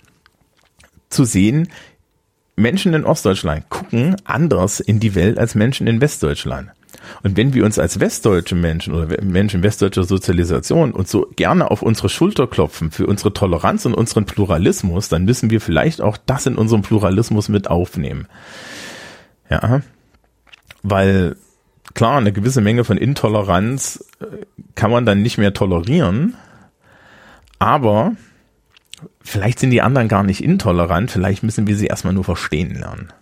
zu 1.08 1.24
sehen, 1.24 1.68
Menschen 2.56 2.94
in 2.94 3.04
Ostdeutschland 3.04 3.68
gucken 3.68 4.16
anders 4.24 4.80
in 4.80 5.00
die 5.00 5.14
Welt 5.14 5.38
als 5.38 5.54
Menschen 5.54 5.86
in 5.86 6.00
Westdeutschland. 6.00 6.70
Und 7.22 7.36
wenn 7.36 7.52
wir 7.52 7.64
uns 7.64 7.78
als 7.78 8.00
westdeutsche 8.00 8.54
Menschen 8.54 8.94
oder 8.94 9.22
Menschen 9.22 9.62
westdeutscher 9.62 10.04
Sozialisation 10.04 10.92
uns 10.92 11.10
so 11.10 11.28
gerne 11.36 11.70
auf 11.70 11.82
unsere 11.82 12.08
Schulter 12.08 12.46
klopfen 12.46 12.90
für 12.90 13.06
unsere 13.06 13.32
Toleranz 13.32 13.84
und 13.84 13.94
unseren 13.94 14.24
Pluralismus, 14.24 15.08
dann 15.08 15.24
müssen 15.24 15.50
wir 15.50 15.60
vielleicht 15.60 16.00
auch 16.00 16.16
das 16.16 16.46
in 16.46 16.56
unserem 16.56 16.82
Pluralismus 16.82 17.48
mit 17.48 17.68
aufnehmen. 17.68 18.26
Ja, 19.50 19.82
weil 20.82 21.36
klar, 21.94 22.18
eine 22.18 22.32
gewisse 22.32 22.60
Menge 22.60 22.84
von 22.84 22.96
Intoleranz 22.96 24.04
äh, 24.20 24.44
kann 24.74 24.90
man 24.90 25.04
dann 25.04 25.22
nicht 25.22 25.38
mehr 25.38 25.52
tolerieren, 25.52 26.34
aber 27.58 28.12
vielleicht 29.24 29.58
sind 29.58 29.70
die 29.70 29.82
anderen 29.82 30.08
gar 30.08 30.22
nicht 30.22 30.42
intolerant, 30.42 31.10
vielleicht 31.10 31.42
müssen 31.42 31.66
wir 31.66 31.76
sie 31.76 31.86
erstmal 31.86 32.14
nur 32.14 32.24
verstehen 32.24 32.74
lernen. 32.74 33.12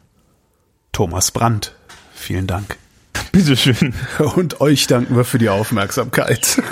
Thomas 0.93 1.31
Brandt, 1.31 1.75
vielen 2.15 2.47
Dank. 2.47 2.77
Bitteschön. 3.33 3.95
Und 4.35 4.61
euch 4.61 4.87
danken 4.87 5.17
wir 5.17 5.25
für 5.25 5.39
die 5.39 5.49
Aufmerksamkeit. 5.49 6.63